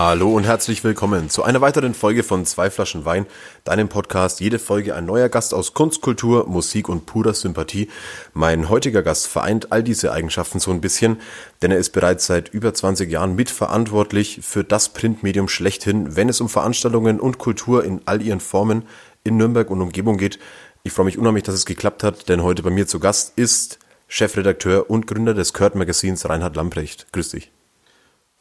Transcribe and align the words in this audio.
Hallo 0.00 0.34
und 0.34 0.44
herzlich 0.44 0.82
willkommen 0.82 1.28
zu 1.28 1.42
einer 1.42 1.60
weiteren 1.60 1.92
Folge 1.92 2.22
von 2.22 2.46
Zwei 2.46 2.70
Flaschen 2.70 3.04
Wein, 3.04 3.26
deinem 3.64 3.90
Podcast. 3.90 4.40
Jede 4.40 4.58
Folge 4.58 4.94
ein 4.94 5.04
neuer 5.04 5.28
Gast 5.28 5.52
aus 5.52 5.74
Kunst, 5.74 6.00
Kultur, 6.00 6.46
Musik 6.46 6.88
und 6.88 7.04
purer 7.04 7.34
Sympathie. 7.34 7.90
Mein 8.32 8.70
heutiger 8.70 9.02
Gast 9.02 9.26
vereint 9.26 9.72
all 9.72 9.82
diese 9.82 10.10
Eigenschaften 10.10 10.58
so 10.58 10.70
ein 10.70 10.80
bisschen, 10.80 11.18
denn 11.60 11.70
er 11.70 11.76
ist 11.76 11.90
bereits 11.90 12.26
seit 12.26 12.48
über 12.48 12.72
20 12.72 13.10
Jahren 13.10 13.34
mitverantwortlich 13.34 14.40
für 14.40 14.64
das 14.64 14.88
Printmedium 14.88 15.48
schlechthin, 15.48 16.16
wenn 16.16 16.30
es 16.30 16.40
um 16.40 16.48
Veranstaltungen 16.48 17.20
und 17.20 17.36
Kultur 17.36 17.84
in 17.84 18.00
all 18.06 18.22
ihren 18.22 18.40
Formen 18.40 18.84
in 19.22 19.36
Nürnberg 19.36 19.68
und 19.68 19.82
Umgebung 19.82 20.16
geht. 20.16 20.38
Ich 20.82 20.94
freue 20.94 21.04
mich 21.04 21.18
unheimlich, 21.18 21.44
dass 21.44 21.56
es 21.56 21.66
geklappt 21.66 22.04
hat, 22.04 22.30
denn 22.30 22.42
heute 22.42 22.62
bei 22.62 22.70
mir 22.70 22.86
zu 22.86 23.00
Gast 23.00 23.34
ist 23.36 23.78
Chefredakteur 24.08 24.88
und 24.88 25.06
Gründer 25.06 25.34
des 25.34 25.52
Kurt 25.52 25.74
Magazins 25.74 26.26
Reinhard 26.26 26.56
Lamprecht. 26.56 27.12
Grüß 27.12 27.32
dich. 27.32 27.52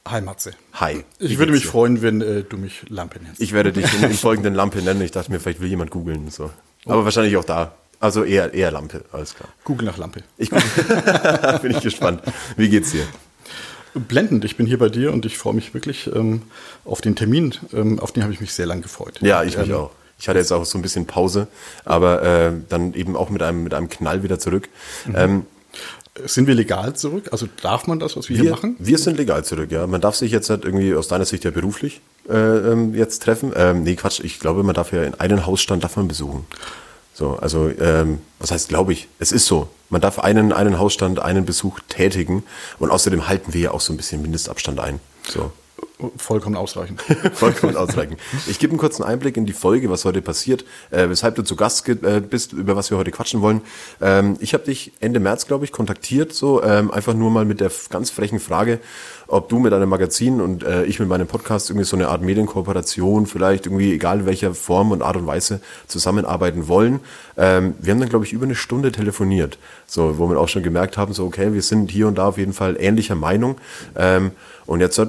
Hi 0.10 0.22
Matze. 0.22 0.52
Hi. 0.74 1.04
Ich 1.20 1.38
würde 1.38 1.52
mich 1.52 1.66
freuen, 1.68 2.02
wenn 2.02 2.22
äh, 2.22 2.44
du 2.44 2.58
mich 2.58 2.84
Lampe 2.90 3.20
nennst. 3.22 3.40
Ich 3.42 3.54
werde 3.54 3.72
dich 3.72 3.86
in, 3.94 4.04
in 4.10 4.14
folgenden 4.14 4.56
Lampe 4.56 4.82
nennen. 4.82 5.02
Ich 5.02 5.12
dachte 5.12 5.32
mir, 5.32 5.40
vielleicht 5.40 5.60
will 5.62 5.70
jemand 5.70 5.92
googeln. 5.92 6.30
So. 6.32 6.50
Aber 6.86 7.04
wahrscheinlich 7.06 7.38
auch 7.38 7.44
da. 7.46 7.74
Also 8.00 8.24
eher, 8.24 8.54
eher 8.54 8.72
Lampe, 8.72 9.04
alles 9.12 9.36
klar. 9.36 9.50
Google 9.66 9.86
nach 9.86 9.98
Lampe. 9.98 10.24
Ich 10.38 10.50
bin 11.62 11.72
ich 11.72 11.82
gespannt. 11.82 12.22
Wie 12.56 12.70
geht's 12.70 12.92
dir? 12.92 13.06
Blendend, 13.94 14.46
ich 14.46 14.56
bin 14.56 14.66
hier 14.66 14.78
bei 14.80 14.90
dir 14.90 15.12
und 15.12 15.26
ich 15.26 15.38
freue 15.38 15.54
mich 15.54 15.74
wirklich 15.74 16.08
ähm, 16.16 16.44
auf 16.86 17.02
den 17.02 17.16
Termin. 17.16 17.54
Ähm, 17.74 18.00
auf 18.00 18.12
den 18.12 18.24
habe 18.24 18.32
ich 18.34 18.40
mich 18.40 18.54
sehr 18.54 18.66
lang 18.66 18.82
gefreut. 18.82 19.20
Ja, 19.22 19.44
ich 19.44 19.58
mich 19.58 19.70
Ähm, 19.70 19.76
auch. 19.76 19.92
Ich 20.18 20.28
hatte 20.28 20.40
jetzt 20.40 20.52
auch 20.52 20.66
so 20.66 20.78
ein 20.78 20.82
bisschen 20.82 21.06
Pause, 21.08 21.48
aber 21.86 22.22
äh, 22.24 22.52
dann 22.68 22.94
eben 22.94 23.16
auch 23.16 23.30
mit 23.30 23.42
einem, 23.42 23.64
mit 23.64 23.74
einem 23.74 23.90
Knall 23.90 24.22
wieder 24.22 24.38
zurück. 24.38 24.68
Ähm, 25.14 25.46
Sind 26.26 26.48
wir 26.48 26.56
legal 26.56 26.96
zurück? 26.96 27.30
Also 27.32 27.48
darf 27.62 27.88
man 27.88 28.00
das, 28.00 28.16
was 28.18 28.30
wir, 28.30 28.36
hier 28.36 28.46
wir, 28.46 28.52
machen? 28.52 28.76
wir 28.80 28.98
sind 28.98 29.18
legal 29.18 29.44
zurück, 29.44 29.72
ja. 29.72 29.88
Man 29.88 30.02
darf 30.02 30.16
sich 30.16 30.32
jetzt 30.32 30.50
halt 30.50 30.66
irgendwie 30.66 30.94
aus 30.96 31.08
deiner 31.08 31.26
Sicht 31.26 31.44
ja 31.44 31.52
beruflich 31.52 32.02
äh, 32.30 32.34
ähm, 32.34 32.96
jetzt 32.96 33.24
treffen. 33.24 33.54
Ähm, 33.56 33.84
nee, 33.84 33.96
Quatsch, 33.96 34.20
ich 34.24 34.40
glaube, 34.40 34.64
man 34.64 34.76
darf 34.76 34.92
ja 34.92 35.04
in 35.04 35.16
einen 35.16 35.46
Hausstand 35.46 35.84
darf 35.84 35.96
man 35.98 36.08
besuchen. 36.08 36.46
So, 37.14 37.38
also 37.38 37.70
ähm, 37.80 38.20
was 38.40 38.52
heißt 38.52 38.70
glaube 38.70 38.94
ich? 38.94 39.08
Es 39.20 39.32
ist 39.32 39.46
so. 39.46 39.70
Man 39.90 40.02
darf 40.02 40.20
einen, 40.20 40.54
einen 40.54 40.80
Hausstand, 40.80 41.20
einen 41.20 41.46
Besuch 41.46 41.80
tätigen 41.90 42.44
und 42.78 42.92
außerdem 42.92 43.28
halten 43.28 43.54
wir 43.54 43.62
ja 43.62 43.72
auch 43.72 43.82
so 43.82 43.92
ein 43.92 43.98
bisschen 43.98 44.22
Mindestabstand 44.22 44.80
ein. 44.80 45.00
So. 45.28 45.52
Vollkommen 46.16 46.56
ausreichend. 46.56 47.02
Vollkommen 47.34 47.76
ausreichend. 47.76 48.20
Ich 48.48 48.58
gebe 48.58 48.72
einen 48.72 48.80
kurzen 48.80 49.04
Einblick 49.04 49.36
in 49.36 49.46
die 49.46 49.54
Folge, 49.54 49.90
was 49.90 50.06
heute 50.06 50.22
passiert, 50.22 50.64
äh, 50.92 51.10
weshalb 51.10 51.36
du 51.36 51.44
zu 51.44 51.58
Gast 51.58 51.90
äh, 51.90 52.22
bist, 52.22 52.54
über 52.54 52.78
was 52.78 52.90
wir 52.90 52.98
heute 52.98 53.12
quatschen 53.12 53.42
wollen. 53.42 53.62
Ähm, 54.00 54.38
ich 54.40 54.54
habe 54.54 54.64
dich 54.64 54.94
Ende 55.02 55.20
März, 55.20 55.46
glaube 55.46 55.66
ich, 55.66 55.74
kontaktiert, 55.74 56.32
so 56.32 56.64
ähm, 56.64 56.90
einfach 56.90 57.14
nur 57.14 57.32
mal 57.32 57.44
mit 57.44 57.60
der 57.60 57.70
ganz 57.90 58.12
frechen 58.12 58.40
Frage, 58.40 58.80
ob 59.30 59.48
du 59.50 59.60
mit 59.60 59.72
deinem 59.72 59.90
Magazin 59.90 60.42
und 60.42 60.64
äh, 60.64 60.84
ich 60.86 61.00
mit 61.00 61.08
meinem 61.08 61.28
Podcast 61.28 61.70
irgendwie 61.70 61.86
so 61.86 61.96
eine 61.96 62.08
Art 62.10 62.22
Medienkooperation, 62.22 63.28
vielleicht 63.28 63.68
irgendwie 63.68 63.94
egal 63.94 64.22
in 64.22 64.26
welcher 64.26 64.54
Form 64.54 64.92
und 64.92 65.02
Art 65.02 65.18
und 65.18 65.28
Weise 65.28 65.62
zusammenarbeiten 65.88 66.68
wollen. 66.68 67.00
Ähm, 67.38 67.76
wir 67.80 67.94
haben 67.94 68.00
dann, 68.00 68.10
glaube 68.10 68.26
ich, 68.26 68.34
über 68.34 68.46
eine 68.46 68.56
Stunde 68.56 68.92
telefoniert, 68.92 69.58
so 69.86 70.18
wo 70.18 70.30
wir 70.30 70.40
auch 70.40 70.50
schon 70.50 70.64
gemerkt 70.64 70.98
haben, 70.98 71.14
so 71.14 71.26
okay, 71.26 71.54
wir 71.54 71.62
sind 71.62 71.92
hier 71.92 72.08
und 72.08 72.18
da 72.18 72.28
auf 72.28 72.38
jeden 72.38 72.54
Fall 72.54 72.76
ähnlicher 72.80 73.16
Meinung. 73.16 73.58
Ähm, 73.96 74.32
und 74.66 74.82
jetzt 74.82 75.02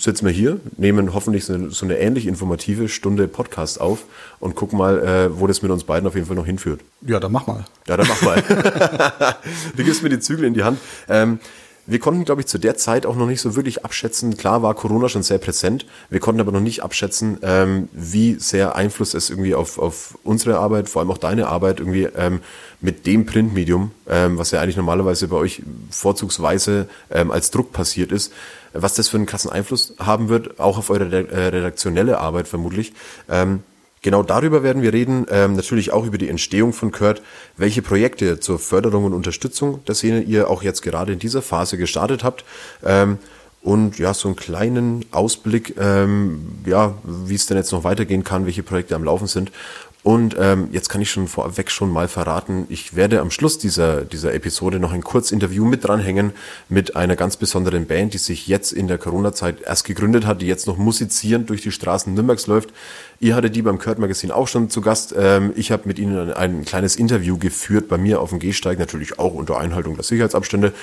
sitzen 0.00 0.26
wir 0.26 0.32
hier, 0.32 0.58
nehmen 0.76 1.14
hoffentlich 1.14 1.44
so, 1.44 1.70
so 1.70 1.84
eine 1.84 1.98
ähnlich 1.98 2.26
informative 2.26 2.88
Stunde 2.88 3.28
Podcast 3.28 3.80
auf 3.80 4.04
und 4.40 4.56
gucken 4.56 4.78
mal, 4.78 4.98
äh, 4.98 5.40
wo 5.40 5.46
das 5.46 5.62
mit 5.62 5.70
uns 5.70 5.84
beiden 5.84 6.06
auf 6.08 6.14
jeden 6.14 6.26
Fall 6.26 6.36
noch 6.36 6.46
hinführt. 6.46 6.80
Ja, 7.02 7.20
dann 7.20 7.30
mach 7.30 7.46
mal. 7.46 7.64
Ja, 7.86 7.96
dann 7.96 8.08
mach 8.08 8.22
mal. 8.22 8.42
du 9.76 9.84
gibst 9.84 10.02
mir 10.02 10.08
die 10.08 10.18
Zügel 10.18 10.44
in 10.44 10.54
die 10.54 10.64
Hand. 10.64 10.78
Ähm, 11.08 11.38
wir 11.86 11.98
konnten, 11.98 12.24
glaube 12.24 12.40
ich, 12.40 12.46
zu 12.46 12.58
der 12.58 12.76
Zeit 12.76 13.04
auch 13.04 13.16
noch 13.16 13.26
nicht 13.26 13.40
so 13.40 13.56
wirklich 13.56 13.84
abschätzen. 13.84 14.36
Klar 14.36 14.62
war 14.62 14.74
Corona 14.74 15.08
schon 15.08 15.22
sehr 15.22 15.38
präsent. 15.38 15.84
Wir 16.08 16.20
konnten 16.20 16.40
aber 16.40 16.52
noch 16.52 16.60
nicht 16.60 16.82
abschätzen, 16.82 17.38
ähm, 17.42 17.88
wie 17.92 18.36
sehr 18.38 18.74
Einfluss 18.74 19.14
es 19.14 19.30
irgendwie 19.30 19.54
auf, 19.54 19.78
auf 19.78 20.18
unsere 20.24 20.58
Arbeit, 20.58 20.88
vor 20.88 21.00
allem 21.00 21.10
auch 21.10 21.18
deine 21.18 21.48
Arbeit 21.48 21.80
irgendwie 21.80 22.08
ähm, 22.16 22.40
mit 22.80 23.06
dem 23.06 23.26
Printmedium, 23.26 23.90
ähm, 24.08 24.38
was 24.38 24.50
ja 24.50 24.60
eigentlich 24.60 24.76
normalerweise 24.76 25.28
bei 25.28 25.36
euch 25.36 25.62
vorzugsweise 25.90 26.88
ähm, 27.10 27.30
als 27.30 27.50
Druck 27.50 27.72
passiert 27.72 28.12
ist, 28.12 28.32
was 28.72 28.94
das 28.94 29.08
für 29.08 29.16
einen 29.16 29.26
krassen 29.26 29.50
Einfluss 29.50 29.94
haben 29.98 30.28
wird, 30.28 30.58
auch 30.58 30.78
auf 30.78 30.90
eure 30.90 31.10
re- 31.12 31.28
äh, 31.30 31.48
redaktionelle 31.48 32.18
Arbeit 32.18 32.48
vermutlich. 32.48 32.92
Ähm, 33.28 33.62
Genau 34.04 34.22
darüber 34.22 34.62
werden 34.62 34.82
wir 34.82 34.92
reden, 34.92 35.26
ähm, 35.30 35.54
natürlich 35.54 35.90
auch 35.90 36.04
über 36.04 36.18
die 36.18 36.28
Entstehung 36.28 36.74
von 36.74 36.92
Kurt, 36.92 37.22
welche 37.56 37.80
Projekte 37.80 38.38
zur 38.38 38.58
Förderung 38.58 39.04
und 39.04 39.14
Unterstützung 39.14 39.82
der 39.86 39.94
Szene 39.94 40.20
ihr 40.20 40.50
auch 40.50 40.62
jetzt 40.62 40.82
gerade 40.82 41.14
in 41.14 41.18
dieser 41.18 41.40
Phase 41.40 41.78
gestartet 41.78 42.22
habt. 42.22 42.44
Ähm, 42.84 43.16
und 43.62 43.98
ja, 43.98 44.12
so 44.12 44.28
einen 44.28 44.36
kleinen 44.36 45.06
Ausblick, 45.10 45.76
ähm, 45.80 46.58
ja, 46.66 46.96
wie 47.02 47.34
es 47.34 47.46
denn 47.46 47.56
jetzt 47.56 47.72
noch 47.72 47.82
weitergehen 47.82 48.24
kann, 48.24 48.44
welche 48.44 48.62
Projekte 48.62 48.94
am 48.94 49.04
Laufen 49.04 49.26
sind. 49.26 49.50
Und 50.04 50.36
ähm, 50.38 50.68
jetzt 50.70 50.90
kann 50.90 51.00
ich 51.00 51.10
schon 51.10 51.28
vorweg 51.28 51.70
schon 51.70 51.90
mal 51.90 52.08
verraten, 52.08 52.66
ich 52.68 52.94
werde 52.94 53.20
am 53.20 53.30
Schluss 53.30 53.56
dieser, 53.56 54.02
dieser 54.02 54.34
Episode 54.34 54.78
noch 54.78 54.92
ein 54.92 55.02
Kurzinterview 55.02 55.64
mit 55.64 55.82
dranhängen 55.82 56.32
mit 56.68 56.94
einer 56.94 57.16
ganz 57.16 57.38
besonderen 57.38 57.86
Band, 57.86 58.12
die 58.12 58.18
sich 58.18 58.46
jetzt 58.46 58.72
in 58.72 58.86
der 58.86 58.98
Corona-Zeit 58.98 59.62
erst 59.62 59.86
gegründet 59.86 60.26
hat, 60.26 60.42
die 60.42 60.46
jetzt 60.46 60.66
noch 60.66 60.76
musizierend 60.76 61.48
durch 61.48 61.62
die 61.62 61.72
Straßen 61.72 62.12
Nürnbergs 62.12 62.46
läuft. 62.46 62.68
Ihr 63.18 63.34
hattet 63.34 63.56
die 63.56 63.62
beim 63.62 63.78
Kurt 63.78 63.98
Magazin 63.98 64.30
auch 64.30 64.46
schon 64.46 64.68
zu 64.68 64.82
Gast. 64.82 65.14
Ähm, 65.16 65.54
ich 65.56 65.72
habe 65.72 65.84
mit 65.86 65.98
ihnen 65.98 66.18
ein, 66.18 66.34
ein 66.34 66.64
kleines 66.66 66.96
Interview 66.96 67.38
geführt 67.38 67.88
bei 67.88 67.96
mir 67.96 68.20
auf 68.20 68.28
dem 68.28 68.40
Gehsteig, 68.40 68.78
natürlich 68.78 69.18
auch 69.18 69.32
unter 69.32 69.58
Einhaltung 69.58 69.94
der 69.94 70.04
Sicherheitsabstände. 70.04 70.74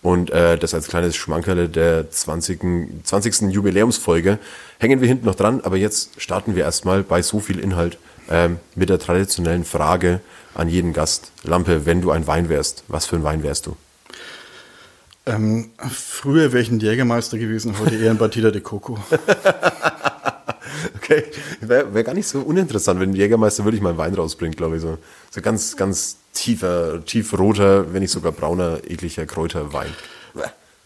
Und 0.00 0.30
äh, 0.30 0.56
das 0.56 0.72
als 0.72 0.88
kleines 0.88 1.16
Schmankerle 1.16 1.68
der 1.68 2.10
20. 2.10 3.04
20. 3.04 3.52
Jubiläumsfolge 3.52 4.38
hängen 4.78 5.02
wir 5.02 5.08
hinten 5.08 5.26
noch 5.26 5.34
dran, 5.34 5.60
aber 5.60 5.76
jetzt 5.76 6.18
starten 6.18 6.56
wir 6.56 6.64
erstmal 6.64 7.02
bei 7.02 7.20
so 7.20 7.40
viel 7.40 7.58
Inhalt 7.58 7.98
ähm, 8.30 8.58
mit 8.74 8.88
der 8.88 8.98
traditionellen 8.98 9.64
Frage 9.64 10.20
an 10.54 10.68
jeden 10.68 10.92
Gast. 10.92 11.32
Lampe, 11.42 11.86
wenn 11.86 12.00
du 12.00 12.10
ein 12.10 12.26
Wein 12.26 12.48
wärst, 12.48 12.84
was 12.88 13.06
für 13.06 13.16
ein 13.16 13.24
Wein 13.24 13.42
wärst 13.42 13.66
du? 13.66 13.76
Ähm, 15.26 15.70
früher 15.78 16.52
wäre 16.52 16.62
ich 16.62 16.70
ein 16.70 16.80
Jägermeister 16.80 17.38
gewesen, 17.38 17.78
heute 17.78 17.96
eher 17.96 18.10
ein 18.10 18.18
Batida 18.18 18.50
de 18.50 18.60
Coco. 18.60 18.98
Okay, 20.96 21.24
wäre 21.60 21.92
wär 21.92 22.04
gar 22.04 22.14
nicht 22.14 22.28
so 22.28 22.40
uninteressant, 22.40 23.00
wenn 23.00 23.10
ein 23.10 23.16
Jägermeister 23.16 23.64
wirklich 23.64 23.82
mal 23.82 23.90
einen 23.90 23.98
Wein 23.98 24.14
rausbringt, 24.14 24.56
glaube 24.56 24.76
ich. 24.76 24.82
So, 24.82 24.98
so 25.30 25.40
ganz, 25.40 25.76
ganz 25.76 26.18
tiefer, 26.32 27.04
tiefroter, 27.04 27.92
wenn 27.92 28.02
nicht 28.02 28.12
sogar 28.12 28.32
brauner, 28.32 28.78
ekliger 28.88 29.26
Kräuterwein. 29.26 29.90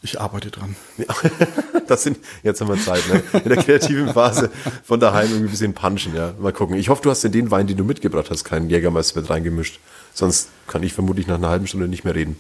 Ich 0.05 0.21
arbeite 0.21 0.51
dran. 0.51 0.77
Ja, 0.99 1.07
das 1.87 2.03
sind, 2.03 2.19
jetzt 2.43 2.61
haben 2.61 2.69
wir 2.69 2.77
Zeit, 2.77 3.03
ne? 3.09 3.23
In 3.43 3.49
der 3.49 3.57
kreativen 3.57 4.13
Phase 4.13 4.51
von 4.85 5.01
daheim 5.01 5.29
irgendwie 5.29 5.49
ein 5.49 5.51
bisschen 5.51 5.73
punchen, 5.73 6.15
ja. 6.15 6.35
Mal 6.39 6.53
gucken. 6.53 6.77
Ich 6.77 6.91
hoffe, 6.91 7.03
du 7.03 7.11
hast 7.11 7.25
in 7.25 7.33
den 7.33 7.51
Wein, 7.51 7.67
den 7.67 7.79
du 7.79 7.85
mitgebracht 7.85 8.29
hast, 8.29 8.45
keinen 8.45 8.69
Jägermeister 8.69 9.19
mit 9.19 9.31
reingemischt. 9.31 9.81
Sonst 10.13 10.51
kann 10.67 10.83
ich 10.83 10.93
vermutlich 10.93 11.27
nach 11.27 11.37
einer 11.37 11.49
halben 11.49 11.67
Stunde 11.67 11.89
nicht 11.89 12.05
mehr 12.05 12.15
reden. 12.15 12.37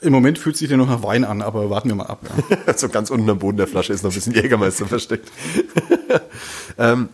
Im 0.00 0.12
Moment 0.12 0.38
fühlt 0.38 0.56
sich 0.56 0.68
der 0.68 0.76
noch 0.76 0.86
nach 0.86 1.02
Wein 1.02 1.24
an, 1.24 1.42
aber 1.42 1.70
warten 1.70 1.88
wir 1.88 1.96
mal 1.96 2.06
ab. 2.06 2.20
Ja. 2.66 2.72
so 2.76 2.88
ganz 2.88 3.10
unten 3.10 3.28
am 3.28 3.40
Boden 3.40 3.56
der 3.56 3.66
Flasche 3.66 3.92
ist 3.92 4.04
noch 4.04 4.12
ein 4.12 4.14
bisschen 4.14 4.34
Jägermeister 4.34 4.86
versteckt. 4.86 5.28
ähm, 6.78 7.08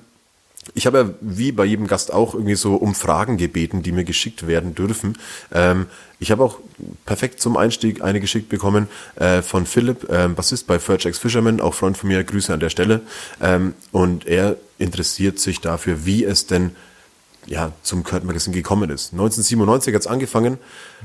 ich 0.75 0.87
habe 0.87 0.99
ja 0.99 1.11
wie 1.21 1.53
bei 1.53 1.65
jedem 1.65 1.87
Gast 1.87 2.13
auch 2.13 2.35
irgendwie 2.35 2.55
so 2.55 2.77
um 2.77 2.95
Fragen 2.95 3.37
gebeten, 3.37 3.83
die 3.83 3.93
mir 3.93 4.05
geschickt 4.05 4.47
werden 4.47 4.75
dürfen. 4.75 5.19
Ähm, 5.53 5.87
ich 6.21 6.31
habe 6.31 6.43
auch 6.43 6.59
perfekt 7.07 7.41
zum 7.41 7.57
Einstieg 7.57 8.03
eine 8.03 8.21
geschickt 8.21 8.49
bekommen 8.49 8.89
äh, 9.17 9.43
von 9.43 9.67
Philipp, 9.67 10.09
ähm, 10.11 10.35
Bassist 10.35 10.67
bei 10.67 10.79
Furgex 10.79 11.19
Fisherman, 11.19 11.61
auch 11.61 11.75
Freund 11.75 11.97
von 11.97 12.09
mir, 12.09 12.23
Grüße 12.25 12.53
an 12.53 12.61
der 12.61 12.71
Stelle. 12.71 13.03
Ähm, 13.41 13.75
und 13.93 14.27
er 14.27 14.57
interessiert 14.79 15.39
sich 15.39 15.61
dafür, 15.61 16.05
wie 16.05 16.25
es 16.25 16.47
denn 16.47 16.73
ja, 17.47 17.73
zum 17.83 18.05
Kurt 18.05 18.25
Magazine 18.25 18.55
gekommen 18.55 18.91
ist. 18.91 19.13
1997 19.13 19.95
hat's 19.95 20.07
angefangen. 20.07 20.59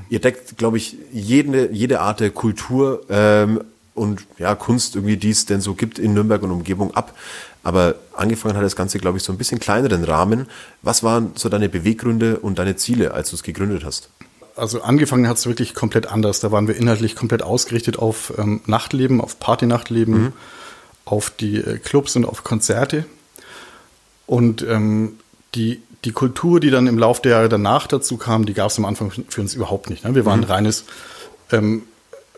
Ihr 0.10 0.20
deckt, 0.20 0.58
glaube 0.58 0.78
ich, 0.78 0.98
jede, 1.12 1.72
jede 1.72 2.02
Art 2.02 2.20
der 2.20 2.32
Kultur 2.32 3.02
ähm, 3.10 3.64
und 3.96 4.26
ja, 4.38 4.56
Kunst 4.56 4.96
irgendwie, 4.96 5.18
die 5.18 5.30
es 5.30 5.46
denn 5.46 5.62
so 5.62 5.74
gibt 5.74 6.00
in 6.00 6.14
Nürnberg 6.14 6.42
und 6.44 6.52
Umgebung 6.52 6.96
ab. 6.96 7.16
Aber 7.64 7.96
angefangen 8.14 8.58
hat 8.58 8.64
das 8.64 8.76
Ganze, 8.76 9.00
glaube 9.00 9.18
ich, 9.18 9.24
so 9.24 9.32
ein 9.32 9.38
bisschen 9.38 9.60
kleineren 9.60 10.04
Rahmen. 10.04 10.48
Was 10.82 11.04
waren 11.04 11.32
so 11.36 11.48
deine 11.48 11.70
Beweggründe 11.70 12.40
und 12.40 12.60
deine 12.60 12.76
Ziele, 12.76 13.14
als 13.14 13.30
du 13.30 13.36
es 13.36 13.44
gegründet 13.44 13.86
hast? 13.86 14.10
also 14.56 14.82
angefangen 14.82 15.28
hat 15.28 15.38
es 15.38 15.46
wirklich 15.46 15.74
komplett 15.74 16.08
anders. 16.08 16.40
Da 16.40 16.52
waren 16.52 16.68
wir 16.68 16.76
inhaltlich 16.76 17.16
komplett 17.16 17.42
ausgerichtet 17.42 17.98
auf 17.98 18.34
ähm, 18.38 18.62
Nachtleben, 18.66 19.22
auf 19.22 19.40
Partynachtleben, 19.40 20.14
mhm. 20.16 20.34
auf 21.06 21.30
die 21.30 21.58
äh, 21.58 21.78
Clubs 21.78 22.16
und 22.16 22.26
auf 22.26 22.44
Konzerte. 22.44 23.06
Und 24.26 24.62
ähm, 24.64 25.18
die, 25.56 25.82
die 26.06 26.12
Kultur, 26.12 26.60
die 26.60 26.70
dann 26.70 26.88
im 26.88 26.98
Laufe 26.98 27.22
der 27.22 27.34
Jahre 27.34 27.50
danach 27.50 27.88
dazu 27.88 28.18
kam, 28.18 28.46
die 28.46 28.54
gab 28.54 28.70
es 28.70 28.78
am 28.78 28.86
Anfang 28.86 29.12
für 29.28 29.42
uns 29.42 29.54
überhaupt 29.54 29.90
nicht. 29.90 30.04
Ne? 30.04 30.16
Wir 30.16 30.26
waren 30.26 30.42
mhm. 30.42 30.46
reines 30.46 30.86
ähm, 31.52 31.84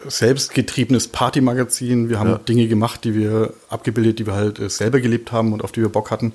selbstgetriebenes 0.07 1.07
Partymagazin. 1.07 2.09
Wir 2.09 2.19
haben 2.19 2.29
ja. 2.29 2.37
Dinge 2.37 2.67
gemacht, 2.67 3.03
die 3.03 3.15
wir 3.15 3.53
abgebildet, 3.69 4.19
die 4.19 4.27
wir 4.27 4.33
halt 4.33 4.59
äh, 4.59 4.69
selber 4.69 4.99
gelebt 4.99 5.31
haben 5.31 5.53
und 5.53 5.63
auf 5.63 5.71
die 5.71 5.81
wir 5.81 5.89
Bock 5.89 6.11
hatten. 6.11 6.33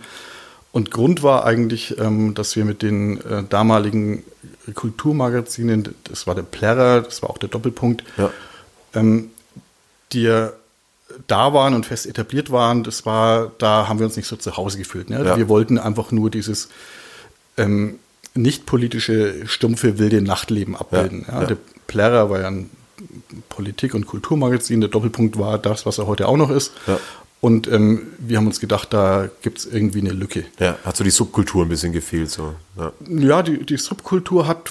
Und 0.73 0.91
Grund 0.91 1.23
war 1.23 1.45
eigentlich, 1.45 1.99
ähm, 1.99 2.35
dass 2.35 2.55
wir 2.55 2.65
mit 2.65 2.83
den 2.83 3.21
äh, 3.25 3.43
damaligen 3.49 4.23
Kulturmagazinen, 4.75 5.95
das 6.05 6.27
war 6.27 6.35
der 6.35 6.43
Plärrer, 6.43 7.03
das 7.03 7.23
war 7.23 7.31
auch 7.31 7.39
der 7.39 7.49
Doppelpunkt, 7.49 8.05
ja. 8.17 8.31
ähm, 8.95 9.31
die 10.13 10.23
ja 10.23 10.53
da 11.27 11.53
waren 11.53 11.75
und 11.75 11.87
fest 11.87 12.07
etabliert 12.07 12.53
waren, 12.53 12.85
das 12.85 13.05
war, 13.05 13.51
da 13.59 13.89
haben 13.89 13.99
wir 13.99 14.07
uns 14.07 14.17
nicht 14.17 14.29
so 14.29 14.37
zu 14.37 14.57
Hause 14.57 14.79
gefühlt. 14.79 15.11
Ne? 15.11 15.25
Ja. 15.25 15.37
Wir 15.37 15.49
wollten 15.49 15.77
einfach 15.77 16.13
nur 16.13 16.31
dieses 16.31 16.69
ähm, 17.57 17.99
nicht 18.35 18.65
politische, 18.65 19.47
stumpfe, 19.47 19.99
wilde 19.99 20.23
Nachtleben 20.23 20.77
abbilden. 20.77 21.27
Ja, 21.27 21.45
der 21.45 21.57
Plärrer 21.89 22.31
war 22.31 22.41
ja 22.41 22.47
ein 22.47 22.71
Politik- 23.49 23.95
und 23.95 24.07
Kulturmagazin. 24.07 24.81
Der 24.81 24.91
Doppelpunkt 24.91 25.39
war 25.39 25.59
das, 25.59 25.87
was 25.87 25.99
er 25.99 26.07
heute 26.07 26.29
auch 26.29 26.37
noch 26.37 26.51
ist. 26.51 26.73
Ja. 26.87 26.99
Und 27.41 27.69
ähm, 27.69 28.09
wir 28.19 28.37
haben 28.37 28.47
uns 28.47 28.61
gedacht, 28.61 28.93
da 28.93 29.29
gibt 29.41 29.59
es 29.59 29.67
irgendwie 29.67 30.01
eine 30.01 30.11
Lücke. 30.11 30.45
Ja, 30.59 30.77
hat 30.85 30.97
so 30.97 31.05
die 31.05 31.11
Subkultur 31.11 31.65
ein 31.65 31.71
bisschen 31.71 31.93
gefehlt. 31.93 32.31
So. 32.31 32.55
Ja, 32.77 32.93
ja 33.09 33.43
die, 33.43 33.65
die 33.65 33.79
Subkultur 33.79 34.47
hat 34.47 34.71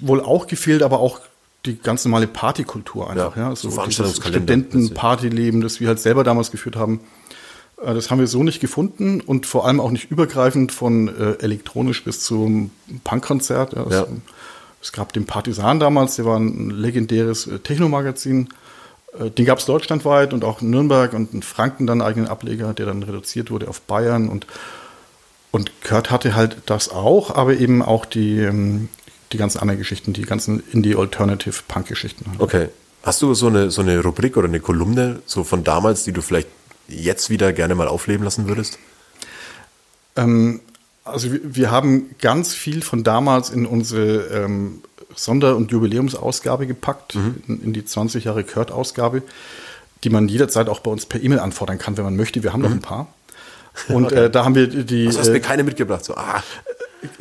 wohl 0.00 0.20
auch 0.20 0.46
gefehlt, 0.46 0.82
aber 0.82 1.00
auch 1.00 1.20
die 1.66 1.76
ganz 1.76 2.04
normale 2.04 2.28
Partykultur 2.28 3.10
einfach. 3.10 3.36
Ja, 3.36 3.48
ja. 3.48 3.56
So, 3.56 3.70
so 3.70 4.04
Studenten-Partyleben, 4.06 5.60
das 5.60 5.80
wir 5.80 5.88
halt 5.88 5.98
selber 5.98 6.22
damals 6.22 6.52
geführt 6.52 6.76
haben. 6.76 7.00
Äh, 7.82 7.94
das 7.94 8.10
haben 8.10 8.20
wir 8.20 8.26
so 8.26 8.42
nicht 8.42 8.60
gefunden 8.60 9.20
und 9.20 9.46
vor 9.46 9.66
allem 9.66 9.80
auch 9.80 9.90
nicht 9.90 10.10
übergreifend 10.10 10.72
von 10.72 11.08
äh, 11.08 11.32
elektronisch 11.40 12.04
bis 12.04 12.20
zum 12.20 12.70
Punkkonzert. 13.02 13.72
Ja, 13.72 13.88
ja. 13.88 14.06
Es 14.84 14.92
gab 14.92 15.14
den 15.14 15.24
Partisan 15.24 15.80
damals, 15.80 16.16
der 16.16 16.26
war 16.26 16.38
ein 16.38 16.68
legendäres 16.68 17.46
äh, 17.46 17.58
Technomagazin. 17.58 18.50
Äh, 19.18 19.30
den 19.30 19.46
gab 19.46 19.58
es 19.58 19.64
deutschlandweit 19.64 20.34
und 20.34 20.44
auch 20.44 20.60
in 20.60 20.68
Nürnberg 20.68 21.14
und 21.14 21.32
in 21.32 21.42
Franken 21.42 21.86
dann 21.86 22.02
einen 22.02 22.08
eigenen 22.08 22.28
Ableger, 22.28 22.74
der 22.74 22.84
dann 22.84 23.02
reduziert 23.02 23.50
wurde 23.50 23.66
auf 23.68 23.80
Bayern. 23.80 24.28
Und, 24.28 24.46
und 25.52 25.72
Kurt 25.82 26.10
hatte 26.10 26.34
halt 26.34 26.58
das 26.66 26.90
auch, 26.90 27.34
aber 27.34 27.54
eben 27.54 27.80
auch 27.80 28.04
die, 28.04 28.40
ähm, 28.40 28.90
die 29.32 29.38
ganzen 29.38 29.58
anderen 29.58 29.78
Geschichten, 29.78 30.12
die 30.12 30.22
ganzen 30.22 30.62
Indie-Alternative-Punk-Geschichten. 30.70 32.26
Okay. 32.38 32.68
Hast 33.02 33.22
du 33.22 33.32
so 33.32 33.46
eine, 33.46 33.70
so 33.70 33.80
eine 33.80 34.02
Rubrik 34.02 34.36
oder 34.36 34.48
eine 34.48 34.60
Kolumne 34.60 35.20
so 35.24 35.44
von 35.44 35.64
damals, 35.64 36.04
die 36.04 36.12
du 36.12 36.20
vielleicht 36.20 36.48
jetzt 36.88 37.30
wieder 37.30 37.54
gerne 37.54 37.74
mal 37.74 37.88
aufleben 37.88 38.22
lassen 38.24 38.48
würdest? 38.48 38.78
Ähm, 40.16 40.60
also 41.04 41.32
wir, 41.32 41.40
wir 41.42 41.70
haben 41.70 42.14
ganz 42.20 42.54
viel 42.54 42.82
von 42.82 43.04
damals 43.04 43.50
in 43.50 43.66
unsere 43.66 44.26
ähm, 44.28 44.82
Sonder- 45.14 45.56
und 45.56 45.70
Jubiläumsausgabe 45.70 46.66
gepackt, 46.66 47.14
mhm. 47.14 47.42
in, 47.46 47.62
in, 47.62 47.72
die 47.72 47.84
20 47.84 48.24
Jahre 48.24 48.44
Kurt-Ausgabe, 48.44 49.22
die 50.02 50.10
man 50.10 50.28
jederzeit 50.28 50.68
auch 50.68 50.80
bei 50.80 50.90
uns 50.90 51.06
per 51.06 51.22
E-Mail 51.22 51.38
anfordern 51.38 51.78
kann, 51.78 51.96
wenn 51.96 52.04
man 52.04 52.16
möchte. 52.16 52.42
Wir 52.42 52.52
haben 52.52 52.60
mhm. 52.60 52.66
noch 52.66 52.72
ein 52.72 52.82
paar. 52.82 53.06
Und 53.88 54.06
okay. 54.12 54.24
äh, 54.24 54.30
da 54.30 54.44
haben 54.44 54.54
wir 54.54 54.66
die. 54.66 55.06
Was 55.06 55.18
hast 55.18 55.26
du 55.28 55.32
mir 55.32 55.38
äh, 55.38 55.40
keine 55.40 55.62
mitgebracht? 55.62 56.04
So, 56.04 56.14
ah. 56.16 56.42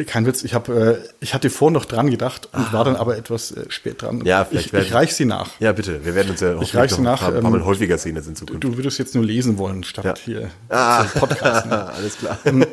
Kein 0.05 0.25
Witz, 0.25 0.43
ich, 0.43 0.53
hab, 0.53 0.69
äh, 0.69 0.97
ich 1.19 1.33
hatte 1.33 1.49
vorhin 1.49 1.73
noch 1.73 1.85
dran 1.85 2.09
gedacht 2.09 2.49
und 2.53 2.59
ah. 2.59 2.73
war 2.73 2.85
dann 2.85 2.95
aber 2.95 3.17
etwas 3.17 3.51
äh, 3.51 3.65
spät 3.69 4.01
dran. 4.01 4.23
Ja, 4.25 4.45
vielleicht 4.45 4.73
ich, 4.73 4.79
ich 4.79 4.93
reich 4.93 5.13
sie 5.15 5.25
nach. 5.25 5.49
Ja, 5.59 5.71
bitte. 5.71 6.05
Wir 6.05 6.15
werden 6.15 6.31
uns 6.31 6.41
ja 6.41 6.59
ich 6.61 6.75
reich 6.75 6.91
sie 6.91 7.01
nach, 7.01 7.21
ein 7.21 7.41
paar, 7.41 7.51
Mal 7.51 7.59
ähm, 7.59 7.65
häufiger 7.65 7.97
sehen 7.97 8.15
jetzt 8.15 8.27
in 8.27 8.35
Zukunft. 8.35 8.63
Du 8.63 8.77
würdest 8.77 8.99
jetzt 8.99 9.15
nur 9.15 9.23
lesen 9.23 9.57
wollen, 9.57 9.83
statt 9.83 10.05
ja. 10.05 10.13
hier 10.15 10.49
ah. 10.69 11.03
Podcast. 11.03 11.65
Ne? 11.73 11.93
Alles 11.93 12.17
klar. 12.17 12.37
Und, 12.43 12.67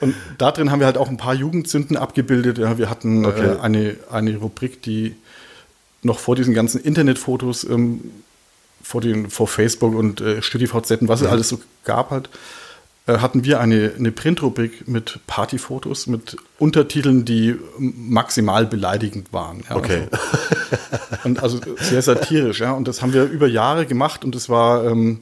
und 0.00 0.14
da 0.38 0.50
drin 0.50 0.70
haben 0.70 0.80
wir 0.80 0.86
halt 0.86 0.98
auch 0.98 1.08
ein 1.08 1.16
paar 1.16 1.34
Jugendzünden 1.34 1.96
abgebildet. 1.96 2.58
Ja, 2.58 2.76
wir 2.78 2.90
hatten 2.90 3.24
okay. 3.24 3.54
äh, 3.54 3.60
eine, 3.60 3.96
eine 4.10 4.36
Rubrik, 4.36 4.82
die 4.82 5.16
noch 6.02 6.18
vor 6.18 6.36
diesen 6.36 6.52
ganzen 6.52 6.80
Internetfotos, 6.82 7.64
ähm, 7.64 8.10
vor, 8.82 9.00
den, 9.00 9.30
vor 9.30 9.48
Facebook 9.48 9.94
und 9.94 10.20
äh, 10.20 10.42
StudiVZ, 10.42 10.98
was 11.02 11.22
es 11.22 11.26
alles 11.26 11.48
so 11.48 11.60
gab 11.84 12.10
halt, 12.10 12.26
äh, 12.26 12.30
hatten 13.06 13.44
wir 13.44 13.60
eine, 13.60 13.92
eine 13.98 14.12
Printrubrik 14.12 14.88
mit 14.88 15.20
Partyfotos, 15.26 16.06
mit 16.06 16.36
Untertiteln, 16.58 17.26
die 17.26 17.56
maximal 17.78 18.64
beleidigend 18.64 19.32
waren. 19.32 19.62
Ja, 19.68 19.76
okay. 19.76 20.08
Also, 20.10 21.18
und 21.24 21.42
also 21.42 21.60
sehr 21.76 22.00
satirisch, 22.00 22.60
ja. 22.60 22.72
Und 22.72 22.88
das 22.88 23.02
haben 23.02 23.12
wir 23.12 23.24
über 23.24 23.46
Jahre 23.46 23.84
gemacht 23.84 24.24
und 24.24 24.34
es 24.34 24.48
war 24.48 24.84
ähm, 24.84 25.20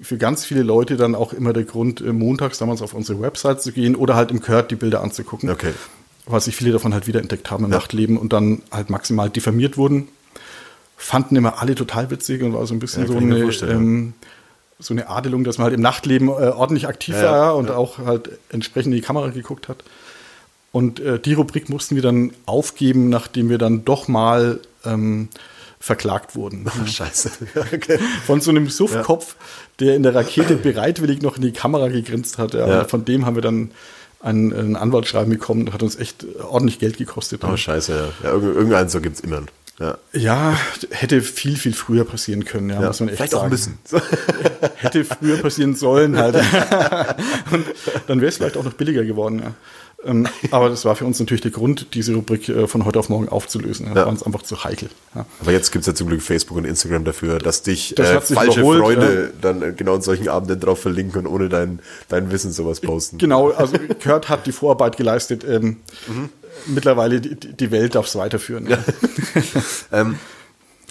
für 0.00 0.18
ganz 0.18 0.44
viele 0.44 0.62
Leute 0.62 0.96
dann 0.96 1.14
auch 1.14 1.32
immer 1.32 1.54
der 1.54 1.64
Grund, 1.64 2.02
äh, 2.02 2.12
montags 2.12 2.58
damals 2.58 2.82
auf 2.82 2.92
unsere 2.92 3.20
Website 3.22 3.62
zu 3.62 3.72
gehen 3.72 3.96
oder 3.96 4.14
halt 4.14 4.30
im 4.30 4.42
Kurt 4.42 4.70
die 4.70 4.76
Bilder 4.76 5.00
anzugucken. 5.00 5.48
Okay. 5.48 5.72
Weil 6.26 6.40
sich 6.40 6.54
viele 6.54 6.72
davon 6.72 6.92
halt 6.92 7.06
wiederentdeckt 7.06 7.50
haben 7.50 7.64
im 7.64 7.70
ja. 7.70 7.78
Nachtleben 7.78 8.18
und 8.18 8.32
dann 8.34 8.62
halt 8.70 8.90
maximal 8.90 9.30
diffamiert 9.30 9.78
wurden. 9.78 10.08
Fanden 10.96 11.34
immer 11.34 11.60
alle 11.60 11.74
total 11.74 12.10
witzig 12.10 12.42
und 12.42 12.52
war 12.52 12.66
so 12.66 12.74
ein 12.74 12.78
bisschen 12.78 13.02
ja, 13.02 13.08
so 13.08 13.16
eine. 13.16 14.12
So 14.82 14.94
eine 14.94 15.08
Adelung, 15.08 15.44
dass 15.44 15.58
man 15.58 15.66
halt 15.66 15.74
im 15.74 15.80
Nachtleben 15.80 16.28
äh, 16.28 16.48
ordentlich 16.48 16.88
aktiv 16.88 17.14
ja, 17.14 17.30
war 17.30 17.56
und 17.56 17.68
ja. 17.68 17.76
auch 17.76 17.98
halt 17.98 18.30
entsprechend 18.50 18.92
in 18.92 18.96
die 18.96 19.06
Kamera 19.06 19.28
geguckt 19.28 19.68
hat. 19.68 19.84
Und 20.72 21.00
äh, 21.00 21.18
die 21.18 21.34
Rubrik 21.34 21.68
mussten 21.68 21.94
wir 21.94 22.02
dann 22.02 22.32
aufgeben, 22.46 23.08
nachdem 23.08 23.48
wir 23.48 23.58
dann 23.58 23.84
doch 23.84 24.08
mal 24.08 24.60
ähm, 24.84 25.28
verklagt 25.78 26.34
wurden. 26.34 26.64
Oh, 26.82 26.86
scheiße. 26.86 27.30
okay. 27.74 27.98
Von 28.26 28.40
so 28.40 28.50
einem 28.50 28.68
Suffkopf, 28.68 29.36
ja. 29.38 29.86
der 29.86 29.96
in 29.96 30.02
der 30.02 30.14
Rakete 30.14 30.56
bereitwillig 30.56 31.22
noch 31.22 31.36
in 31.36 31.42
die 31.42 31.52
Kamera 31.52 31.88
gegrinst 31.88 32.38
hat. 32.38 32.54
Ja. 32.54 32.84
Von 32.84 33.04
dem 33.04 33.26
haben 33.26 33.34
wir 33.34 33.42
dann 33.42 33.72
ein, 34.20 34.52
ein 34.52 34.76
Anwaltsschreiben 34.76 35.30
bekommen. 35.30 35.72
Hat 35.72 35.82
uns 35.82 35.96
echt 35.96 36.24
ordentlich 36.40 36.78
Geld 36.78 36.96
gekostet. 36.96 37.42
Oh, 37.44 37.56
scheiße, 37.56 37.92
ja. 38.22 38.28
ja 38.28 38.34
irgendeinen 38.34 38.88
so 38.88 39.00
gibt 39.00 39.16
es 39.16 39.20
immer. 39.20 39.42
Ja. 39.82 39.98
ja, 40.12 40.58
hätte 40.90 41.20
viel, 41.22 41.56
viel 41.56 41.74
früher 41.74 42.04
passieren 42.04 42.44
können, 42.44 42.70
ja, 42.70 42.80
ja. 42.80 42.86
muss 42.86 43.00
man 43.00 43.08
echt 43.08 43.16
Vielleicht 43.16 43.32
sagen. 43.32 43.40
auch 43.40 43.46
ein 43.46 43.50
bisschen. 43.50 43.78
hätte 44.76 45.04
früher 45.04 45.38
passieren 45.38 45.74
sollen 45.74 46.16
halt. 46.16 46.36
Und 47.50 47.66
dann 48.06 48.20
wäre 48.20 48.28
es 48.28 48.36
vielleicht 48.36 48.56
auch 48.56 48.62
noch 48.62 48.74
billiger 48.74 49.04
geworden, 49.04 49.40
ja. 49.40 49.54
Ähm, 50.04 50.26
aber 50.50 50.68
das 50.68 50.84
war 50.84 50.96
für 50.96 51.04
uns 51.04 51.20
natürlich 51.20 51.42
der 51.42 51.52
Grund, 51.52 51.94
diese 51.94 52.14
Rubrik 52.14 52.48
äh, 52.48 52.66
von 52.66 52.84
heute 52.84 52.98
auf 52.98 53.08
morgen 53.08 53.28
aufzulösen. 53.28 53.86
Das 53.86 53.94
ja. 53.94 54.02
war 54.02 54.08
uns 54.08 54.22
einfach 54.24 54.42
zu 54.42 54.64
heikel. 54.64 54.88
Ja. 55.14 55.26
Aber 55.40 55.52
jetzt 55.52 55.70
gibt 55.70 55.82
es 55.82 55.86
ja 55.86 55.94
zum 55.94 56.08
Glück 56.08 56.22
Facebook 56.22 56.56
und 56.56 56.64
Instagram 56.64 57.04
dafür, 57.04 57.38
dass 57.38 57.62
dich 57.62 57.94
das 57.96 58.30
äh, 58.30 58.34
falsche 58.34 58.60
überholt, 58.60 58.80
Freunde 58.80 59.22
ja. 59.22 59.28
dann 59.40 59.62
äh, 59.62 59.72
genau 59.72 59.94
in 59.94 60.02
solchen 60.02 60.28
Abenden 60.28 60.58
drauf 60.58 60.80
verlinken 60.80 61.24
und 61.24 61.32
ohne 61.32 61.48
dein, 61.48 61.78
dein 62.08 62.32
Wissen 62.32 62.50
sowas 62.52 62.80
posten. 62.80 63.18
Genau, 63.18 63.50
also 63.50 63.76
Kurt 64.02 64.28
hat 64.28 64.46
die 64.46 64.52
Vorarbeit 64.52 64.96
geleistet. 64.96 65.44
Ähm, 65.44 65.78
mhm 66.08 66.30
mittlerweile 66.66 67.20
die, 67.20 67.34
die 67.34 67.70
Welt 67.70 67.94
darf 67.94 68.06
es 68.06 68.16
weiterführen. 68.16 68.68
Ja. 68.68 68.78
ähm, 69.92 70.18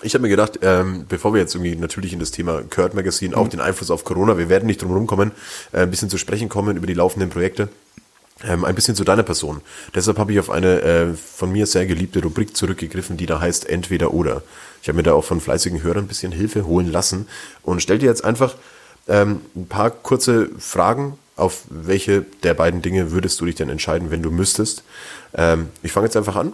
ich 0.04 0.14
habe 0.14 0.24
mir 0.24 0.30
gedacht, 0.30 0.60
ähm, 0.62 1.06
bevor 1.08 1.34
wir 1.34 1.42
jetzt 1.42 1.54
irgendwie 1.56 1.76
natürlich 1.76 2.14
in 2.14 2.20
das 2.20 2.32
Thema 2.32 2.64
Kurt 2.70 2.94
Magazine, 2.94 3.36
auch 3.38 3.46
mhm. 3.46 3.52
den 3.52 3.62
Einfluss 3.62 3.92
auf 3.92 4.04
Corona, 4.04 4.38
wir 4.38 4.50
werden 4.50 4.66
nicht 4.66 4.82
drum 4.82 4.90
herum 4.90 5.08
kommen, 5.08 5.32
äh, 5.72 5.80
ein 5.82 5.92
bisschen 5.92 6.10
zu 6.10 6.18
sprechen 6.18 6.50
kommen 6.50 6.78
über 6.78 6.88
die 6.88 6.94
laufenden 6.94 7.30
Projekte. 7.30 7.70
Ähm, 8.44 8.66
ein 8.66 8.74
bisschen 8.74 8.96
zu 8.96 9.04
deiner 9.04 9.22
Person. 9.22 9.62
Deshalb 9.94 10.18
habe 10.18 10.34
ich 10.34 10.40
auf 10.40 10.50
eine 10.50 10.82
äh, 10.82 11.14
von 11.14 11.52
mir 11.52 11.68
sehr 11.68 11.86
geliebte 11.86 12.24
Rubrik 12.24 12.58
zurückgegriffen, 12.58 13.16
die 13.16 13.28
da 13.28 13.40
heißt 13.40 13.70
Entweder 13.70 14.16
oder. 14.16 14.42
Ich 14.82 14.88
habe 14.88 14.98
mir 14.98 15.04
da 15.04 15.14
auch 15.14 15.24
von 15.24 15.40
fleißigen 15.40 15.84
Hörern 15.84 16.06
ein 16.06 16.08
bisschen 16.08 16.32
Hilfe 16.32 16.66
holen 16.66 16.92
lassen 16.92 17.28
und 17.62 17.84
stell 17.84 18.00
dir 18.00 18.08
jetzt 18.08 18.26
einfach 18.26 18.56
ähm, 19.08 19.42
ein 19.56 19.68
paar 19.68 19.92
kurze 19.92 20.50
Fragen 20.58 21.20
auf 21.36 21.64
welche 21.70 22.26
der 22.44 22.54
beiden 22.54 22.82
Dinge 22.82 23.12
würdest 23.12 23.40
du 23.40 23.46
dich 23.46 23.56
denn 23.56 23.70
entscheiden, 23.70 24.12
wenn 24.12 24.22
du 24.22 24.32
müsstest? 24.32 24.84
Ähm, 25.34 25.70
ich 25.84 25.92
fange 25.92 26.08
jetzt 26.08 26.18
einfach 26.18 26.36
an 26.36 26.54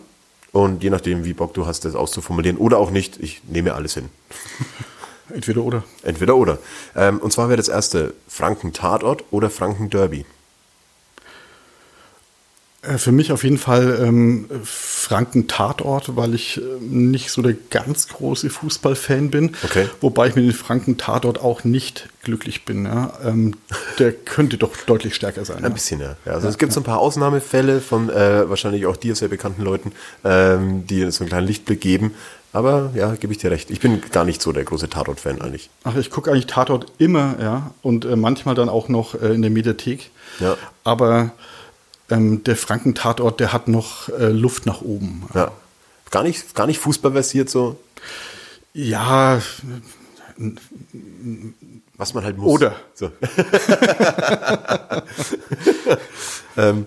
und 0.52 0.84
je 0.84 0.90
nachdem, 0.90 1.26
wie 1.26 1.34
Bock 1.34 1.54
du 1.54 1.66
hast, 1.66 1.86
das 1.86 1.96
auszuformulieren 1.96 2.58
oder 2.58 2.78
auch 2.78 2.92
nicht, 2.92 3.18
ich 3.20 3.42
nehme 3.48 3.74
alles 3.74 3.96
hin. 3.96 4.10
Entweder 5.34 5.62
oder. 5.62 5.84
Entweder 6.04 6.36
oder. 6.36 6.58
Ähm, 6.96 7.20
und 7.20 7.32
zwar 7.34 7.50
wäre 7.50 7.58
das 7.58 7.68
erste 7.68 8.14
Franken 8.28 8.72
Tatort 8.72 9.26
oder 9.32 9.50
Franken 9.50 9.90
Derby. 9.90 10.20
Äh, 10.20 10.26
für 12.98 13.12
mich 13.12 13.32
auf 13.32 13.44
jeden 13.44 13.58
Fall 13.58 14.00
ähm, 14.02 14.50
Franken-Tatort, 14.64 16.16
weil 16.16 16.34
ich 16.34 16.58
äh, 16.58 16.62
nicht 16.80 17.32
so 17.32 17.42
der 17.42 17.56
ganz 17.70 18.08
große 18.08 18.50
Fußballfan 18.50 19.30
bin. 19.30 19.56
Okay. 19.64 19.90
Wobei 20.02 20.28
ich 20.28 20.36
mit 20.36 20.46
dem 20.46 20.54
Franken-Tatort 20.54 21.40
auch 21.40 21.64
nicht 21.64 22.08
glücklich 22.24 22.66
bin. 22.66 22.86
Ja. 22.86 23.14
Ähm, 23.24 23.56
der 24.00 24.12
könnte 24.26 24.58
doch 24.58 24.76
deutlich 24.86 25.16
stärker 25.16 25.46
sein. 25.46 25.58
Ein 25.58 25.64
ja. 25.64 25.70
bisschen, 25.70 26.00
ja. 26.00 26.16
ja 26.26 26.34
also 26.34 26.48
ja, 26.48 26.52
es 26.52 26.58
gibt 26.58 26.72
so 26.72 26.80
ein 26.80 26.84
paar 26.84 27.00
Ausnahmefälle 27.00 27.82
von 27.82 28.10
äh, 28.10 28.50
wahrscheinlich 28.50 28.86
auch 28.86 28.98
dir 28.98 29.16
sehr 29.16 29.30
bekannten 29.30 29.64
Leuten, 29.64 29.92
ähm, 30.24 30.86
die 30.88 31.10
so 31.12 31.24
einen 31.24 31.30
kleinen 31.30 31.48
Lichtblick 31.48 31.82
geben. 31.82 32.14
Aber 32.54 32.92
ja, 32.96 33.14
gebe 33.16 33.34
ich 33.34 33.40
dir 33.40 33.52
recht. 33.52 33.70
Ich 33.70 33.82
bin 33.82 34.02
gar 34.12 34.26
nicht 34.26 34.42
so 34.42 34.52
der 34.52 34.64
große 34.64 34.90
Tatort-Fan 34.90 35.42
eigentlich. 35.42 35.70
Ach, 35.84 35.96
ich 35.96 36.10
gucke 36.10 36.32
eigentlich 36.32 36.48
Tatort 36.48 36.92
immer, 36.98 37.36
ja. 37.40 37.72
Und 37.82 38.06
äh, 38.06 38.16
manchmal 38.16 38.56
dann 38.56 38.70
auch 38.70 38.90
noch 38.90 39.14
äh, 39.22 39.34
in 39.34 39.42
der 39.42 39.52
Mediathek. 39.52 40.10
Ja. 40.40 40.58
Aber 40.84 41.32
ähm, 42.10 42.44
der 42.44 42.56
Frankentatort, 42.56 43.40
der 43.40 43.54
hat 43.54 43.68
noch 43.68 44.10
äh, 44.10 44.30
Luft 44.30 44.66
nach 44.66 44.82
oben. 44.82 45.28
Ja. 45.34 45.52
Gar 46.10 46.24
nicht, 46.24 46.56
gar 46.56 46.68
nicht 46.68 46.80
fußballversiert 46.80 47.50
so, 47.50 47.78
Ja, 48.74 49.42
was 51.98 52.14
man 52.14 52.24
halt 52.24 52.38
muss. 52.38 52.54
Oder. 52.54 52.76
So. 52.94 53.12
ähm, 56.58 56.86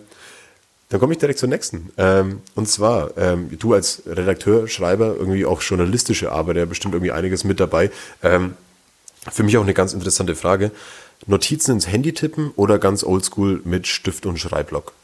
dann 0.88 1.00
komme 1.00 1.12
ich 1.12 1.18
direkt 1.18 1.38
zur 1.38 1.48
nächsten. 1.48 1.90
Ähm, 1.98 2.40
und 2.54 2.68
zwar, 2.68 3.16
ähm, 3.16 3.56
du 3.58 3.74
als 3.74 4.02
Redakteur, 4.06 4.66
Schreiber, 4.68 5.14
irgendwie 5.16 5.44
auch 5.44 5.62
journalistische 5.62 6.32
Arbeit, 6.32 6.56
ja 6.56 6.64
bestimmt 6.64 6.94
irgendwie 6.94 7.12
einiges 7.12 7.44
mit 7.44 7.60
dabei. 7.60 7.90
Ähm, 8.22 8.54
für 9.30 9.42
mich 9.42 9.56
auch 9.58 9.62
eine 9.62 9.74
ganz 9.74 9.92
interessante 9.92 10.34
Frage. 10.34 10.70
Notizen 11.26 11.72
ins 11.72 11.86
Handy 11.86 12.12
tippen 12.14 12.52
oder 12.56 12.78
ganz 12.78 13.04
oldschool 13.04 13.60
mit 13.64 13.86
Stift 13.86 14.26
und 14.26 14.38
Schreibblock? 14.38 14.94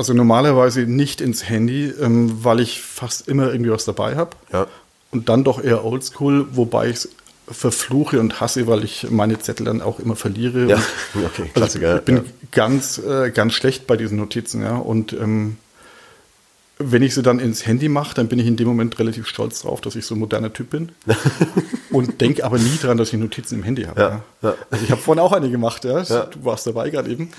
Also 0.00 0.14
normalerweise 0.14 0.80
nicht 0.80 1.20
ins 1.20 1.48
Handy, 1.48 1.92
ähm, 2.00 2.42
weil 2.42 2.60
ich 2.60 2.80
fast 2.80 3.28
immer 3.28 3.52
irgendwie 3.52 3.70
was 3.70 3.84
dabei 3.84 4.16
habe. 4.16 4.30
Ja. 4.52 4.66
Und 5.10 5.28
dann 5.28 5.44
doch 5.44 5.62
eher 5.62 5.84
oldschool, 5.84 6.46
wobei 6.52 6.88
ich 6.88 6.96
es 6.96 7.08
verfluche 7.50 8.18
und 8.18 8.40
hasse, 8.40 8.66
weil 8.66 8.82
ich 8.82 9.10
meine 9.10 9.38
Zettel 9.38 9.66
dann 9.66 9.82
auch 9.82 9.98
immer 9.98 10.16
verliere. 10.16 10.66
Ja, 10.66 10.76
Und, 11.14 11.24
okay, 11.26 11.42
also 11.42 11.52
Klassiker. 11.52 11.96
ich 11.96 12.02
bin 12.02 12.16
ja. 12.16 12.22
ganz, 12.50 12.98
äh, 12.98 13.30
ganz 13.30 13.52
schlecht 13.52 13.86
bei 13.86 13.98
diesen 13.98 14.16
Notizen, 14.16 14.62
ja. 14.62 14.76
Und 14.76 15.12
ähm, 15.12 15.58
wenn 16.82 17.02
ich 17.02 17.14
sie 17.14 17.22
dann 17.22 17.38
ins 17.38 17.66
Handy 17.66 17.88
mache, 17.88 18.14
dann 18.14 18.28
bin 18.28 18.38
ich 18.38 18.46
in 18.46 18.56
dem 18.56 18.66
Moment 18.66 18.98
relativ 18.98 19.26
stolz 19.26 19.62
drauf, 19.62 19.80
dass 19.82 19.96
ich 19.96 20.06
so 20.06 20.14
ein 20.14 20.18
moderner 20.18 20.52
Typ 20.52 20.70
bin. 20.70 20.92
und 21.90 22.20
denke 22.20 22.44
aber 22.44 22.58
nie 22.58 22.78
dran, 22.80 22.96
dass 22.96 23.12
ich 23.12 23.18
Notizen 23.18 23.56
im 23.56 23.62
Handy 23.62 23.84
habe. 23.84 24.00
Ja, 24.00 24.22
Ja. 24.42 24.54
Also 24.70 24.84
ich 24.84 24.90
habe 24.90 25.00
vorhin 25.00 25.20
auch 25.20 25.32
eine 25.32 25.50
gemacht, 25.50 25.84
ja. 25.84 26.02
Du 26.02 26.44
warst 26.44 26.66
dabei 26.66 26.90
gerade 26.90 27.10
eben. 27.10 27.30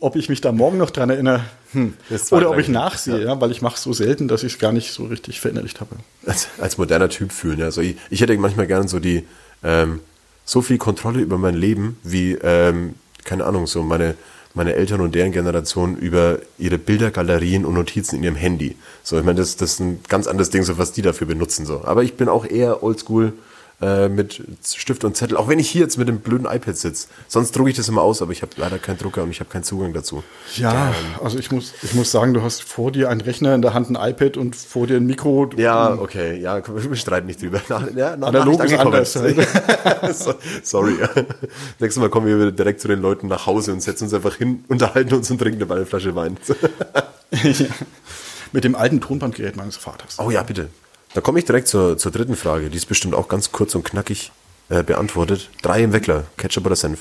Ob 0.00 0.16
ich 0.16 0.28
mich 0.28 0.40
da 0.40 0.52
morgen 0.52 0.78
noch 0.78 0.90
dran 0.90 1.10
erinnere, 1.10 1.42
hm. 1.72 1.94
Oder 2.30 2.50
ob 2.50 2.58
ich 2.58 2.68
nachsehe, 2.68 3.24
ja. 3.24 3.40
weil 3.40 3.50
ich 3.50 3.60
mache 3.60 3.76
es 3.76 3.82
so 3.82 3.92
selten, 3.92 4.26
dass 4.26 4.42
ich 4.42 4.54
es 4.54 4.58
gar 4.58 4.72
nicht 4.72 4.92
so 4.92 5.04
richtig 5.04 5.40
verinnerlicht 5.40 5.80
habe. 5.80 5.96
als, 6.24 6.48
als 6.58 6.78
moderner 6.78 7.10
Typ 7.10 7.32
fühlen. 7.32 7.58
Ja. 7.58 7.66
Also 7.66 7.82
ich, 7.82 7.96
ich 8.08 8.20
hätte 8.20 8.36
manchmal 8.38 8.66
gern 8.66 8.88
so 8.88 9.00
die 9.00 9.24
ähm, 9.62 10.00
so 10.44 10.62
viel 10.62 10.78
Kontrolle 10.78 11.20
über 11.20 11.36
mein 11.36 11.54
Leben 11.54 11.98
wie 12.02 12.32
ähm, 12.32 12.94
keine 13.24 13.44
Ahnung 13.44 13.66
so 13.66 13.82
meine 13.82 14.14
meine 14.58 14.74
Eltern 14.74 15.00
und 15.00 15.14
deren 15.14 15.32
Generation 15.32 15.96
über 15.96 16.40
ihre 16.58 16.76
Bildergalerien 16.76 17.64
und 17.64 17.74
Notizen 17.74 18.16
in 18.16 18.24
ihrem 18.24 18.36
Handy. 18.36 18.76
So 19.02 19.18
ich 19.18 19.24
meine 19.24 19.38
das 19.38 19.56
das 19.56 19.74
ist 19.74 19.80
ein 19.80 20.00
ganz 20.08 20.26
anderes 20.26 20.50
Ding 20.50 20.64
so 20.64 20.76
was 20.76 20.92
die 20.92 21.00
dafür 21.00 21.26
benutzen 21.26 21.64
so. 21.64 21.82
Aber 21.84 22.02
ich 22.02 22.14
bin 22.14 22.28
auch 22.28 22.44
eher 22.44 22.82
Oldschool 22.82 23.32
äh, 23.80 24.08
mit 24.08 24.42
Stift 24.64 25.04
und 25.04 25.16
Zettel. 25.16 25.36
Auch 25.36 25.46
wenn 25.48 25.58
ich 25.60 25.70
hier 25.70 25.82
jetzt 25.82 25.98
mit 25.98 26.08
dem 26.08 26.18
blöden 26.18 26.46
iPad 26.46 26.76
sitze. 26.76 27.06
Sonst 27.28 27.52
drucke 27.56 27.70
ich 27.70 27.76
das 27.76 27.88
immer 27.88 28.02
aus, 28.02 28.20
aber 28.22 28.32
ich 28.32 28.42
habe 28.42 28.50
leider 28.56 28.78
keinen 28.78 28.98
Drucker 28.98 29.22
und 29.22 29.30
ich 29.30 29.38
habe 29.40 29.48
keinen 29.50 29.62
Zugang 29.62 29.92
dazu. 29.92 30.24
Ja, 30.56 30.92
also 31.22 31.38
ich 31.38 31.52
muss, 31.52 31.74
ich 31.82 31.94
muss 31.94 32.10
sagen, 32.10 32.34
du 32.34 32.42
hast 32.42 32.62
vor 32.62 32.90
dir 32.90 33.08
einen 33.08 33.20
Rechner 33.20 33.54
in 33.54 33.62
der 33.62 33.74
Hand, 33.74 33.88
ein 33.88 34.10
iPad 34.10 34.36
und 34.36 34.56
vor 34.56 34.86
dir 34.88 34.96
ein 34.96 35.06
Mikro. 35.06 35.48
Ja, 35.56 35.92
okay, 35.94 36.40
ja, 36.40 36.60
wir 36.90 36.96
streiten 36.96 37.26
nicht 37.28 37.40
drüber. 37.40 37.60
Nach, 37.68 37.88
ja, 37.94 38.16
nach, 38.16 38.28
Analog 38.28 38.64
ist 38.64 38.74
anders, 38.78 39.12
So- 40.12 40.34
Sorry. 40.62 40.94
Nächstes 41.78 42.00
Mal 42.00 42.08
kommen 42.10 42.26
wir 42.26 42.36
wieder 42.36 42.52
direkt 42.52 42.80
zu 42.80 42.88
den 42.88 43.00
Leuten 43.00 43.28
nach 43.28 43.46
Hause 43.46 43.72
und 43.72 43.80
setzen 43.80 44.04
uns 44.04 44.14
einfach 44.14 44.34
hin, 44.34 44.64
unterhalten 44.68 45.14
uns 45.14 45.30
und 45.30 45.38
trinken 45.38 45.60
dabei 45.60 45.76
eine 45.76 45.86
Flasche 45.86 46.14
Wein. 46.16 46.36
Mit 48.52 48.64
dem 48.64 48.74
alten 48.74 49.00
Tonbandgerät 49.00 49.56
meines 49.56 49.76
Vaters. 49.76 50.16
Oh 50.18 50.30
ja, 50.30 50.42
bitte. 50.42 50.68
Da 51.14 51.20
komme 51.20 51.38
ich 51.38 51.44
direkt 51.44 51.68
zur, 51.68 51.96
zur 51.98 52.12
dritten 52.12 52.36
Frage. 52.36 52.70
Die 52.70 52.76
ist 52.76 52.86
bestimmt 52.86 53.14
auch 53.14 53.28
ganz 53.28 53.52
kurz 53.52 53.74
und 53.74 53.84
knackig 53.84 54.30
äh, 54.68 54.82
beantwortet. 54.82 55.50
Drei 55.62 55.82
im 55.82 55.92
Weckler. 55.92 56.24
Ketchup 56.36 56.66
oder 56.66 56.76
Senf? 56.76 57.00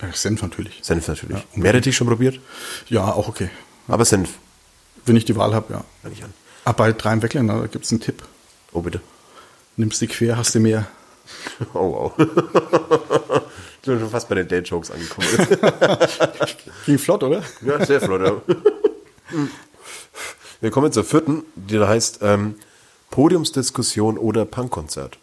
Äh, 0.00 0.12
Senf 0.12 0.42
natürlich. 0.42 0.80
Senf 0.82 1.06
natürlich. 1.08 1.38
Meerrettich 1.54 1.96
schon 1.96 2.08
probiert? 2.08 2.40
Ja, 2.88 3.12
auch 3.12 3.28
okay. 3.28 3.50
Aber 3.88 4.04
Senf. 4.04 4.30
Wenn 5.06 5.16
ich 5.16 5.24
die 5.24 5.36
Wahl 5.36 5.54
habe, 5.54 5.72
ja. 5.72 5.84
Fang 6.02 6.12
ich 6.12 6.24
an. 6.24 6.34
Aber 6.64 6.84
bei 6.84 6.92
drei 6.92 7.12
im 7.12 7.22
Weckländer, 7.22 7.60
da 7.60 7.66
gibt 7.66 7.84
es 7.84 7.90
einen 7.92 8.00
Tipp. 8.00 8.22
Oh, 8.72 8.82
bitte. 8.82 9.00
Nimmst 9.76 10.00
die 10.00 10.08
quer, 10.08 10.36
hast 10.36 10.54
du 10.54 10.60
mehr. 10.60 10.86
Oh, 11.74 12.12
wow. 12.16 13.42
Ich 13.82 13.86
bin 13.88 13.98
schon 13.98 14.10
fast 14.10 14.28
bei 14.28 14.34
den 14.34 14.46
Date-Jokes 14.46 14.90
angekommen. 14.90 15.26
Ging 16.84 16.98
flott, 16.98 17.22
oder? 17.22 17.42
Ja, 17.62 17.82
sehr 17.86 17.98
flott. 17.98 18.20
Ja. 18.20 18.42
Wir 20.60 20.70
kommen 20.70 20.92
zur 20.92 21.02
vierten, 21.02 21.44
die 21.54 21.78
da 21.78 21.88
heißt 21.88 22.18
ähm, 22.20 22.56
Podiumsdiskussion 23.24 24.16
oder 24.16 24.46
Punkkonzert. 24.46 25.18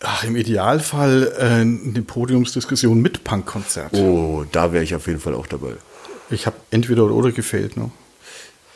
Ach, 0.00 0.22
im 0.24 0.36
Idealfall 0.36 1.32
äh, 1.38 1.44
eine 1.62 2.02
Podiumsdiskussion 2.02 3.00
mit 3.00 3.24
Punkkonzert. 3.24 3.94
Oh, 3.94 4.44
da 4.52 4.74
wäre 4.74 4.84
ich 4.84 4.94
auf 4.94 5.06
jeden 5.06 5.18
Fall 5.20 5.32
auch 5.32 5.46
dabei. 5.46 5.72
Ich 6.28 6.44
habe 6.44 6.56
entweder 6.70 7.04
oder, 7.04 7.14
oder 7.14 7.32
gefehlt. 7.32 7.78
Ne? 7.78 7.90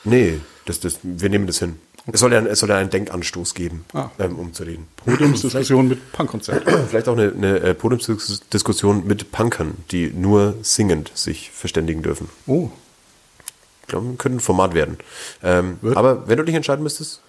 Nee, 0.05 0.41
das, 0.65 0.81
das, 0.81 1.01
wir 1.03 1.29
nehmen 1.29 1.47
das 1.47 1.59
hin. 1.59 1.77
Es 2.11 2.21
soll 2.21 2.33
ja, 2.33 2.41
es 2.41 2.61
soll 2.61 2.71
ja 2.71 2.79
einen 2.79 2.89
Denkanstoß 2.89 3.53
geben, 3.53 3.85
Ah. 3.93 4.09
ähm, 4.19 4.39
um 4.39 4.55
zu 4.55 4.63
reden. 4.63 4.87
Podiumsdiskussion 5.05 5.87
mit 5.89 6.11
Punkkonzert. 6.13 6.63
Vielleicht 6.89 7.09
auch 7.09 7.19
eine, 7.19 7.33
eine 7.33 7.59
äh, 7.61 7.75
Podiumsdiskussion 7.75 9.07
mit 9.07 9.33
Punkern, 9.33 9.75
die 9.91 10.07
nur 10.15 10.55
singend 10.63 11.13
sich 11.15 11.51
verständigen 11.51 12.03
dürfen. 12.03 12.31
Oh, 12.47 12.71
Ich 13.83 13.89
glaube, 13.89 14.15
könnte 14.17 14.39
ein 14.39 14.41
Format 14.41 14.73
werden. 14.73 14.97
Ähm, 15.43 15.77
aber 15.95 16.27
wenn 16.27 16.39
du 16.39 16.45
dich 16.45 16.55
entscheiden 16.55 16.83
müsstest, 16.83 17.21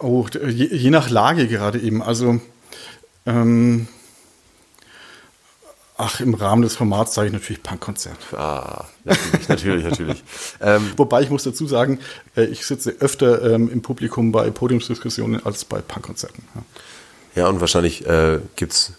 oh 0.00 0.26
d- 0.32 0.48
je, 0.50 0.66
je 0.74 0.90
nach 0.90 1.10
Lage 1.10 1.46
gerade 1.48 1.78
eben. 1.80 2.02
Also, 2.02 2.40
ähm, 3.26 3.86
ach, 5.96 6.20
im 6.20 6.34
Rahmen 6.34 6.62
des 6.62 6.76
Formats 6.76 7.14
sage 7.14 7.28
ich 7.28 7.32
natürlich 7.32 7.62
Punkkonzert. 7.62 8.18
ah, 8.36 8.84
natürlich, 9.04 9.48
natürlich, 9.48 9.84
natürlich. 9.84 10.24
Ähm, 10.60 10.92
Wobei 10.96 11.22
ich 11.22 11.30
muss 11.30 11.44
dazu 11.44 11.66
sagen, 11.66 11.98
äh, 12.36 12.44
ich 12.44 12.64
sitze 12.66 12.90
öfter 13.00 13.54
ähm, 13.54 13.70
im 13.70 13.82
Publikum 13.82 14.32
bei 14.32 14.50
Podiumsdiskussionen 14.50 15.44
als 15.44 15.64
bei 15.64 15.80
Punkkonzerten. 15.80 16.44
Ja. 16.54 16.62
Ja, 17.36 17.48
und 17.48 17.60
wahrscheinlich 17.60 18.06
äh, 18.06 18.38
gibt's 18.56 18.92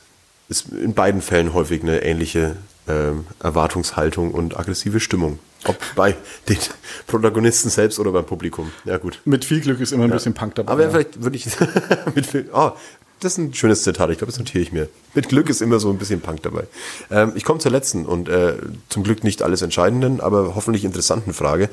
ist 0.50 0.68
in 0.70 0.94
beiden 0.94 1.22
Fällen 1.22 1.54
häufig 1.54 1.82
eine 1.82 2.04
ähnliche 2.04 2.56
ähm, 2.88 3.26
Erwartungshaltung 3.42 4.32
und 4.32 4.58
aggressive 4.60 5.00
Stimmung. 5.00 5.40
Ob 5.66 5.78
bei 5.96 6.16
den 6.48 6.58
Protagonisten 7.08 7.70
selbst 7.70 8.00
oder 8.00 8.12
beim 8.12 8.26
Publikum. 8.26 8.72
Ja, 8.84 8.98
gut. 8.98 9.20
Mit 9.26 9.46
viel 9.46 9.62
Glück 9.62 9.80
ist 9.80 9.92
immer 9.92 10.04
ein 10.04 10.12
bisschen 10.12 10.34
Punk 10.34 10.56
dabei. 10.56 10.72
Aber 10.72 10.84
ja. 10.84 10.90
vielleicht 10.90 11.24
würde 11.24 11.38
ich 11.38 11.48
mit 12.16 12.26
viel, 12.26 12.50
oh, 12.54 12.72
das 13.20 13.34
ist 13.34 13.38
ein 13.40 13.54
schönes 13.54 13.84
Zitat, 13.84 14.10
ich 14.12 14.18
glaube, 14.18 14.32
das 14.32 14.40
notiere 14.40 14.62
ich 14.62 14.72
mir. 14.72 14.90
Mit 15.14 15.30
Glück 15.30 15.50
ist 15.50 15.62
immer 15.62 15.80
so 15.80 15.90
ein 15.90 15.98
bisschen 15.98 16.22
Punk 16.22 16.44
dabei. 16.44 16.66
Ähm, 17.10 17.32
ich 17.36 17.44
komme 17.44 17.60
zur 17.60 17.72
letzten 17.72 18.06
und 18.06 18.30
äh, 18.30 18.58
zum 18.90 19.04
Glück 19.04 19.24
nicht 19.24 19.42
alles 19.42 19.62
Entscheidenden, 19.62 20.20
aber 20.20 20.56
hoffentlich 20.56 20.86
interessanten 20.86 21.34
Frage, 21.34 21.70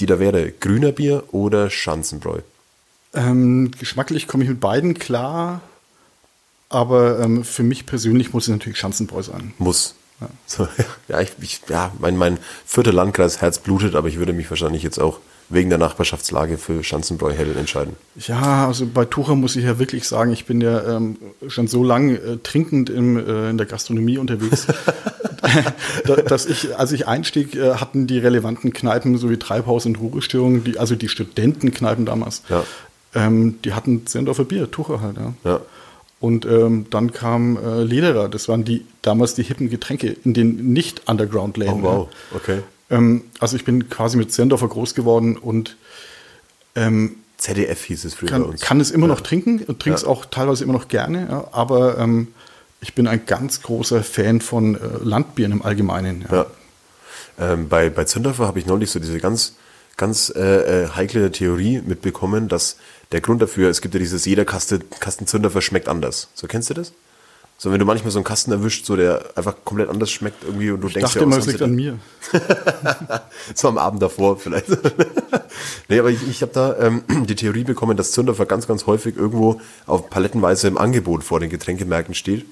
die 0.00 0.06
da 0.06 0.18
wäre 0.18 0.50
Grüner 0.52 0.92
Bier 0.92 1.24
oder 1.32 1.68
Schanzenbräu? 1.68 2.38
Ähm, 3.12 3.70
geschmacklich 3.78 4.26
komme 4.26 4.44
ich 4.44 4.50
mit 4.50 4.60
beiden 4.60 4.94
klar, 4.94 5.60
aber 6.68 7.20
ähm, 7.20 7.44
für 7.44 7.62
mich 7.62 7.86
persönlich 7.86 8.32
muss 8.32 8.44
es 8.44 8.50
natürlich 8.50 8.78
Schanzenbräu 8.78 9.22
sein. 9.22 9.52
Muss. 9.58 9.94
So, 10.46 10.66
ja, 11.08 11.20
ich, 11.20 11.32
ich, 11.40 11.60
ja 11.68 11.90
mein, 11.98 12.16
mein 12.16 12.38
vierter 12.66 12.92
Landkreis 12.92 13.40
Herz 13.40 13.58
blutet, 13.58 13.94
aber 13.94 14.08
ich 14.08 14.18
würde 14.18 14.32
mich 14.32 14.48
wahrscheinlich 14.50 14.82
jetzt 14.82 14.98
auch 15.00 15.18
wegen 15.50 15.68
der 15.68 15.78
Nachbarschaftslage 15.78 16.56
für 16.56 16.82
Schanzenbräu 16.82 17.32
Hell 17.32 17.54
entscheiden. 17.58 17.96
Ja, 18.16 18.66
also 18.66 18.86
bei 18.86 19.04
Tucher 19.04 19.34
muss 19.34 19.56
ich 19.56 19.64
ja 19.64 19.78
wirklich 19.78 20.08
sagen, 20.08 20.32
ich 20.32 20.46
bin 20.46 20.62
ja 20.62 20.96
ähm, 20.96 21.18
schon 21.48 21.66
so 21.68 21.84
lange 21.84 22.14
äh, 22.14 22.38
trinkend 22.42 22.88
im, 22.88 23.18
äh, 23.18 23.50
in 23.50 23.58
der 23.58 23.66
Gastronomie 23.66 24.16
unterwegs, 24.16 24.66
da- 26.06 26.16
dass 26.16 26.46
ich, 26.46 26.76
als 26.78 26.92
ich 26.92 27.06
einstieg, 27.06 27.54
äh, 27.56 27.74
hatten 27.74 28.06
die 28.06 28.18
relevanten 28.18 28.72
Kneipen 28.72 29.18
sowie 29.18 29.36
Treibhaus 29.38 29.84
und 29.86 29.98
Ruhestörungen, 30.00 30.64
die, 30.64 30.78
also 30.78 30.94
die 30.94 31.08
Studentenkneipen 31.10 32.06
damals, 32.06 32.42
Ja. 32.48 32.64
ähm, 33.14 33.58
die 33.64 33.74
hatten 33.74 34.06
Zendorfer 34.06 34.44
Bier, 34.44 34.70
Tucher 34.70 35.00
halt, 35.02 35.16
ja. 35.18 35.34
Ja. 35.44 35.60
Und 36.24 36.46
ähm, 36.46 36.86
dann 36.88 37.12
kam 37.12 37.58
äh, 37.58 37.82
Lederer, 37.82 38.30
das 38.30 38.48
waren 38.48 38.64
die 38.64 38.86
damals 39.02 39.34
die 39.34 39.42
hippen 39.42 39.68
Getränke 39.68 40.16
in 40.24 40.32
den 40.32 40.72
Nicht-Underground-Läden. 40.72 41.80
Oh, 41.80 41.82
wow. 41.82 42.08
Okay. 42.34 42.62
Ja. 42.88 42.96
Ähm, 42.96 43.24
also 43.40 43.56
ich 43.56 43.64
bin 43.66 43.90
quasi 43.90 44.16
mit 44.16 44.32
Zendorfer 44.32 44.68
groß 44.68 44.94
geworden 44.94 45.36
und 45.36 45.76
ähm, 46.76 47.16
ZDF 47.36 47.84
hieß 47.84 48.06
es 48.06 48.14
früher 48.14 48.30
bei 48.30 48.36
kann, 48.38 48.42
uns. 48.44 48.62
kann 48.62 48.80
es 48.80 48.90
immer 48.90 49.06
noch 49.06 49.20
trinken 49.20 49.62
und 49.66 49.80
trinke 49.80 49.96
es 49.98 50.02
Ja. 50.04 50.08
auch 50.08 50.24
teilweise 50.24 50.64
immer 50.64 50.72
noch 50.72 50.88
gerne, 50.88 51.26
ja, 51.28 51.48
aber 51.52 51.98
ähm, 51.98 52.28
ich 52.80 52.94
bin 52.94 53.06
ein 53.06 53.26
ganz 53.26 53.60
großer 53.60 54.02
Fan 54.02 54.40
von 54.40 54.76
äh, 54.76 54.78
Landbieren 55.02 55.52
im 55.52 55.60
Allgemeinen. 55.62 56.24
Ja. 56.30 56.46
Ja. 57.38 57.52
Ähm, 57.52 57.68
bei, 57.68 57.90
bei 57.90 58.04
Zündorfer 58.04 58.46
habe 58.46 58.58
ich 58.60 58.64
neulich 58.64 58.90
so 58.90 58.98
diese 58.98 59.18
ganz, 59.20 59.56
ganz 59.96 60.32
äh, 60.34 60.84
äh, 60.84 60.88
heikle 60.88 61.30
Theorie 61.30 61.82
mitbekommen, 61.84 62.48
dass 62.48 62.76
der 63.12 63.20
Grund 63.20 63.40
dafür, 63.42 63.70
es 63.70 63.80
gibt 63.80 63.94
ja 63.94 64.00
dieses, 64.00 64.24
jeder 64.24 64.44
Kaste, 64.44 64.80
Kasten 65.00 65.26
Zündorfer 65.26 65.62
schmeckt 65.62 65.88
anders. 65.88 66.28
So 66.34 66.46
kennst 66.46 66.70
du 66.70 66.74
das? 66.74 66.92
So, 67.56 67.70
wenn 67.70 67.78
du 67.78 67.84
manchmal 67.84 68.10
so 68.10 68.18
einen 68.18 68.24
Kasten 68.24 68.50
erwischt, 68.50 68.84
so 68.84 68.96
der 68.96 69.24
einfach 69.36 69.54
komplett 69.64 69.88
anders 69.88 70.10
schmeckt 70.10 70.42
irgendwie 70.42 70.70
und 70.72 70.80
du 70.80 70.88
Ich 70.88 70.94
denkst 70.94 71.14
dachte 71.14 71.20
ja, 71.20 71.24
immer, 71.24 71.38
es 71.38 71.46
liegt 71.46 71.62
an 71.62 71.74
mir. 71.74 71.98
So 73.54 73.68
am 73.68 73.78
Abend 73.78 74.02
davor 74.02 74.38
vielleicht. 74.38 74.66
nee, 75.88 75.98
aber 75.98 76.10
ich, 76.10 76.28
ich 76.28 76.42
habe 76.42 76.52
da 76.52 76.76
ähm, 76.78 77.04
die 77.26 77.36
Theorie 77.36 77.64
bekommen, 77.64 77.96
dass 77.96 78.12
Zündorfer 78.12 78.46
ganz, 78.46 78.66
ganz 78.66 78.86
häufig 78.86 79.16
irgendwo 79.16 79.60
auf 79.86 80.10
palettenweise 80.10 80.66
im 80.66 80.78
Angebot 80.78 81.22
vor 81.22 81.38
den 81.38 81.50
Getränkemärkten 81.50 82.14
steht. 82.14 82.44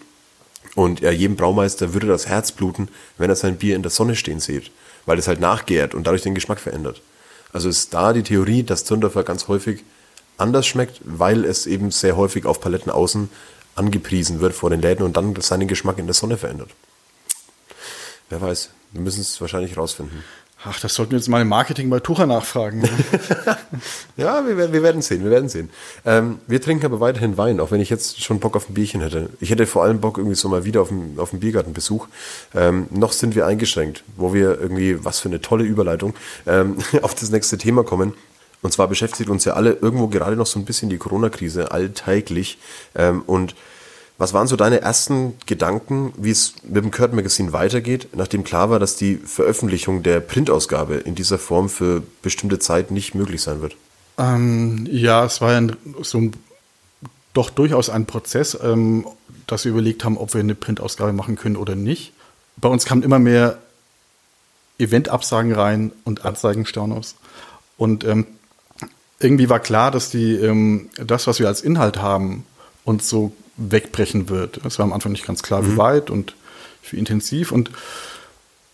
Und 0.76 1.00
ja, 1.00 1.10
jedem 1.10 1.36
Braumeister 1.36 1.92
würde 1.92 2.06
das 2.06 2.28
Herz 2.28 2.52
bluten, 2.52 2.88
wenn 3.18 3.28
er 3.28 3.36
sein 3.36 3.56
Bier 3.56 3.74
in 3.76 3.82
der 3.82 3.90
Sonne 3.90 4.14
stehen 4.14 4.40
sieht, 4.40 4.70
weil 5.04 5.18
es 5.18 5.26
halt 5.26 5.40
nachgärt 5.40 5.94
und 5.94 6.06
dadurch 6.06 6.22
den 6.22 6.34
Geschmack 6.34 6.60
verändert. 6.60 7.02
Also 7.52 7.68
ist 7.68 7.92
da 7.92 8.12
die 8.12 8.22
Theorie, 8.22 8.62
dass 8.62 8.84
Zündorfer 8.84 9.24
ganz 9.24 9.48
häufig 9.48 9.84
anders 10.38 10.66
schmeckt, 10.66 11.00
weil 11.04 11.44
es 11.44 11.66
eben 11.66 11.90
sehr 11.90 12.16
häufig 12.16 12.46
auf 12.46 12.60
Paletten 12.60 12.90
außen 12.90 13.30
angepriesen 13.74 14.40
wird 14.40 14.54
vor 14.54 14.70
den 14.70 14.80
Läden 14.80 15.04
und 15.04 15.16
dann 15.16 15.40
seinen 15.40 15.68
Geschmack 15.68 15.98
in 15.98 16.06
der 16.06 16.14
Sonne 16.14 16.36
verändert. 16.36 16.70
Wer 18.28 18.40
weiß, 18.40 18.70
wir 18.92 19.00
müssen 19.00 19.20
es 19.20 19.40
wahrscheinlich 19.40 19.76
rausfinden. 19.76 20.24
Ach, 20.64 20.78
das 20.78 20.94
sollten 20.94 21.12
wir 21.12 21.18
jetzt 21.18 21.28
mal 21.28 21.42
im 21.42 21.48
Marketing 21.48 21.90
bei 21.90 21.98
Tucher 22.00 22.26
nachfragen. 22.26 22.88
Ja, 24.18 24.46
wir, 24.46 24.56
werden- 24.58 24.72
wir 24.74 24.82
werden 24.82 25.00
sehen, 25.00 25.24
wir 25.24 25.30
werden 25.30 25.48
sehen. 25.48 25.70
Ähm, 26.04 26.38
wir 26.46 26.60
trinken 26.60 26.84
aber 26.84 27.00
weiterhin 27.00 27.38
Wein, 27.38 27.58
auch 27.60 27.70
wenn 27.70 27.80
ich 27.80 27.88
jetzt 27.88 28.22
schon 28.22 28.38
Bock 28.40 28.54
auf 28.54 28.68
ein 28.68 28.74
Bierchen 28.74 29.00
hätte. 29.00 29.30
Ich 29.40 29.48
hätte 29.50 29.66
vor 29.66 29.82
allem 29.84 30.00
Bock 30.00 30.18
irgendwie 30.18 30.36
so 30.36 30.48
mal 30.50 30.64
wieder 30.64 30.82
auf 30.82 30.90
einen, 30.90 31.18
auf 31.18 31.32
einen 31.32 31.40
Biergartenbesuch. 31.40 32.06
Ähm, 32.54 32.86
noch 32.90 33.12
sind 33.12 33.34
wir 33.34 33.46
eingeschränkt, 33.46 34.04
wo 34.16 34.34
wir 34.34 34.60
irgendwie, 34.60 35.02
was 35.02 35.18
für 35.20 35.30
eine 35.30 35.40
tolle 35.40 35.64
Überleitung, 35.64 36.14
ähm, 36.46 36.76
auf 37.02 37.14
das 37.14 37.30
nächste 37.30 37.56
Thema 37.56 37.82
kommen. 37.84 38.12
Und 38.60 38.72
zwar 38.72 38.86
beschäftigt 38.86 39.30
uns 39.30 39.46
ja 39.46 39.54
alle 39.54 39.72
irgendwo 39.72 40.08
gerade 40.08 40.36
noch 40.36 40.46
so 40.46 40.58
ein 40.58 40.66
bisschen 40.66 40.90
die 40.90 40.98
Corona-Krise 40.98 41.72
alltäglich. 41.72 42.58
Ähm, 42.94 43.22
und 43.26 43.54
was 44.22 44.32
waren 44.32 44.46
so 44.46 44.56
deine 44.56 44.80
ersten 44.80 45.34
Gedanken, 45.46 46.12
wie 46.16 46.30
es 46.30 46.54
mit 46.62 46.84
dem 46.84 46.90
Kurt 46.90 47.12
Magazine 47.12 47.52
weitergeht, 47.52 48.08
nachdem 48.14 48.44
klar 48.44 48.70
war, 48.70 48.78
dass 48.78 48.96
die 48.96 49.16
Veröffentlichung 49.16 50.02
der 50.02 50.20
Printausgabe 50.20 50.94
in 50.94 51.14
dieser 51.14 51.38
Form 51.38 51.68
für 51.68 52.02
bestimmte 52.22 52.58
Zeit 52.58 52.90
nicht 52.90 53.14
möglich 53.14 53.42
sein 53.42 53.60
wird? 53.60 53.76
ähm, 54.18 54.86
ja, 54.90 55.24
es 55.24 55.40
war 55.40 55.52
ja 55.52 55.68
so 56.02 56.18
ein, 56.18 56.32
doch 57.32 57.50
durchaus 57.50 57.90
ein 57.90 58.06
Prozess, 58.06 58.58
ähm, 58.62 59.06
dass 59.46 59.64
wir 59.64 59.72
überlegt 59.72 60.04
haben, 60.04 60.18
ob 60.18 60.34
wir 60.34 60.40
eine 60.40 60.54
Printausgabe 60.54 61.12
machen 61.12 61.36
können 61.36 61.56
oder 61.56 61.74
nicht. 61.74 62.12
Bei 62.56 62.68
uns 62.68 62.84
kamen 62.84 63.02
immer 63.02 63.18
mehr 63.18 63.58
Eventabsagen 64.78 65.52
rein 65.52 65.92
und 66.04 66.24
Anzeigenstornos. 66.24 67.16
Und 67.76 68.04
ähm, 68.04 68.26
irgendwie 69.18 69.48
war 69.48 69.60
klar, 69.60 69.90
dass 69.90 70.10
die, 70.10 70.34
ähm, 70.34 70.90
das, 70.96 71.26
was 71.26 71.38
wir 71.38 71.48
als 71.48 71.62
Inhalt 71.62 71.98
haben, 71.98 72.44
uns 72.84 73.08
so 73.08 73.32
wegbrechen 73.56 74.28
wird. 74.28 74.60
Es 74.64 74.78
war 74.78 74.84
am 74.84 74.92
Anfang 74.92 75.12
nicht 75.12 75.26
ganz 75.26 75.42
klar, 75.42 75.66
wie 75.66 75.76
weit 75.76 76.10
und 76.10 76.34
wie 76.90 76.98
intensiv. 76.98 77.52
Und 77.52 77.70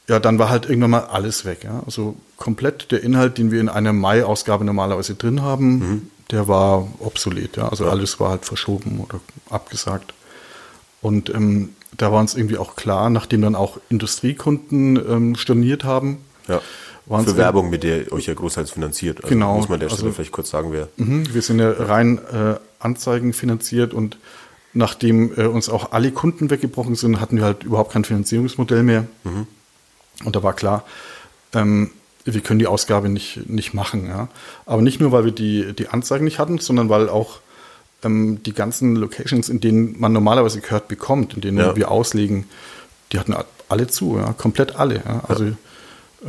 ja, 0.09 0.19
dann 0.19 0.39
war 0.39 0.49
halt 0.49 0.67
irgendwann 0.69 0.91
mal 0.91 1.05
alles 1.05 1.45
weg. 1.45 1.65
Ja? 1.65 1.83
Also 1.85 2.17
komplett 2.37 2.91
der 2.93 3.03
Inhalt, 3.03 3.39
den 3.39 3.51
wir 3.51 3.61
in 3.61 3.69
einer 3.69 3.93
Mai-Ausgabe 3.93 4.65
normalerweise 4.65 5.15
drin 5.15 5.43
haben, 5.43 6.11
der 6.31 6.49
war 6.49 6.89
obsolet. 7.01 7.57
Ja? 7.57 7.69
Also 7.69 7.89
alles 7.89 8.19
war 8.21 8.31
halt 8.31 8.45
verschoben 8.45 9.01
oder 9.01 9.21
abgesagt. 9.51 10.15
Und 11.03 11.29
ähm, 11.31 11.71
da 11.97 12.13
war 12.13 12.21
uns 12.21 12.35
irgendwie 12.35 12.59
auch 12.59 12.77
klar, 12.77 13.11
nachdem 13.11 13.43
dann 13.43 13.55
auch 13.55 13.79
Industriekunden 13.89 14.97
ähm, 14.97 15.37
storniert 15.37 15.85
haben, 15.85 16.19
Ja. 16.47 16.61
Für 17.25 17.39
Werbung, 17.39 17.71
mit 17.71 17.85
der 17.85 18.13
euch 18.13 18.27
ja 18.27 18.35
großteils 18.35 18.71
finanziert. 18.73 19.19
Also 19.25 19.29
Genau, 19.31 19.57
Muss 19.57 19.71
man 19.71 19.81
der 19.81 19.89
Stelle 19.89 20.03
also- 20.09 20.15
vielleicht 20.15 20.31
kurz 20.33 20.51
sagen, 20.51 20.73
wer. 20.73 20.89
Mhm, 20.99 21.33
Wir 21.33 21.41
sind 21.41 21.59
ja 21.59 21.71
rein 21.71 22.19
äh, 22.19 22.57
Anzeigen 22.81 23.33
finanziert 23.33 23.95
und 23.95 24.19
nachdem 24.73 25.33
äh, 25.37 25.47
uns 25.47 25.69
auch 25.69 25.93
alle 25.93 26.11
Kunden 26.13 26.51
weggebrochen 26.51 26.95
sind, 26.95 27.21
hatten 27.21 27.37
wir 27.37 27.45
halt 27.45 27.65
überhaupt 27.65 27.93
kein 27.93 28.05
Finanzierungsmodell 28.05 28.83
mehr. 28.83 29.07
Und 30.25 30.37
da 30.37 30.43
war 30.43 30.53
klar, 30.53 30.85
ähm, 31.55 31.91
wir 32.25 32.41
können 32.41 32.59
die 32.59 32.67
Ausgabe 32.67 33.09
nicht, 33.09 33.49
nicht 33.49 33.73
machen. 33.75 34.07
Ja. 34.07 34.29
Aber 34.67 34.83
nicht 34.83 35.01
nur, 35.01 35.13
weil 35.13 35.25
wir 35.25 35.33
die, 35.33 35.73
die 35.73 35.89
Anzeigen 35.89 36.25
nicht 36.25 36.39
hatten, 36.39 36.59
sondern 36.59 36.89
weil 36.91 37.09
auch 37.09 37.41
ähm, 38.05 38.43
die 38.45 38.53
ganzen 38.53 38.97
Locations, 38.97 39.49
in 39.49 39.61
denen 39.61 39.99
man 39.99 40.13
normalerweise 40.13 40.61
gehört 40.61 40.89
bekommt, 40.89 41.35
in 41.35 41.41
denen 41.41 41.59
Ja. 41.59 41.77
wir 41.77 41.91
auslegen, 41.91 42.45
die 43.13 43.19
hatten 43.19 43.35
alle 43.69 43.87
zu, 43.87 44.17
ja, 44.19 44.33
komplett 44.35 44.77
alle. 44.77 44.97
Ja. 44.97 45.23
Also 45.27 45.45
äh, 45.45 45.55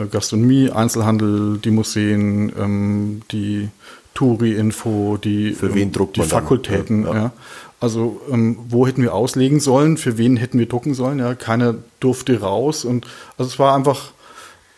Gastronomie, 0.09 0.71
Einzelhandel, 0.71 1.57
die 1.57 1.71
Museen, 1.71 2.53
ähm, 2.57 3.21
die 3.31 3.69
Touri-Info, 4.13 5.17
die, 5.17 5.55
die 5.55 5.89
dann? 6.19 6.27
Fakultäten. 6.27 7.05
Ja, 7.05 7.13
ja. 7.13 7.31
Also 7.79 8.19
ähm, 8.29 8.57
wo 8.67 8.85
hätten 8.85 9.01
wir 9.01 9.13
auslegen 9.13 9.59
sollen, 9.59 9.97
für 9.97 10.17
wen 10.17 10.35
hätten 10.37 10.59
wir 10.59 10.67
drucken 10.67 10.93
sollen? 10.93 11.19
Ja, 11.19 11.33
keiner 11.35 11.75
durfte 11.99 12.41
raus 12.41 12.83
und 12.85 13.05
also 13.37 13.49
es 13.49 13.57
war 13.59 13.75
einfach, 13.75 14.11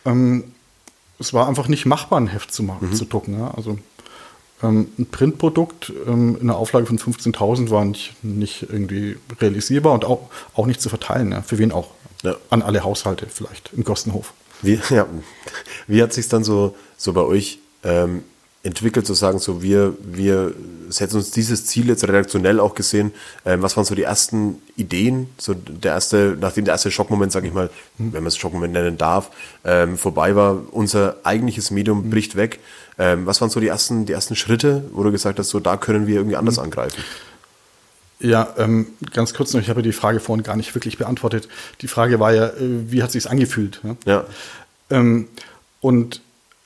ähm, 0.06 0.44
es 1.20 1.34
war 1.34 1.48
einfach 1.48 1.68
nicht 1.68 1.86
machbar, 1.86 2.20
ein 2.20 2.28
Heft 2.28 2.54
zu 2.54 2.62
Mhm. 2.64 2.68
machen, 2.68 2.94
zu 2.94 3.06
drucken. 3.06 3.40
Ja. 3.40 3.52
Also 3.56 3.80
ähm, 4.62 4.88
ein 5.00 5.08
Printprodukt 5.08 5.92
ähm, 6.08 6.36
in 6.40 6.50
einer 6.50 6.58
Auflage 6.58 6.86
von 6.86 7.00
15.000 7.00 7.72
war 7.72 7.84
nicht, 7.86 8.24
nicht 8.24 8.64
irgendwie 8.70 9.18
realisierbar 9.40 9.94
und 9.94 10.06
auch, 10.06 10.30
auch 10.56 10.68
nicht 10.68 10.82
zu 10.82 10.90
verteilen. 10.90 11.32
Ja. 11.32 11.42
Für 11.42 11.58
wen 11.58 11.72
auch? 11.72 11.90
Ja. 12.22 12.36
An 12.52 12.62
alle 12.62 12.84
Haushalte 12.84 13.26
vielleicht 13.28 13.72
im 13.76 13.84
Kostenhof. 13.84 14.34
Wie, 14.62 14.80
ja, 14.92 15.08
wie 15.88 16.04
hat 16.04 16.14
sich 16.14 16.28
dann 16.28 16.44
so, 16.44 16.76
so 16.98 17.14
bei 17.14 17.22
euch 17.22 17.58
ähm, 17.84 18.24
entwickelt, 18.62 19.08
zu 19.08 19.16
sagen, 19.16 19.40
so 19.40 19.64
wir, 19.64 19.96
wir 20.04 20.54
setzen 20.92 21.18
uns 21.18 21.32
dieses 21.32 21.66
Ziel 21.66 21.88
jetzt 21.88 22.04
redaktionell 22.04 22.60
auch 22.60 22.76
gesehen. 22.76 23.12
Ähm, 23.46 23.62
was 23.62 23.76
waren 23.78 23.86
so 23.86 23.96
die 23.96 24.04
ersten 24.04 24.62
Ideen? 24.76 25.30
So 25.38 25.54
der 25.54 25.94
erste, 25.94 26.38
nachdem 26.40 26.66
der 26.66 26.74
erste 26.74 26.92
Schockmoment, 26.92 27.32
sage 27.32 27.48
ich 27.48 27.54
mal, 27.54 27.70
wenn 27.98 28.12
man 28.12 28.28
es 28.28 28.38
Schockmoment 28.38 28.74
nennen 28.74 28.98
darf, 28.98 29.32
ähm, 29.64 29.98
vorbei 29.98 30.36
war, 30.36 30.62
unser 30.72 31.18
eigentliches 31.24 31.72
Medium 31.72 32.10
bricht 32.10 32.36
weg. 32.36 32.60
Ähm, 33.00 33.26
was 33.26 33.42
waren 33.42 33.50
so 33.50 33.60
die 33.60 33.68
ersten, 33.68 34.06
die 34.06 34.14
ersten 34.14 34.36
Schritte, 34.36 34.84
wo 34.94 35.04
du 35.04 35.12
gesagt 35.12 35.40
hast, 35.40 35.50
so 35.50 35.60
da 35.60 35.78
können 35.78 36.08
wir 36.08 36.16
irgendwie 36.16 36.36
anders 36.36 36.60
angreifen? 36.60 37.04
Ja, 38.20 38.54
ähm, 38.58 38.88
ganz 39.14 39.34
kurz 39.34 39.54
noch, 39.54 39.62
ich 39.62 39.70
habe 39.70 39.82
die 39.82 39.94
Frage 39.94 40.20
vorhin 40.20 40.44
gar 40.44 40.56
nicht 40.56 40.76
wirklich 40.76 40.98
beantwortet. 40.98 41.48
Die 41.82 41.88
Frage 41.88 42.20
war 42.20 42.34
ja, 42.34 42.48
äh, 42.48 42.92
wie 42.92 43.02
hat 43.02 43.12
sich's 43.12 43.26
angefühlt? 43.26 43.82
Ja? 43.84 43.96
Ja, 44.06 44.26
Ähm, 44.92 45.28
und 45.80 46.22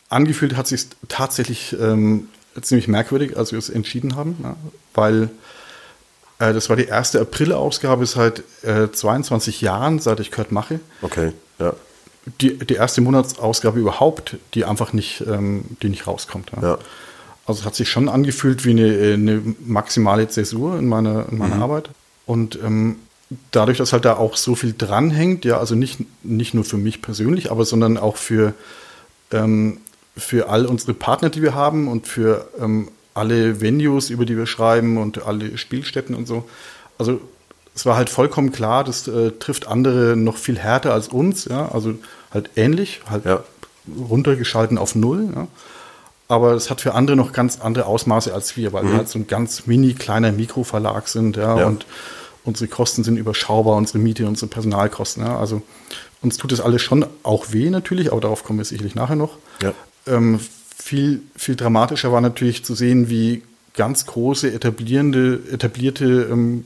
angefühlt 0.09 0.57
hat 0.57 0.67
sich 0.67 0.87
tatsächlich 1.07 1.75
ähm, 1.79 2.27
ziemlich 2.61 2.87
merkwürdig, 2.87 3.37
als 3.37 3.51
wir 3.51 3.59
es 3.59 3.69
entschieden 3.69 4.15
haben, 4.15 4.37
ja, 4.43 4.55
weil 4.93 5.29
äh, 6.39 6.53
das 6.53 6.69
war 6.69 6.75
die 6.75 6.85
erste 6.85 7.19
April-Ausgabe 7.21 8.05
seit 8.05 8.43
äh, 8.63 8.91
22 8.91 9.61
Jahren, 9.61 9.99
seit 9.99 10.19
ich 10.19 10.31
Kurt 10.31 10.51
mache. 10.51 10.79
okay, 11.01 11.31
ja, 11.59 11.73
Die, 12.41 12.57
die 12.57 12.75
erste 12.75 13.01
Monatsausgabe 13.01 13.79
überhaupt, 13.79 14.37
die 14.53 14.65
einfach 14.65 14.93
nicht, 14.93 15.23
ähm, 15.27 15.65
die 15.81 15.89
nicht 15.89 16.07
rauskommt. 16.07 16.51
Ja. 16.55 16.61
ja, 16.61 16.77
Also 17.45 17.61
es 17.61 17.65
hat 17.65 17.75
sich 17.75 17.89
schon 17.89 18.09
angefühlt 18.09 18.65
wie 18.65 18.71
eine, 18.71 19.13
eine 19.13 19.41
maximale 19.65 20.27
Zäsur 20.27 20.77
in 20.77 20.87
meiner, 20.87 21.29
in 21.29 21.37
meiner 21.37 21.61
Arbeit. 21.61 21.89
Und 22.25 22.59
ähm, 22.63 22.97
dadurch, 23.51 23.77
dass 23.77 23.93
halt 23.93 24.05
da 24.05 24.17
auch 24.17 24.35
so 24.35 24.55
viel 24.55 24.73
dranhängt, 24.77 25.45
ja, 25.45 25.59
also 25.59 25.75
nicht, 25.75 25.99
nicht 26.23 26.53
nur 26.53 26.63
für 26.63 26.77
mich 26.77 27.01
persönlich, 27.01 27.51
aber 27.51 27.65
sondern 27.65 27.97
auch 27.97 28.17
für, 28.17 28.53
ähm, 29.31 29.79
für 30.17 30.49
all 30.49 30.65
unsere 30.65 30.93
Partner, 30.93 31.29
die 31.29 31.41
wir 31.41 31.53
haben 31.55 31.87
und 31.87 32.07
für 32.07 32.47
ähm, 32.59 32.89
alle 33.13 33.61
Venues, 33.61 34.09
über 34.09 34.25
die 34.25 34.37
wir 34.37 34.45
schreiben 34.45 34.97
und 34.97 35.25
alle 35.25 35.57
Spielstätten 35.57 36.15
und 36.15 36.27
so. 36.27 36.45
Also 36.97 37.19
es 37.73 37.85
war 37.85 37.97
halt 37.97 38.09
vollkommen 38.09 38.51
klar, 38.51 38.83
das 38.83 39.07
äh, 39.07 39.31
trifft 39.31 39.67
andere 39.67 40.15
noch 40.15 40.37
viel 40.37 40.57
härter 40.57 40.93
als 40.93 41.09
uns, 41.09 41.45
ja, 41.45 41.69
also 41.71 41.95
halt 42.33 42.49
ähnlich, 42.55 43.01
halt 43.09 43.25
Ja. 43.25 43.43
runtergeschalten 44.09 44.77
auf 44.77 44.95
Null, 44.95 45.29
ja. 45.35 45.47
Aber 46.27 46.53
es 46.53 46.71
hat 46.71 46.81
für 46.81 46.95
andere 46.95 47.15
noch 47.15 47.33
ganz 47.33 47.59
andere 47.61 47.85
Ausmaße 47.85 48.33
als 48.33 48.57
wir, 48.57 48.73
weil 48.73 48.83
wir 48.85 48.93
halt 48.97 49.09
so 49.09 49.19
ein 49.19 49.27
ganz 49.27 49.67
mini 49.67 49.93
kleiner 49.93 50.31
Mikroverlag 50.31 51.07
sind, 51.07 51.37
ja, 51.37 51.59
Ja. 51.59 51.67
und 51.67 51.85
unsere 52.45 52.67
Kosten 52.67 53.03
sind 53.03 53.17
überschaubar, 53.17 53.75
unsere 53.75 53.99
Miete, 53.99 54.25
unsere 54.27 54.47
Personalkosten, 54.47 55.23
ja. 55.25 55.37
Also 55.37 55.61
uns 56.21 56.37
tut 56.37 56.51
das 56.51 56.61
alles 56.61 56.81
schon 56.81 57.05
auch 57.23 57.47
weh 57.51 57.69
natürlich, 57.69 58.11
aber 58.11 58.21
darauf 58.21 58.43
kommen 58.43 58.57
wir 58.59 58.65
sicherlich 58.65 58.95
nachher 58.95 59.15
noch. 59.15 59.37
Ja. 59.61 59.73
Ähm, 60.07 60.39
viel, 60.77 61.21
viel 61.35 61.55
dramatischer 61.55 62.11
war 62.11 62.21
natürlich 62.21 62.63
zu 62.63 62.75
sehen, 62.75 63.09
wie 63.09 63.41
ganz 63.75 64.05
große, 64.05 64.51
etablierende, 64.53 65.39
etablierte 65.51 66.27
ähm, 66.31 66.65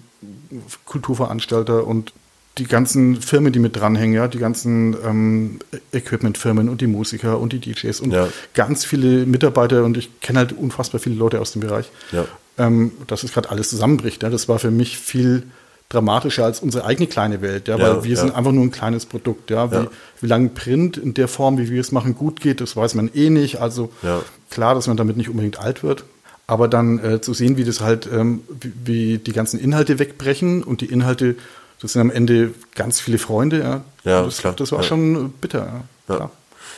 Kulturveranstalter 0.86 1.86
und 1.88 2.14
die 2.58 2.66
ganzen 2.66 3.22
Firmen, 3.22 3.54
die 3.54 3.60
mit 3.60 3.78
dranhängen, 3.78 4.16
ja, 4.16 4.28
die 4.28 4.38
ganzen 4.40 4.96
ähm, 5.06 5.60
Equipmentfirmen 5.94 6.68
und 6.68 6.82
die 6.82 6.88
Musiker 6.88 7.40
und 7.40 7.54
die 7.54 7.60
DJs 7.60 8.02
und 8.02 8.12
Ja. 8.12 8.28
ganz 8.54 8.84
viele 8.84 9.26
Mitarbeiter 9.26 9.86
und 9.86 9.96
ich 9.98 10.20
kenne 10.20 10.40
halt 10.40 10.52
unfassbar 10.54 11.00
viele 11.00 11.16
Leute 11.16 11.40
aus 11.40 11.54
dem 11.54 11.62
Bereich, 11.62 11.90
Ja. 12.12 12.26
ähm, 12.58 12.92
dass 13.08 13.24
es 13.24 13.32
gerade 13.32 13.50
alles 13.50 13.70
zusammenbricht. 13.70 14.24
Ja. 14.24 14.30
Das 14.30 14.50
war 14.50 14.60
für 14.60 14.72
mich 14.72 14.98
viel 14.98 15.44
dramatischer 15.90 16.46
als 16.46 16.60
unsere 16.60 16.86
eigene 16.86 17.08
kleine 17.08 17.42
Welt, 17.42 17.68
ja, 17.68 17.78
Ja, 17.78 17.84
weil 17.96 18.04
wir 18.04 18.12
ja. 18.16 18.22
sind 18.22 18.36
einfach 18.36 18.52
nur 18.52 18.64
ein 18.64 18.72
kleines 18.72 19.06
Produkt. 19.08 19.50
Ja. 19.50 19.72
Wie, 19.72 19.76
Ja. 19.76 19.88
wie 20.22 20.28
lange 20.28 20.50
Print 20.50 20.98
in 20.98 21.16
der 21.16 21.28
Form, 21.28 21.58
wie 21.58 21.70
wir 21.70 21.82
es 21.82 21.92
machen, 21.92 22.16
gut 22.16 22.40
geht, 22.42 22.62
das 22.62 22.76
weiß 22.76 22.94
man 22.96 23.10
eh 23.14 23.30
nicht. 23.32 23.60
Also 23.60 23.90
Ja. 24.04 24.22
klar, 24.52 24.76
dass 24.76 24.88
man 24.88 24.98
damit 24.98 25.18
nicht 25.18 25.30
unbedingt 25.30 25.60
alt 25.60 25.84
wird. 25.84 26.04
Aber 26.46 26.68
dann 26.68 27.00
äh, 27.00 27.22
zu 27.22 27.34
sehen, 27.34 27.58
wie 27.58 27.64
das 27.64 27.82
halt, 27.82 28.08
ähm, 28.12 28.42
wie, 28.62 28.72
wie 28.86 29.18
die 29.18 29.34
ganzen 29.34 29.60
Inhalte 29.60 30.00
wegbrechen 30.00 30.64
und 30.64 30.82
die 30.82 30.88
Inhalte, 30.88 31.36
das 31.82 31.94
sind 31.94 32.02
am 32.02 32.12
Ende 32.12 32.52
ganz 32.76 33.00
viele 33.00 33.18
Freunde, 33.18 33.60
ja. 33.60 33.82
Ja, 34.04 34.24
das, 34.24 34.38
klar, 34.38 34.54
das 34.54 34.72
war 34.72 34.80
ja. 34.80 34.86
schon 34.86 35.32
bitter, 35.42 35.84
ja. 36.08 36.16
Ja, 36.16 36.32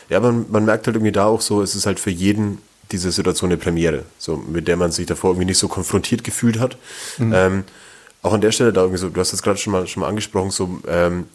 ja 0.10 0.20
man, 0.20 0.46
man 0.50 0.66
merkt 0.66 0.88
halt 0.88 0.96
irgendwie 0.96 1.12
da 1.14 1.26
auch 1.26 1.42
so, 1.42 1.62
es 1.62 1.76
ist 1.76 1.86
halt 1.86 2.00
für 2.00 2.10
jeden 2.12 2.60
diese 2.92 3.12
Situation 3.12 3.50
eine 3.50 3.58
Premiere, 3.58 4.04
so 4.18 4.36
mit 4.36 4.68
der 4.68 4.76
man 4.76 4.92
sich 4.92 5.06
davor 5.06 5.32
irgendwie 5.32 5.46
nicht 5.46 5.58
so 5.58 5.70
konfrontiert 5.70 6.24
gefühlt 6.26 6.60
hat. 6.60 6.76
Ähm, 7.20 7.64
auch 8.22 8.34
an 8.34 8.42
der 8.42 8.52
Stelle 8.52 8.74
da 8.74 8.82
irgendwie 8.82 9.00
so, 9.00 9.10
du 9.10 9.20
hast 9.20 9.34
es 9.34 9.42
gerade 9.42 9.58
schon 9.58 9.72
mal, 9.72 9.88
schon 9.88 10.02
mal 10.02 10.08
angesprochen, 10.08 10.52
so 10.52 10.80
ähm, 10.88 11.26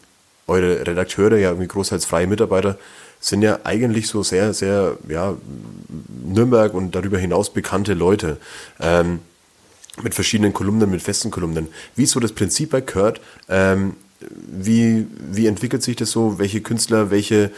eure 0.47 0.85
Redakteure, 0.87 1.37
ja 1.37 1.49
irgendwie 1.49 1.67
großteils 1.67 2.05
freie 2.05 2.27
Mitarbeiter, 2.27 2.77
sind 3.19 3.41
ja 3.41 3.59
eigentlich 3.63 4.07
so 4.07 4.23
sehr, 4.23 4.53
sehr, 4.53 4.97
ja, 5.07 5.35
Nürnberg 6.23 6.73
und 6.73 6.95
darüber 6.95 7.17
hinaus 7.17 7.51
bekannte 7.51 7.93
Leute. 7.93 8.37
Ähm, 8.79 9.19
mit 10.03 10.13
verschiedenen 10.13 10.53
Kolumnen, 10.53 10.91
mit 10.91 11.01
festen 11.01 11.31
Kolumnen. 11.31 11.69
Wie 11.95 12.03
ist 12.03 12.11
so 12.11 12.19
das 12.19 12.31
Prinzip 12.31 12.69
bei 12.69 12.81
Kurt? 12.81 13.19
Ähm, 13.49 13.95
wie, 14.19 15.07
wie 15.31 15.47
entwickelt 15.47 15.83
sich 15.83 15.95
das 15.95 16.11
so? 16.11 16.37
Welche 16.39 16.61
Künstler, 16.61 17.09
welche 17.09 17.51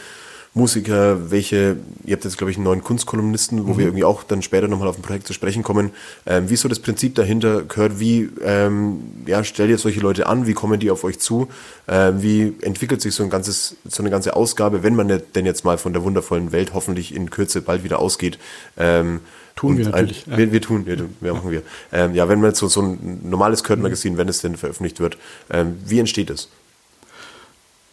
Musiker, 0.52 1.30
welche, 1.30 1.76
ihr 2.04 2.14
habt 2.14 2.24
jetzt, 2.24 2.36
glaube 2.36 2.50
ich, 2.50 2.56
einen 2.56 2.64
neuen 2.64 2.82
Kunstkolumnisten, 2.82 3.66
wo 3.66 3.72
mhm. 3.72 3.78
wir 3.78 3.84
irgendwie 3.86 4.04
auch 4.04 4.24
dann 4.24 4.42
später 4.42 4.66
nochmal 4.66 4.88
auf 4.88 4.98
ein 4.98 5.02
Projekt 5.02 5.26
zu 5.28 5.32
sprechen 5.32 5.62
kommen. 5.62 5.92
Ähm, 6.26 6.50
wie 6.50 6.54
ist 6.54 6.62
so 6.62 6.68
das 6.68 6.80
Prinzip 6.80 7.14
dahinter, 7.14 7.62
Kurt? 7.62 8.00
Wie 8.00 8.28
ähm, 8.42 9.00
ja, 9.26 9.44
stellt 9.44 9.70
ihr 9.70 9.78
solche 9.78 10.00
Leute 10.00 10.26
an? 10.26 10.46
Wie 10.46 10.54
kommen 10.54 10.80
die 10.80 10.90
auf 10.90 11.04
euch 11.04 11.20
zu? 11.20 11.48
Ähm, 11.86 12.20
wie 12.22 12.54
entwickelt 12.62 13.00
sich 13.00 13.14
so 13.14 13.22
ein 13.22 13.30
ganzes, 13.30 13.76
so 13.84 14.02
eine 14.02 14.10
ganze 14.10 14.34
Ausgabe, 14.34 14.82
wenn 14.82 14.96
man 14.96 15.08
denn 15.08 15.46
jetzt 15.46 15.64
mal 15.64 15.78
von 15.78 15.92
der 15.92 16.02
wundervollen 16.02 16.50
Welt 16.50 16.74
hoffentlich 16.74 17.14
in 17.14 17.30
Kürze 17.30 17.62
bald 17.62 17.84
wieder 17.84 18.00
ausgeht? 18.00 18.38
Ähm, 18.76 19.20
Tun 19.56 19.76
wir 19.76 19.84
natürlich. 19.90 20.26
Ein, 20.26 20.38
wir, 20.38 20.52
wir, 20.52 20.62
tun, 20.62 20.86
wir, 20.86 20.96
wir 21.20 21.34
machen 21.34 21.50
wir. 21.50 21.62
Ähm, 21.92 22.14
ja, 22.14 22.28
wenn 22.28 22.40
man 22.40 22.50
jetzt 22.50 22.60
so, 22.60 22.68
so 22.68 22.80
ein 22.80 23.20
normales 23.28 23.62
Kurt-Magazin, 23.62 24.16
wenn 24.16 24.28
es 24.28 24.40
denn 24.40 24.56
veröffentlicht 24.56 25.00
wird, 25.00 25.18
ähm, 25.50 25.76
wie 25.84 25.98
entsteht 25.98 26.30
es? 26.30 26.48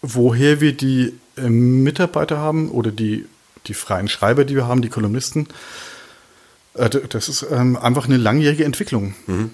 Woher 0.08 0.62
wir 0.62 0.74
die 0.74 1.14
äh, 1.38 1.50
Mitarbeiter 1.50 2.38
haben 2.38 2.70
oder 2.70 2.92
die, 2.92 3.26
die 3.68 3.74
freien 3.74 4.08
Schreiber, 4.08 4.46
die 4.46 4.56
wir 4.56 4.68
haben, 4.68 4.82
die 4.82 4.90
Kolumnisten, 4.90 5.48
äh, 6.76 6.90
das 6.90 7.30
ist 7.30 7.46
ähm, 7.52 7.76
einfach 7.78 8.06
eine 8.06 8.18
langjährige 8.18 8.66
Entwicklung. 8.66 9.16
Mhm. 9.28 9.52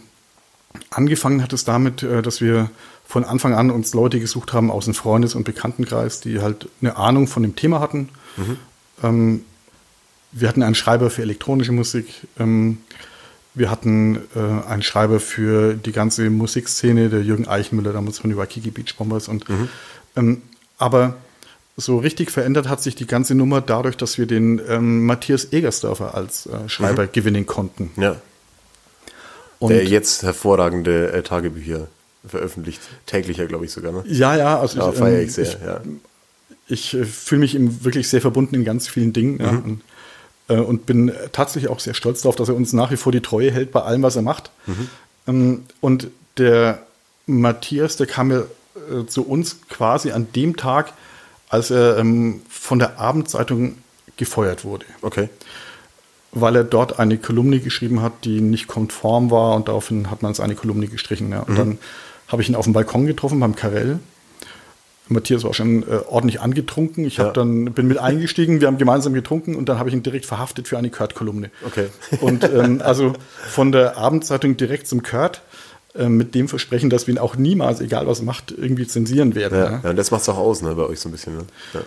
Angefangen 0.90 1.42
hat 1.42 1.54
es 1.54 1.66
damit, 1.66 2.04
äh, 2.04 2.22
dass 2.22 2.42
wir 2.42 2.70
von 3.06 3.24
Anfang 3.24 3.54
an 3.54 3.70
uns 3.70 3.94
Leute 3.94 4.20
gesucht 4.20 4.54
haben 4.54 4.72
aus 4.72 4.86
dem 4.86 4.94
Freundes- 4.94 5.36
und 5.36 5.44
Bekanntenkreis, 5.44 6.22
die 6.22 6.40
halt 6.40 6.70
eine 6.82 6.96
Ahnung 6.96 7.28
von 7.28 7.44
dem 7.44 7.56
Thema 7.56 7.80
hatten. 7.80 8.10
Mhm. 8.38 8.58
Ähm, 9.04 9.46
wir 10.32 10.48
hatten 10.48 10.64
einen 10.64 10.76
Schreiber 10.76 11.10
für 11.10 11.22
elektronische 11.22 11.72
Musik. 11.72 12.08
Ähm, 12.40 12.80
wir 13.54 13.70
hatten 13.70 14.18
äh, 14.36 14.68
einen 14.68 14.82
Schreiber 14.82 15.20
für 15.20 15.76
die 15.76 15.92
ganze 15.92 16.30
Musikszene, 16.32 17.10
der 17.10 17.22
Jürgen 17.22 17.48
Eichenmüller, 17.48 17.94
damals 17.94 18.18
von 18.18 18.32
den 18.32 18.38
Waikiki 18.38 18.72
Beach 18.72 18.96
Bombers. 18.98 19.28
Und 19.28 19.48
mhm. 19.48 19.70
Ähm, 20.16 20.42
aber 20.78 21.16
so 21.76 21.98
richtig 21.98 22.32
verändert 22.32 22.68
hat 22.70 22.84
sich 22.84 22.96
die 22.96 23.08
ganze 23.08 23.36
Nummer 23.36 23.62
dadurch, 23.62 23.98
dass 23.98 24.18
wir 24.18 24.28
den 24.28 24.62
ähm, 24.68 25.06
Matthias 25.06 25.52
Egersdorfer 25.52 26.14
als 26.14 26.46
äh, 26.46 26.70
Schreiber 26.70 27.04
mhm. 27.04 27.12
gewinnen 27.12 27.46
konnten. 27.46 27.92
Ja. 27.98 28.18
Und 29.60 29.70
Der 29.70 29.86
jetzt 29.86 30.24
hervorragende 30.24 31.12
äh, 31.14 31.24
Tagebücher 31.24 31.88
veröffentlicht. 32.28 32.82
Täglicher, 33.06 33.46
glaube 33.48 33.66
ich 33.66 33.72
sogar. 33.72 33.92
Ne? 33.92 34.04
Ja, 34.08 34.36
ja. 34.36 34.60
Also 34.60 34.80
ja, 34.80 34.90
ich, 34.90 34.98
feiere 34.98 35.20
ähm, 35.20 35.26
ich 35.26 35.34
sehr. 35.34 35.46
Ich, 35.46 35.54
ja. 35.54 35.82
ich 36.68 36.94
äh, 36.94 37.06
fühle 37.06 37.40
mich 37.40 37.56
ihm 37.56 37.84
wirklich 37.84 38.08
sehr 38.10 38.22
verbunden 38.22 38.56
in 38.56 38.66
ganz 38.66 38.88
vielen 38.88 39.14
Dingen. 39.14 39.36
Mhm. 39.36 39.42
Ja, 39.42 39.50
und, 39.50 39.82
äh, 40.50 40.58
und, 40.58 40.86
bin 40.86 41.12
tatsächlich 41.32 41.72
auch 41.72 41.80
sehr 41.80 41.94
stolz 41.94 42.22
darauf, 42.22 42.36
dass 42.36 42.50
er 42.50 42.56
uns 42.56 42.74
nach 42.74 42.92
wie 42.92 42.98
vor 42.98 43.12
die 43.12 43.22
Treue 43.22 43.52
hält 43.52 43.72
bei 43.72 43.82
allem, 43.82 44.04
was 44.04 44.16
er 44.16 44.22
macht. 44.22 44.52
Mhm. 44.68 44.90
Ähm, 45.28 45.64
und 45.82 46.08
der 46.38 46.84
Matthias, 47.26 47.96
der 47.96 48.08
kam 48.08 48.28
mir 48.28 48.48
äh, 48.90 49.06
zu 49.06 49.28
uns 49.28 49.58
quasi 49.70 50.12
an 50.12 50.28
dem 50.36 50.56
Tag, 50.56 50.94
als 51.50 51.72
er 51.72 51.98
ähm, 51.98 52.42
von 52.50 52.80
der 52.80 53.00
Abendzeitung 53.00 53.76
gefeuert 54.18 54.66
wurde. 54.66 54.86
Okay. 55.02 55.30
Weil 56.32 56.56
er 56.56 56.64
dort 56.64 57.00
eine 57.00 57.18
Kolumne 57.18 57.60
geschrieben 57.60 58.02
hat, 58.02 58.26
die 58.26 58.42
nicht 58.42 58.68
konform 58.68 59.30
war 59.30 59.56
und 59.56 59.68
daraufhin 59.68 60.10
hat 60.10 60.24
man 60.24 60.34
seine 60.34 60.56
Kolumne 60.56 60.88
gestrichen. 60.88 61.32
Ja. 61.32 61.42
Und 61.42 61.54
mhm. 61.54 61.58
dann 61.58 61.78
habe 62.28 62.42
ich 62.42 62.50
ihn 62.50 62.56
auf 62.56 62.66
dem 62.66 62.74
Balkon 62.74 63.06
getroffen 63.06 63.40
beim 63.40 63.56
Karell. 63.56 64.00
Matthias 65.10 65.44
war 65.44 65.54
schon 65.54 65.84
äh, 65.84 66.00
ordentlich 66.08 66.42
angetrunken. 66.42 67.06
Ich 67.06 67.18
ja. 67.18 67.32
dann 67.32 67.66
bin 67.74 67.88
mit 67.88 67.98
eingestiegen, 67.98 68.62
wir 68.62 68.68
haben 68.68 68.78
gemeinsam 68.78 69.14
getrunken 69.14 69.56
und 69.56 69.68
dann 69.68 69.78
habe 69.78 69.90
ich 69.90 69.96
ihn 69.96 70.04
direkt 70.04 70.26
verhaftet 70.26 70.68
für 70.68 70.78
eine 70.78 70.90
Kurt-Kolumne. 70.90 71.52
Okay. 71.66 71.88
Und 72.22 72.44
ähm, 72.44 72.82
also 72.84 73.14
von 73.50 73.72
der 73.72 73.98
Abendzeitung 73.98 74.58
direkt 74.58 74.88
zum 74.88 75.04
Kurt. 75.04 75.42
Äh, 75.96 76.10
mit 76.10 76.34
dem 76.34 76.48
Versprechen, 76.48 76.90
dass 76.90 77.06
wir 77.06 77.14
ihn 77.14 77.20
auch 77.20 77.36
niemals, 77.36 77.80
egal 77.80 78.08
was 78.08 78.24
macht, 78.24 78.52
irgendwie 78.52 78.88
zensieren 78.88 79.36
werden. 79.36 79.60
Ja, 79.60 79.82
ja. 79.84 79.90
und 79.92 79.96
das 79.96 80.10
macht 80.10 80.24
es 80.24 80.30
auch 80.30 80.40
aus, 80.40 80.64
ne, 80.64 80.74
bei 80.74 80.84
euch 80.84 81.00
so 81.00 81.08
ein 81.08 81.12
bisschen. 81.12 81.38
Ne? 81.38 81.46
Ja. 81.74 81.82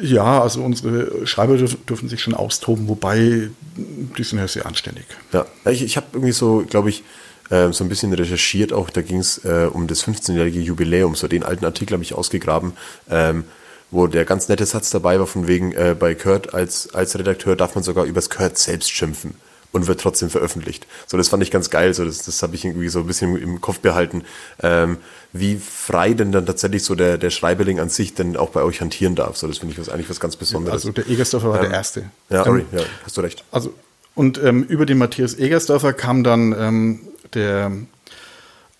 ja. 0.00 0.42
also 0.42 0.62
unsere 0.62 1.26
Schreiber 1.26 1.56
dürfen, 1.56 1.84
dürfen, 1.86 2.08
sich 2.08 2.22
schon 2.22 2.34
austoben, 2.34 2.86
wobei 2.86 3.48
die 3.76 4.22
sind 4.22 4.38
ja 4.38 4.46
sehr 4.46 4.64
anständig. 4.64 5.06
Ja, 5.32 5.44
ich, 5.64 5.82
ich 5.82 5.96
habe 5.96 6.06
irgendwie 6.12 6.30
so, 6.30 6.64
glaube 6.70 6.90
ich, 6.90 7.02
äh, 7.50 7.72
so 7.72 7.82
ein 7.82 7.88
bisschen 7.88 8.12
recherchiert 8.12 8.72
auch, 8.72 8.90
da 8.90 9.02
ging 9.02 9.18
es 9.18 9.44
äh, 9.44 9.68
um 9.72 9.88
das 9.88 10.04
15-jährige 10.06 10.60
Jubiläum, 10.60 11.16
so 11.16 11.26
den 11.26 11.42
alten 11.42 11.64
Artikel 11.64 11.94
habe 11.94 12.04
ich 12.04 12.14
ausgegraben, 12.14 12.74
ähm, 13.10 13.42
wo 13.90 14.06
der 14.06 14.24
ganz 14.24 14.48
nette 14.48 14.66
Satz 14.66 14.90
dabei 14.90 15.18
war, 15.18 15.26
von 15.26 15.48
wegen, 15.48 15.72
äh, 15.72 15.96
bei 15.98 16.14
Kurt 16.14 16.54
als, 16.54 16.94
als 16.94 17.18
Redakteur 17.18 17.56
darf 17.56 17.74
man 17.74 17.82
sogar 17.82 18.04
übers 18.04 18.30
Kurt 18.30 18.56
selbst 18.56 18.92
schimpfen 18.92 19.34
und 19.72 19.86
wird 19.86 20.00
trotzdem 20.00 20.30
veröffentlicht. 20.30 20.86
So, 21.06 21.16
das 21.16 21.28
fand 21.28 21.42
ich 21.42 21.50
ganz 21.50 21.70
geil. 21.70 21.92
So, 21.94 22.04
das, 22.04 22.22
das 22.22 22.42
habe 22.42 22.54
ich 22.54 22.64
irgendwie 22.64 22.88
so 22.88 23.00
ein 23.00 23.06
bisschen 23.06 23.36
im 23.36 23.60
Kopf 23.60 23.80
behalten, 23.80 24.24
ähm, 24.62 24.98
wie 25.32 25.56
frei 25.56 26.12
denn 26.12 26.30
dann 26.30 26.46
tatsächlich 26.46 26.84
so 26.84 26.94
der, 26.94 27.18
der 27.18 27.30
Schreiberling 27.30 27.80
an 27.80 27.88
sich 27.88 28.14
denn 28.14 28.36
auch 28.36 28.50
bei 28.50 28.62
euch 28.62 28.80
hantieren 28.80 29.14
darf. 29.14 29.36
So, 29.36 29.48
das 29.48 29.58
finde 29.58 29.72
ich 29.72 29.80
was, 29.80 29.88
eigentlich 29.88 30.10
was 30.10 30.20
ganz 30.20 30.36
Besonderes. 30.36 30.74
Also 30.74 30.92
der 30.92 31.08
Egersdorfer 31.08 31.48
war 31.48 31.56
ähm, 31.56 31.70
der 31.70 31.72
Erste. 31.72 32.10
Ja, 32.28 32.44
sorry, 32.44 32.66
ähm, 32.72 32.78
ja, 32.78 32.84
hast 33.04 33.16
du 33.16 33.22
recht. 33.22 33.44
Also, 33.50 33.72
und 34.14 34.42
ähm, 34.42 34.62
über 34.64 34.84
den 34.84 34.98
Matthias 34.98 35.38
Egersdorfer 35.38 35.94
kam 35.94 36.22
dann 36.22 36.54
ähm, 36.56 37.00
der 37.32 37.72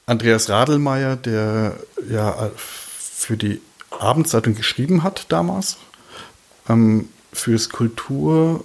Andreas 0.04 0.50
Radelmeier, 0.50 1.16
der 1.16 1.76
ja 2.08 2.50
für 2.56 3.38
die 3.38 3.62
Abendzeitung 3.90 4.54
geschrieben 4.54 5.02
hat 5.02 5.26
damals, 5.30 5.78
ähm, 6.68 7.08
fürs 7.32 7.70
Kultur 7.70 8.64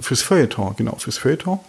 fürs 0.00 0.22
Feuilleton, 0.22 0.74
genau, 0.76 0.96
fürs 0.96 1.18
Feuilleton. 1.18 1.60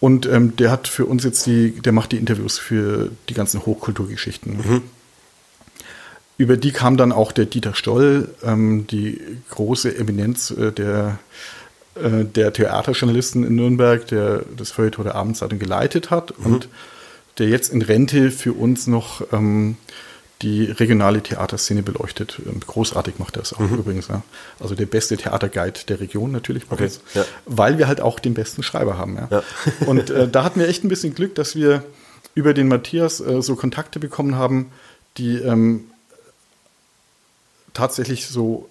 Und 0.00 0.26
ähm, 0.26 0.56
der 0.56 0.70
hat 0.70 0.88
für 0.88 1.04
uns 1.04 1.24
jetzt 1.24 1.46
die, 1.46 1.72
der 1.72 1.92
macht 1.92 2.12
die 2.12 2.16
Interviews 2.16 2.58
für 2.58 3.10
die 3.28 3.34
ganzen 3.34 3.64
Hochkulturgeschichten. 3.66 4.56
Mhm. 4.56 4.82
Über 6.38 6.56
die 6.56 6.72
kam 6.72 6.96
dann 6.96 7.12
auch 7.12 7.32
der 7.32 7.44
Dieter 7.44 7.74
Stoll, 7.74 8.34
ähm, 8.42 8.86
die 8.86 9.20
große 9.50 9.94
Eminenz 9.94 10.50
äh, 10.50 10.72
der, 10.72 11.18
äh, 11.96 12.24
der 12.24 12.54
Theaterjournalisten 12.54 13.44
in 13.44 13.56
Nürnberg, 13.56 14.06
der 14.06 14.46
das 14.56 14.70
Feuilleton 14.70 15.04
der 15.04 15.16
Abendzeitung 15.16 15.58
geleitet 15.58 16.10
hat 16.10 16.38
mhm. 16.38 16.46
und 16.46 16.68
der 17.36 17.48
jetzt 17.48 17.70
in 17.70 17.82
Rente 17.82 18.30
für 18.30 18.54
uns 18.54 18.86
noch 18.86 19.22
ähm, 19.32 19.76
die 20.42 20.64
regionale 20.64 21.22
Theaterszene 21.22 21.82
beleuchtet. 21.82 22.40
Ähm, 22.46 22.60
großartig 22.66 23.18
macht 23.18 23.36
er 23.36 23.42
es 23.42 23.52
auch 23.52 23.60
mhm. 23.60 23.78
übrigens. 23.78 24.08
Ja. 24.08 24.22
Also 24.58 24.74
der 24.74 24.86
beste 24.86 25.16
Theaterguide 25.16 25.80
der 25.88 26.00
Region 26.00 26.32
natürlich 26.32 26.64
okay. 26.70 26.84
uns, 26.84 27.00
ja. 27.14 27.24
weil 27.46 27.78
wir 27.78 27.88
halt 27.88 28.00
auch 28.00 28.18
den 28.18 28.34
besten 28.34 28.62
Schreiber 28.62 28.96
haben. 28.96 29.16
Ja. 29.16 29.28
ja. 29.30 29.42
Und 29.86 30.10
äh, 30.10 30.28
da 30.28 30.44
hatten 30.44 30.60
wir 30.60 30.68
echt 30.68 30.84
ein 30.84 30.88
bisschen 30.88 31.14
Glück, 31.14 31.34
dass 31.34 31.54
wir 31.54 31.84
über 32.34 32.54
den 32.54 32.68
Matthias 32.68 33.20
äh, 33.20 33.42
so 33.42 33.56
Kontakte 33.56 33.98
bekommen 34.00 34.36
haben, 34.36 34.70
die 35.18 35.36
ähm, 35.36 35.84
tatsächlich 37.74 38.26
so 38.26 38.68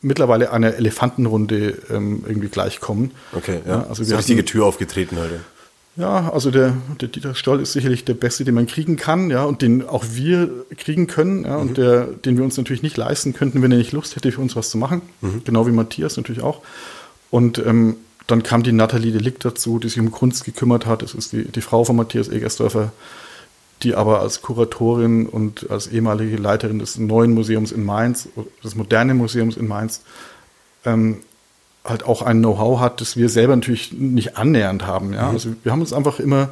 mittlerweile 0.00 0.50
einer 0.50 0.74
Elefantenrunde 0.74 1.78
ähm, 1.90 2.24
irgendwie 2.26 2.48
gleichkommen. 2.48 3.12
Okay, 3.32 3.60
ja. 3.66 3.86
also 3.88 4.00
wir 4.00 4.06
so 4.06 4.16
richtige 4.16 4.44
Tür 4.44 4.66
aufgetreten 4.66 5.18
heute. 5.18 5.40
Ja, 5.96 6.30
also 6.30 6.50
der, 6.50 6.74
der 7.00 7.08
Dieter 7.08 7.34
Stoll 7.34 7.60
ist 7.60 7.74
sicherlich 7.74 8.04
der 8.04 8.14
Beste, 8.14 8.44
den 8.44 8.54
man 8.54 8.66
kriegen 8.66 8.96
kann, 8.96 9.28
ja, 9.28 9.44
und 9.44 9.60
den 9.60 9.86
auch 9.86 10.04
wir 10.12 10.64
kriegen 10.78 11.06
können, 11.06 11.44
ja, 11.44 11.56
mhm. 11.56 11.60
und 11.60 11.76
der, 11.76 12.04
den 12.06 12.38
wir 12.38 12.44
uns 12.44 12.56
natürlich 12.56 12.82
nicht 12.82 12.96
leisten 12.96 13.34
könnten, 13.34 13.60
wenn 13.60 13.72
er 13.72 13.78
nicht 13.78 13.92
Lust 13.92 14.16
hätte, 14.16 14.32
für 14.32 14.40
uns 14.40 14.56
was 14.56 14.70
zu 14.70 14.78
machen. 14.78 15.02
Mhm. 15.20 15.42
Genau 15.44 15.66
wie 15.66 15.72
Matthias 15.72 16.16
natürlich 16.16 16.42
auch. 16.42 16.62
Und 17.30 17.58
ähm, 17.58 17.96
dann 18.26 18.42
kam 18.42 18.62
die 18.62 18.72
Nathalie 18.72 19.12
Delikt 19.12 19.44
dazu, 19.44 19.78
die 19.78 19.88
sich 19.88 20.00
um 20.00 20.10
Kunst 20.10 20.44
gekümmert 20.44 20.86
hat. 20.86 21.02
Das 21.02 21.14
ist 21.14 21.32
die, 21.32 21.44
die 21.44 21.60
Frau 21.60 21.84
von 21.84 21.96
Matthias 21.96 22.28
Egersdorfer, 22.28 22.92
die 23.82 23.94
aber 23.94 24.20
als 24.20 24.40
Kuratorin 24.40 25.26
und 25.26 25.70
als 25.70 25.88
ehemalige 25.88 26.36
Leiterin 26.36 26.78
des 26.78 26.98
neuen 26.98 27.34
Museums 27.34 27.70
in 27.72 27.84
Mainz, 27.84 28.28
des 28.64 28.76
modernen 28.76 29.18
Museums 29.18 29.58
in 29.58 29.68
Mainz, 29.68 30.02
ähm, 30.86 31.18
halt 31.84 32.04
auch 32.04 32.22
ein 32.22 32.38
Know-how 32.38 32.80
hat, 32.80 33.00
das 33.00 33.16
wir 33.16 33.28
selber 33.28 33.56
natürlich 33.56 33.92
nicht 33.92 34.36
annähernd 34.36 34.86
haben. 34.86 35.12
Ja? 35.12 35.28
Mhm. 35.28 35.34
Also 35.34 35.50
wir 35.62 35.72
haben 35.72 35.80
uns 35.80 35.92
einfach 35.92 36.20
immer 36.20 36.50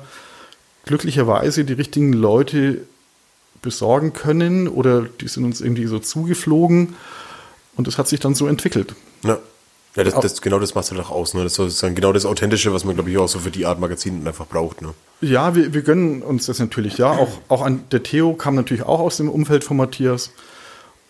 glücklicherweise 0.84 1.64
die 1.64 1.72
richtigen 1.72 2.12
Leute 2.12 2.82
besorgen 3.62 4.12
können 4.12 4.68
oder 4.68 5.02
die 5.02 5.28
sind 5.28 5.44
uns 5.44 5.60
irgendwie 5.60 5.86
so 5.86 5.98
zugeflogen 5.98 6.94
und 7.76 7.86
das 7.86 7.98
hat 7.98 8.08
sich 8.08 8.20
dann 8.20 8.34
so 8.34 8.46
entwickelt. 8.46 8.94
Ja. 9.22 9.38
Ja, 9.96 10.04
das, 10.04 10.14
das, 10.14 10.40
genau 10.40 10.60
das 10.60 10.70
es 10.70 10.90
halt 10.92 11.00
auch 11.00 11.10
aus. 11.10 11.34
Ne? 11.34 11.42
Das 11.42 11.58
ist 11.58 11.82
dann 11.82 11.96
genau 11.96 12.12
das 12.12 12.24
Authentische, 12.24 12.72
was 12.72 12.84
man, 12.84 12.94
glaube 12.94 13.10
ich, 13.10 13.18
auch 13.18 13.26
so 13.26 13.40
für 13.40 13.50
die 13.50 13.66
Art 13.66 13.80
Magazin 13.80 14.24
einfach 14.24 14.46
braucht. 14.46 14.82
Ne? 14.82 14.94
Ja, 15.20 15.56
wir, 15.56 15.74
wir 15.74 15.82
gönnen 15.82 16.22
uns 16.22 16.46
das 16.46 16.60
natürlich. 16.60 16.96
Ja, 16.98 17.10
auch, 17.10 17.28
auch 17.48 17.62
an, 17.62 17.82
der 17.90 18.04
Theo 18.04 18.34
kam 18.34 18.54
natürlich 18.54 18.84
auch 18.84 19.00
aus 19.00 19.16
dem 19.16 19.28
Umfeld 19.28 19.64
von 19.64 19.76
Matthias. 19.76 20.30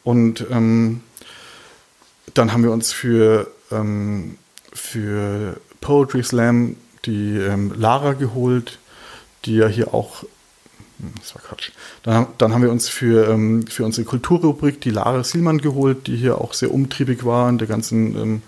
Und 0.02 0.46
ähm, 0.50 1.02
dann 2.32 2.54
haben 2.54 2.62
wir 2.62 2.72
uns 2.72 2.90
für 2.90 3.50
ähm, 3.70 4.36
für 4.72 5.60
Poetry 5.80 6.22
Slam 6.22 6.76
die 7.06 7.36
ähm, 7.36 7.72
Lara 7.76 8.12
geholt, 8.12 8.78
die 9.44 9.56
ja 9.56 9.66
hier 9.66 9.94
auch 9.94 10.22
hm, 11.00 11.14
das 11.18 11.34
war 11.34 11.42
Quatsch. 11.42 11.70
Dann, 12.02 12.26
dann 12.38 12.52
haben 12.52 12.62
wir 12.62 12.70
uns 12.70 12.88
für, 12.88 13.28
ähm, 13.28 13.66
für 13.66 13.84
unsere 13.84 14.04
Kulturrubrik 14.04 14.80
die 14.80 14.90
Lara 14.90 15.24
Sielmann 15.24 15.58
geholt, 15.58 16.06
die 16.06 16.16
hier 16.16 16.38
auch 16.38 16.52
sehr 16.52 16.72
umtriebig 16.72 17.24
war 17.24 17.48
in 17.48 17.58
der 17.58 17.68
ganzen 17.68 18.16
ähm, 18.16 18.42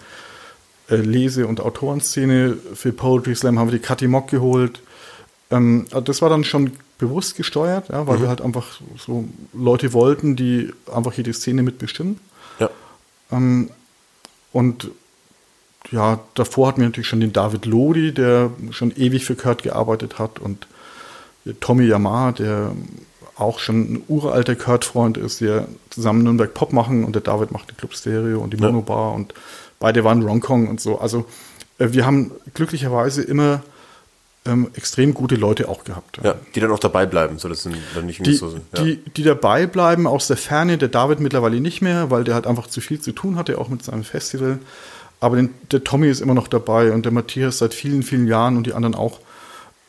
äh, 0.88 0.96
Lese- 0.96 1.46
und 1.46 1.60
Autorenszene. 1.60 2.56
Für 2.74 2.92
Poetry 2.92 3.34
Slam 3.34 3.58
haben 3.58 3.68
wir 3.70 3.78
die 3.78 3.84
Kathi 3.84 4.06
Mock 4.06 4.28
geholt. 4.28 4.80
Ähm, 5.50 5.86
also 5.90 6.02
das 6.02 6.22
war 6.22 6.28
dann 6.28 6.44
schon 6.44 6.72
bewusst 6.98 7.36
gesteuert, 7.36 7.88
ja, 7.88 8.06
weil 8.06 8.20
wir 8.20 8.28
halt 8.28 8.40
einfach 8.40 8.80
so 8.96 9.28
Leute 9.52 9.92
wollten, 9.92 10.36
die 10.36 10.72
einfach 10.92 11.14
hier 11.14 11.24
die 11.24 11.32
Szene 11.32 11.62
mitbestimmen. 11.62 12.20
Ja. 12.60 12.70
Ähm, 13.32 13.70
und 14.52 14.90
ja, 15.90 16.20
davor 16.34 16.68
hatten 16.68 16.80
wir 16.80 16.88
natürlich 16.88 17.08
schon 17.08 17.20
den 17.20 17.32
David 17.32 17.66
Lodi, 17.66 18.12
der 18.12 18.50
schon 18.70 18.92
ewig 18.96 19.24
für 19.24 19.34
Kurt 19.34 19.62
gearbeitet 19.62 20.18
hat 20.18 20.38
und 20.38 20.66
Tommy 21.60 21.84
Yamaha, 21.86 22.32
der 22.32 22.72
auch 23.36 23.58
schon 23.58 23.94
ein 23.94 24.04
uralter 24.08 24.54
Kurt-Freund 24.54 25.16
ist, 25.16 25.40
der 25.40 25.66
zusammen 25.90 26.22
Nürnberg 26.22 26.54
Pop 26.54 26.72
machen 26.72 27.04
und 27.04 27.14
der 27.14 27.22
David 27.22 27.50
macht 27.50 27.70
die 27.70 27.74
Club 27.74 27.94
Stereo 27.94 28.40
und 28.40 28.52
die 28.52 28.58
Ja. 28.58 28.66
Monobar 28.66 29.12
und 29.12 29.34
beide 29.80 30.04
waren 30.04 30.22
Ronkong 30.22 30.68
und 30.68 30.80
so. 30.80 30.98
Also 30.98 31.26
äh, 31.78 31.88
wir 31.92 32.06
haben 32.06 32.30
glücklicherweise 32.54 33.22
immer 33.22 33.62
ähm, 34.44 34.70
extrem 34.74 35.14
gute 35.14 35.36
Leute 35.36 35.68
auch 35.68 35.84
gehabt. 35.84 36.18
Ja, 36.22 36.34
die 36.54 36.60
dann 36.60 36.70
auch 36.72 36.78
dabei 36.78 37.06
bleiben, 37.06 37.38
so 37.38 37.48
dass 37.48 37.62
dann 37.62 38.06
nicht 38.06 38.24
Die, 38.26 38.34
so 38.34 38.48
sind. 38.48 38.62
Ja. 38.76 38.82
die, 38.82 38.96
die 38.96 39.22
dabei 39.22 39.66
bleiben 39.66 40.06
aus 40.06 40.26
der 40.26 40.36
Ferne, 40.36 40.78
der 40.78 40.88
David 40.88 41.20
mittlerweile 41.20 41.60
nicht 41.60 41.80
mehr, 41.80 42.10
weil 42.10 42.24
der 42.24 42.34
halt 42.34 42.46
einfach 42.46 42.66
zu 42.66 42.80
viel 42.80 43.00
zu 43.00 43.12
tun 43.12 43.36
hatte, 43.36 43.58
auch 43.58 43.68
mit 43.68 43.84
seinem 43.84 44.04
Festival. 44.04 44.58
Aber 45.22 45.36
den, 45.36 45.50
der 45.70 45.84
Tommy 45.84 46.08
ist 46.08 46.20
immer 46.20 46.34
noch 46.34 46.48
dabei 46.48 46.90
und 46.90 47.04
der 47.04 47.12
Matthias 47.12 47.58
seit 47.58 47.74
vielen, 47.74 48.02
vielen 48.02 48.26
Jahren 48.26 48.56
und 48.56 48.66
die 48.66 48.72
anderen 48.72 48.96
auch. 48.96 49.20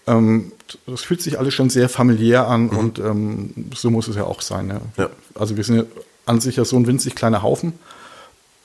Ähm, 0.05 0.51
das 0.85 1.01
fühlt 1.01 1.23
sich 1.23 1.39
alles 1.39 1.55
schon 1.55 1.71
sehr 1.71 1.89
familiär 1.89 2.47
an 2.47 2.69
und 2.69 2.99
ähm, 2.99 3.51
so 3.73 3.89
muss 3.89 4.07
es 4.07 4.15
ja 4.15 4.25
auch 4.25 4.43
sein. 4.43 4.67
Ja. 4.67 4.75
Mhm. 4.75 4.81
Ja. 4.95 5.09
Also 5.33 5.57
wir 5.57 5.63
sind 5.63 5.77
ja 5.77 5.83
an 6.27 6.39
sich 6.39 6.57
ja 6.57 6.65
so 6.65 6.77
ein 6.77 6.85
winzig 6.85 7.15
kleiner 7.15 7.41
Haufen, 7.41 7.73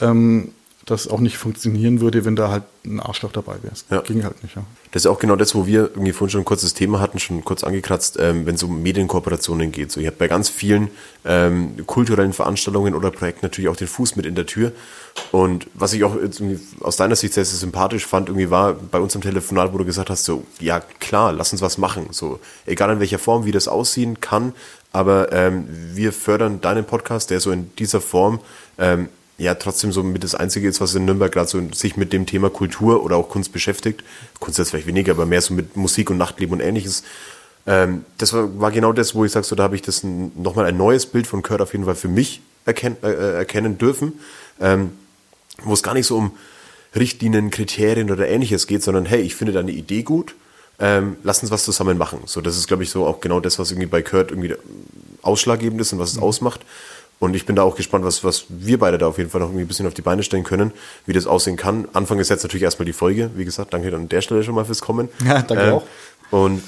ähm, 0.00 0.52
das 0.90 1.09
auch 1.09 1.20
nicht 1.20 1.37
funktionieren 1.37 2.01
würde, 2.01 2.24
wenn 2.24 2.37
da 2.37 2.51
halt 2.51 2.64
ein 2.85 3.01
Arschloch 3.01 3.33
dabei 3.33 3.55
wäre. 3.62 3.70
Das 3.72 3.85
Ja. 3.90 4.01
ging 4.01 4.24
halt 4.24 4.42
nicht. 4.42 4.57
Ja. 4.57 4.62
Das 4.92 5.03
ist 5.03 5.07
auch 5.07 5.18
genau 5.18 5.37
das, 5.37 5.55
wo 5.55 5.66
wir 5.66 5.83
irgendwie 5.94 6.12
vorhin 6.12 6.31
schon 6.33 6.40
ein 6.42 6.44
kurzes 6.46 6.74
Thema 6.74 7.01
hatten, 7.01 7.18
schon 7.18 7.44
kurz 7.44 7.62
angekratzt, 7.64 8.16
ähm, 8.18 8.46
wenn 8.46 8.55
es 8.55 8.62
um 8.62 8.83
Medienkooperationen 8.83 9.70
geht. 9.72 9.92
So, 9.92 10.01
ich 10.01 10.07
habe 10.07 10.16
bei 10.16 10.29
ganz 10.29 10.48
vielen 10.48 10.88
ähm, 11.24 11.87
kulturellen 11.87 12.33
Veranstaltungen 12.33 12.94
oder 12.94 13.11
Projekten 13.11 13.44
natürlich 13.44 13.68
auch 13.68 13.77
den 13.77 13.88
Fuß 13.88 14.16
mit 14.16 14.27
in 14.27 14.35
der 14.35 14.46
Tür. 14.46 14.72
Und 15.33 15.66
was 15.74 15.92
ich 15.92 16.05
auch 16.05 16.16
aus 16.81 16.96
deiner 16.96 17.16
Sicht 17.16 17.35
sehr, 17.35 17.44
sehr 17.44 17.59
sympathisch 17.59 18.07
fand, 18.07 18.29
irgendwie 18.29 18.51
war 18.51 18.74
bei 18.74 18.98
uns 19.01 19.14
im 19.14 19.20
Telefonat, 19.20 19.72
wo 19.72 19.79
du 19.79 19.85
gesagt 19.85 20.11
hast, 20.11 20.24
so, 20.24 20.44
ja 20.61 20.81
klar, 21.01 21.33
lass 21.33 21.53
uns 21.53 21.61
was 21.61 21.77
machen. 21.79 22.07
So, 22.12 22.40
egal 22.66 22.90
in 22.92 23.01
welcher 23.01 23.18
Form, 23.18 23.44
wie 23.44 23.53
das 23.53 23.68
aussehen 23.68 24.20
kann, 24.20 24.55
aber 24.92 25.33
ähm, 25.33 25.66
wir 25.92 26.12
fördern 26.12 26.61
deinen 26.62 26.85
Podcast, 26.85 27.31
der 27.31 27.40
so 27.40 27.51
in 27.51 27.70
dieser 27.79 28.01
Form 28.01 28.40
ähm, 28.79 29.09
ja 29.38 29.55
trotzdem 29.55 29.92
so 29.92 30.03
mit 30.03 30.24
das 30.24 30.35
Einzige 30.35 30.68
ist, 30.68 30.81
was 30.81 30.94
in 30.94 31.05
Nürnberg 31.05 31.33
gerade 31.33 31.48
so 31.48 31.62
sich 31.72 31.96
mit 31.96 32.12
dem 32.12 32.27
Thema 32.27 32.51
Kultur 32.51 33.05
oder 33.05 33.16
auch 33.16 33.29
Kunst 33.29 33.53
beschäftigt. 33.53 34.03
Kunst 34.40 34.59
jetzt 34.59 34.70
vielleicht 34.70 34.87
weniger, 34.87 35.12
aber 35.12 35.27
mehr 35.27 35.40
so 35.40 35.55
mit 35.55 35.77
Musik 35.77 36.11
und 36.11 36.18
Nachtleben 36.18 36.55
und 36.55 36.61
ähnliches. 36.61 37.05
Ähm, 37.66 38.05
das 38.18 38.33
war, 38.33 38.61
war 38.61 38.72
genau 38.72 38.92
das, 38.92 39.14
wo 39.14 39.24
ich 39.24 39.33
sage, 39.33 39.46
so 39.46 39.55
da 39.55 39.62
habe 39.62 39.77
ich 39.77 39.83
das 39.83 40.03
nochmal 40.03 40.66
ein 40.66 40.77
neues 40.77 41.07
Bild 41.07 41.27
von 41.27 41.42
Kurt 41.42 41.61
auf 41.61 41.72
jeden 41.72 41.85
Fall 41.85 41.94
für 41.94 42.09
mich 42.09 42.42
erken, 42.66 42.96
äh, 43.03 43.35
erkennen 43.35 43.79
dürfen, 43.79 44.14
ähm, 44.61 44.90
wo 45.62 45.72
es 45.72 45.83
gar 45.83 45.94
nicht 45.94 46.07
so 46.07 46.16
um 46.16 46.33
Richtlinien, 46.96 47.51
Kriterien 47.51 48.11
oder 48.11 48.29
ähnliches 48.29 48.66
geht, 48.66 48.83
sondern 48.83 49.07
hey, 49.07 49.20
ich 49.20 49.37
finde 49.37 49.53
deine 49.53 49.70
Idee 49.70 50.03
gut, 50.03 50.35
ähm, 50.81 51.16
lass 51.22 51.42
uns 51.42 51.51
was 51.51 51.64
zusammen 51.64 51.98
machen. 51.98 52.20
So, 52.27 52.40
das 52.40 52.57
ist, 52.57 52.66
glaube 52.66 52.83
ich, 52.83 52.90
so 52.90 53.07
auch 53.07 53.20
genau 53.20 53.40
das, 53.40 53.59
was 53.59 53.70
irgendwie 53.70 53.88
bei 53.88 54.03
Kurt 54.03 54.31
irgendwie 54.31 54.55
ausschlaggebend 55.22 55.81
ist 55.81 55.92
und 55.92 55.98
was 55.98 56.12
es 56.12 56.18
ausmacht. 56.18 56.61
Und 57.20 57.35
ich 57.35 57.46
bin 57.46 57.57
da 57.57 57.62
auch 57.62 57.74
gespannt, 57.74 58.04
was, 58.04 58.22
was 58.22 58.44
wir 58.48 58.78
beide 58.78 58.96
da 58.96 59.07
auf 59.09 59.18
jeden 59.18 59.31
Fall 59.31 59.40
noch 59.40 59.48
irgendwie 59.48 59.64
ein 59.64 59.68
bisschen 59.68 59.87
auf 59.87 59.94
die 59.94 60.02
Beine 60.02 60.22
stellen 60.22 60.44
können, 60.44 60.72
wie 61.07 61.12
das 61.12 61.26
aussehen 61.26 61.57
kann. 61.57 61.88
Anfang 61.92 62.18
ist 62.20 62.28
jetzt 62.28 62.44
natürlich 62.44 62.62
erstmal 62.62 62.87
die 62.87 62.92
Folge. 62.92 63.31
Wie 63.35 63.44
gesagt, 63.44 63.74
danke 63.74 63.94
an 63.94 64.09
der 64.09 64.20
Stelle 64.20 64.44
schon 64.44 64.54
mal 64.54 64.64
fürs 64.64 64.81
Kommen. 64.81 65.09
Ja, 65.24 65.42
danke 65.42 65.64
Ähm, 65.64 65.72
auch. 65.74 65.83
Und 66.31 66.62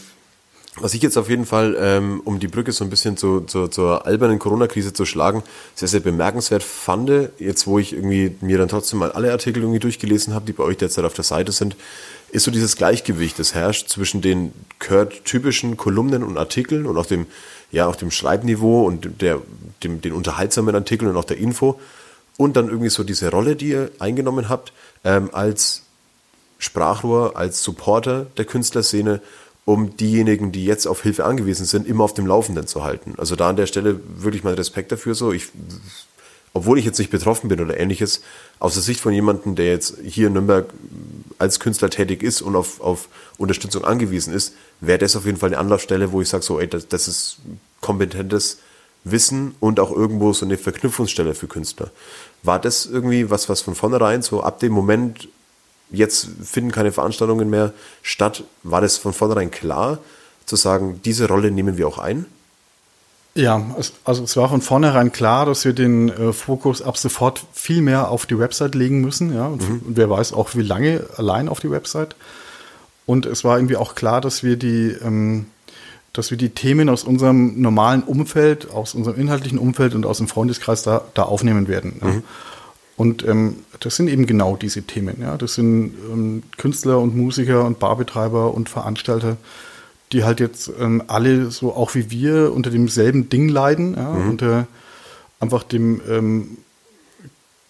was 0.81 0.95
ich 0.95 1.03
jetzt 1.03 1.16
auf 1.16 1.29
jeden 1.29 1.47
Fall, 1.47 1.77
ähm, 1.79 2.21
um 2.25 2.40
die 2.40 2.49
Brücke 2.49 2.73
so 2.73 2.85
ein 2.85 2.90
bisschen 2.90 3.16
zu, 3.16 3.43
zu, 3.43 3.69
zur 3.69 4.07
albernen 4.07 4.38
Corona-Krise 4.38 4.93
zu 4.93 5.05
schlagen, 5.05 5.43
sehr, 5.75 5.88
sehr 5.88 6.01
bemerkenswert 6.01 6.62
fand, 6.62 7.11
jetzt 7.38 7.66
wo 7.66 7.79
ich 7.79 7.93
irgendwie 7.93 8.37
mir 8.40 8.59
dann 8.59 8.69
trotzdem 8.69 8.99
mal 8.99 9.12
alle 9.12 9.33
Artikel 9.33 9.62
irgendwie 9.62 9.81
durchgelesen 9.81 10.35
habe, 10.35 10.47
die 10.47 10.53
bei 10.53 10.64
euch 10.64 10.77
derzeit 10.77 11.05
auf 11.05 11.14
der 11.14 11.25
Seite 11.25 11.53
sind, 11.53 11.77
ist 12.31 12.45
so 12.45 12.51
dieses 12.51 12.77
Gleichgewicht, 12.77 13.38
das 13.38 13.55
herrscht 13.55 13.88
zwischen 13.88 14.21
den 14.21 14.53
Kurt-typischen 14.79 15.77
Kolumnen 15.77 16.23
und 16.23 16.38
Artikeln 16.38 16.87
und 16.87 16.97
auch 16.97 17.07
dem, 17.07 17.27
ja, 17.73 17.87
auch 17.87 17.97
dem 17.97 18.11
Schreibniveau 18.11 18.87
und 18.87 19.21
der, 19.21 19.40
dem, 19.83 20.01
den 20.01 20.12
unterhaltsamen 20.12 20.75
Artikeln 20.75 21.11
und 21.11 21.16
auch 21.16 21.25
der 21.25 21.38
Info 21.38 21.81
und 22.37 22.57
dann 22.57 22.69
irgendwie 22.69 22.90
so 22.90 23.05
diese 23.05 23.31
Rolle, 23.31 23.57
die 23.57 23.69
ihr 23.69 23.90
eingenommen 23.99 24.49
habt, 24.49 24.73
ähm, 25.05 25.31
als 25.33 25.83
Sprachrohr, 26.59 27.37
als 27.37 27.62
Supporter 27.62 28.27
der 28.37 28.45
Künstlerszene, 28.45 29.21
um 29.64 29.96
diejenigen, 29.96 30.53
die 30.53 30.64
jetzt 30.64 30.87
auf 30.87 31.03
Hilfe 31.03 31.25
angewiesen 31.25 31.66
sind, 31.66 31.87
immer 31.87 32.05
auf 32.05 32.14
dem 32.14 32.27
Laufenden 32.27 32.66
zu 32.66 32.83
halten. 32.83 33.14
Also 33.18 33.37
da 33.37 33.49
an 33.49 33.57
der 33.57 33.66
Stelle 33.66 34.01
wirklich 34.16 34.42
mal 34.42 34.55
Respekt 34.55 34.90
dafür 34.90 35.14
so. 35.14 35.33
Ich, 35.33 35.49
obwohl 36.53 36.79
ich 36.79 36.85
jetzt 36.85 36.99
nicht 36.99 37.11
betroffen 37.11 37.49
bin 37.49 37.61
oder 37.61 37.79
ähnliches, 37.79 38.23
aus 38.59 38.75
der 38.75 38.83
Sicht 38.83 39.01
von 39.01 39.12
jemandem, 39.12 39.55
der 39.55 39.66
jetzt 39.66 39.99
hier 40.05 40.27
in 40.27 40.33
Nürnberg 40.33 40.66
als 41.38 41.61
Künstler 41.61 41.90
tätig 41.90 42.23
ist 42.23 42.42
und 42.42 42.57
auf, 42.57 42.81
auf 42.81 43.09
Unterstützung 43.38 43.85
angewiesen 43.85 44.35
ist, 44.35 44.55
wäre 44.81 44.99
das 44.99 45.16
auf 45.16 45.27
jeden 45.27 45.38
Fall 45.38 45.51
eine 45.51 45.59
Anlaufstelle, 45.59 46.12
wo 46.12 46.20
ich 46.20 46.29
sage, 46.29 46.42
so, 46.42 46.59
ey, 46.59 46.66
das, 46.66 46.88
das 46.88 47.09
ist 47.09 47.38
kompetentes 47.81 48.59
Wissen 49.05 49.55
und 49.61 49.81
auch 49.81 49.90
irgendwo 49.90 50.33
so 50.33 50.44
eine 50.44 50.59
Verknüpfungsstelle 50.59 51.35
für 51.35 51.46
Künstler. 51.46 51.90
War 52.42 52.59
das 52.59 52.87
irgendwie 52.87 53.31
was, 53.31 53.49
was 53.49 53.62
von 53.62 53.75
vornherein 53.75 54.23
so 54.23 54.42
ab 54.42 54.61
dem 54.61 54.73
Moment, 54.73 55.29
jetzt 55.92 56.29
finden 56.44 56.72
keine 56.72 56.92
Veranstaltungen 56.92 57.50
mehr 57.50 57.72
statt, 58.03 58.44
war 58.62 58.81
das 58.81 58.96
von 58.96 59.12
vornherein 59.12 59.50
klar, 59.50 59.98
zu 60.46 60.57
sagen, 60.57 61.00
diese 61.05 61.29
Rolle 61.29 61.50
nehmen 61.50 61.76
wir 61.76 61.87
auch 61.88 61.98
ein? 61.98 62.26
Ja, 63.35 63.64
also 64.05 64.24
es 64.24 64.37
war 64.37 64.48
von 64.48 64.61
vornherein 64.61 65.12
klar, 65.12 65.46
dass 65.46 65.64
wir 65.64 65.72
den 65.72 66.09
äh, 66.09 66.33
Fokus 66.33 66.83
ab 66.83 66.98
sofort 66.98 67.44
viel 67.53 67.81
mehr 67.81 68.11
auf 68.11 68.26
die 68.26 68.38
Website 68.38 68.74
legen 68.74 69.00
müssen. 69.00 69.33
Ja, 69.33 69.46
und, 69.46 69.62
und 69.62 69.96
wer 69.96 70.11
weiß 70.11 70.33
auch, 70.33 70.57
wie 70.57 70.62
lange 70.62 71.07
allein 71.16 71.48
auf 71.48 71.61
die 71.61 71.70
Website. 71.70 72.16
Und 73.07 73.26
es 73.26 73.44
war 73.44 73.57
irgendwie 73.57 73.76
auch 73.76 73.94
klar, 73.94 74.20
dass 74.20 74.42
wir 74.42 74.57
die, 74.57 74.96
ähm, 75.03 75.46
dass 76.12 76.33
wir 76.33 76.38
die 76.38 76.50
Themen 76.50 76.88
aus 76.88 77.05
unserem 77.05 77.61
normalen 77.61 78.03
Umfeld, 78.03 78.70
aus 78.72 78.94
unserem 78.94 79.20
inhaltlichen 79.20 79.59
Umfeld 79.59 79.94
und 79.94 80.07
aus 80.07 80.18
dem 80.18 80.26
Freundeskreis 80.26 80.83
da, 80.83 81.03
da 81.14 81.22
aufnehmen 81.22 81.68
werden. 81.68 82.00
Ja. 82.03 82.22
Und 82.96 83.26
ähm, 83.26 83.57
das 83.81 83.97
sind 83.97 84.09
eben 84.09 84.27
genau 84.27 84.57
diese 84.57 84.83
Themen. 84.83 85.21
Ja? 85.21 85.37
Das 85.37 85.55
sind 85.55 85.95
ähm, 86.11 86.43
Künstler 86.57 87.01
und 87.01 87.16
Musiker 87.16 87.64
und 87.64 87.79
Barbetreiber 87.79 88.55
und 88.55 88.69
Veranstalter, 88.69 89.37
die 90.12 90.25
halt 90.25 90.40
jetzt 90.40 90.71
ähm, 90.79 91.03
alle 91.07 91.51
so 91.51 91.75
auch 91.75 91.95
wie 91.95 92.11
wir 92.11 92.53
unter 92.53 92.71
demselben 92.71 93.29
Ding 93.29 93.49
leiden, 93.49 93.95
ja? 93.95 94.11
unter 94.11 94.66
einfach 95.40 95.62
dem 95.62 96.01
ähm, 96.09 96.59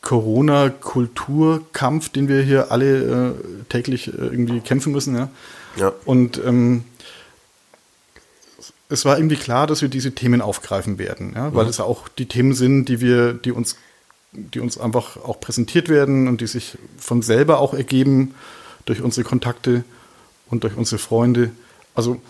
Corona-Kulturkampf, 0.03 2.09
den 2.09 2.29
wir 2.29 2.42
hier 2.42 2.73
alle 2.73 3.29
äh, 3.29 3.33
täglich 3.68 4.09
äh, 4.09 4.16
irgendwie 4.16 4.61
kämpfen 4.61 4.92
müssen. 4.92 5.16
Ja? 5.16 5.29
Ja. 5.77 5.92
Und 6.05 6.40
ähm, 6.44 6.83
es 8.88 9.05
war 9.05 9.18
irgendwie 9.18 9.37
klar, 9.37 9.68
dass 9.68 9.83
wir 9.83 9.88
diese 9.88 10.12
Themen 10.12 10.40
aufgreifen 10.40 10.99
werden, 10.99 11.35
ja? 11.37 11.55
weil 11.55 11.66
es 11.66 11.79
auch 11.79 12.09
die 12.09 12.27
Themen 12.27 12.55
sind, 12.55 12.87
die 12.87 13.01
wir, 13.01 13.35
die 13.35 13.53
uns, 13.53 13.77
die 14.32 14.60
uns 14.60 14.78
einfach 14.78 15.16
auch 15.16 15.40
präsentiert 15.40 15.88
werden 15.88 16.28
und 16.28 16.40
die 16.40 16.46
sich 16.46 16.78
von 16.98 17.22
selber 17.22 17.58
auch 17.58 17.74
ergeben 17.74 18.34
durch 18.84 19.02
unsere 19.02 19.28
Kontakte 19.28 19.84
und 20.48 20.64
durch 20.64 20.76
unsere 20.76 20.98
Freunde. 20.98 21.50
Also 21.94 22.20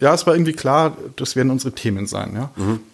ja, 0.00 0.14
es 0.14 0.26
war 0.26 0.34
irgendwie 0.34 0.52
klar, 0.52 0.96
das 1.16 1.36
werden 1.36 1.50
unsere 1.50 1.74
Themen 1.74 2.06
sein. 2.06 2.34
Ja? 2.34 2.50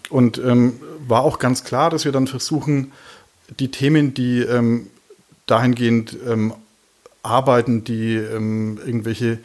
Und 0.08 0.38
ähm, 0.38 0.80
war 1.06 1.22
auch 1.22 1.38
ganz 1.38 1.64
klar, 1.64 1.90
dass 1.90 2.04
wir 2.04 2.12
dann 2.12 2.26
versuchen, 2.26 2.92
die 3.60 3.70
Themen, 3.70 4.14
die 4.14 4.40
ähm, 4.40 4.88
dahingehend 5.46 6.16
ähm, 6.26 6.54
arbeiten, 7.22 7.84
die 7.84 8.14
ähm, 8.14 8.78
irgendwelche 8.84 9.38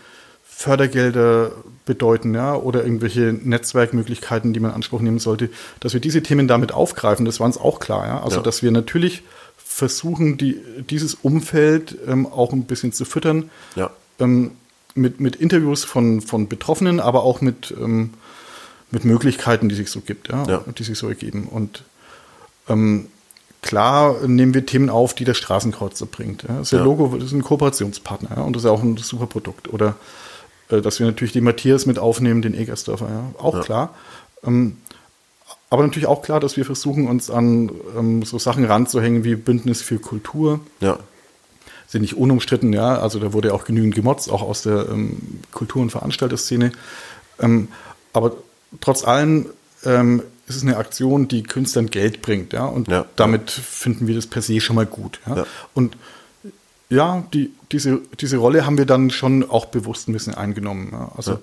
Fördergelder 0.43 1.51
bedeuten, 1.89 2.33
ja, 2.35 2.55
oder 2.55 2.83
irgendwelche 2.83 3.33
Netzwerkmöglichkeiten, 3.33 4.53
die 4.53 4.59
man 4.61 4.71
in 4.71 4.75
Anspruch 4.75 5.01
nehmen 5.01 5.19
sollte, 5.19 5.49
dass 5.81 5.93
wir 5.93 5.99
diese 5.99 6.21
Themen 6.23 6.47
damit 6.47 6.71
aufgreifen, 6.71 7.25
das 7.25 7.39
war 7.39 7.47
uns 7.47 7.57
auch 7.57 7.79
klar, 7.79 8.05
ja. 8.07 8.23
Also 8.23 8.37
Ja. 8.37 8.43
dass 8.43 8.61
wir 8.63 8.71
natürlich 8.71 9.23
versuchen, 9.57 10.37
die, 10.37 10.57
dieses 10.89 11.15
Umfeld 11.15 11.97
ähm, 12.07 12.25
auch 12.27 12.53
ein 12.53 12.63
bisschen 12.63 12.93
zu 12.93 13.03
füttern, 13.05 13.49
Ja. 13.75 13.89
ähm, 14.19 14.51
mit, 14.95 15.19
mit 15.19 15.35
Interviews 15.35 15.83
von, 15.83 16.21
von 16.21 16.47
Betroffenen, 16.47 16.99
aber 16.99 17.23
auch 17.23 17.41
mit, 17.41 17.73
ähm, 17.79 18.11
mit 18.91 19.03
Möglichkeiten, 19.05 19.67
die 19.69 19.75
sich 19.75 19.89
so 19.91 19.99
gibt, 20.01 20.29
ja, 20.29 20.43
Ja. 20.47 20.63
die 20.77 20.83
sich 20.83 20.97
so 20.97 21.07
ergeben. 21.09 21.47
Und 21.49 21.83
ähm, 22.67 23.07
klar 23.61 24.15
nehmen 24.27 24.53
wir 24.53 24.65
Themen 24.65 24.89
auf, 24.89 25.13
die 25.13 25.25
der 25.25 25.33
Straßenkreuzer 25.35 26.05
bringt. 26.05 26.43
Ja. 26.43 26.57
Das 26.59 26.67
ist 26.67 26.71
ja. 26.77 26.83
Logo, 26.83 27.15
das 27.15 27.25
ist 27.25 27.33
ein 27.33 27.43
Kooperationspartner 27.43 28.29
ja, 28.37 28.41
und 28.43 28.55
das 28.55 28.63
ist 28.63 28.69
auch 28.69 28.81
ein 28.83 28.97
super 28.97 29.27
Produkt. 29.27 29.71
Oder 29.73 29.95
dass 30.69 30.99
wir 30.99 31.07
natürlich 31.07 31.33
den 31.33 31.43
Matthias 31.43 31.85
mit 31.85 31.99
aufnehmen, 31.99 32.41
den 32.41 32.53
Egersdorfer, 32.53 33.09
ja, 33.09 33.23
auch 33.41 33.55
Ja. 33.55 33.61
klar. 33.61 33.95
Ähm, 34.45 34.77
aber 35.71 35.83
natürlich 35.83 36.07
auch 36.07 36.21
klar, 36.21 36.39
dass 36.39 36.57
wir 36.57 36.65
versuchen, 36.65 37.07
uns 37.07 37.29
an 37.29 37.71
ähm, 37.97 38.23
so 38.23 38.39
Sachen 38.39 38.65
ranzuhängen 38.65 39.23
wie 39.23 39.35
Bündnis 39.35 39.81
für 39.81 39.99
Kultur. 39.99 40.59
Ja. 40.79 40.97
Sind 41.87 42.01
nicht 42.01 42.15
unumstritten, 42.17 42.71
ja. 42.73 42.99
Also 42.99 43.19
da 43.19 43.33
wurde 43.33 43.49
ja 43.49 43.53
auch 43.53 43.65
genügend 43.65 43.95
gemotzt, 43.95 44.29
auch 44.31 44.41
aus 44.43 44.61
der 44.63 44.87
ähm, 44.89 45.41
Kultur- 45.51 45.81
und 45.81 45.89
Veranstalterszene. 45.91 46.71
Ähm, 47.39 47.67
aber 48.13 48.33
trotz 48.81 49.03
allem 49.03 49.47
ähm, 49.85 50.21
ist 50.47 50.55
es 50.57 50.63
eine 50.63 50.77
Aktion, 50.77 51.27
die 51.27 51.43
Künstlern 51.43 51.87
Geld 51.87 52.21
bringt, 52.21 52.53
ja. 52.53 52.65
Und 52.65 52.87
Ja. 52.87 53.05
damit 53.15 53.49
finden 53.51 54.07
wir 54.07 54.15
das 54.15 54.25
per 54.27 54.41
se 54.41 54.59
schon 54.61 54.75
mal 54.75 54.85
gut. 54.87 55.19
Ja? 55.27 55.37
Ja. 55.37 55.45
Und 55.75 55.95
ja, 56.89 57.23
die, 57.33 57.51
diese, 57.71 57.99
diese 58.19 58.37
Rolle 58.37 58.65
haben 58.65 58.77
wir 58.77 58.85
dann 58.85 59.09
schon 59.11 59.49
auch 59.49 59.65
bewusst 59.67 60.07
ein 60.09 60.13
bisschen 60.13 60.33
eingenommen. 60.35 60.89
Ja? 60.91 61.11
Also 61.15 61.31
Ja. 61.33 61.39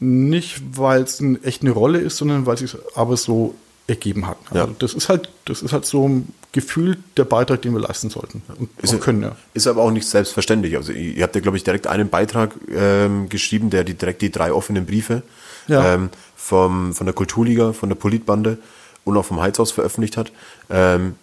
nicht, 0.00 0.62
weil 0.78 1.02
es 1.02 1.20
ein, 1.20 1.42
echt 1.44 1.62
eine 1.62 1.70
Rolle 1.72 1.98
ist, 2.00 2.16
sondern 2.16 2.46
weil 2.46 2.54
es 2.54 2.60
sich 2.60 2.76
aber 2.94 3.16
so 3.16 3.54
ergeben 3.86 4.26
hat. 4.26 4.36
Also 4.50 4.66
Ja. 4.68 4.74
das 4.78 4.94
ist 4.94 5.08
halt, 5.08 5.28
das 5.44 5.60
ist 5.62 5.72
halt 5.72 5.84
so 5.84 6.08
ein 6.08 6.32
Gefühl 6.52 6.98
der 7.16 7.24
Beitrag, 7.24 7.62
den 7.62 7.72
wir 7.72 7.80
leisten 7.80 8.10
sollten 8.10 8.42
und 8.58 8.68
Ist, 8.82 8.98
können. 9.00 9.22
Ja. 9.22 9.36
ist 9.54 9.66
aber 9.66 9.82
auch 9.82 9.90
nicht 9.90 10.06
selbstverständlich. 10.06 10.76
Also 10.76 10.92
ihr 10.92 11.22
habt 11.22 11.34
ja, 11.34 11.40
glaube 11.40 11.56
ich, 11.56 11.64
direkt 11.64 11.86
einen 11.86 12.08
Beitrag 12.08 12.54
ähm, 12.74 13.28
geschrieben, 13.28 13.70
der 13.70 13.84
die, 13.84 13.94
direkt 13.94 14.22
die 14.22 14.30
drei 14.30 14.52
offenen 14.52 14.86
Briefe 14.86 15.22
Ja. 15.68 15.94
ähm, 15.94 16.10
vom, 16.36 16.92
von 16.94 17.06
der 17.06 17.14
Kulturliga, 17.14 17.72
von 17.72 17.88
der 17.88 17.96
Politbande 17.96 18.58
und 19.04 19.16
auch 19.16 19.24
vom 19.24 19.40
Heizhaus 19.40 19.70
veröffentlicht 19.72 20.16
hat. 20.16 20.32
Ähm, 20.70 21.14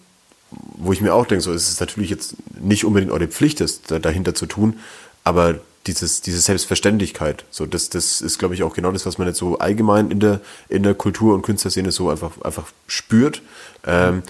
wo 0.50 0.92
ich 0.92 1.00
mir 1.00 1.14
auch 1.14 1.26
denke, 1.26 1.42
so 1.42 1.52
es 1.52 1.68
ist 1.68 1.80
natürlich 1.80 2.10
jetzt 2.10 2.34
nicht 2.60 2.84
unbedingt 2.84 3.12
eure 3.12 3.28
Pflicht, 3.28 3.60
das 3.60 3.82
da- 3.82 3.98
dahinter 3.98 4.34
zu 4.34 4.46
tun, 4.46 4.78
aber 5.24 5.60
dieses, 5.86 6.20
diese 6.20 6.40
Selbstverständlichkeit, 6.40 7.44
so 7.50 7.64
das, 7.66 7.88
das 7.88 8.20
ist, 8.20 8.38
glaube 8.38 8.54
ich, 8.54 8.62
auch 8.62 8.74
genau 8.74 8.92
das, 8.92 9.06
was 9.06 9.16
man 9.18 9.26
jetzt 9.28 9.38
so 9.38 9.58
allgemein 9.58 10.10
in 10.10 10.20
der, 10.20 10.40
in 10.68 10.82
der 10.82 10.94
Kultur- 10.94 11.34
und 11.34 11.42
Künstlerszene 11.42 11.90
so 11.90 12.10
einfach, 12.10 12.32
einfach 12.42 12.66
spürt, 12.86 13.42
ähm, 13.86 14.22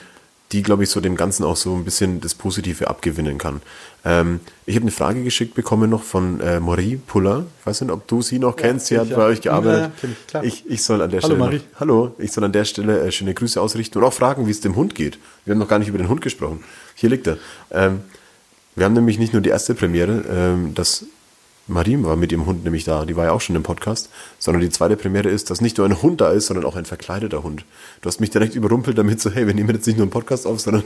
die, 0.52 0.62
glaube 0.62 0.82
ich, 0.84 0.90
so 0.90 1.00
dem 1.00 1.16
Ganzen 1.16 1.44
auch 1.44 1.56
so 1.56 1.74
ein 1.74 1.84
bisschen 1.84 2.20
das 2.20 2.34
Positive 2.34 2.88
abgewinnen 2.88 3.38
kann. 3.38 3.62
Ähm, 4.04 4.40
ich 4.66 4.76
habe 4.76 4.84
eine 4.84 4.90
Frage 4.90 5.22
geschickt 5.22 5.54
bekommen 5.54 5.90
noch 5.90 6.02
von 6.02 6.40
äh, 6.40 6.60
Marie 6.60 6.96
Puller. 6.96 7.44
Ich 7.60 7.66
weiß 7.66 7.82
nicht, 7.82 7.90
ob 7.90 8.06
du 8.08 8.22
sie 8.22 8.38
noch 8.38 8.56
kennst. 8.56 8.86
Sie 8.86 8.98
hat 8.98 9.10
bei 9.10 9.16
ja. 9.16 9.26
euch 9.26 9.40
gearbeitet. 9.40 9.92
Ja, 10.02 10.08
ja, 10.08 10.10
ich, 10.12 10.26
klar. 10.26 10.44
ich, 10.44 10.64
ich 10.68 10.82
soll 10.82 11.02
an 11.02 11.10
der 11.10 11.20
Hallo, 11.20 11.34
Stelle. 11.34 11.44
Marie. 11.44 11.56
Noch, 11.56 11.80
hallo, 11.80 12.14
ich 12.18 12.32
soll 12.32 12.44
an 12.44 12.52
der 12.52 12.64
Stelle 12.64 13.00
äh, 13.00 13.12
schöne 13.12 13.34
Grüße 13.34 13.60
ausrichten 13.60 13.98
und 13.98 14.04
auch 14.04 14.12
fragen, 14.12 14.46
wie 14.46 14.50
es 14.50 14.60
dem 14.60 14.76
Hund 14.76 14.94
geht. 14.94 15.18
Wir 15.44 15.52
haben 15.52 15.58
noch 15.58 15.68
gar 15.68 15.78
nicht 15.78 15.88
über 15.88 15.98
den 15.98 16.08
Hund 16.08 16.22
gesprochen. 16.22 16.64
Hier 16.94 17.10
liegt 17.10 17.26
er. 17.26 17.38
Ähm, 17.70 18.00
wir 18.74 18.84
haben 18.84 18.94
nämlich 18.94 19.18
nicht 19.18 19.32
nur 19.32 19.42
die 19.42 19.50
erste 19.50 19.74
Premiere, 19.74 20.24
ähm, 20.30 20.74
dass 20.74 21.04
Marie 21.66 22.02
war 22.02 22.16
mit 22.16 22.32
ihrem 22.32 22.46
Hund 22.46 22.64
nämlich 22.64 22.84
da, 22.84 23.04
die 23.04 23.16
war 23.16 23.26
ja 23.26 23.32
auch 23.32 23.40
schon 23.40 23.56
im 23.56 23.62
Podcast, 23.62 24.10
sondern 24.38 24.60
die 24.60 24.70
zweite 24.70 24.96
Premiere 24.96 25.28
ist, 25.28 25.50
dass 25.50 25.60
nicht 25.60 25.78
nur 25.78 25.86
ein 25.86 26.02
Hund 26.02 26.20
da 26.20 26.30
ist, 26.30 26.46
sondern 26.46 26.64
auch 26.64 26.76
ein 26.76 26.84
verkleideter 26.84 27.42
Hund. 27.42 27.64
Du 28.00 28.08
hast 28.08 28.20
mich 28.20 28.30
direkt 28.30 28.54
überrumpelt 28.54 28.98
damit 28.98 29.20
so, 29.20 29.30
hey, 29.30 29.46
wir 29.46 29.54
nehmen 29.54 29.74
jetzt 29.74 29.86
nicht 29.86 29.96
nur 29.96 30.04
einen 30.04 30.10
Podcast 30.10 30.46
auf, 30.46 30.60
sondern 30.60 30.84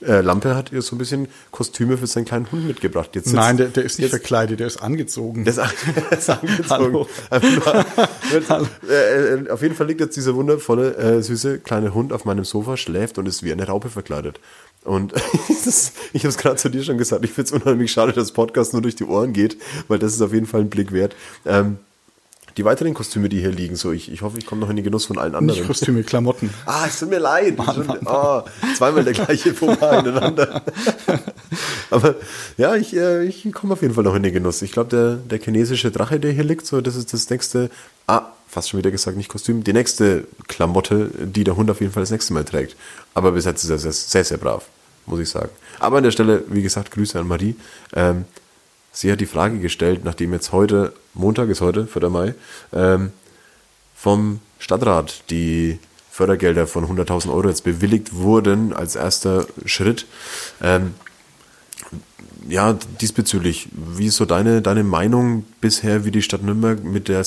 äh, 0.00 0.20
Lampe 0.20 0.54
hat 0.54 0.70
ihr 0.72 0.80
so 0.82 0.94
ein 0.94 0.98
bisschen 0.98 1.28
Kostüme 1.50 1.96
für 1.96 2.06
seinen 2.06 2.24
kleinen 2.24 2.50
Hund 2.52 2.66
mitgebracht. 2.66 3.10
Jetzt 3.14 3.32
Nein, 3.32 3.56
der, 3.56 3.66
der 3.68 3.84
ist 3.84 3.98
nicht 3.98 4.04
jetzt, 4.06 4.10
verkleidet, 4.10 4.60
der 4.60 4.66
ist 4.68 4.76
angezogen. 4.82 5.44
der 5.44 5.52
ist, 5.52 5.58
an- 5.58 5.70
der 6.10 6.18
ist 6.18 6.30
angezogen. 6.30 7.06
Äh, 8.88 9.34
äh, 9.34 9.50
Auf 9.50 9.62
jeden 9.62 9.74
Fall 9.74 9.86
liegt 9.86 10.00
jetzt 10.00 10.16
dieser 10.16 10.34
wundervolle, 10.34 10.96
äh, 10.96 11.22
süße 11.22 11.58
kleine 11.60 11.94
Hund 11.94 12.12
auf 12.12 12.24
meinem 12.24 12.44
Sofa, 12.44 12.76
schläft 12.76 13.18
und 13.18 13.26
ist 13.26 13.42
wie 13.42 13.52
eine 13.52 13.66
Raupe 13.66 13.88
verkleidet. 13.88 14.40
Und 14.84 15.12
das, 15.64 15.92
ich 16.12 16.22
habe 16.22 16.28
es 16.28 16.36
gerade 16.38 16.56
zu 16.56 16.68
dir 16.68 16.82
schon 16.84 16.98
gesagt, 16.98 17.24
ich 17.24 17.32
finde 17.32 17.46
es 17.48 17.52
unheimlich 17.52 17.90
schade, 17.90 18.12
dass 18.12 18.32
Podcast 18.32 18.72
nur 18.72 18.82
durch 18.82 18.96
die 18.96 19.04
Ohren 19.04 19.32
geht, 19.32 19.56
weil 19.88 19.98
das 19.98 20.12
ist 20.14 20.20
auf 20.20 20.32
jeden 20.32 20.46
Fall 20.46 20.60
ein 20.60 20.70
Blick 20.70 20.92
wert. 20.92 21.16
Ähm, 21.46 21.78
die 22.58 22.64
weiteren 22.64 22.92
Kostüme, 22.92 23.28
die 23.28 23.38
hier 23.38 23.52
liegen, 23.52 23.76
so 23.76 23.92
ich, 23.92 24.10
ich 24.12 24.22
hoffe, 24.22 24.36
ich 24.36 24.44
komme 24.44 24.60
noch 24.60 24.68
in 24.68 24.76
den 24.76 24.84
Genuss 24.84 25.06
von 25.06 25.16
allen 25.16 25.30
nicht 25.30 25.38
anderen. 25.38 25.66
Kostüme, 25.66 26.02
Klamotten. 26.02 26.52
Ah, 26.66 26.86
es 26.88 26.98
tut 26.98 27.08
mir 27.08 27.20
leid. 27.20 27.56
Schon, 27.56 27.88
oh, 28.04 28.42
zweimal 28.76 29.04
der 29.04 29.12
gleiche 29.12 29.54
Fauxpas 29.54 29.94
hintereinander. 30.02 30.62
Aber 31.90 32.16
ja, 32.56 32.74
ich, 32.74 32.96
äh, 32.96 33.24
ich 33.24 33.50
komme 33.52 33.74
auf 33.74 33.82
jeden 33.82 33.94
Fall 33.94 34.02
noch 34.02 34.16
in 34.16 34.24
den 34.24 34.32
Genuss. 34.32 34.60
Ich 34.62 34.72
glaube, 34.72 34.90
der, 34.90 35.14
der 35.14 35.38
chinesische 35.38 35.92
Drache, 35.92 36.18
der 36.18 36.32
hier 36.32 36.42
liegt, 36.42 36.66
so, 36.66 36.80
das 36.80 36.96
ist 36.96 37.12
das 37.12 37.30
nächste, 37.30 37.70
ah, 38.08 38.22
fast 38.48 38.70
schon 38.70 38.78
wieder 38.78 38.90
gesagt, 38.90 39.16
nicht 39.16 39.28
Kostüm, 39.28 39.62
die 39.62 39.72
nächste 39.72 40.26
Klamotte, 40.48 41.10
die 41.16 41.44
der 41.44 41.56
Hund 41.56 41.70
auf 41.70 41.80
jeden 41.80 41.92
Fall 41.92 42.02
das 42.02 42.10
nächste 42.10 42.34
Mal 42.34 42.44
trägt. 42.44 42.76
Aber 43.14 43.32
bis 43.32 43.44
jetzt 43.44 43.62
ist 43.62 43.70
er 43.70 43.78
sehr, 43.78 43.92
sehr, 43.92 44.24
sehr 44.24 44.38
brav, 44.38 44.64
muss 45.06 45.20
ich 45.20 45.28
sagen. 45.28 45.50
Aber 45.78 45.98
an 45.98 46.02
der 46.02 46.10
Stelle, 46.10 46.42
wie 46.48 46.62
gesagt, 46.62 46.90
Grüße 46.90 47.18
an 47.20 47.28
Marie. 47.28 47.54
Ähm, 47.94 48.24
sie 48.90 49.12
hat 49.12 49.20
die 49.20 49.26
Frage 49.26 49.60
gestellt, 49.60 50.00
nachdem 50.02 50.32
jetzt 50.32 50.50
heute, 50.50 50.92
Montag 51.14 51.48
ist 51.48 51.60
heute, 51.60 51.86
4. 51.86 52.10
Mai, 52.10 52.34
ähm, 52.72 53.12
vom 53.94 54.40
Stadtrat 54.58 55.24
die 55.30 55.78
Fördergelder 56.10 56.66
von 56.66 56.84
100.000 56.84 57.32
Euro 57.32 57.48
jetzt 57.48 57.64
bewilligt 57.64 58.14
wurden 58.14 58.72
als 58.72 58.96
erster 58.96 59.46
Schritt. 59.64 60.06
Ähm, 60.60 60.94
ja, 62.48 62.76
diesbezüglich, 63.00 63.68
wie 63.72 64.06
ist 64.06 64.16
so 64.16 64.24
deine, 64.24 64.62
deine 64.62 64.82
Meinung 64.82 65.44
bisher, 65.60 66.04
wie 66.04 66.10
die 66.10 66.22
Stadt 66.22 66.42
Nürnberg 66.42 66.82
mit 66.82 67.08
der, 67.08 67.24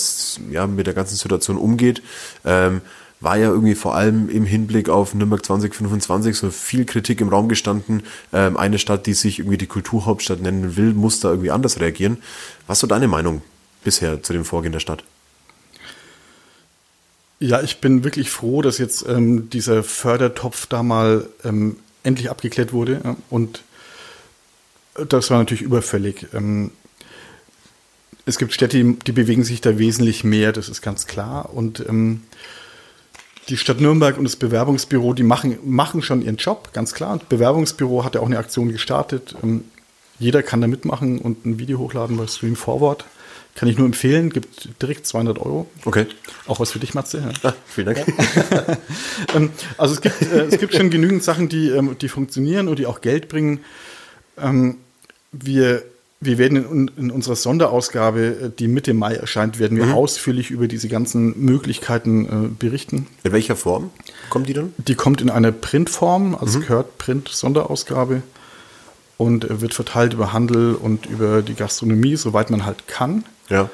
ja, 0.50 0.67
mit 0.67 0.88
der 0.88 0.94
ganzen 0.94 1.15
Situation 1.15 1.58
umgeht? 1.58 2.02
Ähm, 2.44 2.82
war 3.22 3.38
ja 3.38 3.50
irgendwie 3.50 3.76
vor 3.76 3.96
allem 3.96 4.30
im 4.30 4.46
Hinblick 4.46 4.89
auf 4.89 5.13
Nürnberg 5.13 5.46
2025 5.46 6.36
so 6.36 6.50
viel 6.50 6.86
Kritik 6.86 7.22
im 7.22 7.30
Raum 7.30 7.48
gestanden. 7.50 8.04
Ähm, 8.34 8.58
eine 8.58 8.80
Stadt, 8.80 9.06
die 9.06 9.13
sich 9.13 9.39
irgendwie 9.39 9.58
die 9.58 9.67
Kulturhauptstadt 9.67 10.41
nennen 10.41 10.76
will, 10.76 10.94
muss 10.94 11.20
da 11.20 11.30
irgendwie 11.30 11.52
anders 11.52 11.80
reagieren. 11.80 12.17
Was 12.65 12.78
ist 12.78 12.82
so 12.82 12.88
deine 12.88 13.08
Meinung 13.08 13.44
bisher 13.84 14.22
zu 14.24 14.34
dem 14.34 14.46
Vorgehen 14.46 14.72
der 14.72 14.80
Stadt? 14.80 15.04
Ja, 17.39 17.62
ich 17.62 17.82
bin 17.82 18.04
wirklich 18.04 18.30
froh, 18.30 18.62
dass 18.62 18.78
jetzt 18.78 19.06
ähm, 19.08 19.50
dieser 19.50 19.84
Fördertopf 19.84 20.67
da 20.67 20.84
mal 20.84 21.28
ähm, 21.44 21.78
endlich 22.04 22.30
abgeklärt 22.30 22.72
wurde. 22.72 23.02
Ja, 23.04 23.15
und 23.30 23.63
das 25.10 25.32
war 25.32 25.39
natürlich 25.39 25.63
überfällig. 25.63 26.28
Ähm, 26.34 26.72
es 28.26 28.38
gibt 28.38 28.54
Städte, 28.54 28.78
die, 28.84 29.12
bewegen 29.12 29.44
sich 29.44 29.62
da 29.62 29.80
wesentlich 29.80 30.24
mehr, 30.24 30.52
das 30.52 30.70
ist 30.70 30.82
ganz 30.82 31.08
klar. 31.08 31.54
Und 31.54 31.80
ähm, 31.88 32.22
die 33.50 33.58
Stadt 33.58 33.82
Nürnberg 33.82 34.17
und 34.17 34.24
das 34.24 34.36
Bewerbungsbüro, 34.36 35.13
die 35.13 35.24
machen, 35.24 35.58
machen 35.63 36.02
schon 36.02 36.22
ihren 36.22 36.38
Job, 36.38 36.72
ganz 36.74 36.94
klar. 36.94 37.17
Das 37.17 37.28
Bewerbungsbüro 37.28 38.06
hat 38.06 38.15
ja 38.15 38.22
auch 38.22 38.28
eine 38.28 38.38
Aktion 38.38 38.72
gestartet. 38.72 39.36
Ähm, 39.41 39.63
jeder 40.20 40.44
kann 40.44 40.62
da 40.62 40.67
mitmachen 40.67 41.20
und 41.20 41.46
ein 41.46 41.58
Video 41.58 41.80
hochladen 41.80 42.17
bei 42.17 42.28
Stream 42.28 42.56
Forward. 42.56 43.06
Kann 43.56 43.68
ich 43.68 43.78
nur 43.78 43.86
empfehlen, 43.86 44.30
gibt 44.30 44.82
direkt 44.82 45.06
200 45.06 45.38
Euro. 45.40 45.70
Okay. 45.86 46.08
Auch 46.48 46.60
was 46.60 46.72
für 46.72 46.80
dich, 46.80 46.94
Matze. 46.94 47.20
Ja. 47.20 47.50
Ah, 47.50 47.54
vielen 47.66 47.94
Dank. 47.94 48.06
Ähm, 49.36 49.52
also 49.78 49.94
es 49.94 50.02
gibt, 50.02 50.22
äh, 50.22 50.46
es 50.46 50.58
gibt 50.58 50.74
schon 50.74 50.90
genügend 50.90 51.24
Sachen, 51.24 51.48
die, 51.48 51.70
ähm, 51.70 51.96
die 52.00 52.10
funktionieren 52.10 52.68
und 52.68 52.80
die 52.80 52.86
auch 52.86 53.02
Geld 53.02 53.30
bringen. 53.30 53.60
Ähm, 54.38 54.78
wir, 55.32 55.84
wir 56.20 56.38
werden 56.38 56.58
in, 56.58 56.92
in 56.98 57.12
unserer 57.12 57.36
Sonderausgabe, 57.36 58.22
äh, 58.22 58.50
die 58.58 58.68
Mitte 58.68 58.94
Mai 58.94 59.16
erscheint, 59.16 59.60
werden 59.60 59.78
wir 59.78 59.94
ausführlich 59.94 60.52
über 60.52 60.68
diese 60.68 60.88
ganzen 60.88 61.40
Möglichkeiten 61.44 62.26
äh, 62.26 62.48
berichten. 62.48 63.08
In 63.24 63.32
welcher 63.32 63.56
Form 63.56 63.92
kommen 64.30 64.46
die 64.46 64.54
dann? 64.54 64.74
Die 64.78 64.96
kommt 64.96 65.22
in 65.22 65.30
einer 65.30 65.52
Printform, 65.52 66.36
also 66.36 66.60
es 66.60 66.68
gehört 66.68 66.98
Print-Sonderausgabe 66.98 68.24
und 69.18 69.46
äh, 69.46 69.62
wird 69.62 69.74
verteilt 69.74 70.14
über 70.14 70.34
Handel 70.34 70.76
und 70.76 71.06
über 71.06 71.42
die 71.42 71.54
Gastronomie, 71.54 72.16
soweit 72.16 72.50
man 72.50 72.66
halt 72.66 72.88
kann. 72.88 73.24
Ja. 73.49 73.69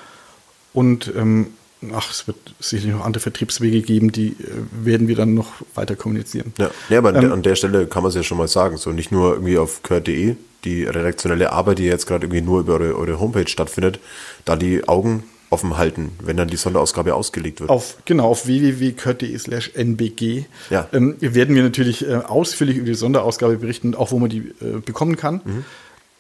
Und 0.73 1.11
ähm, 1.15 1.47
ach, 1.93 2.11
es 2.11 2.27
wird 2.27 2.37
sicherlich 2.59 2.95
noch 2.95 3.05
andere 3.05 3.21
Vertriebswege 3.21 3.81
geben, 3.81 4.11
die 4.11 4.29
äh, 4.29 4.35
werden 4.71 5.07
wir 5.07 5.15
dann 5.15 5.33
noch 5.33 5.53
weiter 5.75 5.95
kommunizieren. 5.95 6.53
Ja, 6.57 6.71
nee, 6.89 6.97
aber 6.97 7.09
an, 7.09 7.15
Ähm, 7.15 7.21
der, 7.21 7.31
an 7.33 7.43
der 7.43 7.55
Stelle 7.55 7.87
kann 7.87 8.03
man 8.03 8.09
es 8.09 8.15
ja 8.15 8.23
schon 8.23 8.37
mal 8.37 8.47
sagen. 8.47 8.77
So 8.77 8.91
nicht 8.91 9.11
nur 9.11 9.33
irgendwie 9.33 9.57
auf 9.57 9.83
kurt.de, 9.83 10.35
die 10.63 10.83
redaktionelle 10.83 11.51
Arbeit, 11.51 11.79
die 11.79 11.83
jetzt 11.85 12.07
gerade 12.07 12.25
irgendwie 12.25 12.41
nur 12.41 12.59
über 12.61 12.73
eure, 12.73 12.95
eure 12.95 13.19
Homepage 13.19 13.47
stattfindet, 13.47 13.99
da 14.45 14.55
die 14.55 14.87
Augen 14.87 15.23
offen 15.49 15.77
halten, 15.77 16.11
wenn 16.21 16.35
dann 16.35 16.49
die 16.49 16.57
Sonderausgabe 16.57 17.15
ausgelegt 17.15 17.61
wird. 17.61 17.69
Auf, 17.69 17.95
genau, 18.03 18.25
auf 18.27 18.47
www.kurt.de 18.47 19.37
slash 19.37 19.71
nbg 19.75 20.45
Ja. 20.69 20.89
ähm, 20.91 21.15
werden 21.21 21.55
wir 21.55 21.63
natürlich 21.63 22.05
äh, 22.05 22.15
ausführlich 22.15 22.75
über 22.75 22.85
die 22.87 22.95
Sonderausgabe 22.95 23.55
berichten, 23.55 23.95
auch 23.95 24.11
wo 24.11 24.19
man 24.19 24.29
die 24.29 24.39
äh, 24.61 24.81
bekommen 24.83 25.15
kann. 25.15 25.63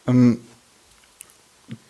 Ähm, 0.07 0.39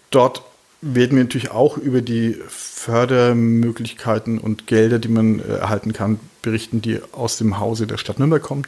dort 0.10 0.42
werden 0.82 1.18
wir 1.18 1.24
natürlich 1.24 1.52
auch 1.52 1.78
über 1.78 2.02
die 2.02 2.38
Fördermöglichkeiten 2.48 4.38
und 4.40 4.68
Gelder, 4.68 5.00
die 5.00 5.08
man 5.08 5.40
äh, 5.40 5.44
erhalten 5.58 5.94
kann, 5.94 6.20
berichten, 6.42 6.82
die 6.82 7.00
aus 7.12 7.38
dem 7.38 7.60
Hause 7.60 7.88
der 7.88 7.98
Stadt 7.98 8.20
Nürnberg 8.20 8.42
kommen. 8.44 8.64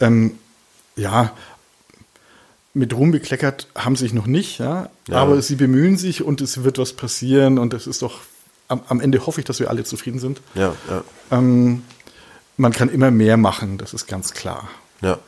Ähm, 0.00 0.32
ja, 0.96 1.32
mit 2.74 2.94
Ruhm 2.94 3.10
bekleckert 3.10 3.68
haben 3.74 3.96
sie 3.96 4.04
sich 4.04 4.14
noch 4.14 4.26
nicht, 4.26 4.58
ja, 4.58 4.88
Ja. 5.08 5.16
aber 5.16 5.40
sie 5.42 5.56
bemühen 5.56 5.96
sich 5.98 6.22
und 6.22 6.40
es 6.40 6.64
wird 6.64 6.78
was 6.78 6.94
passieren 6.94 7.58
und 7.58 7.74
es 7.74 7.86
ist 7.86 8.00
doch, 8.02 8.20
am, 8.68 8.80
am 8.88 9.00
Ende 9.00 9.26
hoffe 9.26 9.40
ich, 9.40 9.44
dass 9.44 9.60
wir 9.60 9.68
alle 9.68 9.84
zufrieden 9.84 10.18
sind. 10.18 10.40
Ja, 10.54 10.74
ja, 10.88 11.04
Ähm, 11.30 11.82
man 12.56 12.72
kann 12.72 12.88
immer 12.88 13.10
mehr 13.10 13.36
machen, 13.36 13.76
das 13.78 13.92
ist 13.94 14.06
ganz 14.06 14.32
klar. 14.32 14.68
ja. 15.00 15.18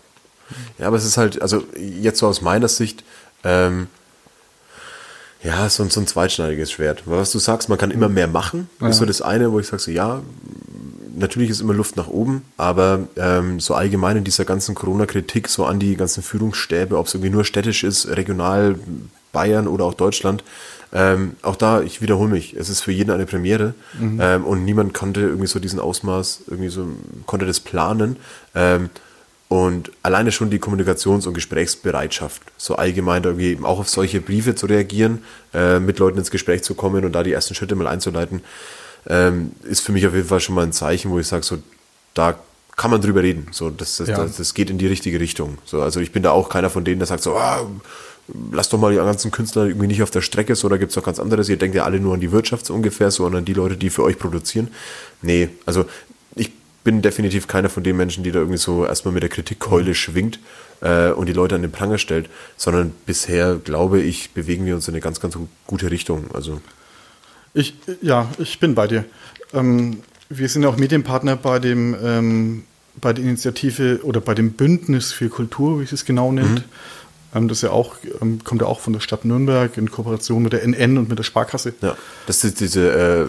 Ja, 0.78 0.88
aber 0.88 0.98
es 0.98 1.06
ist 1.06 1.16
halt, 1.16 1.40
also 1.40 1.64
jetzt 1.78 2.18
so 2.18 2.26
aus 2.26 2.42
meiner 2.42 2.68
Sicht, 2.68 3.02
ähm, 3.44 3.86
Ja, 5.44 5.68
so, 5.68 5.82
ein- 5.82 5.90
so 5.90 6.00
ein 6.00 6.06
zweitschneidiges 6.06 6.72
Schwert. 6.72 7.02
Weil 7.06 7.18
was 7.18 7.30
du 7.32 7.38
sagst, 7.38 7.68
man 7.68 7.78
kann 7.78 7.90
immer 7.90 8.08
mehr 8.08 8.26
machen. 8.28 8.68
Das 8.80 8.90
ist 8.90 8.98
so 8.98 9.04
das 9.06 9.22
eine, 9.22 9.52
wo 9.52 9.60
ich 9.60 9.66
sage, 9.66 9.82
so, 9.82 9.90
ja, 9.90 10.22
natürlich 11.16 11.50
ist 11.50 11.60
immer 11.60 11.74
Luft 11.74 11.96
nach 11.96 12.08
oben, 12.08 12.42
aber 12.56 13.00
ähm, 13.16 13.60
so 13.60 13.74
allgemein 13.74 14.16
in 14.16 14.24
dieser 14.24 14.44
ganzen 14.44 14.74
Corona-Kritik, 14.74 15.48
so 15.48 15.64
an 15.64 15.78
die 15.78 15.96
ganzen 15.96 16.22
Führungsstäbe, 16.22 16.98
ob 16.98 17.06
es 17.06 17.14
irgendwie 17.14 17.30
nur 17.30 17.44
städtisch 17.44 17.84
ist, 17.84 18.08
regional, 18.08 18.76
Bayern 19.32 19.66
oder 19.68 19.84
auch 19.84 19.94
Deutschland, 19.94 20.44
ähm, 20.92 21.32
auch 21.42 21.56
da, 21.56 21.82
ich 21.82 22.00
wiederhole 22.00 22.30
mich, 22.30 22.54
es 22.54 22.68
ist 22.68 22.82
für 22.82 22.92
jeden 22.92 23.10
eine 23.10 23.26
Premiere 23.26 23.74
ähm, 24.00 24.44
und 24.44 24.64
niemand 24.64 24.94
konnte 24.94 25.20
irgendwie 25.22 25.48
so 25.48 25.58
diesen 25.58 25.80
Ausmaß, 25.80 26.42
irgendwie 26.46 26.68
so, 26.70 26.86
konnte 27.26 27.44
das 27.46 27.58
planen. 27.60 28.16
Ähm, 28.54 28.90
und 29.54 29.92
alleine 30.02 30.32
schon 30.32 30.50
die 30.50 30.58
Kommunikations- 30.58 31.28
und 31.28 31.34
Gesprächsbereitschaft, 31.34 32.42
so 32.56 32.74
allgemein 32.74 33.22
irgendwie 33.22 33.52
eben 33.52 33.64
auch 33.64 33.78
auf 33.78 33.88
solche 33.88 34.20
Briefe 34.20 34.56
zu 34.56 34.66
reagieren, 34.66 35.22
äh, 35.52 35.78
mit 35.78 36.00
Leuten 36.00 36.18
ins 36.18 36.32
Gespräch 36.32 36.64
zu 36.64 36.74
kommen 36.74 37.04
und 37.04 37.12
da 37.12 37.22
die 37.22 37.30
ersten 37.32 37.54
Schritte 37.54 37.76
mal 37.76 37.86
einzuleiten, 37.86 38.40
ähm, 39.06 39.52
ist 39.62 39.82
für 39.82 39.92
mich 39.92 40.08
auf 40.08 40.12
jeden 40.14 40.26
Fall 40.26 40.40
schon 40.40 40.56
mal 40.56 40.62
ein 40.64 40.72
Zeichen, 40.72 41.12
wo 41.12 41.20
ich 41.20 41.28
sage, 41.28 41.44
so, 41.44 41.58
da 42.14 42.36
kann 42.74 42.90
man 42.90 43.00
drüber 43.00 43.22
reden. 43.22 43.46
So, 43.52 43.70
das, 43.70 43.98
das, 43.98 44.08
Ja. 44.08 44.16
das, 44.16 44.38
das 44.38 44.54
geht 44.54 44.70
in 44.70 44.78
die 44.78 44.88
richtige 44.88 45.20
Richtung. 45.20 45.58
So, 45.64 45.82
also 45.82 46.00
ich 46.00 46.10
bin 46.10 46.24
da 46.24 46.32
auch 46.32 46.48
keiner 46.48 46.68
von 46.68 46.82
denen, 46.82 46.98
der 46.98 47.06
sagt 47.06 47.22
so, 47.22 47.36
ah, 47.36 47.64
lass 48.50 48.70
doch 48.70 48.80
mal 48.80 48.90
die 48.90 48.96
ganzen 48.96 49.30
Künstler 49.30 49.66
irgendwie 49.66 49.86
nicht 49.86 50.02
auf 50.02 50.10
der 50.10 50.22
Strecke, 50.22 50.56
so, 50.56 50.68
da 50.68 50.78
gibt's 50.78 50.96
doch 50.96 51.04
ganz 51.04 51.20
anderes. 51.20 51.48
Ihr 51.48 51.58
denkt 51.58 51.76
ja 51.76 51.84
alle 51.84 52.00
nur 52.00 52.14
an 52.14 52.20
die 52.20 52.32
Wirtschaft 52.32 52.66
so 52.66 52.74
ungefähr, 52.74 53.12
so 53.12 53.24
und 53.24 53.36
an 53.36 53.44
die 53.44 53.52
Leute, 53.52 53.76
die 53.76 53.90
für 53.90 54.02
euch 54.02 54.18
produzieren. 54.18 54.68
Nee, 55.22 55.50
also 55.64 55.84
ich 56.34 56.50
bin 56.84 57.02
definitiv 57.02 57.48
keiner 57.48 57.70
von 57.70 57.82
den 57.82 57.96
Menschen, 57.96 58.22
die 58.22 58.30
da 58.30 58.38
irgendwie 58.40 58.58
so 58.58 58.86
erstmal 58.86 59.14
mit 59.14 59.22
der 59.22 59.30
Kritikkeule 59.30 59.94
schwingt 59.94 60.38
äh, 60.82 61.10
und 61.10 61.26
die 61.26 61.32
Leute 61.32 61.54
an 61.54 61.62
den 61.62 61.72
Pranger 61.72 61.98
stellt, 61.98 62.28
sondern 62.56 62.92
bisher, 63.06 63.56
glaube 63.56 64.00
ich, 64.00 64.30
bewegen 64.30 64.66
wir 64.66 64.74
uns 64.74 64.86
in 64.86 64.94
eine 64.94 65.00
ganz, 65.00 65.18
ganz 65.20 65.36
gute 65.66 65.90
Richtung. 65.90 66.26
Also 66.34 66.60
Ich, 67.54 67.74
ja, 68.02 68.28
ich 68.38 68.60
bin 68.60 68.74
bei 68.74 68.86
dir. 68.86 69.04
Ähm, 69.52 70.02
wir 70.28 70.48
sind 70.48 70.64
auch 70.66 70.76
Medienpartner 70.76 71.36
bei 71.36 71.58
dem, 71.58 71.96
ähm, 72.02 72.64
bei 73.00 73.12
der 73.12 73.24
Initiative 73.24 74.00
oder 74.02 74.20
bei 74.20 74.34
dem 74.34 74.52
Bündnis 74.52 75.12
für 75.12 75.28
Kultur, 75.28 75.80
wie 75.80 75.84
es 75.84 75.92
es 75.92 76.04
genau 76.04 76.32
nennt. 76.32 76.58
Ähm, 76.58 76.64
das 77.34 77.58
ist 77.58 77.62
ja 77.62 77.70
auch, 77.70 77.96
ähm, 78.22 78.38
kommt 78.44 78.60
ja 78.62 78.66
auch 78.68 78.80
von 78.80 78.92
der 78.92 79.00
Stadt 79.00 79.24
Nürnberg 79.24 79.76
in 79.76 79.90
Kooperation 79.90 80.42
mit 80.42 80.52
der 80.52 80.62
NN 80.66 80.98
und 80.98 81.08
mit 81.08 81.18
der 81.18 81.24
Sparkasse. 81.24 81.74
Ja, 81.80 81.96
das 82.26 82.40
sind 82.40 82.60
diese 82.60 82.90
äh, 82.90 83.26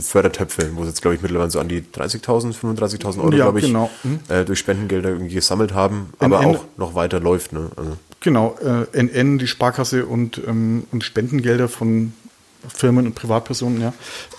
Fördertöpfe, 0.00 0.70
wo 0.74 0.82
sie 0.82 0.88
jetzt, 0.88 1.02
glaube 1.02 1.16
ich, 1.16 1.22
mittlerweile 1.22 1.50
so 1.50 1.60
an 1.60 1.68
die 1.68 1.82
30.000, 1.82 2.54
35.000 2.54 3.18
Euro, 3.18 3.32
Ja, 3.32 3.44
glaube 3.44 3.58
ich, 3.60 3.66
genau. 3.66 3.90
Mhm. 4.04 4.20
äh, 4.28 4.44
durch 4.44 4.58
Spendengelder 4.60 5.10
irgendwie 5.10 5.34
gesammelt 5.34 5.74
haben, 5.74 6.12
aber 6.18 6.40
NN 6.40 6.56
auch 6.56 6.64
noch 6.76 6.94
weiter 6.94 7.20
läuft. 7.20 7.52
Ne? 7.52 7.70
Also, 7.76 7.96
Genau, 8.22 8.56
äh, 8.62 8.86
NN, 9.02 9.38
die 9.38 9.46
Sparkasse 9.46 10.04
und, 10.06 10.40
ähm, 10.46 10.84
und 10.92 11.04
Spendengelder 11.04 11.68
von 11.68 12.12
Firmen 12.68 13.06
und 13.06 13.14
Privatpersonen, 13.14 13.80
ja. 13.80 13.92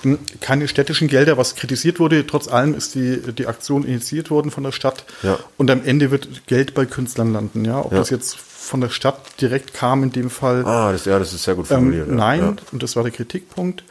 Ähm, 0.03 0.19
Keine 0.39 0.67
städtischen 0.67 1.07
Gelder, 1.07 1.37
was 1.37 1.55
kritisiert 1.55 1.99
wurde. 1.99 2.25
Trotz 2.27 2.47
allem 2.47 2.75
ist 2.75 2.95
die, 2.95 3.17
die 3.33 3.47
Aktion 3.47 3.83
initiiert 3.83 4.29
worden 4.29 4.51
von 4.51 4.63
der 4.63 4.71
Stadt. 4.71 5.05
Ja. 5.23 5.39
Und 5.57 5.71
am 5.71 5.83
Ende 5.83 6.11
wird 6.11 6.45
Geld 6.47 6.73
bei 6.73 6.85
Künstlern 6.85 7.33
landen, 7.33 7.65
ja. 7.65 7.79
Ob 7.79 7.91
Ja. 7.91 7.97
das 7.99 8.09
jetzt 8.09 8.35
von 8.37 8.79
der 8.81 8.89
Stadt 8.89 9.19
direkt 9.41 9.73
kam 9.73 10.03
in 10.03 10.11
dem 10.11 10.29
Fall. 10.29 10.63
ah, 10.65 10.91
das, 10.91 11.05
ja, 11.05 11.17
das 11.19 11.33
ist 11.33 11.43
sehr 11.43 11.55
gut 11.55 11.65
Ähm, 11.71 11.77
formuliert. 11.77 12.07
ja. 12.09 12.13
nein, 12.13 12.39
Ja. 12.41 12.55
und 12.71 12.83
das 12.83 12.95
war 12.95 13.03
der 13.03 13.11
Kritikpunkt. 13.11 13.83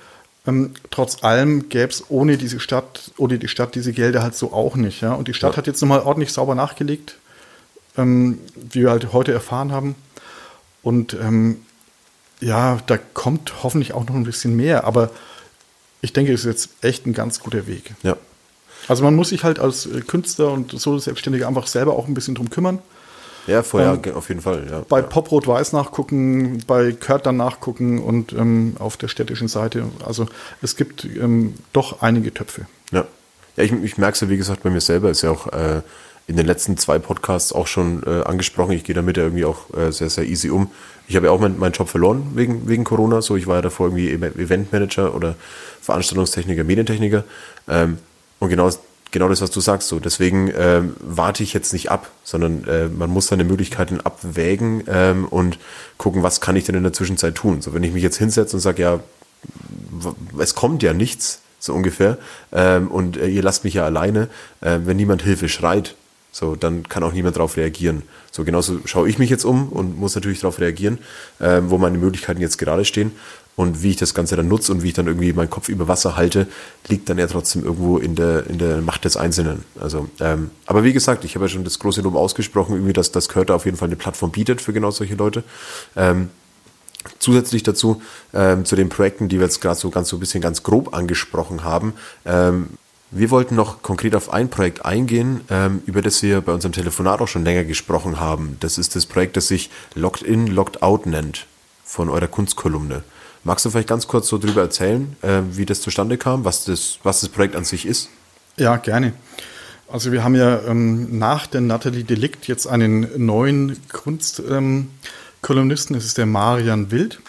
Ähm, 0.47 0.70
trotz 0.91 1.22
allem 1.22 1.68
gäbe 1.68 1.91
es 1.93 2.05
ohne 2.09 2.39
diese 2.39 2.61
Stadt, 2.61 3.11
ohne 3.18 3.39
die 3.39 3.49
Stadt 3.49 3.74
diese 3.74 3.93
Gelder 3.93 4.22
halt 4.22 4.35
so 4.35 4.53
auch 4.55 4.74
nicht. 4.76 5.03
Ja? 5.03 5.12
Und 5.12 5.28
die 5.28 5.35
Stadt 5.35 5.57
hat 5.59 5.66
jetzt 5.66 5.83
nochmal 5.83 6.01
ordentlich 6.01 6.33
sauber 6.33 6.55
nachgelegt, 6.55 7.16
ähm, 7.99 8.39
wie 8.55 8.81
wir 8.83 8.91
halt 8.91 9.12
heute 9.12 9.33
erfahren 9.33 9.70
haben. 9.72 9.97
Und 10.83 11.12
ähm, 11.12 11.59
ja, 12.41 12.78
da 12.86 12.99
kommt 12.99 13.62
hoffentlich 13.62 13.93
auch 13.93 14.07
noch 14.07 14.14
ein 14.14 14.24
bisschen 14.24 14.57
mehr. 14.57 14.84
Aber 14.84 15.11
ich 16.01 16.12
denke, 16.12 16.32
es 16.32 16.41
ist 16.41 16.47
jetzt 16.47 16.84
echt 16.84 17.07
ein 17.07 17.12
ganz 17.12 17.41
guter 17.41 17.66
Weg. 17.66 17.95
ja. 18.03 18.16
Also 18.88 19.05
man 19.05 19.14
muss 19.14 19.28
sich 19.28 19.45
halt 19.45 19.59
als 19.59 19.86
äh, 19.86 20.01
Künstler 20.01 20.51
und 20.51 20.72
so 20.72 20.99
Selbstständige 20.99 21.47
einfach 21.47 21.66
selber 21.66 21.95
auch 21.95 22.09
ein 22.09 22.14
bisschen 22.14 22.34
drum 22.34 22.51
kümmern. 22.51 22.80
Ja, 23.47 23.62
vorher 23.62 24.01
Ähm, 24.05 24.14
auf 24.14 24.28
jeden 24.28 24.41
Fall. 24.41 24.66
Ja. 24.70 24.82
Bei 24.88 25.01
ja. 25.01 25.07
Pop 25.07 25.30
Rot 25.30 25.47
Weiß 25.47 25.72
nachgucken, 25.72 26.62
bei 26.66 26.93
Kurt 26.93 27.26
dann 27.26 27.36
nachgucken 27.36 27.99
und 28.01 28.32
ähm, 28.32 28.74
auf 28.78 28.97
der 28.97 29.09
städtischen 29.09 29.49
Seite. 29.49 29.84
Also 30.05 30.26
es 30.62 30.76
gibt 30.76 31.05
ähm, 31.05 31.55
doch 31.72 32.03
einige 32.03 32.32
Töpfe. 32.32 32.66
Ja, 32.91 33.05
ja 33.57 33.64
ich, 33.64 33.72
ich 33.72 33.99
merke 33.99 34.14
es 34.14 34.20
ja, 34.20 34.28
wie 34.28 34.36
gesagt, 34.36 34.62
bei 34.62 34.70
mir 34.70 34.80
selber. 34.80 35.11
Ist 35.11 35.22
ja 35.22 35.30
auch 35.30 35.47
äh, 35.49 35.82
in 36.26 36.36
den 36.36 36.47
letzten 36.47 36.76
zwei 36.76 36.99
Podcasts 36.99 37.53
auch 37.53 37.66
schon 37.66 38.03
äh, 38.05 38.22
angesprochen. 38.22 38.72
Ich 38.72 38.84
gehe 38.84 38.95
damit 38.95 39.16
ja 39.16 39.24
irgendwie 39.24 39.45
auch 39.45 39.72
äh, 39.76 39.91
sehr, 39.91 40.11
sehr 40.11 40.24
easy 40.26 40.51
um. 40.51 40.70
Ich 41.11 41.17
habe 41.17 41.27
ja 41.27 41.33
auch 41.33 41.41
mein, 41.41 41.59
meinen 41.59 41.73
Job 41.73 41.89
verloren 41.89 42.23
wegen, 42.37 42.69
wegen 42.69 42.85
Corona. 42.85 43.21
So, 43.21 43.35
ich 43.35 43.49
war 43.49 43.57
ja 43.57 43.63
davor 43.63 43.89
irgendwie 43.89 44.13
Ev- 44.13 44.39
Eventmanager 44.39 45.13
oder 45.13 45.35
Veranstaltungstechniker, 45.83 46.63
Medientechniker. 46.63 47.25
Ähm, 47.69 47.99
und 48.39 48.49
genau, 48.49 48.71
genau 49.11 49.29
das, 49.29 49.41
was 49.41 49.51
du 49.51 49.61
sagst. 49.61 49.89
So, 49.89 49.99
deswegen 49.99 50.53
ähm, 50.57 50.95
warte 51.01 51.43
ich 51.43 51.53
jetzt 51.53 51.73
nicht 51.73 51.91
ab, 51.91 52.09
sondern 52.23 52.65
äh, 52.69 52.87
man 52.87 53.11
muss 53.11 53.27
seine 53.27 53.43
Möglichkeiten 53.43 54.01
abwägen 54.01 54.85
ähm, 54.87 55.25
und 55.25 55.59
gucken, 55.99 56.23
was 56.23 56.41
kann 56.41 56.55
ich 56.55 56.63
denn 56.63 56.77
in 56.77 56.85
der 56.85 56.93
Zwischenzeit 56.93 57.35
tun. 57.35 57.61
So, 57.61 57.75
wenn 57.75 57.83
ich 57.83 57.93
mich 57.93 58.05
jetzt 58.05 58.19
hinsetze 58.19 58.55
und 58.55 58.61
sage, 58.61 58.81
ja, 58.81 59.01
es 60.39 60.55
kommt 60.55 60.85
ja 60.85 60.93
nichts, 60.93 61.41
so 61.59 61.75
ungefähr, 61.75 62.19
ähm, 62.53 62.87
und 62.87 63.17
äh, 63.17 63.27
ihr 63.27 63.43
lasst 63.43 63.65
mich 63.65 63.75
ja 63.75 63.85
alleine, 63.85 64.29
äh, 64.61 64.79
wenn 64.85 64.97
niemand 64.97 65.23
Hilfe 65.23 65.49
schreit, 65.49 65.97
so, 66.41 66.57
dann 66.57 66.88
kann 66.88 67.03
auch 67.03 67.12
niemand 67.12 67.36
darauf 67.36 67.59
reagieren. 67.59 68.03
So, 68.32 68.45
genauso 68.45 68.78
schaue 68.86 69.11
ich 69.11 69.18
mich 69.18 69.28
jetzt 69.28 69.45
um 69.45 69.68
und 69.68 69.99
muss 69.99 70.14
natürlich 70.14 70.41
darauf 70.41 70.59
reagieren, 70.59 70.99
ähm, 71.38 71.68
wo 71.68 71.76
meine 71.76 71.99
Möglichkeiten 71.99 72.41
jetzt 72.41 72.57
gerade 72.57 72.86
stehen. 72.86 73.12
Und 73.57 73.82
wie 73.82 73.91
ich 73.91 73.97
das 73.97 74.14
Ganze 74.14 74.36
dann 74.36 74.49
nutze 74.49 74.72
und 74.72 74.82
wie 74.82 74.88
ich 74.88 74.95
dann 74.95 75.07
irgendwie 75.07 75.34
meinen 75.34 75.51
Kopf 75.51 75.68
über 75.68 75.86
Wasser 75.86 76.16
halte, 76.16 76.47
liegt 76.88 77.11
dann 77.11 77.18
ja 77.18 77.26
trotzdem 77.26 77.62
irgendwo 77.62 77.99
in 77.99 78.14
der, 78.14 78.47
in 78.47 78.57
der 78.57 78.80
Macht 78.80 79.05
des 79.05 79.18
Einzelnen. 79.18 79.64
Also, 79.78 80.09
ähm, 80.18 80.51
aber 80.64 80.82
wie 80.82 80.95
gesagt, 80.95 81.26
ich 81.26 81.34
habe 81.34 81.45
ja 81.45 81.51
schon 81.51 81.64
das 81.64 81.78
große 81.78 82.01
Lob 82.01 82.14
ausgesprochen, 82.14 82.74
irgendwie, 82.74 82.95
dass 82.95 83.12
das 83.12 83.28
Körter 83.28 83.55
auf 83.55 83.66
jeden 83.66 83.76
Fall 83.76 83.88
eine 83.88 83.97
Plattform 83.97 84.30
bietet 84.30 84.62
für 84.62 84.72
genau 84.72 84.91
solche 84.91 85.16
Leute. 85.16 85.45
Ähm, 85.95 86.30
Zusätzlich 87.18 87.62
dazu 87.62 88.03
ähm, 88.34 88.66
zu 88.66 88.76
den 88.76 88.91
Projekten, 88.91 89.30
die 89.30 89.38
wir 89.38 89.47
jetzt 89.47 89.62
gerade 89.62 89.78
so 89.78 89.88
ganz 89.88 90.11
so 90.11 90.18
ein 90.18 90.20
bisschen 90.20 90.43
ganz 90.43 90.62
grob 90.62 90.95
angesprochen 90.95 91.64
haben. 91.64 91.95
Ähm, 92.26 92.68
wir 93.11 93.31
wollten 93.31 93.57
noch 93.57 93.83
konkret 93.83 94.15
auf 94.15 94.33
ein 94.33 94.51
Projekt 94.51 94.85
eingehen, 94.85 95.41
ähm, 95.51 95.83
über 95.87 96.03
das 96.03 96.23
wir 96.23 96.41
bei 96.41 96.53
unserem 96.53 96.73
Telefonat 96.73 97.21
auch 97.21 97.29
schon 97.29 97.45
länger 97.45 97.65
gesprochen 97.65 98.21
haben. 98.21 98.57
Das 98.61 98.79
ist 98.79 98.95
das 98.95 99.07
Projekt, 99.07 99.37
das 99.37 99.49
sich 99.49 99.71
Locked 99.95 100.23
In, 100.23 100.47
Locked 100.47 100.83
Out 100.83 101.07
nennt, 101.07 101.47
von 101.85 102.09
eurer 102.09 102.29
Kunstkolumne. 102.29 103.03
Magst 103.43 103.65
du 103.65 103.71
vielleicht 103.71 103.89
ganz 103.89 104.07
kurz 104.07 104.29
so 104.29 104.39
drüber 104.39 104.61
erzählen, 104.61 105.17
äh, 105.23 105.41
wie 105.53 105.67
das 105.67 105.81
zustande 105.81 106.19
kam, 106.19 106.45
was 106.45 106.65
das, 106.65 106.99
was 107.03 107.21
das 107.21 107.31
Projekt 107.31 107.57
an 107.57 107.65
sich 107.65 107.87
ist? 107.87 108.11
Ja, 108.57 108.77
gerne. 108.77 109.13
Also 109.89 110.13
wir 110.13 110.23
haben 110.23 110.37
ja 110.37 110.61
ähm, 110.69 111.19
nach 111.19 111.49
der 111.49 111.63
Nathalie 111.63 112.05
Delikt 112.05 112.47
jetzt 112.47 112.67
einen 112.67 113.09
neuen 113.17 113.77
Kunstkolumnisten, 113.89 115.95
ähm, 115.95 115.99
das 115.99 116.05
ist 116.05 116.19
der 116.19 116.27
Marian 116.27 116.93
Wild. 116.93 117.21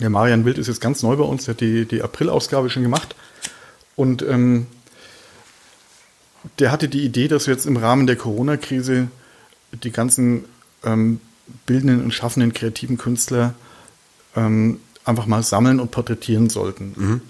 Der 0.00 0.10
Marian 0.10 0.44
Wild 0.44 0.58
ist 0.58 0.66
jetzt 0.66 0.80
ganz 0.80 1.04
neu 1.04 1.14
bei 1.14 1.22
uns, 1.22 1.44
der 1.44 1.54
hat 1.54 1.60
die, 1.60 1.86
die 1.86 2.02
April-Ausgabe 2.02 2.70
schon 2.70 2.82
gemacht. 2.82 3.14
Und 3.96 4.22
ähm, 4.22 4.66
der 6.58 6.70
hatte 6.72 6.88
die 6.88 7.04
Idee, 7.04 7.28
dass 7.28 7.46
wir 7.46 7.54
jetzt 7.54 7.66
im 7.66 7.76
Rahmen 7.76 8.06
der 8.06 8.16
Corona-Krise 8.16 9.08
die 9.82 9.90
ganzen 9.90 10.44
ähm, 10.84 11.20
bildenden 11.66 12.02
und 12.02 12.12
schaffenden 12.12 12.52
kreativen 12.52 12.98
Künstler 12.98 13.54
ähm, 14.36 14.80
einfach 15.04 15.26
mal 15.26 15.42
sammeln 15.42 15.80
und 15.80 15.90
porträtieren 15.90 16.48
sollten. 16.50 17.20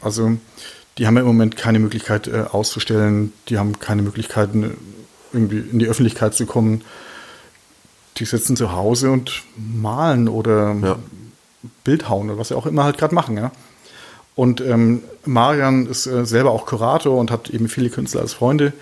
Also 0.00 0.36
die 0.98 1.06
haben 1.06 1.14
ja 1.14 1.20
im 1.20 1.26
Moment 1.26 1.56
keine 1.56 1.78
Möglichkeit 1.78 2.28
äh, 2.28 2.44
auszustellen, 2.50 3.32
die 3.48 3.58
haben 3.58 3.78
keine 3.78 4.02
Möglichkeiten, 4.02 4.76
irgendwie 5.32 5.58
in 5.58 5.78
die 5.78 5.86
Öffentlichkeit 5.86 6.34
zu 6.34 6.46
kommen. 6.46 6.82
Die 8.18 8.24
sitzen 8.26 8.56
zu 8.56 8.72
Hause 8.72 9.10
und 9.10 9.44
malen 9.56 10.28
oder 10.28 10.74
Ja. 10.74 10.98
Bildhauen 11.84 12.28
oder 12.28 12.38
was 12.38 12.48
sie 12.48 12.56
auch 12.56 12.66
immer 12.66 12.84
halt 12.84 12.98
gerade 12.98 13.14
machen, 13.14 13.36
ja. 13.36 13.52
Und 14.34 14.60
ähm, 14.60 15.02
Marian 15.24 15.86
ist 15.86 16.06
äh, 16.06 16.24
selber 16.24 16.50
auch 16.50 16.66
Kurator 16.66 17.18
und 17.18 17.30
hat 17.30 17.50
eben 17.50 17.68
viele 17.68 17.90
Künstler 17.90 18.22
als 18.22 18.32
Freunde. 18.32 18.72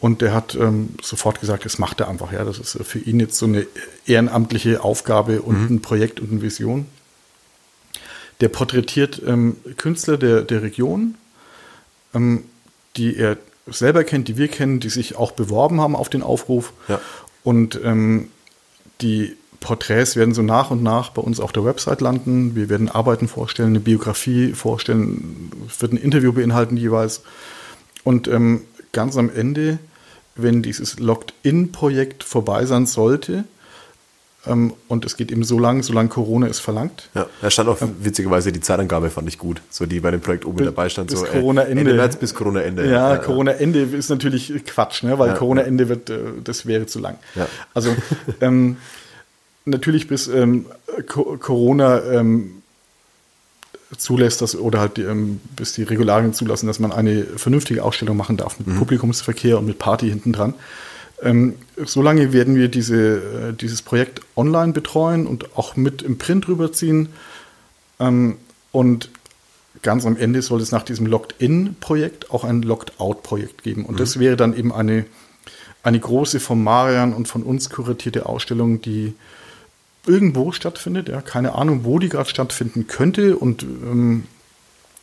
Und 0.00 0.20
der 0.20 0.34
hat 0.34 0.54
ähm, 0.54 0.90
sofort 1.02 1.40
gesagt, 1.40 1.64
das 1.64 1.78
macht 1.78 2.00
er 2.00 2.08
einfach. 2.08 2.32
Ja, 2.32 2.44
das 2.44 2.58
ist 2.58 2.74
äh, 2.74 2.84
für 2.84 2.98
ihn 2.98 3.20
jetzt 3.20 3.38
so 3.38 3.46
eine 3.46 3.66
ehrenamtliche 4.06 4.84
Aufgabe 4.84 5.42
und 5.42 5.70
ein 5.70 5.80
Projekt 5.80 6.20
und 6.20 6.30
eine 6.30 6.42
Vision. 6.42 6.86
Der 8.40 8.48
porträtiert 8.48 9.22
ähm, 9.26 9.56
Künstler 9.76 10.16
der, 10.16 10.42
der 10.42 10.62
Region, 10.62 11.14
ähm, 12.14 12.44
die 12.96 13.16
er 13.16 13.38
selber 13.66 14.04
kennt, 14.04 14.28
die 14.28 14.36
wir 14.36 14.48
kennen, 14.48 14.80
die 14.80 14.90
sich 14.90 15.16
auch 15.16 15.32
beworben 15.32 15.80
haben 15.80 15.96
auf 15.96 16.08
den 16.08 16.22
Aufruf. 16.22 16.72
Ja. 16.88 17.00
Und 17.42 17.80
ähm, 17.82 18.28
die 19.00 19.36
Porträts 19.64 20.14
werden 20.14 20.34
so 20.34 20.42
nach 20.42 20.70
und 20.70 20.82
nach 20.82 21.08
bei 21.10 21.22
uns 21.22 21.40
auf 21.40 21.50
der 21.50 21.64
Website 21.64 22.02
landen. 22.02 22.54
Wir 22.54 22.68
werden 22.68 22.90
Arbeiten 22.90 23.28
vorstellen, 23.28 23.70
eine 23.70 23.80
Biografie 23.80 24.52
vorstellen, 24.52 25.50
es 25.68 25.80
wird 25.80 25.92
ein 25.92 25.96
Interview 25.96 26.32
beinhalten 26.34 26.76
jeweils. 26.76 27.22
Und 28.04 28.28
ähm, 28.28 28.60
ganz 28.92 29.16
am 29.16 29.30
Ende, 29.34 29.78
wenn 30.36 30.62
dieses 30.62 30.98
Locked-In-Projekt 31.00 32.22
vorbei 32.24 32.66
sein 32.66 32.86
sollte, 32.86 33.44
Ähm, 34.46 34.74
und 34.88 35.06
es 35.06 35.16
geht 35.16 35.32
eben 35.32 35.42
so 35.42 35.58
lang, 35.58 35.82
solange 35.82 36.10
Corona 36.10 36.46
es 36.48 36.60
verlangt. 36.60 37.08
Ja, 37.14 37.24
da 37.40 37.48
stand 37.50 37.66
auch 37.70 37.78
witzigerweise 38.02 38.52
die 38.52 38.60
Zeitangabe, 38.60 39.08
fand 39.08 39.26
ich 39.26 39.38
gut. 39.38 39.62
So 39.70 39.86
die 39.86 40.00
bei 40.00 40.10
dem 40.10 40.20
Projekt 40.20 40.44
oben 40.44 40.58
Bis- 40.58 40.66
dabei 40.66 40.90
stand. 40.90 41.08
bis 41.08 41.20
so, 41.20 41.24
äh, 41.24 41.30
Corona-Ende. 41.30 41.80
Ende 41.80 41.94
März 41.94 42.16
bis 42.16 42.34
Corona-Ende. 42.34 42.86
Ja, 42.90 43.16
Corona-Ende 43.16 43.80
ist 43.80 44.10
natürlich 44.10 44.52
Quatsch, 44.66 45.02
ne? 45.02 45.18
weil 45.18 45.28
Ja. 45.30 45.34
Corona-Ende 45.36 45.88
wird, 45.88 46.10
äh, 46.10 46.18
das 46.44 46.66
wäre 46.66 46.84
zu 46.84 46.98
lang. 46.98 47.16
Ja. 47.34 47.46
Also 47.72 47.96
ähm, 48.42 48.76
natürlich 49.64 50.08
bis 50.08 50.28
ähm, 50.28 50.66
Co 51.06 51.36
Corona 51.38 52.02
ähm, 52.04 52.62
zulässt, 53.96 54.42
dass, 54.42 54.56
oder 54.56 54.80
halt 54.80 54.98
ähm, 54.98 55.40
bis 55.56 55.72
die 55.72 55.82
Regularien 55.82 56.34
zulassen, 56.34 56.66
dass 56.66 56.78
man 56.78 56.92
eine 56.92 57.24
vernünftige 57.24 57.82
Ausstellung 57.84 58.16
machen 58.16 58.36
darf 58.36 58.58
mit 58.58 58.76
Publikumsverkehr 58.76 59.58
und 59.58 59.66
mit 59.66 59.78
Party 59.78 60.08
hinten 60.08 60.32
dran. 60.32 60.54
Ähm, 61.22 61.54
solange 61.76 62.32
werden 62.32 62.56
wir 62.56 62.68
diese, 62.68 63.16
äh, 63.16 63.52
dieses 63.52 63.82
Projekt 63.82 64.20
online 64.36 64.72
betreuen 64.72 65.26
und 65.26 65.56
auch 65.56 65.76
mit 65.76 66.02
im 66.02 66.18
Print 66.18 66.48
rüberziehen. 66.48 67.08
Ähm, 68.00 68.36
und 68.72 69.10
ganz 69.82 70.04
am 70.06 70.16
Ende 70.16 70.42
soll 70.42 70.60
es 70.60 70.72
nach 70.72 70.82
diesem 70.82 71.06
Locked-In-Projekt 71.06 72.30
auch 72.30 72.44
ein 72.44 72.62
Locked-Out-Projekt 72.62 73.62
geben. 73.62 73.84
Und 73.84 74.00
das 74.00 74.18
wäre 74.18 74.36
dann 74.36 74.56
eben 74.56 74.72
eine, 74.72 75.04
eine 75.82 76.00
große 76.00 76.40
von 76.40 76.62
Marian 76.62 77.12
und 77.12 77.28
von 77.28 77.42
uns 77.42 77.70
kuratierte 77.70 78.26
Ausstellung, 78.26 78.82
die 78.82 79.14
irgendwo 80.06 80.52
stattfindet. 80.52 81.08
Ja, 81.08 81.20
keine 81.20 81.54
Ahnung, 81.54 81.80
wo 81.84 81.98
die 81.98 82.08
gerade 82.08 82.28
stattfinden 82.28 82.86
könnte. 82.86 83.36
Und 83.36 83.62
ähm, 83.62 84.24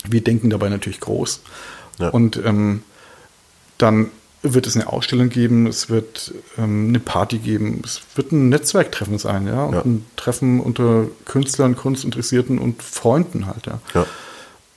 wir 0.08 0.22
denken 0.22 0.50
dabei 0.50 0.70
natürlich 0.70 1.00
groß. 1.00 1.42
Ja. 2.00 2.10
Und 2.10 2.38
ähm, 2.44 2.84
dann 3.78 4.10
wird 4.44 4.66
es 4.66 4.76
eine 4.76 4.88
Ausstellung 4.92 5.30
geben, 5.30 5.68
es 5.68 5.90
wird 5.90 6.34
ähm, 6.58 6.88
eine 6.90 7.00
Party 7.00 7.38
geben, 7.38 7.82
es 7.86 8.02
wird 8.16 8.32
ein 8.32 8.50
Netzwerktreffen 8.50 9.20
sein, 9.20 9.46
ja, 9.46 9.66
und 9.66 9.74
Ja. 9.76 9.82
ein 9.82 10.06
Treffen 10.16 10.60
unter 10.60 11.06
Künstlern, 11.26 11.76
Kunstinteressierten 11.76 12.58
und 12.58 12.82
Freunden 12.82 13.46
halt, 13.46 13.68
ja. 13.68 13.80
Ja. 13.94 14.08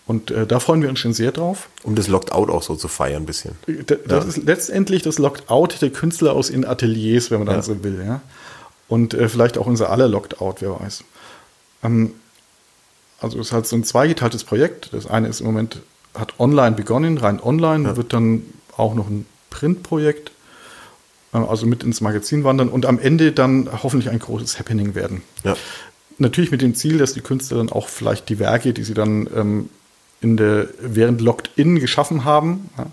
Und 0.07 0.31
äh, 0.31 0.47
da 0.47 0.61
freuen 0.61 0.83
wir 0.83 0.91
uns 0.91 0.99
schon 0.99 1.14
sehr 1.14 1.33
drauf. 1.33 1.70
Um 1.83 1.95
das 1.95 2.09
Locked 2.09 2.31
Out 2.33 2.51
auch 2.51 2.62
so 2.62 2.75
zu 2.77 2.89
feiern 2.89 3.22
ein 3.22 3.27
bisschen. 3.27 3.53
D- 3.66 3.97
Das 4.07 4.27
ist 4.27 4.45
letztendlich 4.45 5.01
das 5.03 5.18
Lockout 5.18 5.68
der 5.81 5.89
Künstler 5.89 6.35
aus 6.35 6.51
ihren 6.51 6.66
Ateliers, 6.66 7.31
wenn 7.31 7.39
man 7.39 7.47
dann 7.47 7.62
so 7.62 7.83
will, 7.83 8.05
ja. 8.07 8.20
Und 8.89 9.14
äh, 9.14 9.28
vielleicht 9.28 9.59
auch 9.59 9.66
unser 9.66 9.91
aller 9.91 10.09
Lockout, 10.09 10.57
wer 10.61 10.78
weiß. 10.80 11.05
Ähm, 11.82 12.12
also 13.20 13.39
es 13.39 13.49
ist 13.49 13.53
halt 13.53 13.66
so 13.66 13.76
ein 13.76 13.85
zweigeteiltes 13.85 14.45
Projekt. 14.45 14.93
Das 14.93 15.07
eine 15.07 15.28
ist 15.28 15.41
im 15.41 15.47
Moment, 15.47 15.80
hat 16.14 16.39
online 16.39 16.76
begonnen, 16.76 17.18
rein 17.18 17.41
online, 17.43 17.97
wird 17.97 18.12
dann 18.12 18.43
auch 18.76 18.95
noch 18.95 19.09
ein 19.09 19.26
Printprojekt, 19.51 20.30
äh, 21.32 21.39
also 21.39 21.66
mit 21.66 21.82
ins 21.82 22.01
Magazin 22.01 22.45
wandern 22.45 22.68
und 22.68 22.87
am 22.87 22.99
Ende 22.99 23.32
dann 23.32 23.68
hoffentlich 23.82 24.11
ein 24.11 24.18
großes 24.18 24.59
Happening 24.59 24.95
werden. 24.95 25.22
Ja. 25.43 25.57
Natürlich 26.18 26.51
mit 26.51 26.62
dem 26.62 26.74
Ziel, 26.74 26.99
dass 26.99 27.14
die 27.14 27.20
Künstler 27.20 27.59
dann 27.59 27.70
auch 27.70 27.89
vielleicht 27.89 28.28
die 28.28 28.39
Werke, 28.39 28.72
die 28.72 28.85
sie 28.85 28.95
dann 28.95 29.28
ähm, 29.35 29.68
in 30.20 30.37
der, 30.37 30.68
während 30.80 31.20
Locked-In 31.20 31.80
geschaffen 31.80 32.24
haben, 32.24 32.70
ja, 32.78 32.87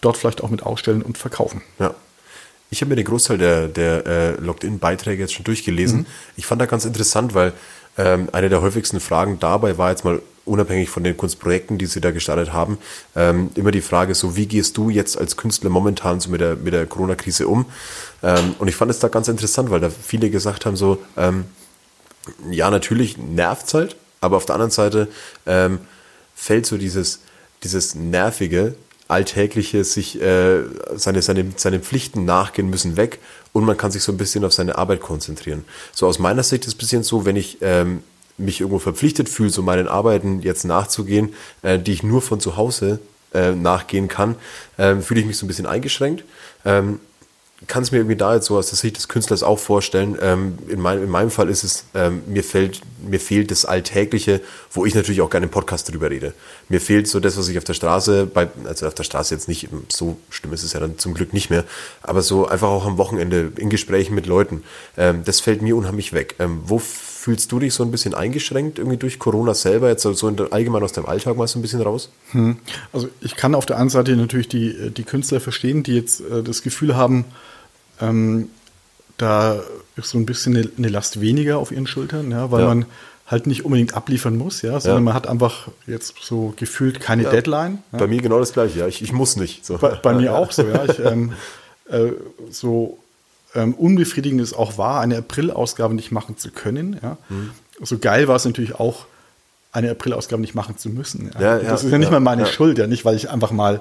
dort 0.00 0.16
vielleicht 0.16 0.42
auch 0.42 0.50
mit 0.50 0.62
ausstellen 0.62 1.02
und 1.02 1.18
verkaufen. 1.18 1.62
Ja. 1.78 1.94
Ich 2.72 2.80
habe 2.80 2.88
mir 2.88 2.96
den 2.96 3.04
Großteil 3.04 3.36
der, 3.36 3.68
der 3.68 4.06
äh, 4.06 4.30
Logged-In-Beiträge 4.40 5.20
jetzt 5.20 5.34
schon 5.34 5.44
durchgelesen. 5.44 6.00
Mhm. 6.00 6.06
Ich 6.38 6.46
fand 6.46 6.58
da 6.58 6.64
ganz 6.64 6.86
interessant, 6.86 7.34
weil 7.34 7.52
ähm, 7.98 8.30
eine 8.32 8.48
der 8.48 8.62
häufigsten 8.62 8.98
Fragen 8.98 9.38
dabei 9.38 9.76
war 9.76 9.90
jetzt 9.90 10.06
mal 10.06 10.22
unabhängig 10.46 10.88
von 10.88 11.04
den 11.04 11.14
Kunstprojekten, 11.14 11.76
die 11.76 11.84
sie 11.84 12.00
da 12.00 12.12
gestartet 12.12 12.54
haben, 12.54 12.78
ähm, 13.14 13.50
immer 13.56 13.72
die 13.72 13.82
Frage 13.82 14.14
so, 14.14 14.36
wie 14.36 14.46
gehst 14.46 14.78
du 14.78 14.88
jetzt 14.88 15.18
als 15.18 15.36
Künstler 15.36 15.68
momentan 15.68 16.18
so 16.20 16.30
mit 16.30 16.40
der, 16.40 16.56
mit 16.56 16.72
der 16.72 16.86
Corona-Krise 16.86 17.46
um? 17.46 17.66
Ähm, 18.22 18.54
und 18.58 18.68
ich 18.68 18.74
fand 18.74 18.90
es 18.90 18.98
da 19.00 19.08
ganz 19.08 19.28
interessant, 19.28 19.70
weil 19.70 19.80
da 19.80 19.90
viele 19.90 20.30
gesagt 20.30 20.64
haben 20.64 20.76
so, 20.76 20.96
ähm, 21.18 21.44
ja, 22.50 22.70
natürlich 22.70 23.18
nervt's 23.18 23.74
halt, 23.74 23.96
aber 24.22 24.38
auf 24.38 24.46
der 24.46 24.54
anderen 24.54 24.70
Seite 24.70 25.08
ähm, 25.44 25.80
fällt 26.34 26.64
so 26.64 26.78
dieses, 26.78 27.20
dieses 27.64 27.94
nervige, 27.94 28.76
alltägliche, 29.12 29.84
sich 29.84 30.20
äh, 30.20 30.62
seine, 30.94 31.22
seine, 31.22 31.52
seine 31.56 31.80
Pflichten 31.80 32.24
nachgehen 32.24 32.68
müssen 32.68 32.96
weg 32.96 33.20
und 33.52 33.64
man 33.64 33.76
kann 33.76 33.90
sich 33.90 34.02
so 34.02 34.12
ein 34.12 34.18
bisschen 34.18 34.44
auf 34.44 34.52
seine 34.52 34.76
Arbeit 34.76 35.00
konzentrieren. 35.00 35.64
So 35.92 36.06
aus 36.06 36.18
meiner 36.18 36.42
Sicht 36.42 36.64
ist 36.64 36.68
es 36.68 36.74
ein 36.74 36.78
bisschen 36.78 37.02
so, 37.02 37.24
wenn 37.24 37.36
ich 37.36 37.58
ähm, 37.60 38.02
mich 38.38 38.60
irgendwo 38.60 38.78
verpflichtet 38.78 39.28
fühle, 39.28 39.50
so 39.50 39.62
meinen 39.62 39.88
Arbeiten 39.88 40.40
jetzt 40.42 40.64
nachzugehen, 40.64 41.34
äh, 41.62 41.78
die 41.78 41.92
ich 41.92 42.02
nur 42.02 42.22
von 42.22 42.40
zu 42.40 42.56
Hause 42.56 42.98
äh, 43.34 43.52
nachgehen 43.52 44.08
kann, 44.08 44.36
ähm, 44.78 45.02
fühle 45.02 45.20
ich 45.20 45.26
mich 45.26 45.36
so 45.36 45.46
ein 45.46 45.48
bisschen 45.48 45.66
eingeschränkt. 45.66 46.24
Ähm, 46.64 47.00
kann 47.66 47.82
es 47.82 47.92
mir 47.92 47.98
irgendwie 47.98 48.16
da 48.16 48.34
jetzt 48.34 48.46
so 48.46 48.56
aus 48.56 48.68
der 48.68 48.76
Sicht 48.76 48.96
des 48.96 49.08
Künstlers 49.08 49.42
auch 49.42 49.58
vorstellen. 49.58 50.16
Ähm, 50.20 50.58
in, 50.68 50.80
mein, 50.80 51.02
in 51.02 51.10
meinem 51.10 51.30
Fall 51.30 51.48
ist 51.48 51.64
es, 51.64 51.84
ähm, 51.94 52.22
mir, 52.26 52.44
fällt, 52.44 52.80
mir 53.06 53.20
fehlt 53.20 53.50
das 53.50 53.64
Alltägliche, 53.64 54.40
wo 54.70 54.84
ich 54.84 54.94
natürlich 54.94 55.20
auch 55.20 55.30
gerne 55.30 55.46
im 55.46 55.50
Podcast 55.50 55.90
drüber 55.90 56.10
rede. 56.10 56.34
Mir 56.68 56.80
fehlt 56.80 57.08
so 57.08 57.20
das, 57.20 57.36
was 57.36 57.48
ich 57.48 57.58
auf 57.58 57.64
der 57.64 57.74
Straße, 57.74 58.26
bei, 58.26 58.48
also 58.64 58.86
auf 58.86 58.94
der 58.94 59.04
Straße 59.04 59.34
jetzt 59.34 59.48
nicht, 59.48 59.68
so 59.90 60.16
schlimm 60.30 60.52
ist 60.52 60.62
es 60.62 60.72
ja 60.72 60.80
dann 60.80 60.98
zum 60.98 61.14
Glück 61.14 61.32
nicht 61.32 61.50
mehr, 61.50 61.64
aber 62.02 62.22
so 62.22 62.46
einfach 62.46 62.68
auch 62.68 62.86
am 62.86 62.98
Wochenende 62.98 63.52
in 63.56 63.70
Gesprächen 63.70 64.14
mit 64.14 64.26
Leuten. 64.26 64.62
Ähm, 64.96 65.22
das 65.24 65.40
fällt 65.40 65.62
mir 65.62 65.76
unheimlich 65.76 66.12
weg. 66.12 66.36
Ähm, 66.38 66.62
wo 66.64 66.80
fühlst 67.22 67.52
du 67.52 67.60
dich 67.60 67.72
so 67.72 67.84
ein 67.84 67.92
bisschen 67.92 68.14
eingeschränkt 68.14 68.78
irgendwie 68.78 68.96
durch 68.96 69.20
Corona 69.20 69.54
selber, 69.54 69.88
jetzt 69.88 70.02
so 70.02 70.28
in 70.28 70.40
allgemein 70.52 70.82
aus 70.82 70.92
deinem 70.92 71.06
Alltag 71.06 71.36
mal 71.36 71.46
so 71.46 71.58
ein 71.58 71.62
bisschen 71.62 71.80
raus? 71.80 72.10
Also 72.92 73.08
ich 73.20 73.36
kann 73.36 73.54
auf 73.54 73.64
der 73.64 73.78
einen 73.78 73.90
Seite 73.90 74.16
natürlich 74.16 74.48
die, 74.48 74.90
die 74.90 75.04
Künstler 75.04 75.40
verstehen, 75.40 75.84
die 75.84 75.94
jetzt 75.94 76.20
äh, 76.20 76.42
das 76.42 76.62
Gefühl 76.62 76.96
haben, 76.96 77.24
ähm, 78.02 78.48
da 79.18 79.60
ist 79.96 80.10
so 80.10 80.18
ein 80.18 80.26
bisschen 80.26 80.56
eine, 80.56 80.68
eine 80.76 80.88
Last 80.88 81.20
weniger 81.20 81.58
auf 81.58 81.70
ihren 81.70 81.86
Schultern, 81.86 82.30
ja, 82.30 82.50
weil 82.50 82.62
Ja. 82.62 82.68
man 82.68 82.86
halt 83.26 83.46
nicht 83.46 83.64
unbedingt 83.64 83.94
abliefern 83.94 84.36
muss, 84.36 84.62
ja, 84.62 84.78
sondern 84.80 85.02
Ja. 85.02 85.04
man 85.04 85.14
hat 85.14 85.26
einfach 85.26 85.68
jetzt 85.86 86.14
so 86.20 86.52
gefühlt 86.56 87.00
keine 87.00 87.24
Deadline. 87.24 87.78
Ja. 87.92 87.98
Bei 87.98 88.06
mir 88.06 88.20
genau 88.20 88.38
das 88.38 88.52
gleiche, 88.52 88.80
ja. 88.80 88.86
Ich, 88.88 89.00
ich 89.02 89.12
muss 89.12 89.36
nicht. 89.36 89.64
So. 89.64 89.78
Bei, 89.78 89.94
bei 89.94 90.12
mir 90.14 90.34
auch 90.34 90.52
so, 90.52 90.62
ja. 90.66 90.84
Ich, 90.84 90.98
ähm, 91.04 91.32
äh, 91.88 92.12
so 92.50 92.98
ähm, 93.54 93.74
unbefriedigend 93.74 94.40
es 94.40 94.52
auch 94.54 94.76
war, 94.78 95.00
eine 95.00 95.18
April-Ausgabe 95.18 95.94
nicht 95.94 96.10
machen 96.10 96.36
zu 96.36 96.50
können. 96.50 96.98
Ja. 97.02 97.16
Mhm. 97.28 97.50
So 97.80 97.98
geil 97.98 98.28
war 98.28 98.36
es 98.36 98.44
natürlich 98.44 98.74
auch, 98.74 99.06
eine 99.72 99.90
April-Ausgabe 99.90 100.40
nicht 100.42 100.54
machen 100.54 100.76
zu 100.76 100.90
müssen. 100.90 101.30
Ja. 101.34 101.56
Ja, 101.56 101.58
das 101.58 101.82
ist 101.82 101.90
ja 101.90 101.98
nicht 101.98 102.10
mal 102.10 102.20
meine. 102.20 102.46
Schuld, 102.46 102.78
ja, 102.78 102.86
nicht 102.86 103.04
weil 103.04 103.16
ich 103.16 103.30
einfach 103.30 103.50
mal 103.50 103.80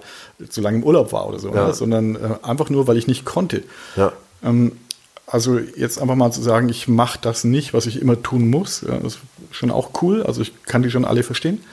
zu 0.49 0.61
lange 0.61 0.77
im 0.77 0.83
Urlaub 0.83 1.11
war 1.11 1.27
oder 1.27 1.37
so, 1.37 1.53
ja, 1.53 1.73
sondern 1.73 2.15
äh, 2.15 2.19
einfach 2.43 2.69
nur, 2.69 2.87
weil 2.87 2.97
ich 2.97 3.07
nicht 3.07 3.25
konnte. 3.25 3.63
Ja. 3.97 4.13
Ähm, 4.43 4.71
also 5.27 5.59
jetzt 5.59 5.99
einfach 6.01 6.15
mal 6.15 6.31
zu 6.31 6.41
sagen, 6.41 6.69
ich 6.69 6.87
mache 6.87 7.19
das 7.21 7.43
nicht, 7.43 7.73
was 7.73 7.85
ich 7.85 8.01
immer 8.01 8.21
tun 8.21 8.49
muss, 8.49 8.81
das 8.81 9.15
ist 9.15 9.19
schon 9.51 9.71
auch 9.71 10.01
cool. 10.01 10.23
Also 10.23 10.41
ich 10.41 10.63
kann 10.63 10.83
die 10.83 10.91
schon 10.91 11.05
alle 11.05 11.23
verstehen. 11.23 11.63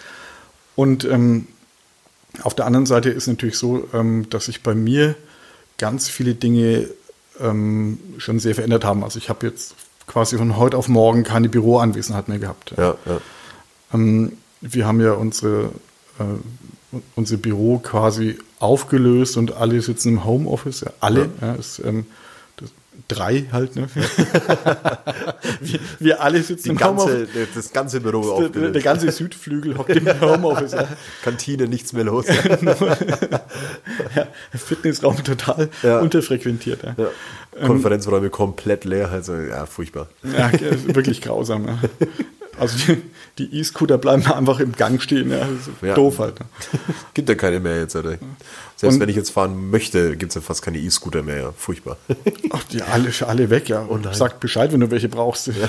Und 0.76 1.04
ähm, 1.04 1.48
auf 2.42 2.54
der 2.54 2.66
anderen 2.66 2.86
Seite 2.86 3.10
ist 3.10 3.26
natürlich 3.26 3.58
so, 3.58 3.88
ähm, 3.92 4.28
dass 4.30 4.46
sich 4.46 4.62
bei 4.62 4.74
mir 4.74 5.16
ganz 5.78 6.08
viele 6.08 6.34
Dinge 6.34 6.88
ähm, 7.40 7.98
schon 8.18 8.38
sehr 8.38 8.54
verändert 8.54 8.84
haben. 8.84 9.02
Also 9.02 9.18
ich 9.18 9.28
habe 9.28 9.46
jetzt 9.46 9.74
quasi 10.06 10.38
von 10.38 10.56
heute 10.56 10.76
auf 10.76 10.88
morgen 10.88 11.24
keine 11.24 11.48
Büroanwesenheit 11.48 12.28
mehr 12.28 12.38
gehabt. 12.38 12.74
Ja, 12.76 12.96
ja. 13.06 13.20
Ähm, 13.92 14.32
wir 14.60 14.86
haben 14.86 15.00
ja 15.00 15.12
unsere, 15.12 15.70
äh, 16.18 16.96
unser 17.14 17.36
Büro 17.36 17.78
quasi 17.78 18.38
aufgelöst 18.58 19.36
und 19.36 19.52
alle 19.56 19.80
sitzen 19.80 20.08
im 20.10 20.24
Homeoffice. 20.24 20.80
Ja, 20.80 20.90
alle. 21.00 21.28
Ja. 21.40 21.54
ist, 21.54 21.78
ähm, 21.84 22.06
das, 22.56 22.70
drei 23.06 23.46
halt. 23.52 23.76
Ne? 23.76 23.88
wir, 25.60 25.78
wir 26.00 26.22
alle 26.22 26.42
sitzen 26.42 26.64
Die 26.64 26.68
im 26.70 26.76
ganze, 26.76 27.04
Homeoffice. 27.04 27.48
das 27.54 27.72
ganze 27.72 28.00
Büro 28.00 28.20
Der, 28.22 28.30
der, 28.38 28.46
aufgelöst. 28.46 28.74
der 28.74 28.82
ganze 28.82 29.12
Südflügel 29.12 29.78
hockt 29.78 29.90
im 29.90 30.06
Homeoffice. 30.20 30.72
Ja. 30.72 30.88
Kantine, 31.22 31.68
nichts 31.68 31.92
mehr 31.92 32.04
los. 32.04 32.26
Ja, 34.14 34.26
Fitnessraum 34.54 35.22
total 35.22 35.68
Ja. 35.82 36.00
unterfrequentiert. 36.00 36.82
Ja. 36.82 36.94
Ja. 37.60 37.66
Konferenzräume 37.66 38.30
komplett 38.30 38.84
leer, 38.84 39.10
also 39.10 39.34
ja, 39.34 39.66
furchtbar. 39.66 40.08
Ja, 40.22 40.48
ist 40.48 40.94
wirklich 40.94 41.20
grausam. 41.20 41.78
Ja. 42.58 42.62
Also 42.62 42.76
die, 43.38 43.58
E-Scooter 43.58 43.98
bleiben 43.98 44.26
einfach 44.26 44.60
im 44.60 44.72
Gang 44.72 45.00
stehen. 45.00 45.30
Ja. 45.30 45.38
Das 45.40 45.48
ist 45.50 45.70
Ja. 45.82 45.94
Doof 45.94 46.18
halt. 46.18 46.40
Ne? 46.40 46.46
Gibt 47.14 47.28
ja 47.28 47.34
keine 47.34 47.60
mehr 47.60 47.78
jetzt, 47.80 47.94
Alter. 47.96 48.18
Selbst 48.76 48.94
Und- 48.94 49.00
wenn 49.00 49.08
ich 49.08 49.16
jetzt 49.16 49.30
fahren 49.30 49.70
möchte, 49.70 50.16
gibt 50.16 50.30
es 50.30 50.34
ja 50.36 50.40
fast 50.40 50.62
keine 50.62 50.78
E-Scooter 50.78 51.22
mehr, 51.22 51.36
ja. 51.40 51.52
Furchtbar. 51.56 51.96
Ach, 52.50 52.62
die 52.64 52.82
alle, 52.82 53.10
alle 53.26 53.50
weg, 53.50 53.68
ja. 53.68 53.80
Und 53.80 54.04
nein. 54.04 54.14
sag 54.14 54.40
Bescheid, 54.40 54.72
wenn 54.72 54.80
du 54.80 54.90
welche 54.90 55.08
brauchst. 55.08 55.50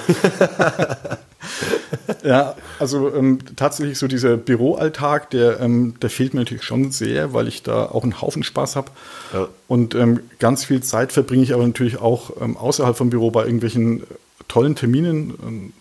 Ja, 2.23 2.55
also 2.79 3.13
ähm, 3.15 3.39
tatsächlich 3.55 3.97
so 3.97 4.07
dieser 4.07 4.35
Büroalltag, 4.37 5.29
der, 5.31 5.59
ähm, 5.59 5.95
der 6.01 6.09
fehlt 6.09 6.33
mir 6.33 6.41
natürlich 6.41 6.63
schon 6.63 6.91
sehr, 6.91 7.33
weil 7.33 7.47
ich 7.47 7.63
da 7.63 7.85
auch 7.85 8.03
einen 8.03 8.21
Haufen 8.21 8.43
Spaß 8.43 8.75
habe. 8.75 8.91
Ja. 9.33 9.47
Und 9.67 9.95
ähm, 9.95 10.19
ganz 10.39 10.65
viel 10.65 10.81
Zeit 10.81 11.11
verbringe 11.11 11.43
ich 11.43 11.53
aber 11.53 11.65
natürlich 11.65 11.99
auch 11.99 12.31
ähm, 12.41 12.57
außerhalb 12.57 12.97
vom 12.97 13.09
Büro 13.09 13.31
bei 13.31 13.45
irgendwelchen 13.45 14.01
äh, 14.01 14.05
tollen 14.47 14.75
Terminen. 14.75 15.73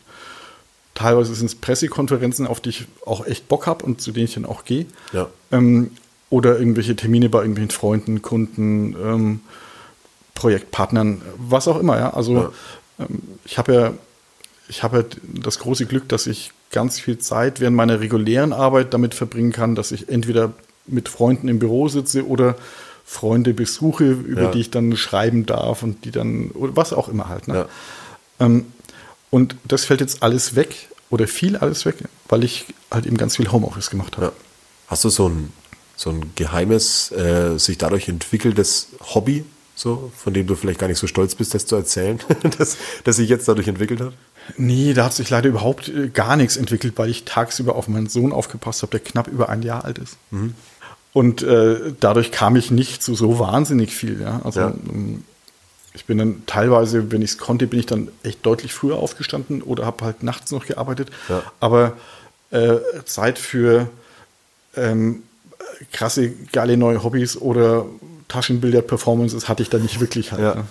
Teilweise 0.98 1.32
sind 1.32 1.46
es 1.46 1.54
Pressekonferenzen, 1.54 2.48
auf 2.48 2.58
die 2.60 2.70
ich 2.70 2.86
auch 3.06 3.24
echt 3.24 3.46
Bock 3.46 3.68
habe 3.68 3.84
und 3.86 4.00
zu 4.00 4.10
denen 4.10 4.24
ich 4.24 4.34
dann 4.34 4.44
auch 4.44 4.64
gehe. 4.64 4.86
Ja. 5.12 5.28
Ähm, 5.52 5.92
oder 6.28 6.58
irgendwelche 6.58 6.96
Termine 6.96 7.28
bei 7.28 7.38
irgendwelchen 7.38 7.70
Freunden, 7.70 8.20
Kunden, 8.20 8.96
ähm, 9.00 9.40
Projektpartnern, 10.34 11.22
was 11.36 11.68
auch 11.68 11.78
immer, 11.78 11.98
ja. 11.98 12.14
Also 12.14 12.34
Ja. 12.34 12.50
ähm, 13.00 13.22
ich 13.44 13.58
habe 13.58 13.74
ja, 13.74 13.92
ich 14.68 14.82
habe 14.82 14.98
ja 14.98 15.04
das 15.40 15.60
große 15.60 15.86
Glück, 15.86 16.08
dass 16.08 16.26
ich 16.26 16.50
ganz 16.72 16.98
viel 16.98 17.18
Zeit 17.18 17.60
während 17.60 17.76
meiner 17.76 18.00
regulären 18.00 18.52
Arbeit 18.52 18.92
damit 18.92 19.14
verbringen 19.14 19.52
kann, 19.52 19.76
dass 19.76 19.92
ich 19.92 20.08
entweder 20.08 20.52
mit 20.88 21.08
Freunden 21.08 21.46
im 21.48 21.60
Büro 21.60 21.88
sitze 21.88 22.26
oder 22.26 22.56
Freunde 23.04 23.54
besuche, 23.54 24.04
über 24.10 24.42
Ja. 24.42 24.50
die 24.50 24.60
ich 24.60 24.70
dann 24.72 24.96
schreiben 24.96 25.46
darf 25.46 25.84
und 25.84 26.04
die 26.04 26.10
dann, 26.10 26.50
oder 26.50 26.74
was 26.76 26.92
auch 26.92 27.08
immer 27.08 27.28
halt. 27.28 27.46
Ne? 27.46 27.54
Ja. 27.54 27.66
Ähm, 28.46 28.66
und 29.30 29.56
das 29.64 29.84
fällt 29.84 30.00
jetzt 30.00 30.22
alles 30.22 30.54
weg 30.54 30.88
oder 31.10 31.26
viel 31.26 31.56
alles 31.56 31.84
weg, 31.84 31.96
weil 32.28 32.44
ich 32.44 32.66
halt 32.90 33.06
eben 33.06 33.16
ganz 33.16 33.36
viel 33.36 33.50
Homeoffice 33.50 33.90
gemacht 33.90 34.16
habe. 34.16 34.26
Ja. 34.26 34.32
Hast 34.88 35.04
du 35.04 35.08
so 35.10 35.28
ein, 35.28 35.52
so 35.96 36.10
ein 36.10 36.32
geheimes, 36.34 37.12
äh, 37.12 37.58
sich 37.58 37.78
dadurch 37.78 38.08
entwickeltes 38.08 38.88
Hobby, 39.14 39.44
so, 39.74 40.10
von 40.16 40.34
dem 40.34 40.46
du 40.46 40.56
vielleicht 40.56 40.80
gar 40.80 40.88
nicht 40.88 40.98
so 40.98 41.06
stolz 41.06 41.34
bist, 41.34 41.54
das 41.54 41.66
zu 41.66 41.76
erzählen, 41.76 42.18
dass, 42.58 42.76
das 43.04 43.16
sich 43.16 43.28
jetzt 43.28 43.46
dadurch 43.48 43.68
entwickelt 43.68 44.00
hat? 44.00 44.12
Nee, 44.56 44.94
da 44.94 45.04
hat 45.04 45.12
sich 45.12 45.28
leider 45.30 45.48
überhaupt 45.48 45.88
äh, 45.88 46.08
gar 46.08 46.36
nichts 46.36 46.56
entwickelt, 46.56 46.94
weil 46.96 47.10
ich 47.10 47.24
tagsüber 47.24 47.76
auf 47.76 47.86
meinen 47.86 48.08
Sohn 48.08 48.32
aufgepasst 48.32 48.82
habe, 48.82 48.90
der 48.92 49.00
knapp 49.00 49.28
über 49.28 49.50
ein 49.50 49.62
Jahr 49.62 49.84
alt 49.84 49.98
ist. 49.98 50.16
Und 51.12 51.42
äh, 51.42 51.92
dadurch 52.00 52.32
kam 52.32 52.56
ich 52.56 52.70
nicht 52.70 53.02
zu 53.02 53.14
so 53.14 53.38
wahnsinnig 53.38 53.94
viel. 53.94 54.20
Ja? 54.20 54.40
Also 54.44 54.60
Ja. 54.60 54.74
Ich 55.98 56.04
bin 56.04 56.18
dann 56.18 56.42
teilweise, 56.46 57.10
wenn 57.10 57.22
ich 57.22 57.32
es 57.32 57.38
konnte, 57.38 57.66
bin 57.66 57.80
ich 57.80 57.86
dann 57.86 58.08
echt 58.22 58.46
deutlich 58.46 58.72
früher 58.72 58.94
aufgestanden 58.94 59.62
oder 59.62 59.84
habe 59.84 60.04
halt 60.04 60.22
nachts 60.22 60.52
noch 60.52 60.64
gearbeitet. 60.64 61.10
Ja. 61.28 61.42
Aber 61.58 61.96
äh, 62.52 62.76
Zeit 63.04 63.36
für 63.36 63.88
ähm, 64.76 65.24
krasse, 65.92 66.30
geile 66.52 66.76
neue 66.76 67.02
Hobbys 67.02 67.36
oder 67.36 67.84
Taschenbillard-Performances 68.28 69.48
hatte 69.48 69.64
ich 69.64 69.70
da 69.70 69.78
nicht 69.78 69.98
wirklich 69.98 70.30
halt. 70.30 70.40
Ja. 70.40 70.54
Ne? 70.54 70.64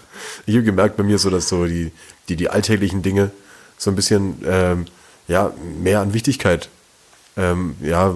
Ich 0.45 0.55
habe 0.55 0.63
gemerkt 0.63 0.95
bei 0.95 1.03
mir 1.03 1.19
so, 1.19 1.29
dass 1.29 1.49
so 1.49 1.65
die, 1.65 1.91
die, 2.29 2.37
die 2.37 2.49
alltäglichen 2.49 3.01
Dinge 3.01 3.31
so 3.77 3.91
ein 3.91 3.97
bisschen 3.97 4.37
ähm, 4.45 4.85
ja, 5.27 5.51
mehr 5.83 5.99
an 5.99 6.13
Wichtigkeit 6.13 6.69
ähm, 7.35 7.75
ja, 7.81 8.15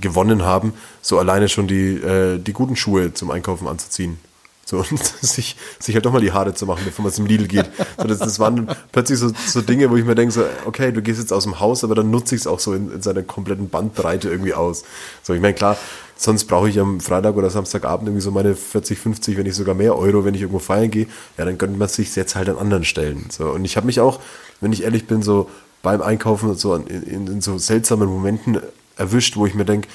gewonnen 0.00 0.44
haben, 0.44 0.72
so 1.02 1.18
alleine 1.18 1.48
schon 1.48 1.66
die, 1.66 1.96
äh, 1.96 2.38
die 2.38 2.52
guten 2.52 2.76
Schuhe 2.76 3.12
zum 3.12 3.32
Einkaufen 3.32 3.66
anzuziehen. 3.66 4.18
So, 4.64 4.78
und 4.78 5.04
sich, 5.20 5.56
sich 5.78 5.94
halt 5.94 6.06
doch 6.06 6.12
mal 6.12 6.20
die 6.20 6.32
Haare 6.32 6.54
zu 6.54 6.66
machen, 6.66 6.82
bevor 6.84 7.04
man 7.04 7.12
zum 7.12 7.26
Lidl 7.26 7.46
geht. 7.46 7.66
So, 7.98 8.04
das, 8.04 8.18
das 8.18 8.38
waren 8.38 8.68
plötzlich 8.92 9.18
so, 9.18 9.30
so 9.46 9.60
Dinge, 9.60 9.90
wo 9.90 9.96
ich 9.96 10.04
mir 10.04 10.14
denke, 10.14 10.32
so, 10.32 10.44
okay, 10.64 10.92
du 10.92 11.02
gehst 11.02 11.20
jetzt 11.20 11.32
aus 11.32 11.44
dem 11.44 11.60
Haus, 11.60 11.84
aber 11.84 11.94
dann 11.94 12.10
nutze 12.10 12.34
ich 12.34 12.42
es 12.42 12.46
auch 12.46 12.60
so 12.60 12.72
in, 12.74 12.90
in 12.90 13.02
seiner 13.02 13.22
kompletten 13.22 13.68
Bandbreite 13.68 14.28
irgendwie 14.28 14.54
aus. 14.54 14.84
So, 15.22 15.34
ich 15.34 15.40
meine, 15.40 15.54
klar, 15.54 15.76
sonst 16.16 16.44
brauche 16.44 16.68
ich 16.68 16.78
am 16.78 17.00
Freitag 17.00 17.36
oder 17.36 17.50
Samstagabend 17.50 18.08
irgendwie 18.08 18.22
so 18.22 18.30
meine 18.30 18.54
40, 18.54 18.98
50, 18.98 19.36
wenn 19.36 19.44
nicht 19.44 19.56
sogar 19.56 19.74
mehr 19.74 19.96
Euro, 19.96 20.24
wenn 20.24 20.34
ich 20.34 20.40
irgendwo 20.40 20.60
feiern 20.60 20.90
gehe. 20.90 21.06
Ja, 21.36 21.44
dann 21.44 21.58
gönnt 21.58 21.78
man 21.78 21.88
sich 21.88 22.14
jetzt 22.16 22.34
halt 22.34 22.48
an 22.48 22.58
anderen 22.58 22.84
Stellen. 22.84 23.26
So, 23.30 23.50
und 23.50 23.64
ich 23.64 23.76
habe 23.76 23.86
mich 23.86 24.00
auch, 24.00 24.20
wenn 24.60 24.72
ich 24.72 24.84
ehrlich 24.84 25.06
bin, 25.06 25.22
so 25.22 25.50
beim 25.82 26.00
Einkaufen 26.00 26.54
so 26.56 26.74
in, 26.74 26.86
in, 26.86 27.26
in 27.26 27.40
so 27.40 27.58
seltsamen 27.58 28.08
Momenten 28.08 28.60
erwischt, 28.96 29.36
wo 29.36 29.46
ich 29.46 29.54
mir 29.54 29.64
denke, 29.64 29.88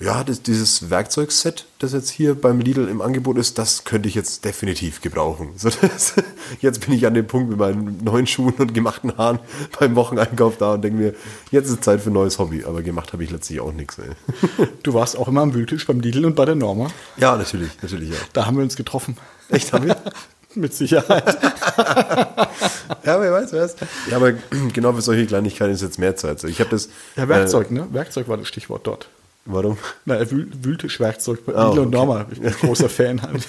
ja, 0.00 0.24
das, 0.24 0.42
dieses 0.42 0.88
Werkzeugset, 0.88 1.66
das 1.78 1.92
jetzt 1.92 2.08
hier 2.08 2.34
beim 2.34 2.58
Lidl 2.58 2.88
im 2.88 3.02
Angebot 3.02 3.36
ist, 3.36 3.58
das 3.58 3.84
könnte 3.84 4.08
ich 4.08 4.14
jetzt 4.14 4.46
definitiv 4.46 5.02
gebrauchen. 5.02 5.52
So, 5.56 5.68
das, 5.68 6.14
jetzt 6.60 6.86
bin 6.86 6.94
ich 6.94 7.06
an 7.06 7.12
dem 7.12 7.26
Punkt 7.26 7.50
mit 7.50 7.58
meinen 7.58 8.02
neuen 8.02 8.26
Schuhen 8.26 8.54
und 8.54 8.72
gemachten 8.72 9.18
Haaren 9.18 9.40
beim 9.78 9.94
Wocheneinkauf 9.96 10.56
da 10.56 10.74
und 10.74 10.82
denke 10.82 10.98
mir, 10.98 11.14
jetzt 11.50 11.68
ist 11.68 11.84
Zeit 11.84 12.00
für 12.00 12.08
ein 12.08 12.14
neues 12.14 12.38
Hobby. 12.38 12.64
Aber 12.64 12.80
gemacht 12.80 13.12
habe 13.12 13.24
ich 13.24 13.30
letztlich 13.30 13.60
auch 13.60 13.72
nichts. 13.72 13.98
Ey. 13.98 14.66
Du 14.82 14.94
warst 14.94 15.18
auch 15.18 15.28
immer 15.28 15.42
am 15.42 15.52
Wühltisch 15.52 15.86
beim 15.86 16.00
Lidl 16.00 16.24
und 16.24 16.34
bei 16.34 16.46
der 16.46 16.54
Norma. 16.54 16.90
Ja, 17.18 17.36
natürlich, 17.36 17.70
natürlich, 17.82 18.08
ja. 18.10 18.16
Da 18.32 18.46
haben 18.46 18.56
wir 18.56 18.62
uns 18.62 18.76
getroffen. 18.76 19.18
Echt, 19.50 19.72
haben 19.74 19.86
wir? 19.86 19.96
Mit 20.54 20.72
Sicherheit. 20.72 21.38
Ja, 23.04 23.20
wer 23.20 23.32
weiß, 23.32 23.52
wer 23.52 23.62
weiß. 23.62 23.76
Ja, 24.10 24.16
aber 24.16 24.32
genau 24.72 24.92
für 24.94 25.02
solche 25.02 25.26
Kleinigkeiten 25.26 25.72
ist 25.72 25.82
jetzt 25.82 25.98
mehr 25.98 26.16
Zeit. 26.16 26.42
Ich 26.44 26.60
habe 26.60 26.70
das. 26.70 26.88
Ja, 27.16 27.28
Werkzeug, 27.28 27.70
ne? 27.70 27.86
Werkzeug 27.92 28.28
war 28.28 28.38
das 28.38 28.48
Stichwort 28.48 28.86
dort. 28.86 29.08
Äh, 29.46 29.52
warum? 29.52 29.78
Na, 30.04 30.14
er 30.16 30.30
wühl, 30.30 30.48
Wühltischwerkzeug 30.62 31.44
bei 31.46 31.52
Lidl 31.52 31.78
und 31.80 31.86
okay. 31.88 31.96
Norma. 31.96 32.26
Ich 32.30 32.38
bin 32.40 32.48
ein 32.48 32.54
großer 32.60 32.88
Fan 32.90 33.20
halt. 33.22 33.46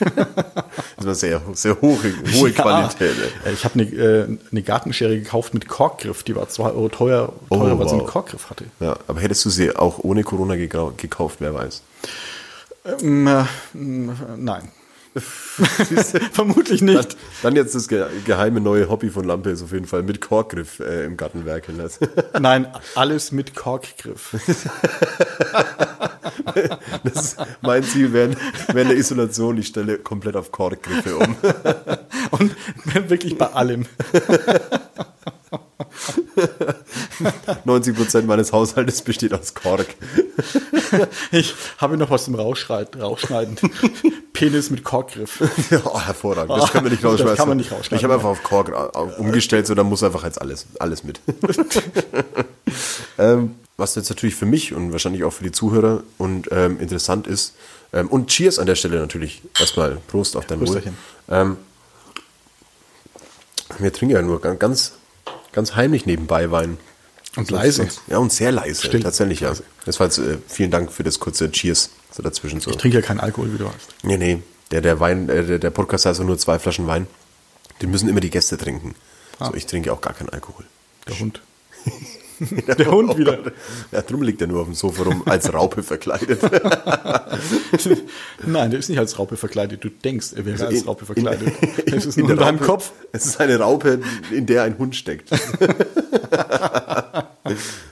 Das 0.98 1.06
war 1.06 1.16
sehr, 1.16 1.42
sehr 1.54 1.80
hohe, 1.82 1.98
hohe 2.36 2.50
Ja. 2.50 2.62
Qualität. 2.62 3.16
Ey. 3.46 3.50
Äh, 3.52 3.54
Ich 3.54 3.64
habe 3.66 3.74
eine, 3.80 3.84
äh, 3.84 4.38
eine 4.52 4.62
Gartenschere 4.64 5.18
gekauft 5.20 5.54
mit 5.54 5.68
Korkgriff. 5.68 6.24
Die 6.24 6.36
war 6.36 6.48
2 6.50 6.64
Euro 6.72 6.90
teuer, 6.90 7.34
teurer 7.50 7.74
Oh, 7.76 7.80
weil 7.80 7.88
sie 7.88 7.94
einen 7.96 8.02
wow. 8.02 8.12
Korkgriff 8.12 8.50
hatte. 8.50 8.66
Ja, 8.80 8.98
aber 9.08 9.20
hättest 9.22 9.44
du 9.46 9.50
sie 9.50 9.76
auch 9.76 10.00
ohne 10.00 10.24
Corona 10.24 10.54
gekau- 10.56 10.94
gekauft, 10.96 11.38
wer 11.40 11.54
weiß. 11.54 11.82
Ähm, 13.02 13.28
äh, 13.28 13.44
nein. 14.38 14.70
Vermutlich 16.32 16.80
Dann, 16.80 16.96
nicht. 16.96 17.18
dann 17.44 17.56
jetzt 17.56 17.76
das 17.76 17.90
ge 17.90 18.06
geheime 18.26 18.62
neue 18.62 18.90
Hobby 18.90 19.10
von 19.10 19.26
Lampe 19.26 19.50
ist 19.50 19.62
auf 19.62 19.74
jeden 19.74 19.86
Fall 19.86 20.04
mit 20.04 20.22
Korkgriff 20.22 20.80
äh, 20.80 21.04
im 21.04 21.18
Garten 21.18 21.46
werkeln 21.46 21.78
lassen. 21.78 22.08
Nein, 22.40 22.68
alles 22.96 23.32
mit 23.32 23.56
Korkgriff. 23.56 24.36
Das 27.04 27.26
ist 27.26 27.38
mein 27.62 27.84
Ziel 27.84 28.14
während, 28.14 28.38
während 28.68 28.92
der 28.92 28.98
Isolation. 28.98 29.58
Ich 29.58 29.68
stelle 29.68 29.98
komplett 29.98 30.36
auf 30.36 30.52
Korkgriffe 30.52 31.18
um. 31.18 31.36
Und 32.32 32.56
wirklich 33.10 33.38
bei 33.38 33.48
allem. 33.48 33.86
90 37.66 37.96
Prozent 37.96 38.28
meines 38.28 38.52
Haushaltes 38.52 39.02
besteht 39.02 39.34
aus 39.34 39.54
Kork. 39.54 39.88
Ich 41.32 41.56
habe 41.78 41.96
noch 41.98 42.10
was 42.10 42.26
zum 42.26 42.36
Rausschneiden. 42.36 43.00
Rausschneiden. 43.02 43.56
Penis 44.34 44.70
mit 44.70 44.84
Korkgriff. 44.84 45.42
oh, 45.86 46.00
hervorragend. 46.00 46.50
Das 46.62 46.72
können 46.72 46.86
wir 46.86 46.92
nicht 46.92 47.04
Das 47.04 47.12
rausschmeißen. 47.14 47.38
kann 47.38 47.48
man 47.48 47.58
nicht 47.58 47.72
rausschneiden. 47.72 47.98
Ich 47.98 48.04
habe 48.04 48.16
einfach 48.16 48.28
auf 48.30 48.44
Kork 48.44 48.74
auf- 48.74 49.18
umgestellt, 49.18 49.68
so 49.68 49.74
dann 49.76 49.86
muss 49.88 50.04
einfach 50.04 50.24
jetzt 50.26 50.42
alles, 50.42 50.66
alles 50.80 51.04
mit. 51.06 51.22
ähm, 53.18 53.56
was 53.78 53.96
jetzt 53.96 54.10
natürlich 54.10 54.36
für 54.36 54.46
mich 54.46 54.74
und 54.74 54.92
wahrscheinlich 54.92 55.24
auch 55.24 55.32
für 55.34 55.44
die 55.44 55.52
Zuhörer 55.52 56.04
und 56.18 56.50
ähm, 56.52 56.80
interessant 56.80 57.26
ist, 57.28 57.54
ähm, 57.94 58.08
und 58.10 58.28
Cheers 58.28 58.60
an 58.60 58.66
der 58.66 58.76
Stelle 58.76 59.00
natürlich. 59.00 59.42
Erstmal 59.60 59.98
Prost 60.08 60.36
auf 60.36 60.46
dein 60.46 60.60
Wohl. 60.60 60.84
Ähm, 61.30 61.58
wir 63.80 63.94
trinken 63.94 64.16
ja 64.16 64.22
nur 64.22 64.42
ga- 64.42 64.56
ganz, 64.56 64.94
ganz 65.52 65.76
heimlich 65.76 66.06
nebenbei 66.06 66.52
Wein. 66.52 66.78
Und 67.36 67.50
leise. 67.50 67.88
Ja, 68.08 68.18
und 68.18 68.32
sehr 68.32 68.52
leise. 68.52 68.86
Stimmt. 68.86 69.04
Tatsächlich, 69.04 69.40
ja. 69.40 69.54
Jetzt, 69.86 70.00
äh, 70.00 70.38
vielen 70.48 70.72
Dank 70.72 70.92
für 70.92 71.04
das 71.04 71.20
kurze 71.20 71.50
Cheers 71.50 71.92
so 72.12 72.22
dazwischen. 72.22 72.60
So. 72.60 72.72
Ich 72.72 72.78
trinke 72.78 72.98
ja 72.98 73.02
keinen 73.02 73.20
Alkohol, 73.20 73.54
wie 73.54 73.58
du 73.58 73.66
weißt. 73.66 73.96
Nee, 74.04 74.18
nee. 74.18 74.44
Der, 74.72 74.82
der 74.82 75.00
Wein, 75.00 75.30
äh, 75.30 75.46
der, 75.46 75.60
der 75.60 75.70
Podcast 75.70 76.06
heißt 76.06 76.22
nur 76.22 76.38
zwei 76.38 76.60
Flaschen 76.60 76.88
Wein. 76.88 77.08
Den 77.82 77.90
müssen 77.90 78.10
immer 78.10 78.20
die 78.20 78.30
Gäste 78.30 78.58
trinken. 78.58 78.96
Ah. 79.40 79.48
So, 79.48 79.54
ich 79.56 79.66
trinke 79.66 79.92
auch 79.94 80.02
gar 80.02 80.14
keinen 80.14 80.30
Alkohol. 80.30 80.66
Der 81.08 81.20
Hund. 81.20 81.42
Der 82.78 82.92
Hund 82.92 83.18
wieder. 83.18 83.38
Ja, 83.92 84.02
drum 84.02 84.22
liegt 84.24 84.42
er 84.42 84.48
nur 84.48 84.62
auf 84.62 84.66
dem 84.68 84.74
Sofa 84.74 85.04
rum, 85.04 85.24
als 85.26 85.54
Raupe 85.54 85.84
verkleidet. 85.84 86.40
Nein, 88.46 88.72
der 88.72 88.80
ist 88.80 88.90
nicht 88.90 89.00
als 89.00 89.18
Raupe 89.20 89.38
verkleidet. 89.38 89.84
Du 89.84 89.90
denkst, 89.90 90.34
er 90.36 90.46
wäre 90.46 90.66
als 90.66 90.82
In- 90.82 90.88
Raupe 90.88 91.06
verkleidet. 91.06 91.54
in- 91.86 91.86
Es 91.94 92.06
ist 92.06 92.18
in 92.18 92.24
nur 92.26 92.32
in 92.32 92.38
deinem 92.40 92.58
Raupe- 92.58 92.66
Kopf. 92.66 92.92
Es 93.12 93.26
ist 93.26 93.40
eine 93.40 93.60
Raupe, 93.60 94.00
in 94.32 94.46
der 94.46 94.64
ein 94.64 94.78
Hund 94.78 94.96
steckt. 94.96 95.30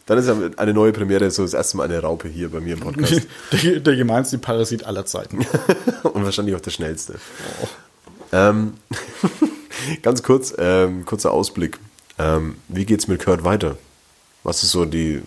Dann 0.05 0.17
ist 0.17 0.27
ja 0.27 0.35
eine 0.57 0.73
neue 0.73 0.91
Premiere, 0.93 1.29
so 1.31 1.43
das 1.43 1.53
erste 1.53 1.77
Mal 1.77 1.83
eine 1.83 1.99
Raupe 2.01 2.27
hier 2.27 2.49
bei 2.49 2.59
mir 2.59 2.73
im 2.73 2.79
Podcast. 2.79 3.27
Der, 3.63 3.79
der 3.79 3.95
gemeinste 3.95 4.37
Parasit 4.37 4.85
aller 4.85 5.05
Zeiten. 5.05 5.45
Und 6.03 6.23
wahrscheinlich 6.23 6.55
auch 6.55 6.61
der 6.61 6.71
schnellste. 6.71 7.15
Ähm, 8.31 8.73
ganz 10.01 10.23
kurz, 10.23 10.53
ähm, 10.57 11.05
kurzer 11.05 11.31
Ausblick. 11.31 11.77
Ähm, 12.17 12.55
wie 12.67 12.85
geht's 12.85 13.07
mit 13.07 13.23
Kurt 13.23 13.43
weiter? 13.43 13.77
Was 14.49 14.63
ist 14.63 14.71
so 14.71 14.85
die 14.85 15.21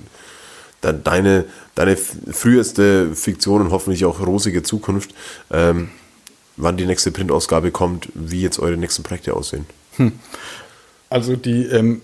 de- 0.83 0.95
deine, 1.05 1.45
deine 1.77 1.97
früheste 1.97 3.15
Fiktion 3.15 3.61
und 3.63 3.71
hoffentlich 3.71 4.05
auch 4.05 4.19
rosige 4.27 4.65
Zukunft? 4.65 5.15
Ähm, 5.53 5.91
wann 6.57 6.77
die 6.77 6.87
nächste 6.87 7.13
Printausgabe 7.13 7.71
kommt, 7.71 8.09
wie 8.15 8.41
jetzt 8.43 8.59
eure 8.59 8.77
nächsten 8.77 9.05
Projekte 9.05 9.35
aussehen? 9.35 9.65
Also 11.09 11.37
die, 11.37 11.67
ähm, 11.67 12.03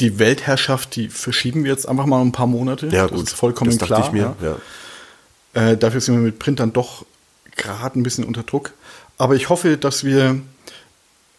die 0.00 0.18
Weltherrschaft, 0.18 0.94
die 0.96 1.08
verschieben 1.08 1.64
wir 1.64 1.70
jetzt 1.70 1.88
einfach 1.88 2.04
mal 2.04 2.20
ein 2.20 2.32
paar 2.32 2.46
Monate. 2.46 2.88
Ja, 2.88 3.06
das 3.08 3.12
gut. 3.18 3.28
ist 3.28 3.32
vollkommen 3.34 3.70
das 3.70 3.78
dachte 3.78 3.94
klar. 3.94 4.06
ich 4.06 4.12
mir. 4.12 4.36
ja. 4.42 4.56
Ja. 5.54 5.70
Äh, 5.70 5.76
dafür 5.78 6.02
sind 6.02 6.16
wir 6.16 6.20
mit 6.22 6.38
Printern 6.38 6.74
doch 6.74 7.06
gerade 7.56 7.98
ein 7.98 8.02
bisschen 8.02 8.24
unter 8.24 8.42
Druck. 8.42 8.72
Aber 9.16 9.36
ich 9.36 9.48
hoffe, 9.48 9.78
dass 9.78 10.04
wir 10.04 10.38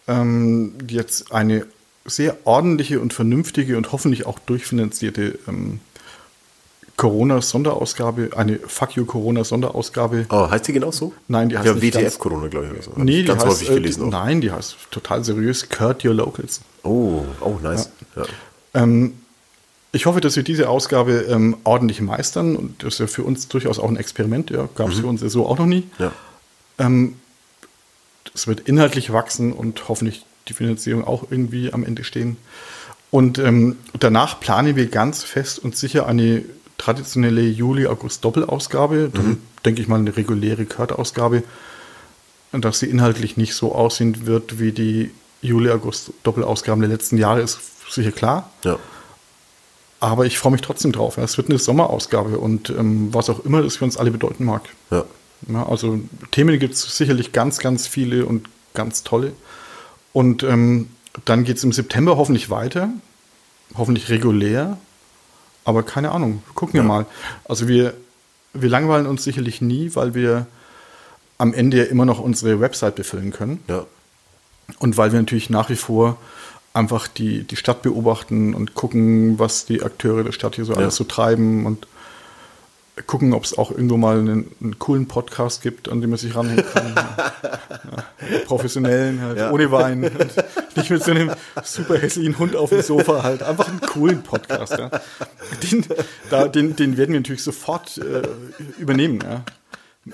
ähm, 0.07 0.73
jetzt 0.89 1.31
eine 1.31 1.67
sehr 2.07 2.37
ordentliche 2.45 2.99
und 2.99 3.13
vernünftige 3.13 3.77
und 3.77 3.91
hoffentlich 3.91 4.25
auch 4.25 4.39
durchfinanzierte 4.39 5.37
ähm, 5.47 5.79
Corona-Sonderausgabe, 6.97 8.31
eine 8.35 8.57
Fuck 8.57 8.95
You 8.95 9.05
Corona-Sonderausgabe. 9.05 10.25
Oh, 10.29 10.49
heißt 10.49 10.67
die 10.67 10.73
genau 10.73 10.91
so? 10.91 11.13
Nein, 11.27 11.49
die 11.49 11.57
heißt 11.57 11.67
ja, 11.67 11.73
nicht 11.73 11.95
WTF 11.95 12.17
Corona, 12.17 12.47
glaube 12.47 12.65
ich. 12.65 12.71
Oder 12.73 12.81
so. 12.81 12.91
Hab 12.91 12.97
Nee, 12.97 13.21
die 13.21 13.25
ganz 13.25 13.43
heißt, 13.43 13.51
häufig 13.51 13.69
äh, 13.69 13.73
gelesen. 13.75 14.05
die, 14.05 14.09
nein, 14.09 14.41
die 14.41 14.51
heißt 14.51 14.75
total 14.89 15.23
seriös 15.23 15.69
Kurt 15.69 16.03
Your 16.03 16.15
Locals. 16.15 16.61
Oh, 16.83 17.23
oh, 17.41 17.59
nice. 17.61 17.91
Ja. 18.15 18.23
Ähm, 18.73 19.13
ich 19.91 20.07
hoffe, 20.07 20.21
dass 20.21 20.35
wir 20.35 20.43
diese 20.43 20.69
Ausgabe 20.69 21.27
ähm, 21.29 21.57
ordentlich 21.63 22.01
meistern 22.01 22.55
und 22.55 22.83
das 22.83 22.95
ist 22.95 22.99
ja 22.99 23.07
für 23.07 23.23
uns 23.23 23.47
durchaus 23.47 23.77
auch 23.77 23.89
ein 23.89 23.97
Experiment. 23.97 24.49
Ja, 24.49 24.67
gab 24.75 24.89
es 24.89 24.99
für 24.99 25.07
uns 25.07 25.21
ja 25.21 25.29
so 25.29 25.45
auch 25.45 25.59
noch 25.59 25.65
nie. 25.67 25.83
Ja. 25.99 26.11
Ähm, 26.79 27.15
es 28.33 28.47
wird 28.47 28.61
inhaltlich 28.61 29.13
wachsen 29.13 29.53
und 29.53 29.87
hoffentlich 29.87 30.25
die 30.47 30.53
Finanzierung 30.53 31.03
auch 31.03 31.25
irgendwie 31.29 31.73
am 31.73 31.83
Ende 31.83 32.03
stehen. 32.03 32.37
Und 33.09 33.39
ähm, 33.39 33.77
danach 33.99 34.39
planen 34.39 34.75
wir 34.75 34.87
ganz 34.87 35.23
fest 35.23 35.59
und 35.59 35.75
sicher 35.75 36.07
eine 36.07 36.43
traditionelle 36.77 37.41
Juli-August-Doppelausgabe. 37.41 39.09
Dann 39.13 39.37
denke 39.65 39.81
ich 39.81 39.87
mal 39.87 39.99
eine 39.99 40.15
reguläre 40.15 40.65
Kurt-Ausgabe, 40.65 41.43
dass 42.51 42.79
sie 42.79 42.87
inhaltlich 42.87 43.37
nicht 43.37 43.55
so 43.55 43.73
aussehen 43.73 44.25
wird 44.25 44.59
wie 44.59 44.71
die 44.71 45.11
Juli-August-Doppelausgaben 45.41 46.81
der 46.81 46.89
letzten 46.89 47.17
Jahre, 47.17 47.41
ist 47.41 47.59
sicher 47.89 48.11
klar. 48.11 48.51
Ja. 48.63 48.77
Aber 49.99 50.25
ich 50.25 50.37
freue 50.37 50.51
mich 50.51 50.61
trotzdem 50.61 50.91
drauf. 50.91 51.17
Es 51.17 51.37
wird 51.37 51.49
eine 51.49 51.57
Sommerausgabe 51.57 52.37
und 52.37 52.69
ähm, 52.69 53.13
was 53.13 53.29
auch 53.29 53.43
immer 53.45 53.63
das 53.63 53.77
für 53.77 53.85
uns 53.85 53.97
alle 53.97 54.11
bedeuten 54.11 54.45
mag. 54.45 54.63
Ja. 54.91 55.05
Ja, 55.47 55.67
also 55.67 55.99
Themen 56.31 56.57
gibt 56.59 56.73
es 56.73 56.97
sicherlich 56.97 57.31
ganz, 57.31 57.59
ganz 57.59 57.87
viele 57.87 58.25
und 58.25 58.49
ganz 58.73 59.03
tolle. 59.03 59.33
Und 60.17 60.41
ähm, 60.41 60.87
dann 61.25 61.43
geht 61.43 61.57
es 61.57 61.63
im 61.63 61.71
September 61.71 62.17
hoffentlich 62.17 62.49
weiter. 62.49 62.89
Hoffentlich 63.77 64.09
regulär. 64.09 64.77
Aber 65.63 65.83
keine 65.83 66.11
Ahnung. 66.11 66.41
Gucken 66.55 66.73
wir 66.73 66.81
Ja. 66.81 66.87
mal. 66.87 67.05
Also 67.45 67.67
wir, 67.67 67.93
wir 68.53 68.69
langweilen 68.69 69.05
uns 69.05 69.23
sicherlich 69.23 69.61
nie, 69.61 69.91
weil 69.93 70.15
wir 70.15 70.47
am 71.37 71.53
Ende 71.53 71.77
ja 71.77 71.83
immer 71.83 72.05
noch 72.05 72.19
unsere 72.19 72.59
Website 72.59 72.95
befüllen 72.95 73.31
können. 73.31 73.63
Ja. 73.67 73.85
Und 74.79 74.97
weil 74.97 75.11
wir 75.11 75.19
natürlich 75.19 75.51
nach 75.51 75.69
wie 75.69 75.75
vor 75.75 76.17
einfach 76.73 77.07
die, 77.07 77.43
die 77.43 77.55
Stadt 77.55 77.83
beobachten 77.83 78.55
und 78.55 78.73
gucken, 78.73 79.37
was 79.37 79.65
die 79.67 79.83
Akteure 79.83 80.23
der 80.23 80.31
Stadt 80.31 80.55
hier 80.55 80.65
so 80.65 80.73
Ja. 80.73 80.79
alles 80.79 80.95
so 80.95 81.03
treiben 81.03 81.67
und 81.67 81.85
gucken, 83.05 83.33
ob 83.33 83.43
es 83.43 83.57
auch 83.57 83.71
irgendwo 83.71 83.97
mal 83.97 84.19
einen, 84.19 84.51
einen 84.61 84.79
coolen 84.79 85.07
Podcast 85.07 85.61
gibt, 85.61 85.89
an 85.89 86.01
dem 86.01 86.09
man 86.09 86.19
sich 86.19 86.35
ranhängen 86.35 86.65
kann. 86.73 86.93
ja, 86.95 88.39
professionellen, 88.45 89.21
halt, 89.21 89.37
Ja. 89.37 89.51
ohne 89.51 89.71
Wein. 89.71 90.03
Und 90.05 90.77
nicht 90.77 90.89
mit 90.89 91.03
so 91.03 91.11
einem 91.11 91.31
super 91.63 91.97
hässlichen 91.97 92.37
Hund 92.39 92.55
auf 92.55 92.69
dem 92.69 92.81
Sofa 92.81 93.23
halt. 93.23 93.43
Einfach 93.43 93.67
einen 93.67 93.81
coolen 93.81 94.23
Podcast. 94.23 94.77
Ja. 94.77 94.89
Den, 95.63 95.85
da, 96.29 96.47
den, 96.47 96.75
den 96.75 96.97
werden 96.97 97.13
wir 97.13 97.19
natürlich 97.19 97.43
sofort 97.43 97.97
äh, 97.99 98.21
übernehmen. 98.79 99.19
Ja. 99.23 99.43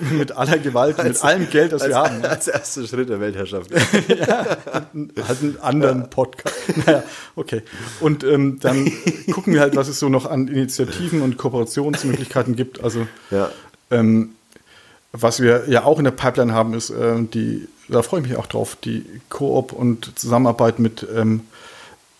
Mit 0.12 0.32
aller 0.32 0.58
Gewalt, 0.58 1.02
mit 1.04 1.24
allem 1.24 1.50
Geld, 1.50 1.72
das 1.72 1.88
wir 1.88 1.98
als, 1.98 2.10
haben. 2.10 2.24
Ja 2.24 2.30
als 2.30 2.48
erster 2.48 2.88
Schritt 2.88 3.10
der 3.10 3.20
Weltherrschaft. 3.20 3.72
halt 3.72 4.88
einen 4.94 5.58
anderen 5.62 6.10
Podcast. 6.10 6.56
Naja, 6.86 7.04
okay. 7.36 7.62
Und 8.00 8.24
ähm, 8.24 8.60
dann 8.60 8.91
gucken 9.32 9.54
wir 9.54 9.62
halt, 9.62 9.76
was 9.76 9.88
es 9.88 10.00
so 10.00 10.10
noch 10.10 10.26
an 10.26 10.48
Initiativen 10.48 11.22
und 11.22 11.38
Kooperationsmöglichkeiten 11.38 12.56
gibt. 12.56 12.84
Also 12.84 13.08
Ja. 13.32 13.50
ähm, 13.91 14.36
was 15.12 15.39
wir 15.39 15.70
ja 15.70 15.84
auch 15.84 16.00
in 16.00 16.06
der 16.06 16.12
Pipeline 16.12 16.54
haben, 16.54 16.74
ist 16.74 16.89
äh, 16.89 17.22
die, 17.22 17.68
da 17.88 18.02
freue 18.02 18.22
ich 18.22 18.28
mich 18.28 18.38
auch 18.38 18.48
drauf, 18.48 18.76
die 18.84 19.06
Koop 19.30 19.72
und 19.72 20.18
Zusammenarbeit 20.18 20.80
mit 20.80 21.06
ähm, 21.16 21.41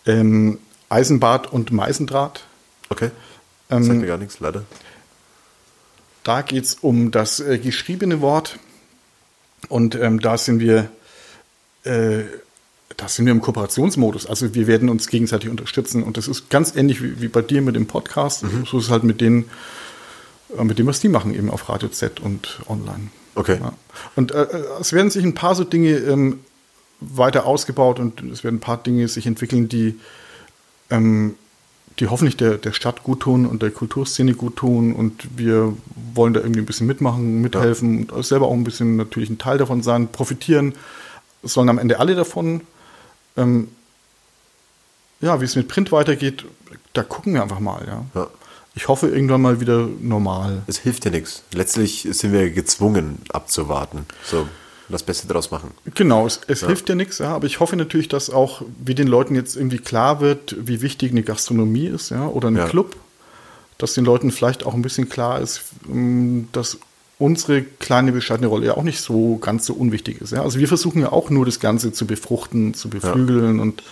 ähm, 0.06 0.60
Eisenbad 0.90 1.52
und 1.52 1.72
Meisendraht. 1.72 2.44
Okay. 2.90 3.10
Ähm, 3.72 3.84
Sagt 3.84 4.00
mir 4.00 4.08
gar 4.08 4.18
nichts, 4.18 4.40
leider. 4.40 4.64
Da 6.24 6.42
geht 6.42 6.64
es 6.64 6.76
um 6.76 7.12
das 7.12 7.40
äh, 7.40 7.58
geschriebene 7.58 8.22
Wort. 8.22 8.60
Und 9.70 9.96
ähm, 9.96 10.20
da 10.20 10.38
sind 10.38 10.60
wir, 10.60 10.90
äh, 11.84 12.24
da 12.98 13.08
sind 13.08 13.26
wir 13.26 13.32
im 13.32 13.42
Kooperationsmodus. 13.42 14.26
Also 14.26 14.54
wir 14.54 14.68
werden 14.68 14.90
uns 14.90 15.08
gegenseitig 15.08 15.50
unterstützen. 15.50 16.04
Und 16.04 16.18
das 16.18 16.28
ist 16.28 16.50
ganz 16.50 16.76
ähnlich 16.76 17.02
wie, 17.02 17.22
wie 17.22 17.28
bei 17.28 17.42
dir 17.42 17.62
mit 17.62 17.76
dem 17.76 17.88
Podcast. 17.88 18.46
So 18.70 18.78
ist 18.78 18.86
es 18.86 18.90
halt 18.90 19.04
mit 19.04 19.22
denen, 19.22 19.50
äh, 20.58 20.64
mit 20.64 20.80
dem, 20.80 20.88
was 20.88 21.00
die 21.00 21.10
machen, 21.10 21.34
eben 21.34 21.50
auf 21.50 21.70
Radio 21.70 21.90
Z 21.90 22.20
und 22.20 22.60
online. 22.68 23.10
Okay. 23.36 23.60
Ja. 23.62 23.74
Und 24.16 24.32
äh, 24.32 24.44
äh, 24.44 24.64
es 24.80 24.94
werden 24.94 25.10
sich 25.10 25.24
ein 25.24 25.34
paar 25.34 25.56
so 25.56 25.64
Dinge 25.64 25.92
ähm, 25.92 26.40
weiter 27.00 27.46
ausgebaut 27.46 28.00
und 28.00 28.22
es 28.32 28.44
werden 28.44 28.58
ein 28.58 28.62
paar 28.62 28.82
Dinge 28.82 29.08
sich 29.08 29.26
entwickeln, 29.26 29.68
die, 29.68 30.00
ähm, 30.90 31.36
die 32.00 32.08
hoffentlich 32.08 32.38
der, 32.38 32.58
der 32.58 32.72
Stadt 32.72 33.04
gut 33.04 33.22
tun 33.22 33.46
und 33.46 33.62
der 33.62 33.72
Kulturszene 33.72 34.34
gut 34.34 34.56
tun. 34.56 34.94
Und 34.94 35.28
wir 35.38 35.76
wollen 36.14 36.34
da 36.34 36.40
irgendwie 36.40 36.62
ein 36.62 36.66
bisschen 36.66 36.88
mitmachen, 36.88 37.42
mithelfen 37.42 38.10
und 38.10 38.26
selber 38.26 38.48
auch 38.48 38.54
ein 38.54 38.64
bisschen 38.64 38.96
natürlich 38.96 39.30
ein 39.30 39.38
Teil 39.38 39.58
davon 39.58 39.84
sein, 39.84 40.08
profitieren. 40.08 40.74
Es 41.44 41.54
sollen 41.54 41.70
am 41.70 41.78
Ende 41.78 42.00
alle 42.00 42.16
davon. 42.16 42.62
Ähm, 43.38 43.68
ja, 45.22 45.40
wie 45.40 45.46
es 45.46 45.56
mit 45.56 45.68
Print 45.68 45.92
weitergeht, 45.92 46.46
da 46.94 47.04
gucken 47.04 47.34
wir 47.34 47.44
einfach 47.44 47.60
mal. 47.60 47.86
Ja. 47.88 48.06
Ja. 48.14 48.28
Ich 48.76 48.88
hoffe 48.88 49.08
irgendwann 49.08 49.42
mal 49.42 49.60
wieder 49.60 49.88
normal. 50.02 50.64
Es 50.66 50.80
hilft 50.80 51.06
ja 51.06 51.12
nichts. 51.12 51.44
Letztlich 51.54 52.08
sind 52.10 52.34
wir 52.34 52.50
gezwungen 52.50 53.20
abzuwarten. 53.32 54.06
So, 54.24 54.48
das 54.94 55.04
Beste 55.04 55.28
draus 55.28 55.52
machen. 55.52 55.72
Genau, 55.96 56.26
es, 56.26 56.40
es 56.48 56.66
hilft 56.66 56.88
ja 56.88 56.96
nichts, 56.96 57.18
ja, 57.18 57.36
aber 57.36 57.46
ich 57.46 57.60
hoffe 57.60 57.76
natürlich, 57.76 58.08
dass 58.08 58.30
auch, 58.30 58.62
wie 58.84 58.96
den 58.96 59.08
Leuten 59.08 59.36
jetzt 59.36 59.56
irgendwie 59.58 59.80
klar 59.80 60.22
wird, 60.22 60.56
wie 60.60 60.82
wichtig 60.82 61.12
eine 61.12 61.24
Gastronomie 61.24 61.88
ist, 61.88 62.10
ja, 62.12 62.26
oder 62.28 62.48
ein 62.50 62.56
Ja. 62.56 62.68
Club, 62.68 62.96
dass 63.78 63.94
den 63.94 64.06
Leuten 64.06 64.32
vielleicht 64.32 64.66
auch 64.66 64.74
ein 64.74 64.82
bisschen 64.82 65.10
klar 65.10 65.42
ist, 65.42 65.64
ähm, 65.90 66.48
dass 66.54 66.78
unsere 67.20 67.62
kleine 67.62 68.12
bescheidene 68.12 68.48
Rolle 68.48 68.68
ja 68.68 68.78
auch 68.78 68.84
nicht 68.84 69.00
so 69.02 69.38
ganz 69.38 69.66
so 69.66 69.74
unwichtig 69.74 70.22
ist. 70.22 70.32
Ja. 70.32 70.42
Also 70.42 70.60
wir 70.60 70.68
versuchen 70.68 71.02
ja 71.02 71.12
auch 71.12 71.30
nur 71.30 71.46
das 71.46 71.60
Ganze 71.60 71.92
zu 71.94 72.06
befruchten, 72.08 72.74
zu 72.74 72.90
beflügeln 72.90 73.60
und 73.60 73.84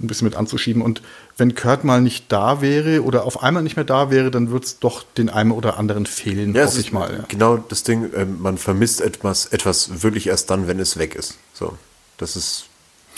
ein 0.00 0.06
bisschen 0.06 0.26
mit 0.26 0.36
anzuschieben. 0.36 0.82
Und 0.82 1.02
wenn 1.36 1.54
Kurt 1.54 1.84
mal 1.84 2.00
nicht 2.00 2.30
da 2.30 2.60
wäre 2.60 3.02
oder 3.02 3.24
auf 3.24 3.42
einmal 3.42 3.62
nicht 3.62 3.76
mehr 3.76 3.84
da 3.84 4.10
wäre, 4.10 4.30
dann 4.30 4.50
wird 4.50 4.64
es 4.64 4.78
doch 4.78 5.04
den 5.16 5.28
einen 5.30 5.50
oder 5.52 5.78
anderen 5.78 6.06
fehlen, 6.06 6.54
Ja, 6.54 6.66
hoffe 6.66 6.80
ich 6.80 6.92
mal. 6.92 7.12
Ja. 7.12 7.24
genau 7.28 7.56
das 7.56 7.82
Ding, 7.82 8.10
ähm, 8.16 8.40
man 8.40 8.58
vermisst 8.58 9.00
etwas, 9.00 9.46
etwas 9.46 10.02
wirklich 10.02 10.26
erst 10.26 10.50
dann, 10.50 10.66
wenn 10.68 10.80
es 10.80 10.96
weg 10.98 11.14
ist. 11.14 11.38
So, 11.54 11.76
das 12.18 12.36
ist 12.36 12.66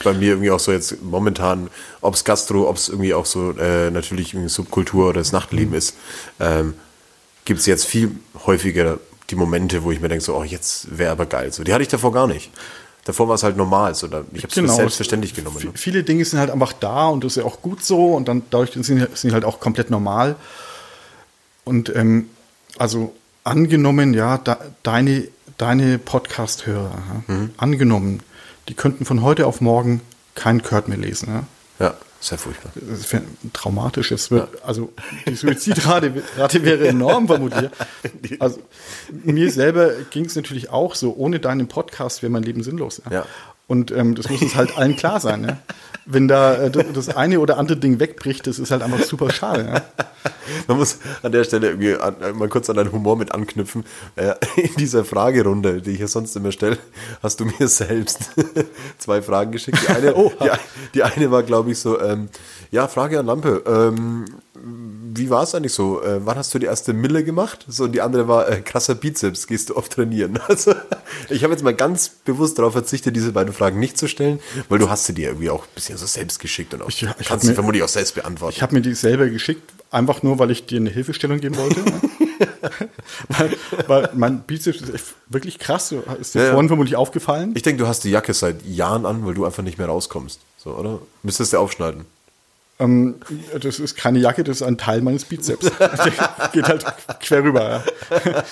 bei 0.02 0.12
mir 0.12 0.30
irgendwie 0.30 0.50
auch 0.50 0.58
so 0.60 0.72
jetzt 0.72 1.02
momentan, 1.02 1.68
ob 2.00 2.14
es 2.14 2.24
Gastro, 2.24 2.68
ob 2.68 2.76
es 2.76 2.88
irgendwie 2.88 3.14
auch 3.14 3.26
so 3.26 3.52
äh, 3.52 3.90
natürlich 3.90 4.36
Subkultur 4.46 5.10
oder 5.10 5.20
das 5.20 5.32
Nachtleben 5.32 5.70
Mhm. 5.70 5.78
ist, 5.78 5.94
ähm, 6.40 6.74
gibt 7.44 7.60
es 7.60 7.66
jetzt 7.66 7.84
viel 7.86 8.10
häufiger 8.46 8.98
die 9.30 9.36
Momente, 9.36 9.84
wo 9.84 9.90
ich 9.92 10.00
mir 10.00 10.08
denke, 10.08 10.24
so, 10.24 10.36
oh, 10.36 10.44
jetzt 10.44 10.98
wäre 10.98 11.12
aber 11.12 11.26
geil. 11.26 11.52
So, 11.52 11.64
die 11.64 11.72
hatte 11.72 11.82
ich 11.82 11.88
davor 11.88 12.12
gar 12.12 12.26
nicht. 12.26 12.50
Davor 13.04 13.28
war 13.28 13.34
es 13.34 13.42
halt 13.42 13.56
normal, 13.56 13.94
so, 13.94 14.06
da, 14.06 14.24
ich 14.32 14.38
habe 14.42 14.48
es 14.48 14.54
Genau, 14.54 14.74
selbstverständlich 14.74 15.34
genommen. 15.34 15.58
Ne? 15.62 15.70
Viele 15.74 16.04
Dinge 16.04 16.24
sind 16.24 16.38
halt 16.38 16.50
einfach 16.50 16.72
da 16.72 17.08
und 17.08 17.22
das 17.22 17.32
ist 17.36 17.42
ja 17.42 17.44
auch 17.44 17.60
gut 17.60 17.84
so 17.84 18.14
und 18.14 18.28
dann 18.28 18.42
dadurch 18.50 18.72
sind, 18.72 19.08
die 19.22 19.32
halt 19.32 19.44
auch 19.44 19.60
komplett 19.60 19.90
normal. 19.90 20.36
Und 21.64 21.94
ähm, 21.94 22.30
also 22.78 23.14
angenommen, 23.44 24.14
ja, 24.14 24.38
da, 24.38 24.58
deine, 24.82 25.28
deine 25.58 25.98
Podcast-Hörer, 25.98 27.24
Mhm. 27.26 27.50
angenommen, 27.58 28.20
die 28.68 28.74
könnten 28.74 29.04
von 29.04 29.22
heute 29.22 29.46
auf 29.46 29.60
morgen 29.60 30.00
kein 30.34 30.62
Kurt 30.62 30.88
mehr 30.88 30.98
lesen. 30.98 31.28
Ja. 31.78 31.86
Ja, 31.86 31.94
sehr 32.24 32.38
furchtbar. 32.38 32.72
Das 32.74 33.12
wäre 33.12 33.22
traumatisch. 33.52 34.10
Es 34.10 34.30
wird, 34.30 34.64
also 34.64 34.92
die 35.26 35.34
Suizidrate 35.34 36.22
Rate 36.38 36.64
wäre 36.64 36.88
enorm 36.88 37.26
vermutlich. 37.26 37.70
Also 38.38 38.60
mir 39.10 39.50
selber 39.50 39.90
ging 40.10 40.24
es 40.24 40.34
natürlich 40.34 40.70
auch 40.70 40.94
so. 40.94 41.14
Ohne 41.14 41.38
deinen 41.38 41.68
Podcast 41.68 42.22
wäre 42.22 42.30
mein 42.30 42.42
Leben 42.42 42.62
sinnlos. 42.62 43.02
Ja. 43.04 43.12
Ja. 43.12 43.26
Und 43.66 43.90
ähm, 43.90 44.14
das 44.14 44.28
muss 44.30 44.42
uns 44.42 44.54
halt 44.54 44.76
allen 44.76 44.96
klar 44.96 45.20
sein. 45.20 45.44
Ja. 45.44 45.58
Wenn 46.06 46.28
da 46.28 46.54
äh, 46.54 46.70
das 46.70 47.08
eine 47.08 47.40
oder 47.40 47.58
andere 47.58 47.78
Ding 47.78 47.98
wegbricht, 47.98 48.46
das 48.46 48.58
ist 48.58 48.70
halt 48.70 48.82
einfach 48.82 49.02
super 49.02 49.30
schade. 49.30 49.64
Ja. 49.72 50.04
Man 50.68 50.78
muss 50.78 50.98
an 51.22 51.32
der 51.32 51.44
Stelle 51.44 51.68
irgendwie 51.68 51.94
an, 51.94 52.20
äh, 52.20 52.32
mal 52.32 52.48
kurz 52.48 52.68
an 52.68 52.76
deinen 52.76 52.92
Humor 52.92 53.16
mit 53.16 53.32
anknüpfen. 53.32 53.84
Äh, 54.16 54.34
in 54.56 54.74
dieser 54.76 55.04
Fragerunde, 55.04 55.80
die 55.80 55.92
ich 55.92 56.00
ja 56.00 56.06
sonst 56.06 56.36
immer 56.36 56.52
stelle, 56.52 56.78
hast 57.22 57.40
du 57.40 57.46
mir 57.46 57.68
selbst 57.68 58.30
zwei 58.98 59.22
Fragen 59.22 59.52
geschickt. 59.52 59.78
Die 59.82 59.88
eine, 59.88 60.12
die, 60.40 60.50
die 60.94 61.02
eine 61.02 61.30
war, 61.30 61.42
glaube 61.42 61.72
ich, 61.72 61.78
so, 61.78 62.00
ähm, 62.00 62.28
ja, 62.70 62.88
Frage 62.88 63.18
an 63.18 63.26
Lampe. 63.26 63.62
Ähm, 63.66 64.26
wie 64.66 65.30
war 65.30 65.42
es 65.42 65.54
eigentlich 65.54 65.72
so? 65.74 66.02
Äh, 66.02 66.24
wann 66.24 66.36
hast 66.38 66.54
du 66.54 66.58
die 66.58 66.66
erste 66.66 66.92
Mille 66.92 67.22
gemacht? 67.22 67.64
So, 67.68 67.84
und 67.84 67.92
die 67.92 68.00
andere 68.00 68.26
war, 68.28 68.48
äh, 68.48 68.60
krasser 68.62 68.94
Bizeps, 68.94 69.46
gehst 69.46 69.70
du 69.70 69.76
oft 69.76 69.92
trainieren? 69.92 70.38
Also, 70.48 70.74
ich 71.28 71.42
habe 71.44 71.52
jetzt 71.52 71.62
mal 71.62 71.74
ganz 71.74 72.08
bewusst 72.08 72.58
darauf 72.58 72.72
verzichtet, 72.72 73.14
diese 73.14 73.32
beiden 73.32 73.52
Fragen 73.52 73.78
nicht 73.78 73.98
zu 73.98 74.08
stellen, 74.08 74.40
weil 74.68 74.78
du 74.78 74.88
hast 74.90 75.04
sie 75.06 75.12
dir 75.14 75.28
irgendwie 75.28 75.50
auch 75.50 75.64
ein 75.64 75.68
bisschen 75.74 75.96
so 75.98 76.06
selbst 76.06 76.38
geschickt 76.40 76.72
und 76.74 76.82
auch, 76.82 76.88
Ich- 76.88 77.02
ich 77.02 77.26
kannst 77.28 77.42
sie 77.44 77.50
mir- 77.50 77.54
vermutlich 77.54 77.82
auch 77.82 77.88
selbst 77.88 78.14
beantworten. 78.14 78.54
Ich 78.56 78.62
habe 78.62 78.74
mir 78.74 78.80
die 78.82 78.94
selber 78.94 79.28
geschickt, 79.28 79.72
einfach 79.90 80.22
nur, 80.22 80.38
weil 80.38 80.50
ich 80.50 80.66
dir 80.66 80.78
eine 80.78 80.90
Hilfestellung 80.90 81.40
geben 81.40 81.56
wollte. 81.56 81.80
weil, 83.28 83.56
weil 83.86 84.10
mein 84.14 84.40
Bizeps 84.42 84.80
ist 84.80 84.94
echt 84.94 85.04
wirklich 85.28 85.58
krass. 85.58 85.88
So, 85.90 86.02
Ist 86.20 86.34
dir 86.34 86.40
Ja, 86.40 86.44
ja. 86.46 86.50
vorhin 86.52 86.68
vermutlich 86.68 86.96
aufgefallen? 86.96 87.52
Ich 87.54 87.62
denke, 87.62 87.82
du 87.82 87.88
hast 87.88 88.04
die 88.04 88.10
Jacke 88.10 88.34
seit 88.34 88.64
Jahren 88.66 89.06
an, 89.06 89.24
weil 89.26 89.34
du 89.34 89.44
einfach 89.44 89.62
nicht 89.62 89.78
mehr 89.78 89.86
rauskommst. 89.86 90.40
So, 90.58 90.70
oder? 90.70 91.00
Müsstest 91.22 91.52
du 91.52 91.58
aufschneiden. 91.58 92.04
Ähm, 92.80 93.16
das 93.60 93.78
ist 93.78 93.96
keine 93.96 94.18
Jacke, 94.18 94.42
das 94.42 94.56
ist 94.56 94.62
ein 94.62 94.78
Teil 94.78 95.00
meines 95.00 95.24
Bizeps. 95.24 95.70
Der 95.78 96.50
geht 96.52 96.68
halt 96.68 96.84
quer 97.20 97.44
rüber. 97.44 97.84
Ja. 98.10 98.44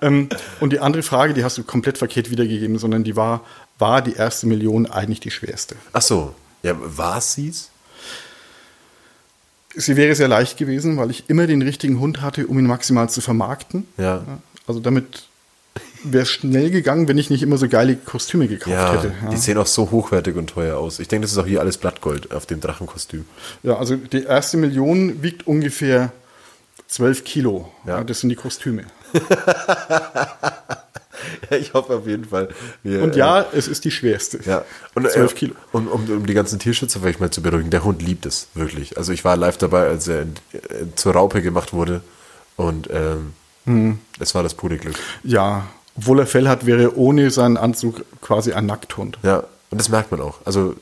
ähm, 0.00 0.28
und 0.60 0.72
die 0.72 0.78
andere 0.78 1.02
Frage, 1.02 1.34
die 1.34 1.42
hast 1.42 1.58
du 1.58 1.64
komplett 1.64 1.98
verkehrt 1.98 2.30
wiedergegeben, 2.30 2.78
sondern 2.78 3.02
die 3.02 3.16
war, 3.16 3.40
war 3.78 4.00
die 4.00 4.14
erste 4.14 4.46
Million 4.46 4.86
eigentlich 4.86 5.20
die 5.20 5.30
schwerste? 5.30 5.76
Ach 5.92 6.02
so. 6.02 6.34
Ja, 6.62 6.74
war 6.78 7.20
sie's? 7.20 7.70
Sie 9.74 9.96
wäre 9.96 10.14
sehr 10.14 10.28
leicht 10.28 10.56
gewesen, 10.56 10.96
weil 10.96 11.10
ich 11.10 11.28
immer 11.28 11.48
den 11.48 11.60
richtigen 11.60 11.98
Hund 11.98 12.22
hatte, 12.22 12.46
um 12.46 12.58
ihn 12.58 12.66
maximal 12.66 13.10
zu 13.10 13.20
vermarkten. 13.20 13.88
Ja. 13.98 14.24
Also 14.68 14.78
damit 14.78 15.24
wäre 16.04 16.26
schnell 16.26 16.70
gegangen, 16.70 17.08
wenn 17.08 17.18
ich 17.18 17.30
nicht 17.30 17.42
immer 17.42 17.56
so 17.58 17.68
geile 17.68 17.96
Kostüme 17.96 18.46
gekauft 18.48 18.70
Ja, 18.76 18.92
hätte. 18.94 19.14
Ja. 19.24 19.30
die 19.30 19.36
sehen 19.36 19.58
auch 19.58 19.66
so 19.66 19.90
hochwertig 19.90 20.36
und 20.36 20.48
teuer 20.50 20.76
aus. 20.78 20.98
Ich 21.00 21.08
denke, 21.08 21.22
das 21.24 21.32
ist 21.32 21.38
auch 21.38 21.46
hier 21.46 21.60
alles 21.60 21.78
Blattgold 21.78 22.32
auf 22.32 22.46
dem 22.46 22.60
Drachenkostüm. 22.60 23.24
ja, 23.62 23.76
also 23.76 23.96
die 23.96 24.24
erste 24.24 24.56
Million 24.56 25.22
wiegt 25.22 25.46
ungefähr 25.46 26.12
12 26.88 27.24
Kilo. 27.24 27.70
Ja. 27.86 27.98
Ja. 27.98 28.04
das 28.04 28.20
sind 28.20 28.28
die 28.30 28.36
Kostüme. 28.36 28.84
ich 31.50 31.72
hoffe 31.74 31.94
auf 31.96 32.06
jeden 32.06 32.24
Fall. 32.24 32.48
Wir, 32.82 33.02
Und 33.02 33.16
ja, 33.16 33.44
es 33.52 33.68
ist 33.68 33.84
die 33.84 33.90
schwerste. 33.90 34.38
äh, 34.38 34.48
ja. 34.48 34.64
Und, 34.94 35.10
12 35.10 35.32
äh, 35.32 35.34
Kilo. 35.34 35.54
Und 35.72 35.88
um, 35.88 36.04
um 36.10 36.26
die 36.26 36.34
ganzen 36.34 36.58
Tierschützer 36.58 37.00
vielleicht 37.00 37.20
mal 37.20 37.30
zu 37.30 37.42
beruhigen, 37.42 37.70
der 37.70 37.84
Hund 37.84 38.02
liebt 38.02 38.26
es, 38.26 38.48
wirklich. 38.54 38.96
Also 38.98 39.12
ich 39.12 39.24
war 39.24 39.36
live 39.36 39.56
dabei, 39.58 39.86
als 39.86 40.08
er 40.08 40.22
äh, 40.22 40.26
zur 40.96 41.12
Raupe 41.14 41.42
gemacht 41.42 41.72
wurde. 41.72 42.02
Und 42.56 42.88
ähm, 42.92 43.32
Hm. 43.66 43.98
es 44.20 44.34
war 44.34 44.42
das 44.42 44.52
pure 44.54 44.76
Glück. 44.76 44.96
Ja, 45.22 45.64
obwohl 45.96 46.20
er 46.20 46.26
Fell 46.26 46.48
hat, 46.48 46.66
wäre 46.66 46.96
ohne 46.96 47.30
seinen 47.30 47.56
Anzug 47.56 48.04
quasi 48.20 48.52
ein 48.52 48.66
Nackthund. 48.66 49.18
Ja, 49.22 49.44
und 49.70 49.80
das 49.80 49.88
merkt 49.88 50.10
man 50.10 50.20
auch. 50.20 50.38
Also 50.44 50.74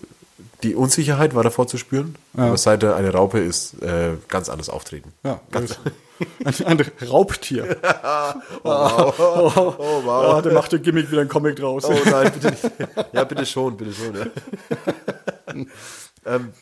die 0.63 0.75
Unsicherheit 0.75 1.35
war 1.35 1.43
davor 1.43 1.67
zu 1.67 1.77
spüren, 1.77 2.15
aber 2.37 2.57
seit 2.57 2.83
er 2.83 2.95
eine 2.95 3.13
Raupe 3.13 3.41
ist, 3.41 3.83
äh, 3.83 4.13
ganz 4.29 4.49
anders 4.49 4.69
auftreten. 4.69 5.13
Ja, 5.25 5.41
ganz 5.51 5.79
ein, 6.45 6.55
ein 6.65 7.09
Raubtier. 7.09 7.77
oh, 8.63 9.13
oh, 9.19 9.75
oh, 9.79 10.03
wow. 10.05 10.43
der 10.43 10.53
macht 10.53 10.73
der 10.73 10.79
Gimmick 10.79 11.11
wieder 11.11 11.23
ein 11.23 11.29
Comic 11.29 11.57
draus. 11.57 11.85
Oh 11.85 11.95
nein, 12.05 12.33
bitte 12.41 12.51
nicht. 12.51 12.71
Ja, 13.13 13.25
bitte 13.25 13.45
schon, 13.45 13.77
bitte 13.77 13.93
schon. 13.93 14.15
Ja. 14.15 15.65
ähm, 16.27 16.53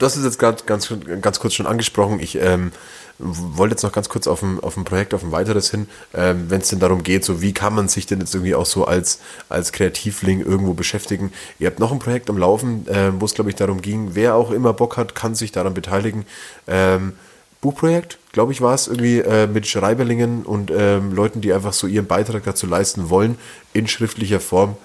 hast 0.00 0.16
es 0.16 0.24
jetzt 0.24 0.38
gerade 0.38 0.62
ganz, 0.64 0.92
ganz 1.20 1.40
kurz 1.40 1.54
schon 1.54 1.66
angesprochen. 1.66 2.20
Ich 2.20 2.36
ähm, 2.36 2.70
wollte 3.18 3.72
jetzt 3.72 3.82
noch 3.82 3.92
ganz 3.92 4.08
kurz 4.08 4.26
auf 4.26 4.42
ein, 4.42 4.60
auf 4.60 4.76
ein 4.76 4.84
Projekt, 4.84 5.12
auf 5.12 5.22
ein 5.22 5.32
weiteres 5.32 5.70
hin, 5.70 5.88
ähm, 6.14 6.46
wenn 6.48 6.60
es 6.60 6.68
denn 6.68 6.78
darum 6.78 7.02
geht, 7.02 7.24
so 7.24 7.42
wie 7.42 7.52
kann 7.52 7.74
man 7.74 7.88
sich 7.88 8.06
denn 8.06 8.20
jetzt 8.20 8.34
irgendwie 8.34 8.54
auch 8.54 8.66
so 8.66 8.84
als, 8.84 9.20
als 9.48 9.72
Kreativling 9.72 10.40
irgendwo 10.40 10.74
beschäftigen. 10.74 11.32
Ihr 11.58 11.66
habt 11.66 11.80
noch 11.80 11.92
ein 11.92 11.98
Projekt 11.98 12.30
am 12.30 12.38
Laufen, 12.38 12.86
äh, 12.88 13.10
wo 13.18 13.24
es, 13.24 13.34
glaube 13.34 13.50
ich, 13.50 13.56
darum 13.56 13.82
ging, 13.82 14.10
wer 14.14 14.34
auch 14.34 14.50
immer 14.50 14.72
Bock 14.72 14.96
hat, 14.96 15.14
kann 15.14 15.34
sich 15.34 15.52
daran 15.52 15.74
beteiligen. 15.74 16.26
Ähm, 16.66 17.14
Buchprojekt, 17.60 18.18
glaube 18.32 18.52
ich, 18.52 18.60
war 18.60 18.74
es 18.74 18.86
irgendwie 18.86 19.18
äh, 19.18 19.48
mit 19.48 19.66
Schreiberlingen 19.66 20.44
und 20.44 20.70
ähm, 20.70 21.12
Leuten, 21.12 21.40
die 21.40 21.52
einfach 21.52 21.72
so 21.72 21.88
ihren 21.88 22.06
Beitrag 22.06 22.44
dazu 22.44 22.68
leisten 22.68 23.10
wollen, 23.10 23.36
in 23.72 23.88
schriftlicher 23.88 24.38
Form, 24.38 24.76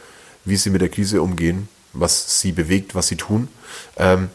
wie 0.44 0.56
sie 0.56 0.72
mit 0.72 0.82
der 0.82 0.90
Krise 0.90 1.22
umgehen, 1.22 1.70
was 1.94 2.42
sie 2.42 2.52
bewegt, 2.52 2.96
was 2.96 3.08
sie 3.08 3.16
tun. 3.16 3.48
Ähm, 3.98 4.30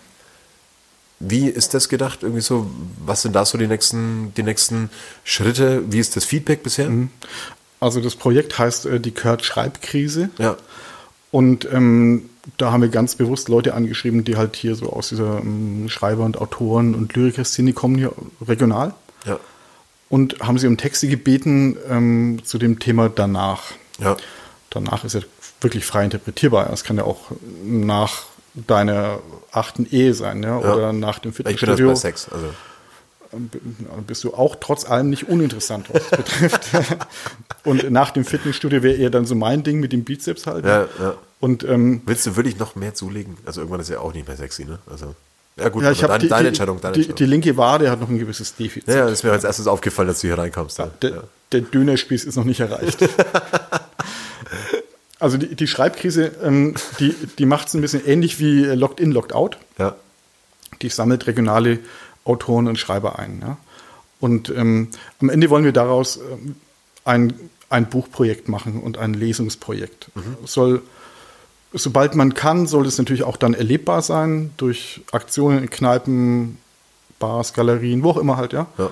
wie 1.21 1.49
ist 1.49 1.75
das 1.75 1.89
gedacht? 1.89 2.23
Irgendwie 2.23 2.41
so, 2.41 2.71
was 3.05 3.23
sind 3.23 3.35
da 3.35 3.45
so 3.45 3.59
die 3.59 3.67
nächsten, 3.67 4.33
die 4.37 4.43
nächsten 4.43 4.91
Schritte? 5.25 5.83
Wie 5.91 5.99
ist 5.99 6.17
das 6.17 6.25
Feedback 6.25 6.63
bisher? 6.63 6.91
Also 7.81 8.01
das 8.01 8.15
Projekt 8.17 8.59
heißt 8.59 8.87
äh, 8.87 9.01
die 9.01 9.13
Kurt-Schreibkrise. 9.13 10.31
Ja. 10.39 10.57
Und 11.31 11.69
ähm, 11.73 12.31
da 12.57 12.73
haben 12.73 12.83
wir 12.83 12.89
ganz 12.89 13.17
bewusst 13.17 13.49
Leute 13.49 13.75
angeschrieben, 13.75 14.25
die 14.25 14.37
halt 14.37 14.57
hier 14.57 14.75
so 14.75 14.91
aus 14.93 15.11
dieser 15.11 15.39
ähm, 15.39 15.89
Schreiber- 15.89 16.25
und 16.25 16.41
Autoren- 16.41 16.95
und 16.95 17.15
Lyriker-Szene 17.15 17.73
kommen, 17.73 17.97
hier 17.97 18.13
regional. 18.47 18.95
Ja. 19.27 19.39
Und 20.09 20.41
haben 20.41 20.59
sie 20.59 20.67
um 20.67 20.79
Texte 20.79 21.07
gebeten 21.07 21.77
ähm, 21.89 22.41
zu 22.45 22.59
dem 22.59 22.79
Thema 22.79 23.11
danach. 23.11 23.73
Ja. 23.99 24.17
Danach 24.71 25.05
ist 25.05 25.15
ja 25.15 25.21
wirklich 25.61 25.85
frei 25.85 26.05
interpretierbar. 26.05 26.73
Es 26.73 26.85
kann 26.85 26.97
ja 26.97 27.05
auch 27.05 27.33
nach 27.63 28.25
deiner 28.67 29.19
achten 29.53 29.87
Ehe 29.91 30.15
sein, 30.15 30.43
ja, 30.43 30.61
Ja. 30.61 30.75
oder 30.75 30.93
nach 30.93 31.19
dem 31.19 31.31
Ich 31.31 31.37
bin 31.39 31.45
das 31.45 31.53
Fitnessstudio. 31.61 31.89
bei 31.89 31.95
Sex. 31.95 32.29
Also. 32.31 32.47
bist 34.07 34.25
du 34.25 34.35
auch 34.35 34.57
trotz 34.61 34.85
allem 34.89 35.11
nicht 35.11 35.29
uninteressant, 35.29 35.87
was 35.93 36.09
das 36.09 36.19
betrifft. 36.19 36.69
Und 37.65 37.91
nach 37.91 38.11
dem 38.11 38.25
Fitnessstudio 38.25 38.83
wäre 38.83 38.97
eher 38.97 39.11
dann 39.11 39.27
so 39.27 39.35
mein 39.35 39.63
Ding 39.63 39.81
mit 39.81 39.93
dem 39.93 40.05
Bizeps 40.05 40.47
halt. 40.47 40.65
Ja, 40.65 40.83
ja. 40.99 41.15
Und 41.41 41.63
ähm, 41.65 42.03
Willst 42.07 42.27
du 42.27 42.37
wirklich 42.37 42.59
noch 42.59 42.75
mehr 42.75 42.95
zulegen? 42.95 43.37
Also 43.45 43.61
irgendwann 43.61 43.81
ist 43.81 43.91
ja 43.91 44.01
auch 44.01 44.13
nicht 44.15 44.27
mehr 44.27 44.37
sexy, 44.37 44.65
ne? 44.65 44.79
Also. 44.91 45.15
Ja 45.57 45.69
gut, 45.71 45.83
ja, 45.83 45.91
ich 45.91 46.01
deine, 46.01 46.19
die, 46.21 46.29
deine 46.29 46.49
Entscheidung, 46.49 46.81
deine 46.81 46.95
die, 46.95 47.01
Entscheidung. 47.01 47.17
die 47.17 47.25
linke 47.27 47.57
Wade 47.57 47.91
hat 47.91 48.01
noch 48.01 48.09
ein 48.09 48.19
gewisses 48.19 48.55
Defizit. 48.55 48.89
ja, 48.89 48.97
ja, 49.01 49.05
das 49.05 49.15
ist 49.15 49.25
mir 49.25 49.33
als 49.33 49.43
erstes 49.45 49.67
aufgefallen, 49.67 50.07
dass 50.09 50.21
du 50.21 50.29
hier 50.29 50.39
reinkommst. 50.39 50.79
Ja. 50.79 50.89
Der, 51.03 51.25
der 51.51 51.61
Dönerspieß 51.63 52.25
ist 52.25 52.37
noch 52.37 52.45
nicht 52.45 52.61
erreicht. 52.61 52.99
also 55.19 55.37
die, 55.37 55.55
die 55.55 55.67
Schreibkrise, 55.67 56.33
ähm, 56.43 56.75
die, 57.01 57.15
die 57.39 57.47
macht 57.47 57.69
es 57.69 57.75
ein 57.75 57.81
bisschen 57.81 58.07
ähnlich 58.07 58.39
wie 58.39 58.65
äh, 58.65 58.75
Locked 58.75 59.01
In, 59.01 59.13
Locked 59.13 59.33
Out. 59.33 59.59
Ja. 59.79 59.97
Die 60.83 60.89
sammelt 60.89 61.27
regionale 61.27 61.81
Autoren 62.25 62.69
und 62.69 62.79
Schreiber 62.79 63.19
ein. 63.19 63.41
Ja? 63.41 63.57
Und 64.21 64.51
ähm, 64.51 64.89
am 65.21 65.29
Ende 65.29 65.51
wollen 65.51 65.65
wir 65.65 65.73
daraus 65.73 66.19
ähm, 66.19 66.57
ein, 67.05 67.35
ein 67.71 67.89
Buchprojekt 67.89 68.49
machen 68.49 68.81
und 68.81 68.99
ein 68.99 69.15
Lesungsprojekt. 69.15 70.11
Es 70.45 70.53
Soll, 70.53 70.83
sobald 71.73 72.15
man 72.15 72.35
kann, 72.35 72.67
soll 72.67 72.87
es 72.87 72.99
natürlich 72.99 73.25
auch 73.25 73.37
dann 73.37 73.55
erlebbar 73.55 74.03
sein 74.03 74.53
durch 74.57 75.01
Aktionen 75.13 75.59
in 75.59 75.71
Kneipen, 75.71 76.59
Bars, 77.19 77.55
Galerien, 77.55 78.03
wo 78.03 78.11
auch 78.11 78.17
immer 78.17 78.37
halt, 78.37 78.53
ja. 78.53 78.67
Ja. 78.79 78.91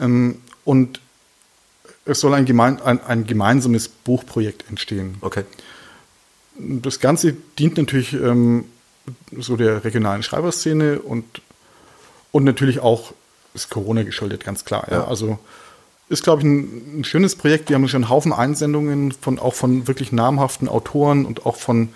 Ähm, 0.00 0.40
und 0.64 1.00
es 2.08 2.20
soll 2.20 2.34
ein, 2.34 2.44
gemein, 2.44 2.80
ein, 2.80 3.04
ein 3.04 3.26
gemeinsames 3.26 3.88
Buchprojekt 3.88 4.68
entstehen. 4.68 5.16
Okay. 5.20 5.44
Das 6.58 7.00
Ganze 7.00 7.34
dient 7.58 7.76
natürlich 7.76 8.14
ähm, 8.14 8.64
so 9.36 9.56
der 9.56 9.84
regionalen 9.84 10.22
Schreiberszene 10.22 11.00
und, 11.00 11.24
und 12.32 12.44
natürlich 12.44 12.80
auch 12.80 13.12
ist 13.54 13.70
Corona 13.70 14.02
geschuldet, 14.02 14.44
ganz 14.44 14.64
klar. 14.64 14.86
Ja. 14.90 14.98
Ja. 14.98 15.04
Also 15.06 15.38
ist, 16.08 16.22
glaube 16.22 16.42
ich, 16.42 16.48
ein, 16.48 17.00
ein 17.00 17.04
schönes 17.04 17.36
Projekt. 17.36 17.68
Wir 17.68 17.76
haben 17.76 17.86
schon 17.88 18.04
einen 18.04 18.10
Haufen 18.10 18.32
Einsendungen 18.32 19.12
von 19.12 19.38
auch 19.38 19.54
von 19.54 19.86
wirklich 19.86 20.10
namhaften 20.10 20.68
Autoren 20.68 21.26
und 21.26 21.46
auch 21.46 21.56
von 21.56 21.90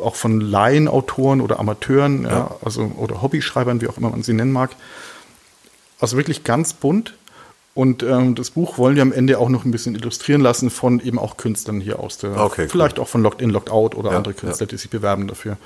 auch 0.00 0.16
von 0.16 0.40
Laienautoren 0.40 1.40
oder 1.40 1.60
Amateuren, 1.60 2.24
ja. 2.24 2.56
Also 2.64 2.92
oder 2.96 3.22
Hobbyschreibern, 3.22 3.80
wie 3.80 3.88
auch 3.88 3.96
immer 3.96 4.10
man 4.10 4.22
sie 4.22 4.32
nennen 4.32 4.52
mag. 4.52 4.70
Also 6.00 6.16
wirklich 6.16 6.42
ganz 6.44 6.72
bunt. 6.72 7.14
Und 7.74 8.04
ähm, 8.04 8.36
das 8.36 8.50
Buch 8.50 8.78
wollen 8.78 8.94
wir 8.94 9.02
am 9.02 9.12
Ende 9.12 9.38
auch 9.38 9.48
noch 9.48 9.64
ein 9.64 9.72
bisschen 9.72 9.96
illustrieren 9.96 10.40
lassen 10.40 10.70
von 10.70 11.00
eben 11.00 11.18
auch 11.18 11.36
Künstlern 11.36 11.80
hier 11.80 11.98
aus 11.98 12.18
der, 12.18 12.36
Okay, 12.40 12.62
cool. 12.62 12.68
vielleicht 12.68 13.00
auch 13.00 13.08
von 13.08 13.22
Locked 13.22 13.42
In, 13.42 13.50
Locked 13.50 13.70
Out 13.70 13.96
oder 13.96 14.12
Ja, 14.12 14.16
andere 14.16 14.32
Künstler, 14.34 14.66
die 14.66 14.76
sich 14.76 14.90
bewerben 14.90 15.26
dafür. 15.26 15.56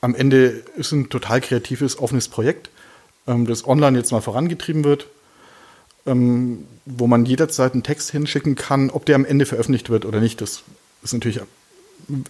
Am 0.00 0.14
Ende 0.14 0.62
ist 0.76 0.92
ein 0.92 1.10
total 1.10 1.40
kreatives, 1.42 1.98
offenes 1.98 2.28
Projekt, 2.28 2.70
ähm, 3.26 3.46
das 3.46 3.66
online 3.66 3.98
jetzt 3.98 4.10
mal 4.10 4.22
vorangetrieben 4.22 4.84
wird, 4.84 5.06
ähm, 6.06 6.64
wo 6.86 7.06
man 7.06 7.26
jederzeit 7.26 7.74
einen 7.74 7.82
Text 7.82 8.10
hinschicken 8.10 8.54
kann, 8.54 8.88
ob 8.88 9.04
der 9.04 9.16
am 9.16 9.26
Ende 9.26 9.44
veröffentlicht 9.44 9.90
wird 9.90 10.06
oder 10.06 10.20
nicht. 10.20 10.40
Das 10.40 10.62
ist 11.02 11.12
natürlich, 11.12 11.40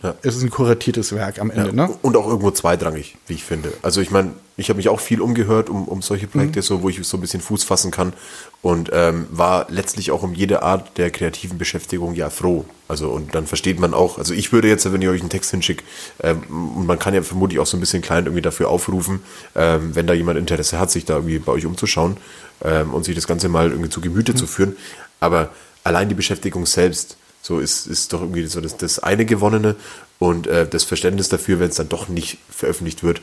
Ja. 0.02 0.14
es 0.22 0.34
ist 0.36 0.42
ein 0.42 0.50
kuratiertes 0.50 1.12
Werk 1.14 1.38
am 1.40 1.50
Ende. 1.50 1.68
Ja. 1.68 1.72
Ne? 1.86 1.94
Und 2.02 2.16
auch 2.16 2.26
irgendwo 2.26 2.50
zweitrangig, 2.50 3.16
wie 3.28 3.34
ich 3.34 3.44
finde. 3.44 3.72
Also 3.82 4.00
ich 4.00 4.10
meine, 4.10 4.32
ich 4.56 4.68
habe 4.70 4.78
mich 4.78 4.88
auch 4.88 4.98
viel 4.98 5.20
umgehört 5.20 5.70
um, 5.70 5.86
um 5.86 6.02
solche 6.02 6.26
Mhm. 6.26 6.30
Projekte, 6.30 6.62
so, 6.62 6.82
wo 6.82 6.88
ich 6.88 6.98
so 7.06 7.16
ein 7.16 7.20
bisschen 7.20 7.40
Fuß 7.40 7.62
fassen 7.62 7.92
kann 7.92 8.12
und 8.60 8.90
ähm, 8.92 9.26
war 9.30 9.66
letztlich 9.70 10.10
auch 10.10 10.24
um 10.24 10.34
jede 10.34 10.62
Art 10.64 10.98
der 10.98 11.10
kreativen 11.10 11.58
Beschäftigung 11.58 12.14
ja 12.14 12.28
froh. 12.30 12.64
Also 12.88 13.10
und 13.10 13.34
dann 13.36 13.46
versteht 13.46 13.78
man 13.78 13.94
auch, 13.94 14.18
also 14.18 14.34
ich 14.34 14.50
würde 14.52 14.66
jetzt, 14.66 14.90
wenn 14.92 15.00
ich 15.00 15.08
euch 15.08 15.20
einen 15.20 15.30
Text 15.30 15.52
hinschicke, 15.52 15.84
ähm, 16.22 16.42
und 16.74 16.86
man 16.86 16.98
kann 16.98 17.14
ja 17.14 17.22
vermutlich 17.22 17.60
auch 17.60 17.66
so 17.66 17.76
ein 17.76 17.80
bisschen 17.80 18.02
klein 18.02 18.24
irgendwie 18.24 18.42
dafür 18.42 18.68
aufrufen, 18.70 19.20
ähm, 19.54 19.94
wenn 19.94 20.06
da 20.08 20.12
jemand 20.14 20.38
Interesse 20.38 20.80
hat, 20.80 20.90
sich 20.90 21.04
da 21.04 21.14
irgendwie 21.16 21.38
bei 21.38 21.52
euch 21.52 21.66
umzuschauen 21.66 22.16
ähm, 22.64 22.94
und 22.94 23.04
sich 23.04 23.14
das 23.14 23.28
Ganze 23.28 23.48
mal 23.48 23.70
irgendwie 23.70 23.90
zu 23.90 24.00
Gemüte 24.00 24.32
Mhm. 24.32 24.36
zu 24.38 24.46
führen. 24.48 24.76
Aber 25.20 25.50
allein 25.84 26.08
die 26.08 26.14
Beschäftigung 26.16 26.66
selbst, 26.66 27.16
so 27.42 27.60
ist, 27.60 27.86
ist 27.86 28.12
doch 28.12 28.20
irgendwie 28.20 28.46
so 28.46 28.60
das, 28.60 28.76
das 28.76 28.98
eine 28.98 29.24
Gewonnene 29.24 29.76
und 30.18 30.46
äh, 30.46 30.66
das 30.68 30.84
Verständnis 30.84 31.28
dafür, 31.28 31.60
wenn 31.60 31.70
es 31.70 31.76
dann 31.76 31.88
doch 31.88 32.08
nicht 32.08 32.38
veröffentlicht 32.50 33.02
wird, 33.02 33.20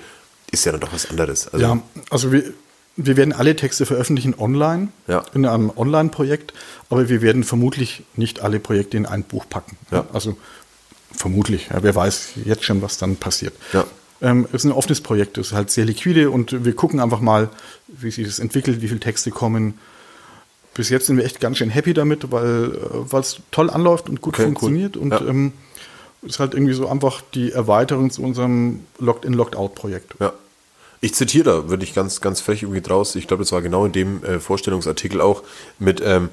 ist 0.51 0.65
ja 0.65 0.71
dann 0.71 0.81
doch 0.81 0.93
was 0.93 1.09
anderes. 1.09 1.47
Also, 1.47 1.65
Ja, 1.65 1.79
also 2.09 2.31
wir, 2.31 2.43
wir 2.95 3.17
werden 3.17 3.33
alle 3.33 3.55
Texte 3.55 3.85
veröffentlichen 3.85 4.33
online, 4.37 4.87
Ja. 5.07 5.23
in 5.33 5.45
einem 5.45 5.71
Online-Projekt, 5.75 6.53
aber 6.89 7.09
wir 7.09 7.21
werden 7.21 7.43
vermutlich 7.43 8.03
nicht 8.15 8.39
alle 8.41 8.59
Projekte 8.59 8.95
in 8.97 9.05
ein 9.05 9.23
Buch 9.23 9.45
packen. 9.49 9.77
Ja. 9.91 10.05
Also 10.13 10.37
vermutlich, 11.13 11.67
ja, 11.71 11.81
wer 11.83 11.95
weiß 11.95 12.29
jetzt 12.45 12.63
schon, 12.63 12.81
was 12.81 12.97
dann 12.97 13.15
passiert. 13.17 13.53
Ja. 13.73 13.85
Ähm, 14.21 14.45
es 14.49 14.55
ist 14.55 14.63
ein 14.65 14.71
offenes 14.71 15.01
Projekt, 15.01 15.37
es 15.37 15.47
ist 15.47 15.53
halt 15.53 15.69
sehr 15.71 15.83
liquide 15.85 16.29
und 16.31 16.63
wir 16.63 16.73
gucken 16.73 16.99
einfach 17.01 17.19
mal, 17.19 17.49
wie 17.87 18.11
sich 18.11 18.25
das 18.25 18.39
entwickelt, 18.39 18.81
wie 18.81 18.87
viele 18.87 18.99
Texte 19.01 19.29
kommen. 19.29 19.77
Bis 20.75 20.89
jetzt 20.89 21.07
sind 21.07 21.17
wir 21.17 21.25
echt 21.25 21.39
ganz 21.39 21.57
schön 21.57 21.69
happy 21.71 21.93
damit, 21.95 22.31
weil 22.31 22.71
äh, 23.11 23.17
es 23.17 23.37
toll 23.51 23.69
anläuft 23.71 24.07
und 24.09 24.21
gut 24.21 24.35
Okay, 24.35 24.43
cool. 24.43 24.47
funktioniert 24.49 24.97
und 24.97 25.11
Ja. 25.11 25.21
ähm, 25.21 25.53
ist 26.21 26.39
halt 26.39 26.53
irgendwie 26.53 26.73
so 26.73 26.87
einfach 26.87 27.21
die 27.33 27.51
Erweiterung 27.51 28.11
zu 28.11 28.21
unserem 28.21 28.81
Locked-in, 28.99 29.33
Locked-out-Projekt. 29.33 30.15
Ja. 30.19 30.33
Ich 31.01 31.13
zitiere 31.13 31.43
da, 31.43 31.69
würde 31.69 31.83
ich 31.83 31.93
ganz, 31.93 32.19
ganz 32.19 32.41
frech 32.41 32.63
irgendwie 32.63 32.81
draus. 32.81 33.15
Ich 33.15 33.27
glaube, 33.27 33.43
das 33.43 33.51
war 33.51 33.61
genau 33.61 33.85
in 33.85 33.91
dem 33.91 34.23
äh, 34.23 34.39
Vorstellungsartikel 34.39 35.21
auch 35.21 35.43
mit, 35.79 36.01
ähm, 36.03 36.29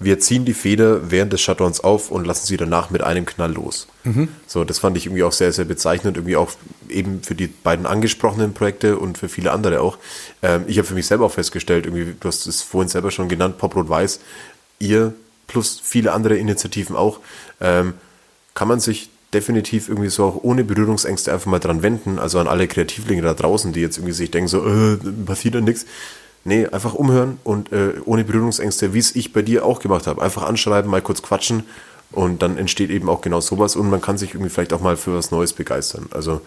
wir 0.00 0.20
ziehen 0.20 0.44
die 0.44 0.54
Feder 0.54 1.10
während 1.10 1.32
des 1.32 1.40
Shutdowns 1.40 1.80
auf 1.80 2.10
und 2.10 2.24
lassen 2.24 2.46
sie 2.46 2.56
danach 2.56 2.90
mit 2.90 3.02
einem 3.02 3.26
Knall 3.26 3.52
los. 3.52 3.88
So, 4.46 4.64
das 4.64 4.78
fand 4.78 4.96
ich 4.96 5.06
irgendwie 5.06 5.24
auch 5.24 5.32
sehr, 5.32 5.52
sehr 5.52 5.64
bezeichnend, 5.64 6.16
irgendwie 6.16 6.36
auch 6.36 6.50
eben 6.88 7.22
für 7.22 7.34
die 7.34 7.48
beiden 7.48 7.84
angesprochenen 7.84 8.54
Projekte 8.54 8.98
und 8.98 9.18
für 9.18 9.28
viele 9.28 9.50
andere 9.50 9.80
auch. 9.80 9.98
Ähm, 10.42 10.64
ich 10.68 10.78
habe 10.78 10.86
für 10.86 10.94
mich 10.94 11.06
selber 11.06 11.26
auch 11.26 11.32
festgestellt, 11.32 11.86
irgendwie, 11.86 12.14
du 12.18 12.28
hast 12.28 12.46
es 12.46 12.62
vorhin 12.62 12.88
selber 12.88 13.10
schon 13.10 13.28
genannt, 13.28 13.58
Pop 13.58 13.74
Rot 13.74 13.88
Weiß, 13.88 14.20
ihr 14.78 15.14
plus 15.48 15.80
viele 15.82 16.12
andere 16.12 16.36
Initiativen 16.36 16.94
auch, 16.94 17.18
ähm, 17.60 17.94
kann 18.54 18.68
man 18.68 18.78
sich 18.78 19.10
definitiv 19.34 19.88
irgendwie 19.88 20.08
so 20.08 20.24
auch 20.24 20.42
ohne 20.42 20.64
Berührungsängste 20.64 21.32
einfach 21.32 21.50
mal 21.50 21.58
dran 21.58 21.82
wenden. 21.82 22.18
Also 22.18 22.38
an 22.38 22.46
alle 22.46 22.68
Kreativlinge 22.68 23.22
da 23.22 23.34
draußen, 23.34 23.72
die 23.72 23.80
jetzt 23.80 23.98
irgendwie 23.98 24.14
sich 24.14 24.30
denken, 24.30 24.48
so, 24.48 24.66
äh, 24.66 24.96
passiert 25.26 25.54
da 25.54 25.60
nichts. 25.60 25.86
Nee, 26.48 26.66
einfach 26.66 26.94
umhören 26.94 27.38
und 27.44 27.72
äh, 27.72 27.92
ohne 28.06 28.24
Berührungsängste, 28.24 28.94
wie 28.94 28.98
es 28.98 29.14
ich 29.14 29.32
bei 29.32 29.42
dir 29.42 29.64
auch 29.64 29.80
gemacht 29.80 30.06
habe. 30.06 30.22
Einfach 30.22 30.42
anschreiben, 30.44 30.90
mal 30.90 31.02
kurz 31.02 31.22
quatschen 31.22 31.64
und 32.10 32.40
dann 32.42 32.56
entsteht 32.56 32.90
eben 32.90 33.08
auch 33.10 33.20
genau 33.20 33.40
sowas 33.40 33.76
und 33.76 33.90
man 33.90 34.00
kann 34.00 34.16
sich 34.16 34.30
irgendwie 34.34 34.48
vielleicht 34.50 34.72
auch 34.72 34.80
mal 34.80 34.96
für 34.96 35.14
was 35.14 35.30
Neues 35.30 35.52
begeistern. 35.52 36.06
Also 36.10 36.40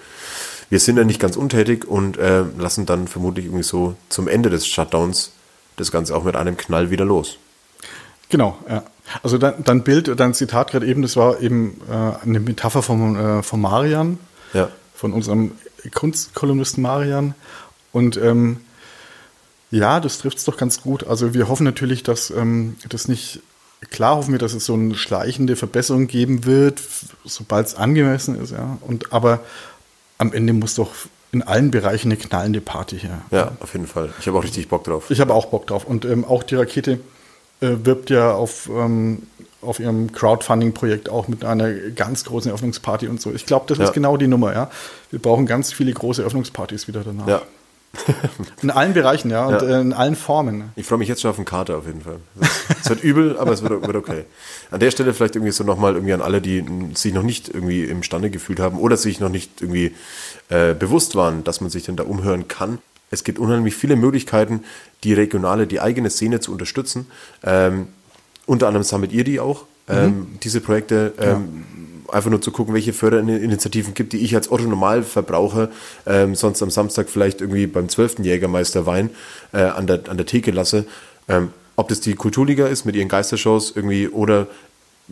wir 0.72 0.80
sind 0.80 0.98
ja 0.98 1.04
nicht 1.04 1.20
ganz 1.20 1.36
untätig 1.38 1.88
und 1.88 2.18
äh, 2.18 2.44
lassen 2.58 2.86
dann 2.86 3.08
vermutlich 3.08 3.46
irgendwie 3.46 3.64
so 3.64 3.96
zum 4.10 4.28
Ende 4.28 4.50
des 4.50 4.66
Shutdowns 4.68 5.32
das 5.78 5.92
Ganze 5.92 6.16
auch 6.16 6.24
mit 6.24 6.36
einem 6.36 6.58
Knall 6.58 6.90
wieder 6.90 7.06
los. 7.06 7.38
Genau, 8.30 8.58
ja. 8.68 8.84
Also 9.24 9.38
dein, 9.38 9.64
dein 9.64 9.84
Bild, 9.84 10.20
dein 10.20 10.34
Zitat 10.34 10.72
gerade 10.72 10.86
eben, 10.88 11.02
das 11.02 11.16
war 11.18 11.42
eben 11.42 11.80
äh, 11.90 12.24
eine 12.26 12.40
Metapher 12.40 12.82
von, 12.82 13.16
äh, 13.16 13.44
von 13.44 13.60
Marian, 13.62 14.18
Ja. 14.54 14.70
von 14.96 15.12
unserem 15.14 15.52
Kunstkolumnisten 15.94 16.82
Marian. 16.82 17.36
Und 17.92 18.16
ähm, 18.18 18.62
ja, 19.72 20.00
das 20.00 20.18
trifft 20.20 20.38
es 20.38 20.44
doch 20.46 20.58
ganz 20.58 20.82
gut. 20.82 21.08
Also 21.08 21.34
wir 21.34 21.48
hoffen 21.48 21.64
natürlich, 21.64 22.04
dass 22.04 22.30
ähm, 22.30 22.76
das 22.90 23.08
nicht, 23.08 23.40
klar 23.90 24.18
hoffen 24.18 24.34
wir, 24.34 24.40
dass 24.40 24.54
es 24.54 24.66
so 24.66 24.74
eine 24.74 24.96
schleichende 24.96 25.56
Verbesserung 25.56 26.08
geben 26.08 26.46
wird, 26.46 26.82
sobald 27.26 27.68
es 27.68 27.76
angemessen 27.76 28.40
ist, 28.42 28.52
ja. 28.52 28.78
Und 28.82 29.14
aber 29.14 29.40
am 30.18 30.34
Ende 30.34 30.54
muss 30.54 30.76
doch 30.76 30.92
in 31.32 31.42
allen 31.42 31.72
Bereichen 31.72 32.10
eine 32.12 32.18
knallende 32.18 32.60
Party 32.60 33.00
her. 33.00 33.22
Ja, 33.32 33.54
auf 33.62 33.74
jeden 33.74 33.88
Fall. 33.88 34.10
Ich 34.20 34.28
habe 34.28 34.38
auch 34.38 34.44
richtig 34.44 34.68
Bock 34.68 34.84
drauf. 34.84 35.10
Ich 35.10 35.22
habe 35.22 35.34
auch 35.34 35.46
Bock 35.46 35.66
drauf. 35.66 35.86
Und 35.86 36.04
ähm, 36.04 36.26
auch 36.26 36.44
die 36.44 36.56
Rakete 36.56 37.00
äh, 37.62 37.70
wirbt 37.84 38.10
ja 38.10 38.34
auf, 38.34 38.70
ähm, 38.70 39.24
auf 39.62 39.80
ihrem 39.80 40.12
Crowdfunding-Projekt 40.12 41.08
auch 41.08 41.30
mit 41.30 41.46
einer 41.46 41.72
ganz 41.72 42.26
großen 42.26 42.50
Eröffnungsparty 42.50 43.08
und 43.08 43.22
so. 43.22 43.32
Ich 43.34 43.46
glaube, 43.46 43.66
das 43.70 43.78
Ja. 43.78 43.86
ist 43.86 43.94
genau 43.94 44.18
die 44.18 44.28
Nummer, 44.28 44.54
ja. 44.54 44.70
Wir 45.10 45.20
brauchen 45.20 45.46
ganz 45.46 45.72
viele 45.72 45.94
große 45.94 46.22
Eröffnungspartys 46.22 46.90
wieder 46.90 47.02
danach. 47.06 47.28
Ja. 47.28 47.42
In 48.62 48.70
allen 48.70 48.94
Bereichen, 48.94 49.30
ja, 49.30 49.46
und 49.46 49.62
Ja. 49.62 49.78
äh, 49.78 49.82
in 49.82 49.94
allen 49.94 50.16
Formen. 50.16 50.72
Ich 50.76 50.86
freue 50.86 50.98
mich 50.98 51.10
jetzt 51.10 51.22
schon 51.22 51.30
auf 51.30 51.36
den 51.36 51.46
Kater 51.46 51.78
auf 51.78 51.86
jeden 51.86 52.02
Fall. 52.02 52.20
Es 52.82 52.90
wird 52.90 53.04
übel, 53.04 53.38
aber 53.38 53.52
es 53.52 53.62
wird, 53.62 53.86
wird 53.86 53.96
okay. 53.96 54.24
An 54.72 54.80
der 54.80 54.92
Stelle 54.92 55.14
vielleicht 55.14 55.36
irgendwie 55.36 55.52
so 55.52 55.64
nochmal 55.64 55.96
irgendwie 55.96 56.14
an 56.14 56.22
alle, 56.22 56.42
die 56.42 56.64
sich 56.96 57.14
noch 57.14 57.24
nicht 57.24 57.50
irgendwie 57.50 57.84
imstande 57.84 58.30
gefühlt 58.30 58.60
haben 58.60 58.78
oder 58.80 58.96
sich 58.98 59.20
noch 59.20 59.30
nicht 59.30 59.62
irgendwie 59.62 59.94
äh, 60.50 60.74
bewusst 60.74 61.16
waren, 61.16 61.44
dass 61.44 61.60
man 61.62 61.70
sich 61.70 61.84
denn 61.84 61.98
da 61.98 62.04
umhören 62.04 62.48
kann. 62.48 62.80
Es 63.10 63.26
gibt 63.26 63.40
unheimlich 63.40 63.76
viele 63.76 63.98
Möglichkeiten, 63.98 64.64
die 65.04 65.14
regionale, 65.14 65.68
die 65.68 65.82
eigene 65.82 66.10
Szene 66.10 66.40
zu 66.40 66.54
unterstützen. 66.54 67.08
Ähm, 67.44 67.88
unter 68.46 68.68
anderem 68.68 68.84
sammelt 68.84 69.12
ihr 69.12 69.26
die 69.26 69.40
auch, 69.42 69.66
ähm, 69.90 70.40
diese 70.44 70.62
Projekte. 70.62 71.14
Ähm, 71.20 71.66
Einfach 72.12 72.30
nur 72.30 72.42
zu 72.42 72.52
gucken, 72.52 72.74
welche 72.74 72.94
Förderinitiativen 72.94 73.94
gibt, 73.94 74.14
die 74.14 74.20
ich 74.20 74.36
als 74.36 74.52
Otto 74.52 74.64
Normalverbraucher 74.64 75.70
ähm, 76.06 76.36
sonst 76.36 76.62
am 76.62 76.70
Samstag 76.70 77.10
vielleicht 77.10 77.42
irgendwie 77.42 77.68
beim 77.68 77.90
12. 77.90 78.20
Jägermeister 78.20 78.86
Wein 78.86 79.10
äh, 79.54 79.62
an, 79.62 79.88
der, 79.88 80.02
an 80.10 80.18
der 80.18 80.26
Theke 80.26 80.52
lasse. 80.52 80.86
Ähm, 81.28 81.50
ob 81.76 81.88
das 81.88 82.02
die 82.02 82.16
Kulturliga 82.16 82.68
ist 82.68 82.86
mit 82.86 82.96
ihren 82.96 83.08
Geistershows 83.08 83.74
irgendwie 83.76 84.08
oder 84.08 84.48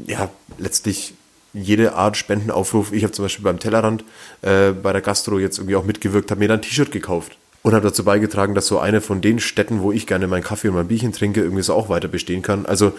ja, 0.06 0.30
letztlich 0.58 1.14
jede 1.54 1.94
Art 1.96 2.18
Spendenaufruf. 2.18 2.92
Ich 2.92 3.04
habe 3.04 3.12
zum 3.12 3.26
Beispiel 3.26 3.44
beim 3.44 3.60
Tellerrand 3.60 4.04
äh, 4.42 4.72
bei 4.72 4.94
der 4.94 5.02
Gastro 5.02 5.40
jetzt 5.40 5.58
irgendwie 5.58 5.76
auch 5.76 5.84
mitgewirkt, 5.84 6.32
habe 6.32 6.40
mir 6.40 6.48
dann 6.48 6.60
ein 6.60 6.62
T-Shirt 6.62 6.92
gekauft 6.92 7.38
und 7.64 7.74
habe 7.74 7.88
dazu 7.88 8.04
beigetragen, 8.04 8.56
dass 8.56 8.68
so 8.68 8.80
eine 8.80 9.02
von 9.02 9.22
den 9.22 9.40
Städten, 9.40 9.82
wo 9.82 9.92
ich 9.92 10.08
gerne 10.08 10.28
meinen 10.28 10.44
Kaffee 10.44 10.70
und 10.70 10.76
mein 10.76 10.88
Bierchen 10.88 11.12
trinke, 11.12 11.42
irgendwie 11.42 11.64
so 11.64 11.74
auch 11.74 11.90
weiter 11.90 12.08
bestehen 12.08 12.42
kann. 12.42 12.66
Also 12.66 12.94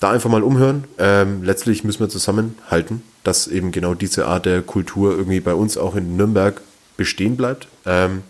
da 0.00 0.10
einfach 0.10 0.30
mal 0.30 0.42
umhören. 0.42 0.84
Ähm, 0.98 1.42
letztlich 1.42 1.84
müssen 1.84 2.00
wir 2.00 2.08
zusammenhalten, 2.08 3.02
dass 3.24 3.48
eben 3.48 3.72
genau 3.72 3.94
diese 3.94 4.26
Art 4.26 4.46
der 4.46 4.62
Kultur 4.62 5.16
irgendwie 5.16 5.40
bei 5.40 5.54
uns 5.54 5.76
auch 5.76 5.96
in 5.96 6.16
Nürnberg 6.16 6.60
bestehen 6.96 7.36
bleibt. 7.36 7.66
Ähm, 7.84 8.22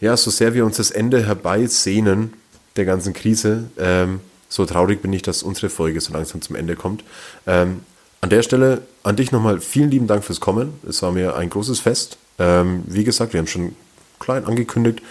ja, 0.00 0.16
so 0.16 0.30
sehr 0.30 0.54
wir 0.54 0.64
uns 0.64 0.76
das 0.76 0.90
Ende 0.90 1.24
herbeisehnen 1.24 2.34
der 2.76 2.84
ganzen 2.84 3.12
Krise, 3.12 3.64
ähm, 3.78 4.20
so 4.48 4.66
traurig 4.66 5.00
bin 5.00 5.12
ich, 5.12 5.22
dass 5.22 5.42
unsere 5.42 5.70
Folge 5.70 6.00
so 6.00 6.12
langsam 6.12 6.42
zum 6.42 6.56
Ende 6.56 6.76
kommt. 6.76 7.04
Ähm, 7.46 7.80
an 8.20 8.30
der 8.30 8.42
Stelle 8.42 8.82
an 9.02 9.16
dich 9.16 9.32
nochmal 9.32 9.60
vielen 9.60 9.90
lieben 9.90 10.06
Dank 10.06 10.24
fürs 10.24 10.40
Kommen. 10.40 10.74
Es 10.88 11.02
war 11.02 11.10
mir 11.10 11.36
ein 11.36 11.50
großes 11.50 11.80
Fest. 11.80 12.18
Ähm, 12.38 12.82
wie 12.86 13.04
gesagt, 13.04 13.32
wir 13.32 13.38
haben 13.38 13.46
schon 13.46 13.74
klein 14.20 14.44
angekündigt, 14.44 15.02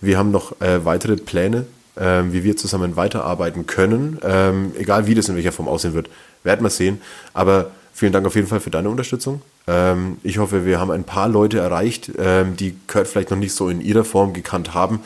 wir 0.00 0.16
haben 0.16 0.30
noch 0.30 0.60
äh, 0.60 0.84
weitere 0.84 1.16
Pläne, 1.16 1.66
ähm, 1.96 2.32
wie 2.32 2.44
wir 2.44 2.56
zusammen 2.56 2.96
weiterarbeiten 2.96 3.66
können. 3.66 4.18
Ähm, 4.22 4.72
egal 4.78 5.06
wie 5.06 5.14
das 5.14 5.28
in 5.28 5.36
welcher 5.36 5.52
Form 5.52 5.68
aussehen 5.68 5.94
wird, 5.94 6.08
werden 6.42 6.64
wir 6.64 6.70
sehen. 6.70 7.00
Aber 7.32 7.72
vielen 7.94 8.12
Dank 8.12 8.26
auf 8.26 8.34
jeden 8.34 8.48
Fall 8.48 8.60
für 8.60 8.70
deine 8.70 8.90
Unterstützung. 8.90 9.40
Ähm, 9.66 10.18
ich 10.22 10.38
hoffe, 10.38 10.66
wir 10.66 10.78
haben 10.80 10.90
ein 10.90 11.04
paar 11.04 11.28
Leute 11.28 11.58
erreicht, 11.60 12.10
ähm, 12.18 12.56
die 12.56 12.76
Kurt 12.86 13.06
vielleicht 13.08 13.30
noch 13.30 13.38
nicht 13.38 13.54
so 13.54 13.68
in 13.70 13.80
ihrer 13.80 14.04
Form 14.04 14.34
gekannt 14.34 14.74
haben, 14.74 15.00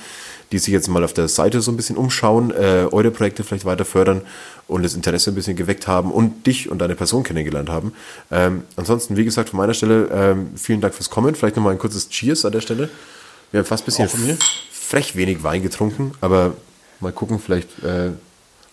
die 0.51 0.59
sich 0.59 0.73
jetzt 0.73 0.89
mal 0.89 1.05
auf 1.05 1.13
der 1.13 1.29
Seite 1.29 1.61
so 1.61 1.71
ein 1.71 1.77
bisschen 1.77 1.97
umschauen, 1.97 2.51
äh, 2.51 2.87
eure 2.91 3.11
Projekte 3.11 3.45
vielleicht 3.45 3.67
weiter 3.67 3.85
fördern 3.85 4.23
und 4.67 4.83
das 4.83 4.95
Interesse 4.95 5.31
ein 5.31 5.35
bisschen 5.35 5.57
geweckt 5.57 5.87
haben 5.87 6.11
und 6.11 6.47
dich 6.47 6.71
und 6.71 6.79
deine 6.79 6.95
Person 6.95 7.23
kennengelernt 7.23 7.69
haben. 7.69 7.93
Ähm, 8.31 8.63
ansonsten, 8.77 9.17
wie 9.17 9.25
gesagt, 9.25 9.51
von 9.51 9.59
meiner 9.59 9.75
Stelle 9.75 10.09
ähm, 10.11 10.51
vielen 10.57 10.81
Dank 10.81 10.95
fürs 10.95 11.11
Kommen. 11.11 11.35
Vielleicht 11.35 11.57
nochmal 11.57 11.73
ein 11.73 11.79
kurzes 11.79 12.09
Cheers 12.09 12.47
an 12.47 12.53
der 12.53 12.63
Stelle. 12.63 12.89
Wir 13.51 13.61
haben 13.61 13.67
fast 13.67 13.85
ein 13.85 13.87
bisschen 13.87 14.07
Auch 14.07 14.11
von 14.11 14.27
mir. 14.27 14.37
frech 14.73 15.15
wenig 15.15 15.43
Wein 15.43 15.63
getrunken, 15.63 16.13
aber 16.21 16.55
mal 17.01 17.13
gucken, 17.13 17.39
vielleicht 17.39 17.83
äh, 17.85 18.11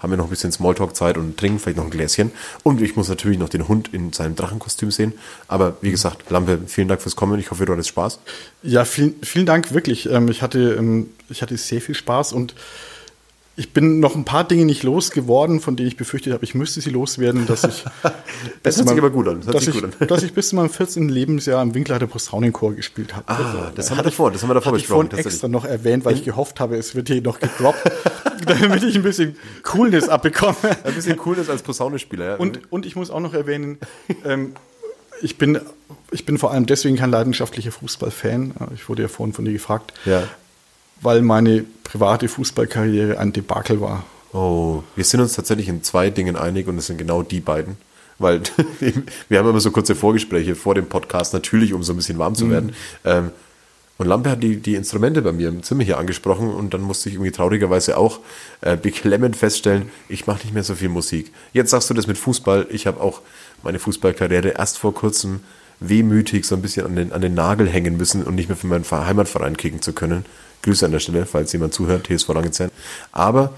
haben 0.05 0.11
wir 0.11 0.17
noch 0.17 0.25
ein 0.25 0.29
bisschen 0.29 0.51
Smalltalk-Zeit 0.51 1.17
und 1.17 1.35
trinken 1.35 1.57
vielleicht 1.57 1.77
noch 1.77 1.85
ein 1.85 1.89
Gläschen. 1.89 2.31
Und 2.61 2.79
ich 2.79 2.95
muss 2.95 3.09
natürlich 3.09 3.39
noch 3.39 3.49
den 3.49 3.67
Hund 3.67 3.89
in 3.91 4.13
seinem 4.13 4.35
Drachenkostüm 4.35 4.91
sehen. 4.91 5.13
Aber 5.47 5.77
wie 5.81 5.89
gesagt, 5.89 6.29
Lampe, 6.29 6.59
vielen 6.67 6.87
Dank 6.87 7.01
fürs 7.01 7.15
Kommen. 7.15 7.39
Ich 7.39 7.49
hoffe, 7.49 7.65
du 7.65 7.73
hattest 7.73 7.89
Spaß. 7.89 8.19
Ja, 8.61 8.85
vielen, 8.85 9.15
vielen 9.23 9.47
Dank, 9.47 9.73
wirklich. 9.73 10.07
Ähm, 10.07 10.27
ich, 10.27 10.43
hatte, 10.43 10.75
ähm, 10.77 11.09
ich 11.27 11.41
hatte 11.41 11.57
sehr 11.57 11.81
viel 11.81 11.95
Spaß 11.95 12.33
und 12.33 12.53
ich 13.57 13.71
bin 13.71 14.01
noch 14.01 14.15
ein 14.15 14.25
paar 14.25 14.43
Dinge 14.43 14.65
nicht 14.65 14.83
losgeworden, 14.83 15.61
von 15.61 15.77
denen 15.77 15.87
ich 15.87 15.95
befürchtet 15.95 16.33
habe, 16.33 16.43
ich 16.43 16.55
müsste 16.55 16.81
sie 16.81 16.89
loswerden, 16.89 17.45
dass 17.47 17.63
ich. 17.63 17.85
Das 18.63 18.77
hört 18.77 18.89
sich 18.89 18.97
aber 18.97 19.11
gut 19.11 19.27
an. 19.27 19.41
Das 19.41 19.53
dass, 19.53 19.67
ich, 19.67 19.73
gut 19.73 19.83
an. 19.85 19.93
dass 20.07 20.23
ich 20.23 20.33
bis 20.33 20.49
zu 20.49 20.55
meinem 20.55 20.69
14. 20.69 21.07
Lebensjahr 21.07 21.61
im 21.63 21.73
Winkleiter 21.73 22.07
Posaunenchor 22.07 22.73
gespielt 22.73 23.15
habe. 23.15 23.23
Ah, 23.27 23.71
das 23.73 23.89
haben 23.89 23.97
wir 23.97 24.03
davor, 24.03 24.31
das 24.31 24.41
haben 24.41 24.49
wir 24.49 24.55
davor 24.55 24.73
Hatte 24.73 24.77
ich 24.77 24.83
besprochen. 24.83 25.09
vorhin 25.09 25.25
extra 25.25 25.47
noch 25.47 25.65
erwähnt, 25.65 26.03
weil 26.03 26.15
ich 26.15 26.25
gehofft 26.25 26.59
habe, 26.59 26.75
es 26.75 26.95
wird 26.95 27.07
hier 27.07 27.21
noch 27.21 27.39
gedroppt, 27.39 27.79
damit 28.45 28.83
ich 28.83 28.95
ein 28.95 29.03
bisschen 29.03 29.37
Coolness 29.63 30.09
abbekomme. 30.09 30.55
Ein 30.83 30.93
bisschen 30.93 31.19
cool 31.25 31.37
ist 31.37 31.49
als 31.49 31.61
Posaunespieler. 31.61 32.31
Ja. 32.31 32.35
Und, 32.35 32.71
und 32.71 32.85
ich 32.85 32.95
muss 32.95 33.09
auch 33.09 33.21
noch 33.21 33.33
erwähnen, 33.33 33.77
ähm, 34.25 34.53
ich, 35.21 35.37
bin, 35.37 35.59
ich 36.11 36.25
bin 36.25 36.37
vor 36.37 36.51
allem 36.51 36.65
deswegen 36.65 36.97
kein 36.97 37.11
leidenschaftlicher 37.11 37.71
Fußballfan. 37.71 38.53
Ich 38.73 38.89
wurde 38.89 39.03
ja 39.03 39.07
vorhin 39.07 39.33
von 39.33 39.45
dir 39.45 39.53
gefragt, 39.53 39.93
ja. 40.05 40.23
Weil 41.01 41.21
meine 41.21 41.65
private 41.83 42.27
Fußballkarriere 42.27 43.17
ein 43.19 43.33
Debakel 43.33 43.81
war. 43.81 44.03
Oh, 44.33 44.83
wir 44.95 45.03
sind 45.05 45.21
uns 45.21 45.33
tatsächlich 45.33 45.69
in 45.69 45.83
zwei 45.83 46.09
Dingen 46.09 46.35
einig 46.35 46.67
und 46.67 46.77
es 46.77 46.87
sind 46.87 46.97
genau 46.97 47.23
die 47.23 47.39
beiden. 47.39 47.77
Weil 48.17 48.41
wir 49.29 49.39
haben 49.39 49.49
immer 49.49 49.59
so 49.59 49.71
kurze 49.71 49.95
Vorgespräche 49.95 50.55
vor 50.55 50.75
dem 50.75 50.87
Podcast, 50.87 51.33
natürlich, 51.33 51.73
um 51.73 51.83
so 51.83 51.93
ein 51.93 51.97
bisschen 51.97 52.17
warm 52.17 52.35
zu 52.35 52.49
werden. 52.49 52.73
Ähm, 53.03 53.31
und 53.97 54.07
Lampe 54.07 54.29
hat 54.29 54.43
die, 54.43 54.57
die 54.57 54.75
Instrumente 54.75 55.21
bei 55.21 55.31
mir 55.31 55.47
im 55.47 55.63
Zimmer 55.63 55.83
hier 55.83 55.97
angesprochen 55.97 56.49
und 56.49 56.73
dann 56.73 56.81
musste 56.81 57.07
ich 57.07 57.15
irgendwie 57.15 57.31
traurigerweise 57.31 57.97
auch 57.97 58.19
äh, 58.59 58.75
beklemmend 58.75 59.37
feststellen, 59.37 59.89
ich 60.09 60.27
mache 60.27 60.43
nicht 60.43 60.53
mehr 60.53 60.63
so 60.65 60.75
viel 60.75 60.89
Musik. 60.89 61.31
Jetzt 61.53 61.71
sagst 61.71 61.89
du 61.89 61.93
das 61.93 62.05
mit 62.05 62.17
Fußball. 62.17 62.67
Ich 62.71 62.87
habe 62.87 62.99
auch 62.99 63.21
meine 63.63 63.79
Fußballkarriere 63.79 64.49
erst 64.49 64.77
vor 64.79 64.93
kurzem 64.93 65.39
wehmütig 65.79 66.45
so 66.45 66.55
ein 66.55 66.61
bisschen 66.61 66.85
an 66.85 66.95
den, 66.97 67.11
an 67.13 67.21
den 67.21 67.33
Nagel 67.35 67.69
hängen 67.69 67.95
müssen 67.95 68.23
und 68.23 68.35
nicht 68.35 68.49
mehr 68.49 68.57
für 68.57 68.67
meinen 68.67 68.83
Ver- 68.83 69.05
Heimatverein 69.07 69.55
kicken 69.55 69.81
zu 69.81 69.93
können. 69.93 70.25
Grüße 70.65 70.83
an 70.85 70.91
der 70.91 70.99
Stelle, 70.99 71.25
falls 71.27 71.53
jemand 71.53 71.75
zuhört, 71.75 72.07
TSV 72.07 72.27
Langezern. 72.29 72.71
Aber 73.11 73.53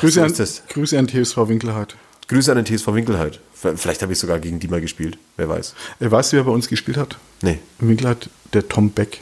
Grüße, 0.00 0.22
an. 0.22 0.32
Grüße 0.68 0.96
an 0.98 1.08
TSV 1.08 1.36
Winkelhardt. 1.48 1.96
Grüße 2.28 2.52
an 2.52 2.62
den 2.62 2.66
TSV 2.66 2.94
Winkelheit. 2.94 3.40
Vielleicht 3.52 4.02
habe 4.02 4.12
ich 4.12 4.18
sogar 4.18 4.38
gegen 4.38 4.60
die 4.60 4.68
mal 4.68 4.80
gespielt, 4.80 5.18
wer 5.36 5.48
weiß. 5.48 5.74
Äh, 6.00 6.10
weißt 6.10 6.32
du, 6.32 6.36
wer 6.36 6.44
bei 6.44 6.52
uns 6.52 6.68
gespielt 6.68 6.96
hat? 6.96 7.16
Nee, 7.42 7.58
Im 7.80 7.88
Winkelhardt, 7.88 8.30
der 8.52 8.68
Tom 8.68 8.90
Beck. 8.90 9.20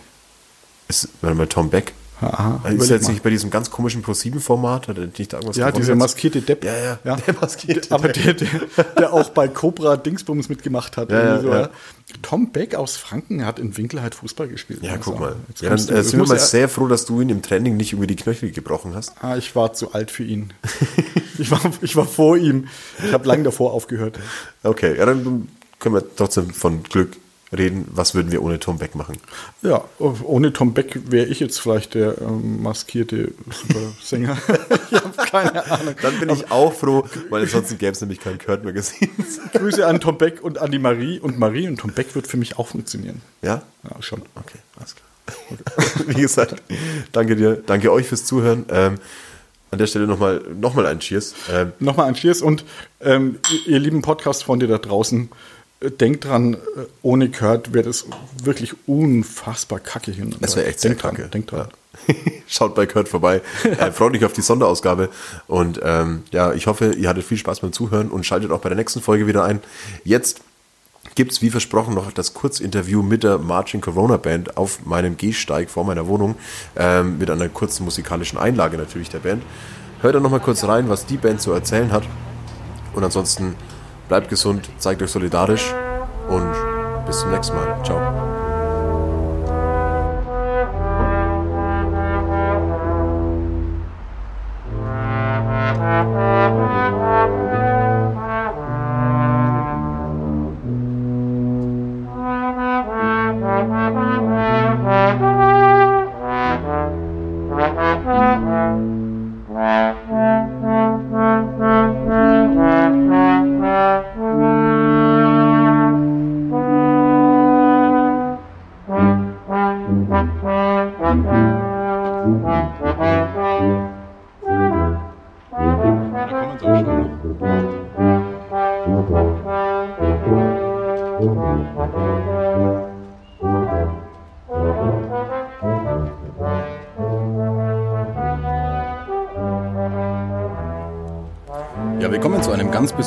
ist, 0.89 1.09
warte 1.23 1.37
mal, 1.37 1.47
Tom 1.47 1.71
Beck. 1.71 1.95
Aha, 2.21 2.61
ist 2.69 2.91
er 2.91 2.97
jetzt 2.97 3.07
mal. 3.07 3.13
nicht 3.13 3.23
bei 3.23 3.31
diesem 3.31 3.51
ganz 3.51 3.71
komischen 3.71 4.03
Pro-7-Format? 4.03 4.89
Hat 4.89 4.99
er 4.99 5.07
nicht 5.07 5.33
irgendwas 5.33 5.57
Ja, 5.57 5.71
dieser 5.73 5.95
maskierte 5.95 6.43
Depp. 6.43 6.65
Ja, 6.65 6.99
ja, 7.05 7.17
der 7.17 7.35
maskierte 7.41 7.95
Aber 7.95 8.09
Depp. 8.09 8.39
der, 8.39 8.49
der, 8.49 8.85
der 8.99 9.13
auch 9.13 9.31
bei 9.31 9.49
Cobra 9.49 9.97
Dingsbums 9.97 10.49
mitgemacht 10.49 10.97
hat. 10.97 11.11
Ja, 11.11 11.35
irgendwie 11.37 11.49
ja, 11.51 11.61
ja. 11.63 11.71
Tom 12.23 12.51
Beck 12.53 12.75
aus 12.75 12.97
Franken 12.97 13.47
hat 13.47 13.59
in 13.59 13.77
Winkelheit 13.77 14.15
Fußball 14.15 14.49
gespielt. 14.49 14.81
Ja, 14.83 14.93
Also, 14.93 15.13
guck 15.13 15.21
mal. 15.21 15.37
jetzt 15.49 15.63
Ja, 15.63 15.71
dann 15.71 15.87
du- 15.87 15.95
äh, 15.95 16.01
ich 16.01 16.07
sind 16.09 16.21
wir 16.21 16.27
mal 16.27 16.35
ja- 16.35 16.41
sehr 16.41 16.69
froh, 16.69 16.89
dass 16.89 17.07
du 17.07 17.21
ihn 17.21 17.29
im 17.31 17.41
Training 17.43 17.77
nicht 17.77 17.93
irgendwie 17.93 18.09
die 18.09 18.17
Knöchel 18.17 18.51
gebrochen 18.51 18.95
hast. 18.95 19.13
Ah, 19.23 19.37
ich 19.37 19.55
war 19.57 19.73
zu 19.73 19.93
alt 19.93 20.11
für 20.11 20.25
ihn. 20.25 20.53
ich, 21.39 21.51
war, 21.51 21.61
ich 21.81 21.97
war 21.97 22.07
vor 22.07 22.37
ihm. 22.37 22.67
Ich 23.05 23.13
habe 23.13 23.27
lange 23.27 23.45
davor 23.45 23.73
aufgehört. 23.73 24.19
Okay, 24.63 24.97
ja, 24.99 25.07
dann 25.07 25.49
können 25.79 25.95
wir 25.95 26.05
trotzdem 26.17 26.51
von 26.51 26.83
Glück 26.83 27.17
reden. 27.53 27.87
Was 27.91 28.15
würden 28.15 28.31
wir 28.33 28.43
ohne 28.43 28.59
Tom 28.61 28.79
Beck 28.79 28.95
machen? 28.95 29.19
Ja, 29.63 29.85
ohne 29.99 30.53
Tom 30.53 30.75
Beck 30.75 31.11
wäre 31.11 31.27
ich 31.27 31.41
jetzt 31.41 31.61
vielleicht 31.61 31.95
der 31.95 32.21
ähm, 32.21 32.63
maskierte 32.63 33.33
Supersänger. 33.51 34.37
ich 34.91 34.97
habe 34.97 35.17
keine 35.31 35.71
Ahnung. 35.71 35.95
Dann 36.01 36.21
bin 36.21 36.31
ich 36.31 36.51
auch 36.51 36.73
froh, 36.73 37.05
weil 37.29 37.43
ansonsten 37.43 37.79
gäbe 37.79 37.93
es 37.93 38.01
nämlich 38.01 38.21
kein 38.21 38.39
Kurt 38.39 38.65
Magazin. 38.65 39.11
Grüße 39.53 39.87
an 39.87 40.01
Tom 40.01 40.19
Beck 40.19 40.43
und 40.43 40.59
an 40.59 40.71
die 40.71 40.79
Marie. 40.79 41.19
Und 41.19 41.39
Marie 41.39 41.69
und 41.69 41.79
Tom 41.79 41.93
Beck 41.93 42.15
wird 42.15 42.27
für 42.27 42.37
mich 42.37 42.59
auch 42.59 42.69
funktionieren. 42.69 43.21
Ja? 43.43 43.63
Ja, 43.85 44.03
schon. 44.03 44.23
Okay, 44.35 44.59
alles 44.77 44.95
klar. 44.95 45.07
Wie 46.07 46.21
gesagt, 46.21 46.63
danke 47.13 47.37
dir, 47.37 47.63
danke 47.65 47.93
euch 47.93 48.07
fürs 48.07 48.25
Zuhören. 48.25 48.67
Ähm, 48.71 48.97
an 49.71 49.79
der 49.79 49.87
Stelle 49.87 50.07
nochmal 50.07 50.43
noch 50.61 50.75
mal 50.75 50.87
ein 50.87 50.99
Cheers. 50.99 51.35
Ähm, 51.51 51.73
Nochmal 51.79 52.09
ein 52.09 52.15
Cheers 52.15 52.43
und 52.43 52.65
ähm, 53.01 53.39
ihr, 53.67 53.79
lieben 53.79 54.03
Podcast-Freunde 54.03 54.67
da 54.67 54.79
draußen, 54.79 55.29
denkt 55.83 56.27
dran, 56.27 56.55
äh, 56.55 56.59
ohne 57.03 57.31
Kurt 57.31 57.73
wäre 57.73 57.85
das 57.85 58.07
wirklich 58.43 58.75
unfassbar 58.87 59.81
kacke 59.81 60.11
hin. 60.11 60.35
Das 60.41 60.57
wäre 60.57 60.67
echt 60.67 60.81
sehr 60.81 60.91
denkt 60.91 61.05
dran, 61.05 61.17
kacke. 61.17 61.29
Denkt 61.29 61.53
dran. 61.53 61.69
Schaut 62.47 62.75
bei 62.75 62.87
Kurt 62.87 63.09
vorbei. 63.09 63.41
Äh, 63.65 63.93
freut 63.93 64.13
mich 64.13 64.25
auf 64.25 64.33
die 64.33 64.43
Sonderausgabe. 64.43 65.09
Und 65.47 65.81
ähm, 65.83 66.25
ja, 66.33 66.53
ich 66.53 66.67
hoffe, 66.67 66.93
ihr 66.93 67.09
hattet 67.09 67.25
viel 67.25 67.39
Spaß 67.39 67.61
beim 67.61 67.73
Zuhören 67.73 68.09
und 68.09 68.27
schaltet 68.27 68.51
auch 68.51 68.61
bei 68.61 68.69
der 68.69 68.77
nächsten 68.77 69.01
Folge 69.01 69.27
wieder 69.27 69.45
ein. 69.45 69.61
Jetzt 70.05 70.41
gibt's 71.15 71.41
wie 71.41 71.51
versprochen 71.51 71.95
noch 71.95 72.13
das 72.13 72.35
Kurzinterview 72.35 73.03
mit 73.03 73.23
der 73.23 73.39
Marching 73.39 73.81
Corona 73.81 74.17
Band 74.17 74.57
auf 74.57 74.85
meinem 74.85 75.17
Gehsteig 75.17 75.71
vor 75.71 75.85
meiner 75.85 76.07
Wohnung 76.07 76.37
ähm, 76.77 77.19
mit 77.19 77.31
einer 77.31 77.49
kurzen 77.49 77.85
musikalischen 77.85 78.39
Einlage 78.39 78.77
natürlich 78.77 79.09
der 79.09 79.21
Band. 79.21 79.43
Hört 80.03 80.15
da 80.15 80.21
nochmal 80.21 80.41
kurz 80.41 80.65
rein, 80.65 80.89
was 80.89 81.07
die 81.07 81.17
Band 81.17 81.41
zu 81.41 81.53
erzählen 81.53 81.91
hat. 81.93 82.05
Und 82.95 83.05
ansonsten 83.05 83.55
bleibt 84.11 84.29
gesund, 84.29 84.69
zeigt 84.79 85.01
euch 85.03 85.11
solidarisch 85.11 85.73
und 86.29 86.53
bis 87.07 87.21
zum 87.21 87.31
nächsten 87.31 87.55
Mal. 87.55 87.81
Ciao. 87.85 87.97
Ja, 95.81 96.80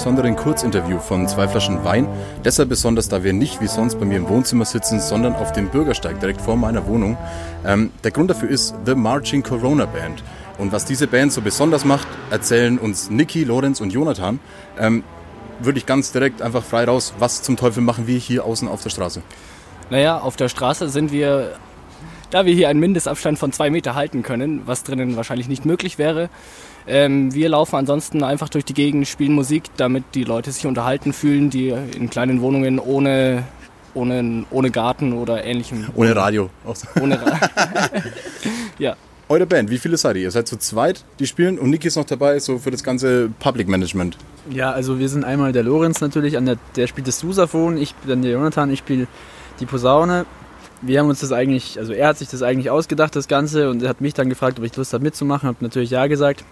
besonderen 0.04 0.36
Kurzinterview 0.36 0.99
von 0.99 1.30
zwei 1.30 1.47
Flaschen 1.47 1.86
Wein. 1.86 2.10
Deshalb 2.43 2.68
besonders, 2.68 3.08
da 3.08 3.24
wir 3.24 3.32
nicht 3.32 3.62
wie 3.62 3.68
sonst 3.68 3.97
bei 4.01 4.06
mir 4.06 4.18
im 4.18 4.28
Wohnzimmer 4.28 4.66
sitzen, 4.66 4.99
sondern 4.99 5.34
auf 5.34 5.54
dem 5.54 5.70
Bürgersteig 5.70 6.20
direkt 6.20 6.41
vor 6.41 6.58
meiner 6.58 6.88
Wohnung. 6.88 7.18
Ähm, 7.66 7.89
der 8.04 8.12
Grund 8.12 8.30
dafür 8.30 8.49
ist 8.49 8.76
The 8.86 8.95
Marching 8.95 9.43
Corona 9.43 9.86
Band. 9.86 10.22
Und 10.58 10.74
was 10.74 10.84
diese 10.84 11.08
Band 11.08 11.32
so 11.32 11.39
besonders 11.39 11.86
macht, 11.86 12.06
erzählen 12.32 12.80
uns 12.80 13.12
Niki, 13.12 13.45
Lorenz 13.45 13.80
und 13.80 13.93
Jonathan. 13.93 14.41
Ähm, 14.78 15.06
würde 15.60 15.80
ich 15.80 15.86
ganz 15.86 16.12
direkt 16.12 16.41
einfach 16.41 16.66
frei 16.66 16.84
raus, 16.84 17.14
was 17.20 17.41
zum 17.41 17.56
Teufel 17.56 17.82
machen 17.82 18.06
wir 18.06 18.18
hier 18.20 18.43
außen 18.43 18.68
auf 18.68 18.84
der 18.84 18.89
Straße? 18.89 19.22
Naja, 19.89 20.20
auf 20.20 20.36
der 20.36 20.49
Straße 20.49 20.89
sind 20.89 21.14
wir, 21.14 21.56
da 22.30 22.45
wir 22.45 22.54
hier 22.54 22.68
einen 22.68 22.82
Mindestabstand 22.82 23.39
von 23.39 23.54
zwei 23.54 23.70
Meter 23.70 23.95
halten 23.95 24.22
können, 24.22 24.64
was 24.66 24.84
drinnen 24.84 25.16
wahrscheinlich 25.16 25.47
nicht 25.47 25.64
möglich 25.64 25.97
wäre. 25.97 26.30
Ähm, 26.88 27.34
wir 27.34 27.49
laufen 27.49 27.75
ansonsten 27.75 28.23
einfach 28.23 28.49
durch 28.49 28.65
die 28.65 28.73
Gegend, 28.73 29.07
spielen 29.07 29.34
Musik, 29.34 29.63
damit 29.77 30.03
die 30.15 30.23
Leute 30.23 30.51
sich 30.51 30.65
unterhalten 30.65 31.13
fühlen, 31.13 31.49
die 31.49 31.69
in 31.69 32.09
kleinen 32.09 32.41
Wohnungen 32.41 32.79
ohne, 32.79 33.43
ohne, 33.93 34.45
ohne 34.51 34.71
Garten 34.71 35.13
oder 35.13 35.43
ähnlichem. 35.45 35.88
Ohne 35.95 36.15
Radio. 36.15 36.49
Ohne 37.01 37.21
Ra 37.21 37.39
ja. 38.79 38.95
Eure 39.29 39.45
Band, 39.45 39.69
wie 39.69 39.77
viele 39.77 39.95
seid 39.95 40.17
ihr? 40.17 40.23
Ihr 40.23 40.31
seid 40.31 40.47
zu 40.47 40.57
zweit, 40.57 41.05
die 41.19 41.25
spielen 41.25 41.57
und 41.57 41.69
Niki 41.69 41.88
ist 41.88 41.95
noch 41.95 42.05
dabei, 42.05 42.38
so 42.39 42.59
für 42.59 42.71
das 42.71 42.84
ganze 42.84 43.29
Public 43.39 43.69
Management. 43.69 44.17
Ja, 44.49 44.71
also 44.71 44.99
wir 44.99 45.07
sind 45.07 45.23
einmal 45.23 45.53
der 45.53 45.63
Lorenz 45.63 46.01
natürlich, 46.01 46.38
an 46.38 46.45
der, 46.45 46.57
der 46.75 46.88
spielt 46.88 47.07
das 47.07 47.19
Sousaphon, 47.19 47.77
ich 47.77 47.95
bin 47.95 48.21
der 48.21 48.31
Jonathan, 48.31 48.69
ich 48.69 48.79
spiele 48.79 49.07
die 49.61 49.65
Posaune. 49.65 50.25
Wir 50.81 50.99
haben 50.99 51.07
uns 51.07 51.21
das 51.21 51.31
eigentlich, 51.31 51.79
also 51.79 51.93
er 51.93 52.09
hat 52.09 52.17
sich 52.17 52.27
das 52.27 52.41
eigentlich 52.41 52.69
ausgedacht, 52.69 53.15
das 53.15 53.29
Ganze, 53.29 53.69
und 53.69 53.81
er 53.81 53.88
hat 53.88 54.01
mich 54.01 54.13
dann 54.13 54.27
gefragt, 54.27 54.59
ob 54.59 54.65
ich 54.65 54.75
Lust 54.75 54.91
habe 54.91 55.03
mitzumachen, 55.03 55.47
habe 55.47 55.57
natürlich 55.61 55.91
ja 55.91 56.07
gesagt. 56.07 56.43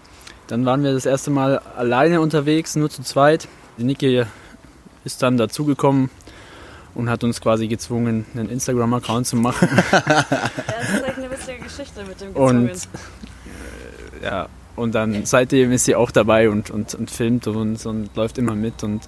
Dann 0.51 0.65
waren 0.65 0.83
wir 0.83 0.91
das 0.91 1.05
erste 1.05 1.31
Mal 1.31 1.59
alleine 1.77 2.19
unterwegs, 2.19 2.75
nur 2.75 2.89
zu 2.89 3.03
zweit. 3.03 3.47
Die 3.77 3.85
Niki 3.85 4.25
ist 5.05 5.21
dann 5.21 5.37
dazugekommen 5.37 6.09
und 6.93 7.09
hat 7.09 7.23
uns 7.23 7.39
quasi 7.39 7.69
gezwungen, 7.69 8.25
einen 8.33 8.49
Instagram-Account 8.49 9.27
zu 9.27 9.37
machen. 9.37 9.69
Ja, 9.93 10.25
das 10.27 10.89
ist 10.89 11.03
echt 11.07 11.17
eine 11.19 11.31
witzige 11.31 11.59
Geschichte 11.59 12.03
mit 12.03 12.19
dem 12.19 12.33
Und 12.33 12.67
Gezwungen. 12.67 12.99
äh, 14.21 14.25
ja, 14.25 14.49
und 14.75 14.93
dann 14.93 15.25
seitdem 15.25 15.71
ist 15.71 15.85
sie 15.85 15.95
auch 15.95 16.11
dabei 16.11 16.49
und, 16.49 16.69
und, 16.69 16.95
und 16.95 17.09
filmt 17.09 17.47
uns 17.47 17.85
und 17.85 18.13
läuft 18.17 18.37
immer 18.37 18.53
mit 18.53 18.83
und 18.83 19.07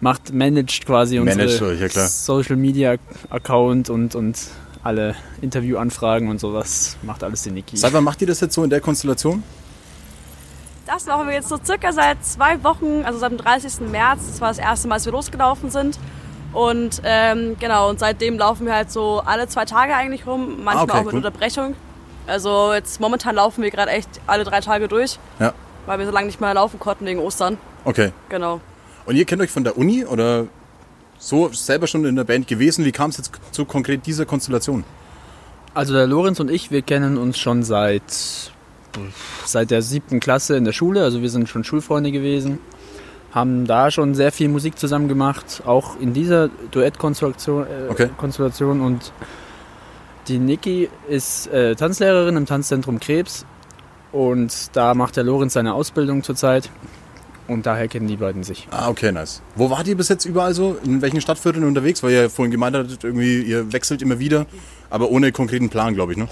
macht, 0.00 0.32
managt 0.32 0.86
quasi 0.86 1.20
Managt 1.20 1.62
unsere 1.62 1.70
euch, 1.70 1.94
ja. 1.94 2.08
Social 2.08 2.56
Media 2.56 2.96
Account 3.30 3.90
und, 3.90 4.16
und 4.16 4.38
alle 4.82 5.14
Interviewanfragen 5.40 6.28
und 6.28 6.40
sowas 6.40 6.96
macht 7.02 7.22
alles 7.22 7.42
die 7.42 7.52
Niki. 7.52 7.76
Seit 7.76 7.92
wann 7.92 8.02
macht 8.02 8.20
ihr 8.22 8.26
das 8.26 8.40
jetzt 8.40 8.54
so 8.54 8.64
in 8.64 8.70
der 8.70 8.80
Konstellation? 8.80 9.44
Das 10.88 11.04
machen 11.04 11.26
wir 11.26 11.34
jetzt 11.34 11.50
so 11.50 11.58
circa 11.62 11.92
seit 11.92 12.24
zwei 12.24 12.64
Wochen, 12.64 13.02
also 13.04 13.18
seit 13.18 13.30
dem 13.30 13.36
30. 13.38 13.80
März. 13.90 14.20
Das 14.26 14.40
war 14.40 14.48
das 14.48 14.58
erste 14.58 14.88
Mal, 14.88 14.94
als 14.94 15.04
wir 15.04 15.12
losgelaufen 15.12 15.70
sind. 15.70 15.98
Und 16.54 17.02
ähm, 17.04 17.56
genau, 17.60 17.90
und 17.90 17.98
seitdem 18.00 18.38
laufen 18.38 18.64
wir 18.64 18.74
halt 18.74 18.90
so 18.90 19.20
alle 19.24 19.46
zwei 19.48 19.66
Tage 19.66 19.94
eigentlich 19.94 20.26
rum, 20.26 20.64
manchmal 20.64 20.76
Ah, 20.76 20.82
okay, 20.84 20.92
auch 20.92 21.04
mit 21.04 21.12
cool. 21.12 21.16
Unterbrechung. 21.18 21.74
Also 22.26 22.72
jetzt 22.72 23.00
momentan 23.00 23.34
laufen 23.34 23.62
wir 23.62 23.70
gerade 23.70 23.90
echt 23.90 24.08
alle 24.26 24.44
drei 24.44 24.60
Tage 24.60 24.88
durch, 24.88 25.18
Ja. 25.38 25.52
weil 25.84 25.98
wir 25.98 26.06
so 26.06 26.12
lange 26.12 26.26
nicht 26.26 26.40
mehr 26.40 26.54
laufen 26.54 26.80
konnten 26.80 27.04
wegen 27.04 27.20
Ostern. 27.20 27.58
Okay. 27.84 28.12
Genau. 28.30 28.60
Und 29.04 29.16
ihr 29.16 29.26
kennt 29.26 29.42
euch 29.42 29.50
von 29.50 29.64
der 29.64 29.76
Uni 29.76 30.06
oder 30.06 30.46
so 31.18 31.50
selber 31.52 31.86
schon 31.86 32.06
in 32.06 32.16
der 32.16 32.24
Band 32.24 32.48
gewesen? 32.48 32.84
Wie 32.86 32.92
kam 32.92 33.10
es 33.10 33.18
jetzt 33.18 33.30
zu 33.52 33.66
konkret 33.66 34.06
dieser 34.06 34.24
Konstellation? 34.24 34.84
Also 35.74 35.92
der 35.92 36.06
Lorenz 36.06 36.40
und 36.40 36.50
ich, 36.50 36.70
wir 36.70 36.80
kennen 36.80 37.18
uns 37.18 37.38
schon 37.38 37.62
seit, 37.62 38.52
seit 39.44 39.70
der 39.70 39.82
siebten 39.82 40.20
Klasse 40.20 40.56
in 40.56 40.64
der 40.64 40.72
Schule. 40.72 41.02
Also 41.02 41.22
wir 41.22 41.30
sind 41.30 41.48
schon 41.48 41.64
Schulfreunde 41.64 42.12
gewesen. 42.12 42.58
Haben 43.32 43.66
da 43.66 43.90
schon 43.90 44.14
sehr 44.14 44.32
viel 44.32 44.48
Musik 44.48 44.78
zusammen 44.78 45.06
gemacht, 45.08 45.62
auch 45.66 46.00
in 46.00 46.14
dieser 46.14 46.48
Duettkonstellation. 46.70 47.64
Äh, 47.64 47.90
Okay. 47.90 48.08
Konstellation. 48.16 48.80
Und 48.80 49.12
die 50.28 50.38
Niki 50.38 50.88
ist 51.08 51.46
äh, 51.48 51.74
Tanzlehrerin 51.74 52.36
im 52.36 52.46
Tanzzentrum 52.46 53.00
Krebs. 53.00 53.44
Und 54.12 54.74
da 54.74 54.94
macht 54.94 55.16
der 55.16 55.24
Lorenz 55.24 55.52
seine 55.52 55.74
Ausbildung 55.74 56.22
zurzeit. 56.22 56.70
Und 57.48 57.64
daher 57.64 57.88
kennen 57.88 58.08
die 58.08 58.16
beiden 58.16 58.42
sich. 58.44 58.68
Ah, 58.70 58.88
okay, 58.90 59.10
nice. 59.10 59.40
Wo 59.56 59.70
wart 59.70 59.86
ihr 59.88 59.96
bis 59.96 60.08
jetzt 60.10 60.26
überall 60.26 60.52
so? 60.52 60.76
In 60.84 61.00
welchen 61.00 61.20
Stadtvierteln 61.22 61.64
unterwegs? 61.66 62.02
Weil 62.02 62.12
ihr 62.12 62.22
ja 62.22 62.28
vorhin 62.28 62.50
gemeint 62.52 62.76
hattet, 62.76 63.04
irgendwie, 63.04 63.40
ihr 63.40 63.72
wechselt 63.72 64.02
immer 64.02 64.18
wieder, 64.18 64.44
aber 64.90 65.10
ohne 65.10 65.32
konkreten 65.32 65.70
Plan, 65.70 65.94
glaube 65.94 66.12
ich, 66.12 66.18
ne? 66.18 66.28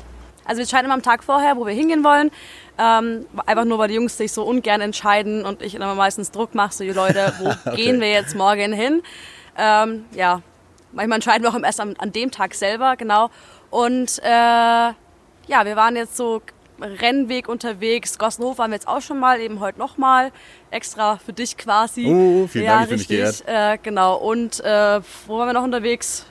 Also 0.46 0.58
wir 0.58 0.62
entscheiden 0.62 0.86
immer 0.86 0.94
am 0.94 1.02
Tag 1.02 1.24
vorher, 1.24 1.56
wo 1.56 1.66
wir 1.66 1.74
hingehen 1.74 2.04
wollen. 2.04 2.30
Ähm, 2.78 3.26
einfach 3.46 3.64
nur, 3.64 3.78
weil 3.78 3.88
die 3.88 3.94
Jungs 3.94 4.16
sich 4.16 4.32
so 4.32 4.44
ungern 4.44 4.80
entscheiden 4.80 5.44
und 5.44 5.62
ich 5.62 5.74
immer 5.74 5.94
meistens 5.94 6.30
Druck 6.30 6.54
mache, 6.54 6.74
so 6.74 6.84
die 6.84 6.90
Leute, 6.90 7.32
wo 7.38 7.70
gehen 7.76 8.00
wir 8.00 8.10
jetzt 8.10 8.34
morgen 8.34 8.72
hin? 8.72 9.02
Ähm, 9.56 10.04
ja, 10.12 10.42
manchmal 10.92 11.16
entscheiden 11.16 11.42
wir 11.42 11.50
auch 11.50 11.62
erst 11.62 11.80
an, 11.80 11.94
an 11.98 12.12
dem 12.12 12.30
Tag 12.30 12.54
selber, 12.54 12.96
genau. 12.96 13.30
Und 13.70 14.18
äh, 14.22 14.28
ja, 14.28 15.64
wir 15.64 15.76
waren 15.76 15.96
jetzt 15.96 16.16
so 16.16 16.42
Rennweg 16.80 17.48
unterwegs. 17.48 18.18
Gossenhof 18.18 18.58
waren 18.58 18.70
wir 18.70 18.76
jetzt 18.76 18.88
auch 18.88 19.00
schon 19.00 19.18
mal, 19.18 19.40
eben 19.40 19.60
heute 19.60 19.78
nochmal. 19.78 20.32
Extra 20.70 21.16
für 21.16 21.32
dich 21.32 21.56
quasi. 21.56 22.06
Oh, 22.06 22.46
vielen 22.46 22.64
ja, 22.64 22.78
Dank, 22.80 22.92
ich 22.92 23.08
mich 23.08 23.20
richtig. 23.22 23.48
Äh, 23.48 23.78
genau. 23.82 24.16
Und 24.16 24.60
äh, 24.60 25.00
wo 25.26 25.38
waren 25.38 25.48
wir 25.48 25.52
noch 25.54 25.64
unterwegs? 25.64 26.26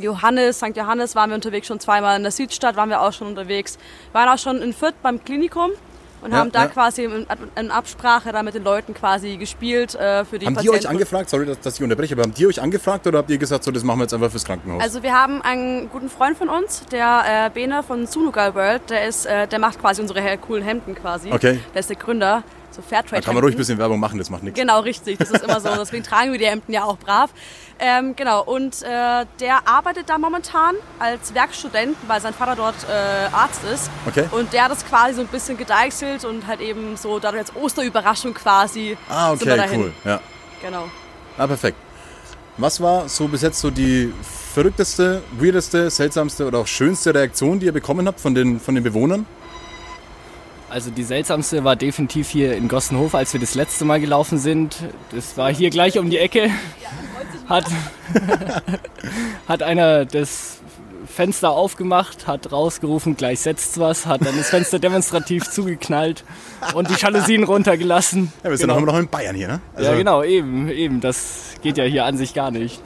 Johannes, 0.00 0.58
St. 0.58 0.76
Johannes 0.76 1.14
waren 1.14 1.30
wir 1.30 1.34
unterwegs 1.34 1.66
schon 1.66 1.80
zweimal. 1.80 2.16
In 2.16 2.22
der 2.22 2.32
Südstadt 2.32 2.76
waren 2.76 2.88
wir 2.90 3.00
auch 3.00 3.12
schon 3.12 3.28
unterwegs. 3.28 3.78
Wir 4.12 4.20
waren 4.20 4.28
auch 4.28 4.38
schon 4.38 4.62
in 4.62 4.72
Fürth 4.72 4.94
beim 5.02 5.22
Klinikum. 5.24 5.70
und 6.20 6.32
Ja, 6.32 6.38
haben 6.38 6.50
da 6.50 6.62
ja. 6.62 6.66
quasi 6.68 7.04
in, 7.04 7.26
in 7.56 7.70
Absprache 7.70 8.32
da 8.32 8.42
mit 8.42 8.54
den 8.54 8.64
Leuten 8.64 8.92
quasi 8.92 9.36
gespielt 9.36 9.94
äh, 9.94 10.24
für 10.24 10.38
die 10.38 10.46
Haben 10.46 10.54
die 10.54 10.56
Patienten. 10.66 10.78
euch 10.78 10.88
angefragt, 10.88 11.30
sorry, 11.30 11.46
dass, 11.46 11.60
dass 11.60 11.76
ich 11.76 11.82
unterbreche, 11.82 12.14
aber 12.14 12.22
haben 12.24 12.34
die 12.34 12.46
euch 12.46 12.60
angefragt 12.60 13.06
oder 13.06 13.18
habt 13.18 13.30
ihr 13.30 13.38
gesagt, 13.38 13.62
so 13.64 13.70
das 13.70 13.84
machen 13.84 14.00
wir 14.00 14.04
jetzt 14.04 14.14
einfach 14.14 14.30
fürs 14.30 14.44
Krankenhaus? 14.44 14.82
Also 14.82 15.02
wir 15.04 15.14
haben 15.14 15.42
einen 15.42 15.88
guten 15.90 16.08
Freund 16.10 16.36
von 16.36 16.48
uns, 16.48 16.84
der 16.86 17.46
äh, 17.46 17.50
Bene 17.50 17.82
von 17.84 18.06
Sunugal 18.08 18.54
World, 18.56 18.90
der 18.90 19.06
ist, 19.06 19.26
äh, 19.26 19.46
der 19.46 19.60
macht 19.60 19.80
quasi 19.80 20.00
unsere 20.02 20.36
coolen 20.38 20.64
Hemden 20.64 20.96
quasi. 20.96 21.32
Okay. 21.32 21.60
Der 21.72 21.80
ist 21.80 21.88
der 21.88 21.96
Gründer, 21.96 22.42
so 22.78 22.88
Fairtrade. 22.88 23.20
da 23.20 23.24
kann 23.24 23.34
man 23.34 23.42
ruhig 23.42 23.54
ein 23.54 23.58
bisschen 23.58 23.78
Werbung 23.78 23.98
machen, 23.98 24.18
das 24.18 24.30
macht 24.30 24.42
nichts. 24.42 24.58
Genau, 24.58 24.80
richtig. 24.80 25.18
Das 25.18 25.30
ist 25.30 25.42
immer 25.42 25.60
so. 25.60 25.68
Deswegen 25.78 26.04
tragen 26.04 26.32
wir 26.32 26.38
die 26.38 26.46
Hemden 26.46 26.72
ja 26.72 26.84
auch 26.84 26.96
brav. 26.98 27.30
Ähm, 27.78 28.14
genau. 28.16 28.42
Und 28.44 28.82
äh, 28.82 29.26
der 29.40 29.66
arbeitet 29.68 30.08
da 30.08 30.18
momentan 30.18 30.76
als 30.98 31.34
Werkstudent, 31.34 31.96
weil 32.06 32.20
sein 32.20 32.34
Vater 32.34 32.56
dort 32.56 32.76
äh, 32.88 33.34
Arzt 33.34 33.62
ist. 33.64 33.90
Okay. 34.06 34.24
Und 34.30 34.52
der 34.52 34.64
hat 34.64 34.70
das 34.70 34.84
quasi 34.86 35.14
so 35.14 35.20
ein 35.22 35.26
bisschen 35.28 35.56
gedeichselt 35.56 36.24
und 36.24 36.46
halt 36.46 36.60
eben 36.60 36.96
so 36.96 37.18
dadurch 37.18 37.40
als 37.40 37.56
Osterüberraschung 37.56 38.34
quasi. 38.34 38.96
Ah, 39.08 39.30
sind 39.30 39.46
wir 39.46 39.52
okay, 39.54 39.62
dahin. 39.62 39.80
cool. 39.80 39.92
Ja. 40.04 40.20
Genau. 40.62 40.88
Ah, 41.36 41.46
perfekt. 41.46 41.76
Was 42.56 42.80
war 42.80 43.08
so 43.08 43.28
bis 43.28 43.42
jetzt 43.42 43.60
so 43.60 43.70
die 43.70 44.12
verrückteste, 44.54 45.22
weirdeste, 45.32 45.90
seltsamste 45.90 46.46
oder 46.46 46.58
auch 46.58 46.66
schönste 46.66 47.14
Reaktion, 47.14 47.60
die 47.60 47.66
ihr 47.66 47.72
bekommen 47.72 48.06
habt 48.08 48.18
von 48.18 48.34
den, 48.34 48.58
von 48.58 48.74
den 48.74 48.82
Bewohnern? 48.82 49.26
Also 50.70 50.90
die 50.90 51.02
seltsamste 51.02 51.64
war 51.64 51.76
definitiv 51.76 52.28
hier 52.28 52.54
in 52.54 52.68
Gossenhof, 52.68 53.14
als 53.14 53.32
wir 53.32 53.40
das 53.40 53.54
letzte 53.54 53.84
Mal 53.86 54.00
gelaufen 54.00 54.38
sind. 54.38 54.76
Das 55.12 55.36
war 55.38 55.52
hier 55.52 55.70
gleich 55.70 55.98
um 55.98 56.10
die 56.10 56.18
Ecke. 56.18 56.50
Hat, 57.48 57.64
hat 59.48 59.62
einer 59.62 60.04
das 60.04 60.58
Fenster 61.06 61.50
aufgemacht, 61.52 62.26
hat 62.26 62.52
rausgerufen, 62.52 63.16
gleich 63.16 63.40
setzt's 63.40 63.78
was, 63.78 64.04
hat 64.06 64.24
dann 64.24 64.36
das 64.36 64.50
Fenster 64.50 64.78
demonstrativ 64.78 65.48
zugeknallt 65.50 66.22
und 66.74 66.90
die 66.90 66.94
Jalousien 66.94 67.44
runtergelassen. 67.44 68.30
Ja, 68.44 68.50
wir 68.50 68.58
sind 68.58 68.66
Genau. 68.68 68.74
auch 68.74 68.82
immer 68.82 68.92
noch 68.92 68.98
in 68.98 69.08
Bayern 69.08 69.34
hier, 69.34 69.48
ne? 69.48 69.60
Also, 69.74 69.90
ja, 69.90 69.96
genau, 69.96 70.22
eben, 70.22 70.68
eben. 70.68 71.00
Das 71.00 71.54
geht 71.62 71.78
ja 71.78 71.84
hier 71.84 72.04
an 72.04 72.18
sich 72.18 72.34
gar 72.34 72.50
nicht. 72.50 72.80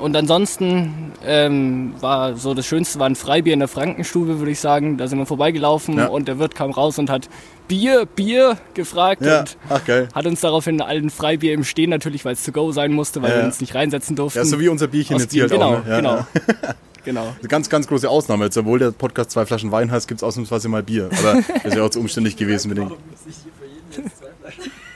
Und 0.00 0.16
ansonsten 0.16 1.12
ähm, 1.24 1.94
war 2.00 2.36
so 2.36 2.54
das 2.54 2.66
Schönste 2.66 2.98
war 2.98 3.06
ein 3.06 3.16
Freibier 3.16 3.52
in 3.52 3.58
der 3.58 3.68
Frankenstube, 3.68 4.38
würde 4.38 4.50
ich 4.50 4.60
sagen. 4.60 4.96
Da 4.98 5.06
sind 5.08 5.18
wir 5.18 5.26
vorbeigelaufen 5.26 5.98
Ja. 5.98 6.06
und 6.06 6.28
der 6.28 6.38
Wirt 6.38 6.54
kam 6.54 6.70
raus 6.70 6.98
und 6.98 7.10
hat 7.10 7.28
Bier, 7.68 8.06
Bier 8.06 8.56
gefragt 8.74 9.22
Ja, 9.22 9.40
und 9.40 9.56
ach 9.68 9.80
hat 10.14 10.26
uns 10.26 10.40
daraufhin 10.40 10.80
allen 10.80 11.10
Freibier 11.10 11.52
im 11.52 11.64
Stehen 11.64 11.90
natürlich, 11.90 12.24
weil 12.24 12.32
es 12.32 12.42
to 12.44 12.52
go 12.52 12.72
sein 12.72 12.92
musste, 12.92 13.20
weil 13.22 13.30
Ja, 13.30 13.36
wir 13.38 13.44
uns 13.44 13.60
nicht 13.60 13.74
reinsetzen 13.74 14.16
durften. 14.16 14.38
Ja, 14.38 14.44
so 14.44 14.58
wie 14.58 14.68
unser 14.68 14.86
Bierchen 14.88 15.16
Aus 15.16 15.22
jetzt 15.22 15.32
hier 15.32 15.48
Bier, 15.48 15.58
halt 15.60 15.60
genau, 15.60 15.78
auch. 15.78 15.84
Ne? 15.84 15.90
Ja, 15.90 15.96
genau, 15.96 16.14
ja. 16.16 16.74
genau. 17.04 17.34
Eine 17.38 17.48
ganz, 17.48 17.68
ganz 17.68 17.86
große 17.86 18.08
Ausnahme. 18.08 18.44
Jetzt, 18.46 18.56
obwohl 18.56 18.78
der 18.78 18.90
Podcast 18.92 19.30
zwei 19.32 19.44
Flaschen 19.44 19.70
Wein 19.70 19.90
heißt, 19.90 20.08
gibt 20.08 20.18
es 20.20 20.24
ausnahmsweise 20.24 20.68
mal 20.68 20.82
Bier. 20.82 21.10
Aber 21.18 21.42
das 21.54 21.64
ist 21.64 21.76
ja 21.76 21.82
auch 21.82 21.90
zu 21.90 22.00
umständlich 22.00 22.36
gewesen 22.36 22.68
mit 22.70 22.78
den. 22.78 22.90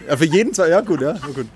Ja, 0.09 0.17
für 0.17 0.25
jeden 0.25 0.53
zwei, 0.55 0.69
ja 0.69 0.81
gut, 0.81 1.01
ja, 1.01 1.13
ja 1.13 1.27
gut. 1.35 1.47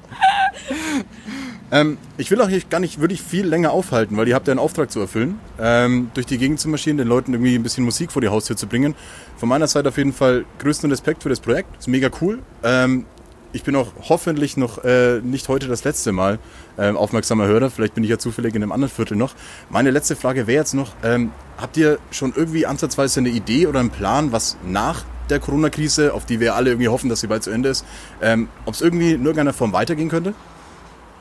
Ähm, 1.72 1.98
ich 2.16 2.30
will 2.30 2.40
auch 2.40 2.48
hier 2.48 2.60
gar 2.60 2.80
nicht 2.80 3.01
wirklich 3.01 3.22
viel 3.22 3.47
länger 3.47 3.72
aufhalten, 3.72 4.16
weil 4.16 4.28
ihr 4.28 4.34
habt 4.34 4.47
ja 4.47 4.52
einen 4.52 4.60
Auftrag 4.60 4.90
zu 4.90 5.01
erfüllen, 5.01 5.40
ähm, 5.60 6.10
durch 6.14 6.26
die 6.26 6.38
Gegend 6.38 6.60
zu 6.60 6.68
marschieren, 6.68 6.97
den 6.97 7.09
Leuten 7.09 7.32
irgendwie 7.32 7.56
ein 7.56 7.62
bisschen 7.62 7.84
Musik 7.84 8.12
vor 8.12 8.22
die 8.22 8.28
Haustür 8.28 8.56
zu 8.56 8.66
bringen. 8.66 8.94
Von 9.36 9.48
meiner 9.48 9.66
Seite 9.66 9.88
auf 9.88 9.98
jeden 9.98 10.12
Fall 10.12 10.44
größten 10.60 10.88
Respekt 10.90 11.22
für 11.22 11.28
das 11.28 11.40
Projekt, 11.40 11.76
ist 11.78 11.88
mega 11.88 12.09
cool. 12.20 12.38
Ähm, 12.62 13.05
ich 13.52 13.64
bin 13.64 13.74
auch 13.74 13.88
hoffentlich 14.09 14.56
noch 14.56 14.84
äh, 14.84 15.20
nicht 15.22 15.48
heute 15.48 15.66
das 15.66 15.82
letzte 15.82 16.12
Mal 16.12 16.38
ähm, 16.78 16.97
aufmerksamer 16.97 17.47
Hörer. 17.47 17.70
Vielleicht 17.70 17.94
bin 17.94 18.05
ich 18.05 18.10
ja 18.10 18.18
zufällig 18.18 18.55
in 18.55 18.62
einem 18.62 18.70
anderen 18.70 18.93
Viertel 18.93 19.16
noch. 19.16 19.34
Meine 19.70 19.90
letzte 19.90 20.14
Frage 20.14 20.47
wäre 20.47 20.59
jetzt 20.59 20.74
noch, 20.74 20.93
ähm, 21.02 21.32
habt 21.56 21.76
ihr 21.76 21.98
schon 22.10 22.34
irgendwie 22.36 22.66
ansatzweise 22.66 23.20
eine 23.20 23.30
Idee 23.30 23.66
oder 23.66 23.80
einen 23.80 23.90
Plan, 23.90 24.30
was 24.30 24.56
nach 24.64 25.05
der 25.30 25.40
Corona-Krise, 25.40 26.12
auf 26.12 26.26
die 26.26 26.38
wir 26.38 26.55
alle 26.55 26.70
irgendwie 26.70 26.88
hoffen, 26.88 27.09
dass 27.09 27.20
sie 27.20 27.26
bald 27.26 27.43
zu 27.43 27.51
Ende 27.51 27.70
ist, 27.70 27.84
ähm, 28.20 28.48
ob 28.66 28.74
es 28.74 28.82
irgendwie 28.82 29.12
in 29.12 29.22
irgendeiner 29.22 29.52
Form 29.52 29.72
weitergehen 29.72 30.09
könnte? 30.09 30.34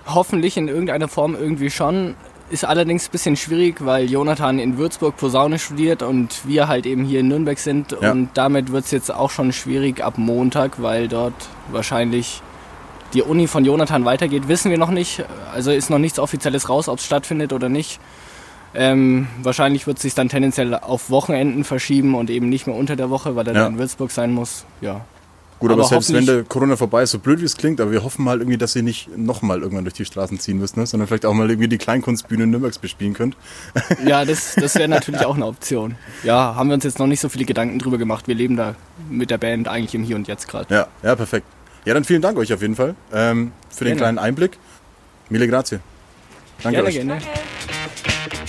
Hoffentlich 0.07 0.57
in 0.57 0.67
irgendeiner 0.67 1.07
Form 1.07 1.35
irgendwie 1.35 1.69
schon. 1.69 2.15
Ist 2.51 2.63
allerdings 2.63 3.07
ein 3.07 3.11
bisschen 3.11 3.35
schwierig, 3.35 3.83
weil 3.83 4.09
Jonathan 4.09 4.59
in 4.59 4.77
Würzburg 4.77 5.17
Posaune 5.17 5.57
studiert 5.57 6.03
und 6.03 6.47
wir 6.47 6.67
halt 6.67 6.85
eben 6.85 7.03
hier 7.03 7.21
in 7.21 7.27
Nürnberg 7.27 7.57
sind. 7.57 7.97
Ja. 7.99 8.11
Und 8.11 8.29
damit 8.35 8.71
wird 8.71 8.85
es 8.85 8.91
jetzt 8.91 9.11
auch 9.11 9.31
schon 9.31 9.51
schwierig 9.51 10.03
ab 10.03 10.17
Montag, 10.19 10.79
weil 10.81 11.07
dort 11.07 11.33
wahrscheinlich 11.71 12.41
die 13.15 13.23
Uni 13.23 13.47
von 13.47 13.65
Jonathan 13.65 14.05
weitergeht. 14.05 14.47
Wissen 14.47 14.69
wir 14.69 14.77
noch 14.77 14.91
nicht. 14.91 15.23
Also 15.53 15.71
ist 15.71 15.89
noch 15.89 15.97
nichts 15.97 16.19
Offizielles 16.19 16.69
raus, 16.69 16.87
ob 16.87 16.99
es 16.99 17.05
stattfindet 17.05 17.51
oder 17.51 17.67
nicht. 17.69 17.99
Ähm, 18.75 19.27
wahrscheinlich 19.41 19.87
wird 19.87 19.97
es 19.97 20.03
sich 20.03 20.13
dann 20.13 20.29
tendenziell 20.29 20.75
auf 20.75 21.09
Wochenenden 21.09 21.63
verschieben 21.63 22.13
und 22.13 22.29
eben 22.29 22.49
nicht 22.49 22.67
mehr 22.67 22.75
unter 22.75 22.95
der 22.95 23.09
Woche, 23.09 23.35
weil 23.35 23.47
er 23.47 23.53
Ja. 23.53 23.63
dann 23.63 23.73
in 23.73 23.79
Würzburg 23.79 24.11
sein 24.11 24.33
muss. 24.33 24.65
Ja. 24.81 25.01
Gut, 25.59 25.71
aber, 25.71 25.81
Aber 25.81 25.89
selbst 25.89 26.11
wenn 26.11 26.25
der 26.25 26.43
Corona 26.43 26.75
vorbei 26.75 27.03
ist, 27.03 27.11
so 27.11 27.19
blöd 27.19 27.39
wie 27.39 27.45
es 27.45 27.55
klingt, 27.55 27.79
aber 27.79 27.91
wir 27.91 28.03
hoffen 28.03 28.27
halt 28.27 28.41
irgendwie, 28.41 28.57
dass 28.57 28.75
ihr 28.75 28.83
nicht 28.83 29.17
nochmal 29.17 29.61
irgendwann 29.61 29.85
durch 29.85 29.93
die 29.93 30.03
Straßen 30.03 30.37
ziehen 30.39 30.57
müsst, 30.57 30.75
ne? 30.75 30.85
sondern 30.85 31.07
vielleicht 31.07 31.25
auch 31.25 31.33
mal 31.33 31.49
irgendwie 31.49 31.69
die 31.69 31.77
Kleinkunstbühne 31.77 32.45
Nürnbergs 32.45 32.79
bespielen 32.79 33.13
könnt. 33.13 33.37
Ja, 34.05 34.25
das, 34.25 34.55
das 34.55 34.75
wäre 34.75 34.87
natürlich 34.89 35.25
auch 35.25 35.35
eine 35.35 35.45
Option. 35.45 35.95
Ja, 36.23 36.55
haben 36.55 36.69
wir 36.69 36.73
uns 36.73 36.83
jetzt 36.83 36.99
noch 36.99 37.07
nicht 37.07 37.19
so 37.19 37.29
viele 37.29 37.45
Gedanken 37.45 37.79
drüber 37.79 37.97
gemacht. 37.97 38.27
Wir 38.27 38.35
leben 38.35 38.57
da 38.57 38.75
mit 39.09 39.29
der 39.29 39.37
Band 39.37 39.67
eigentlich 39.67 39.95
im 39.95 40.03
Hier 40.03 40.15
und 40.15 40.27
Jetzt 40.27 40.47
gerade. 40.47 40.73
Ja, 40.73 40.87
ja, 41.01 41.15
perfekt. 41.15 41.47
Ja, 41.85 41.93
dann 41.93 42.03
vielen 42.03 42.21
Dank 42.21 42.37
euch 42.37 42.53
auf 42.53 42.61
jeden 42.61 42.75
Fall 42.75 42.95
ähm, 43.13 43.51
für 43.69 43.85
den 43.85 43.91
Gerne. 43.91 44.01
kleinen 44.01 44.19
Einblick. 44.19 44.57
Mille 45.29 45.47
grazie. 45.47 45.79
Danke 46.61 46.83
Gerne, 46.83 46.89
euch. 46.89 46.95
gerne. 46.95 48.44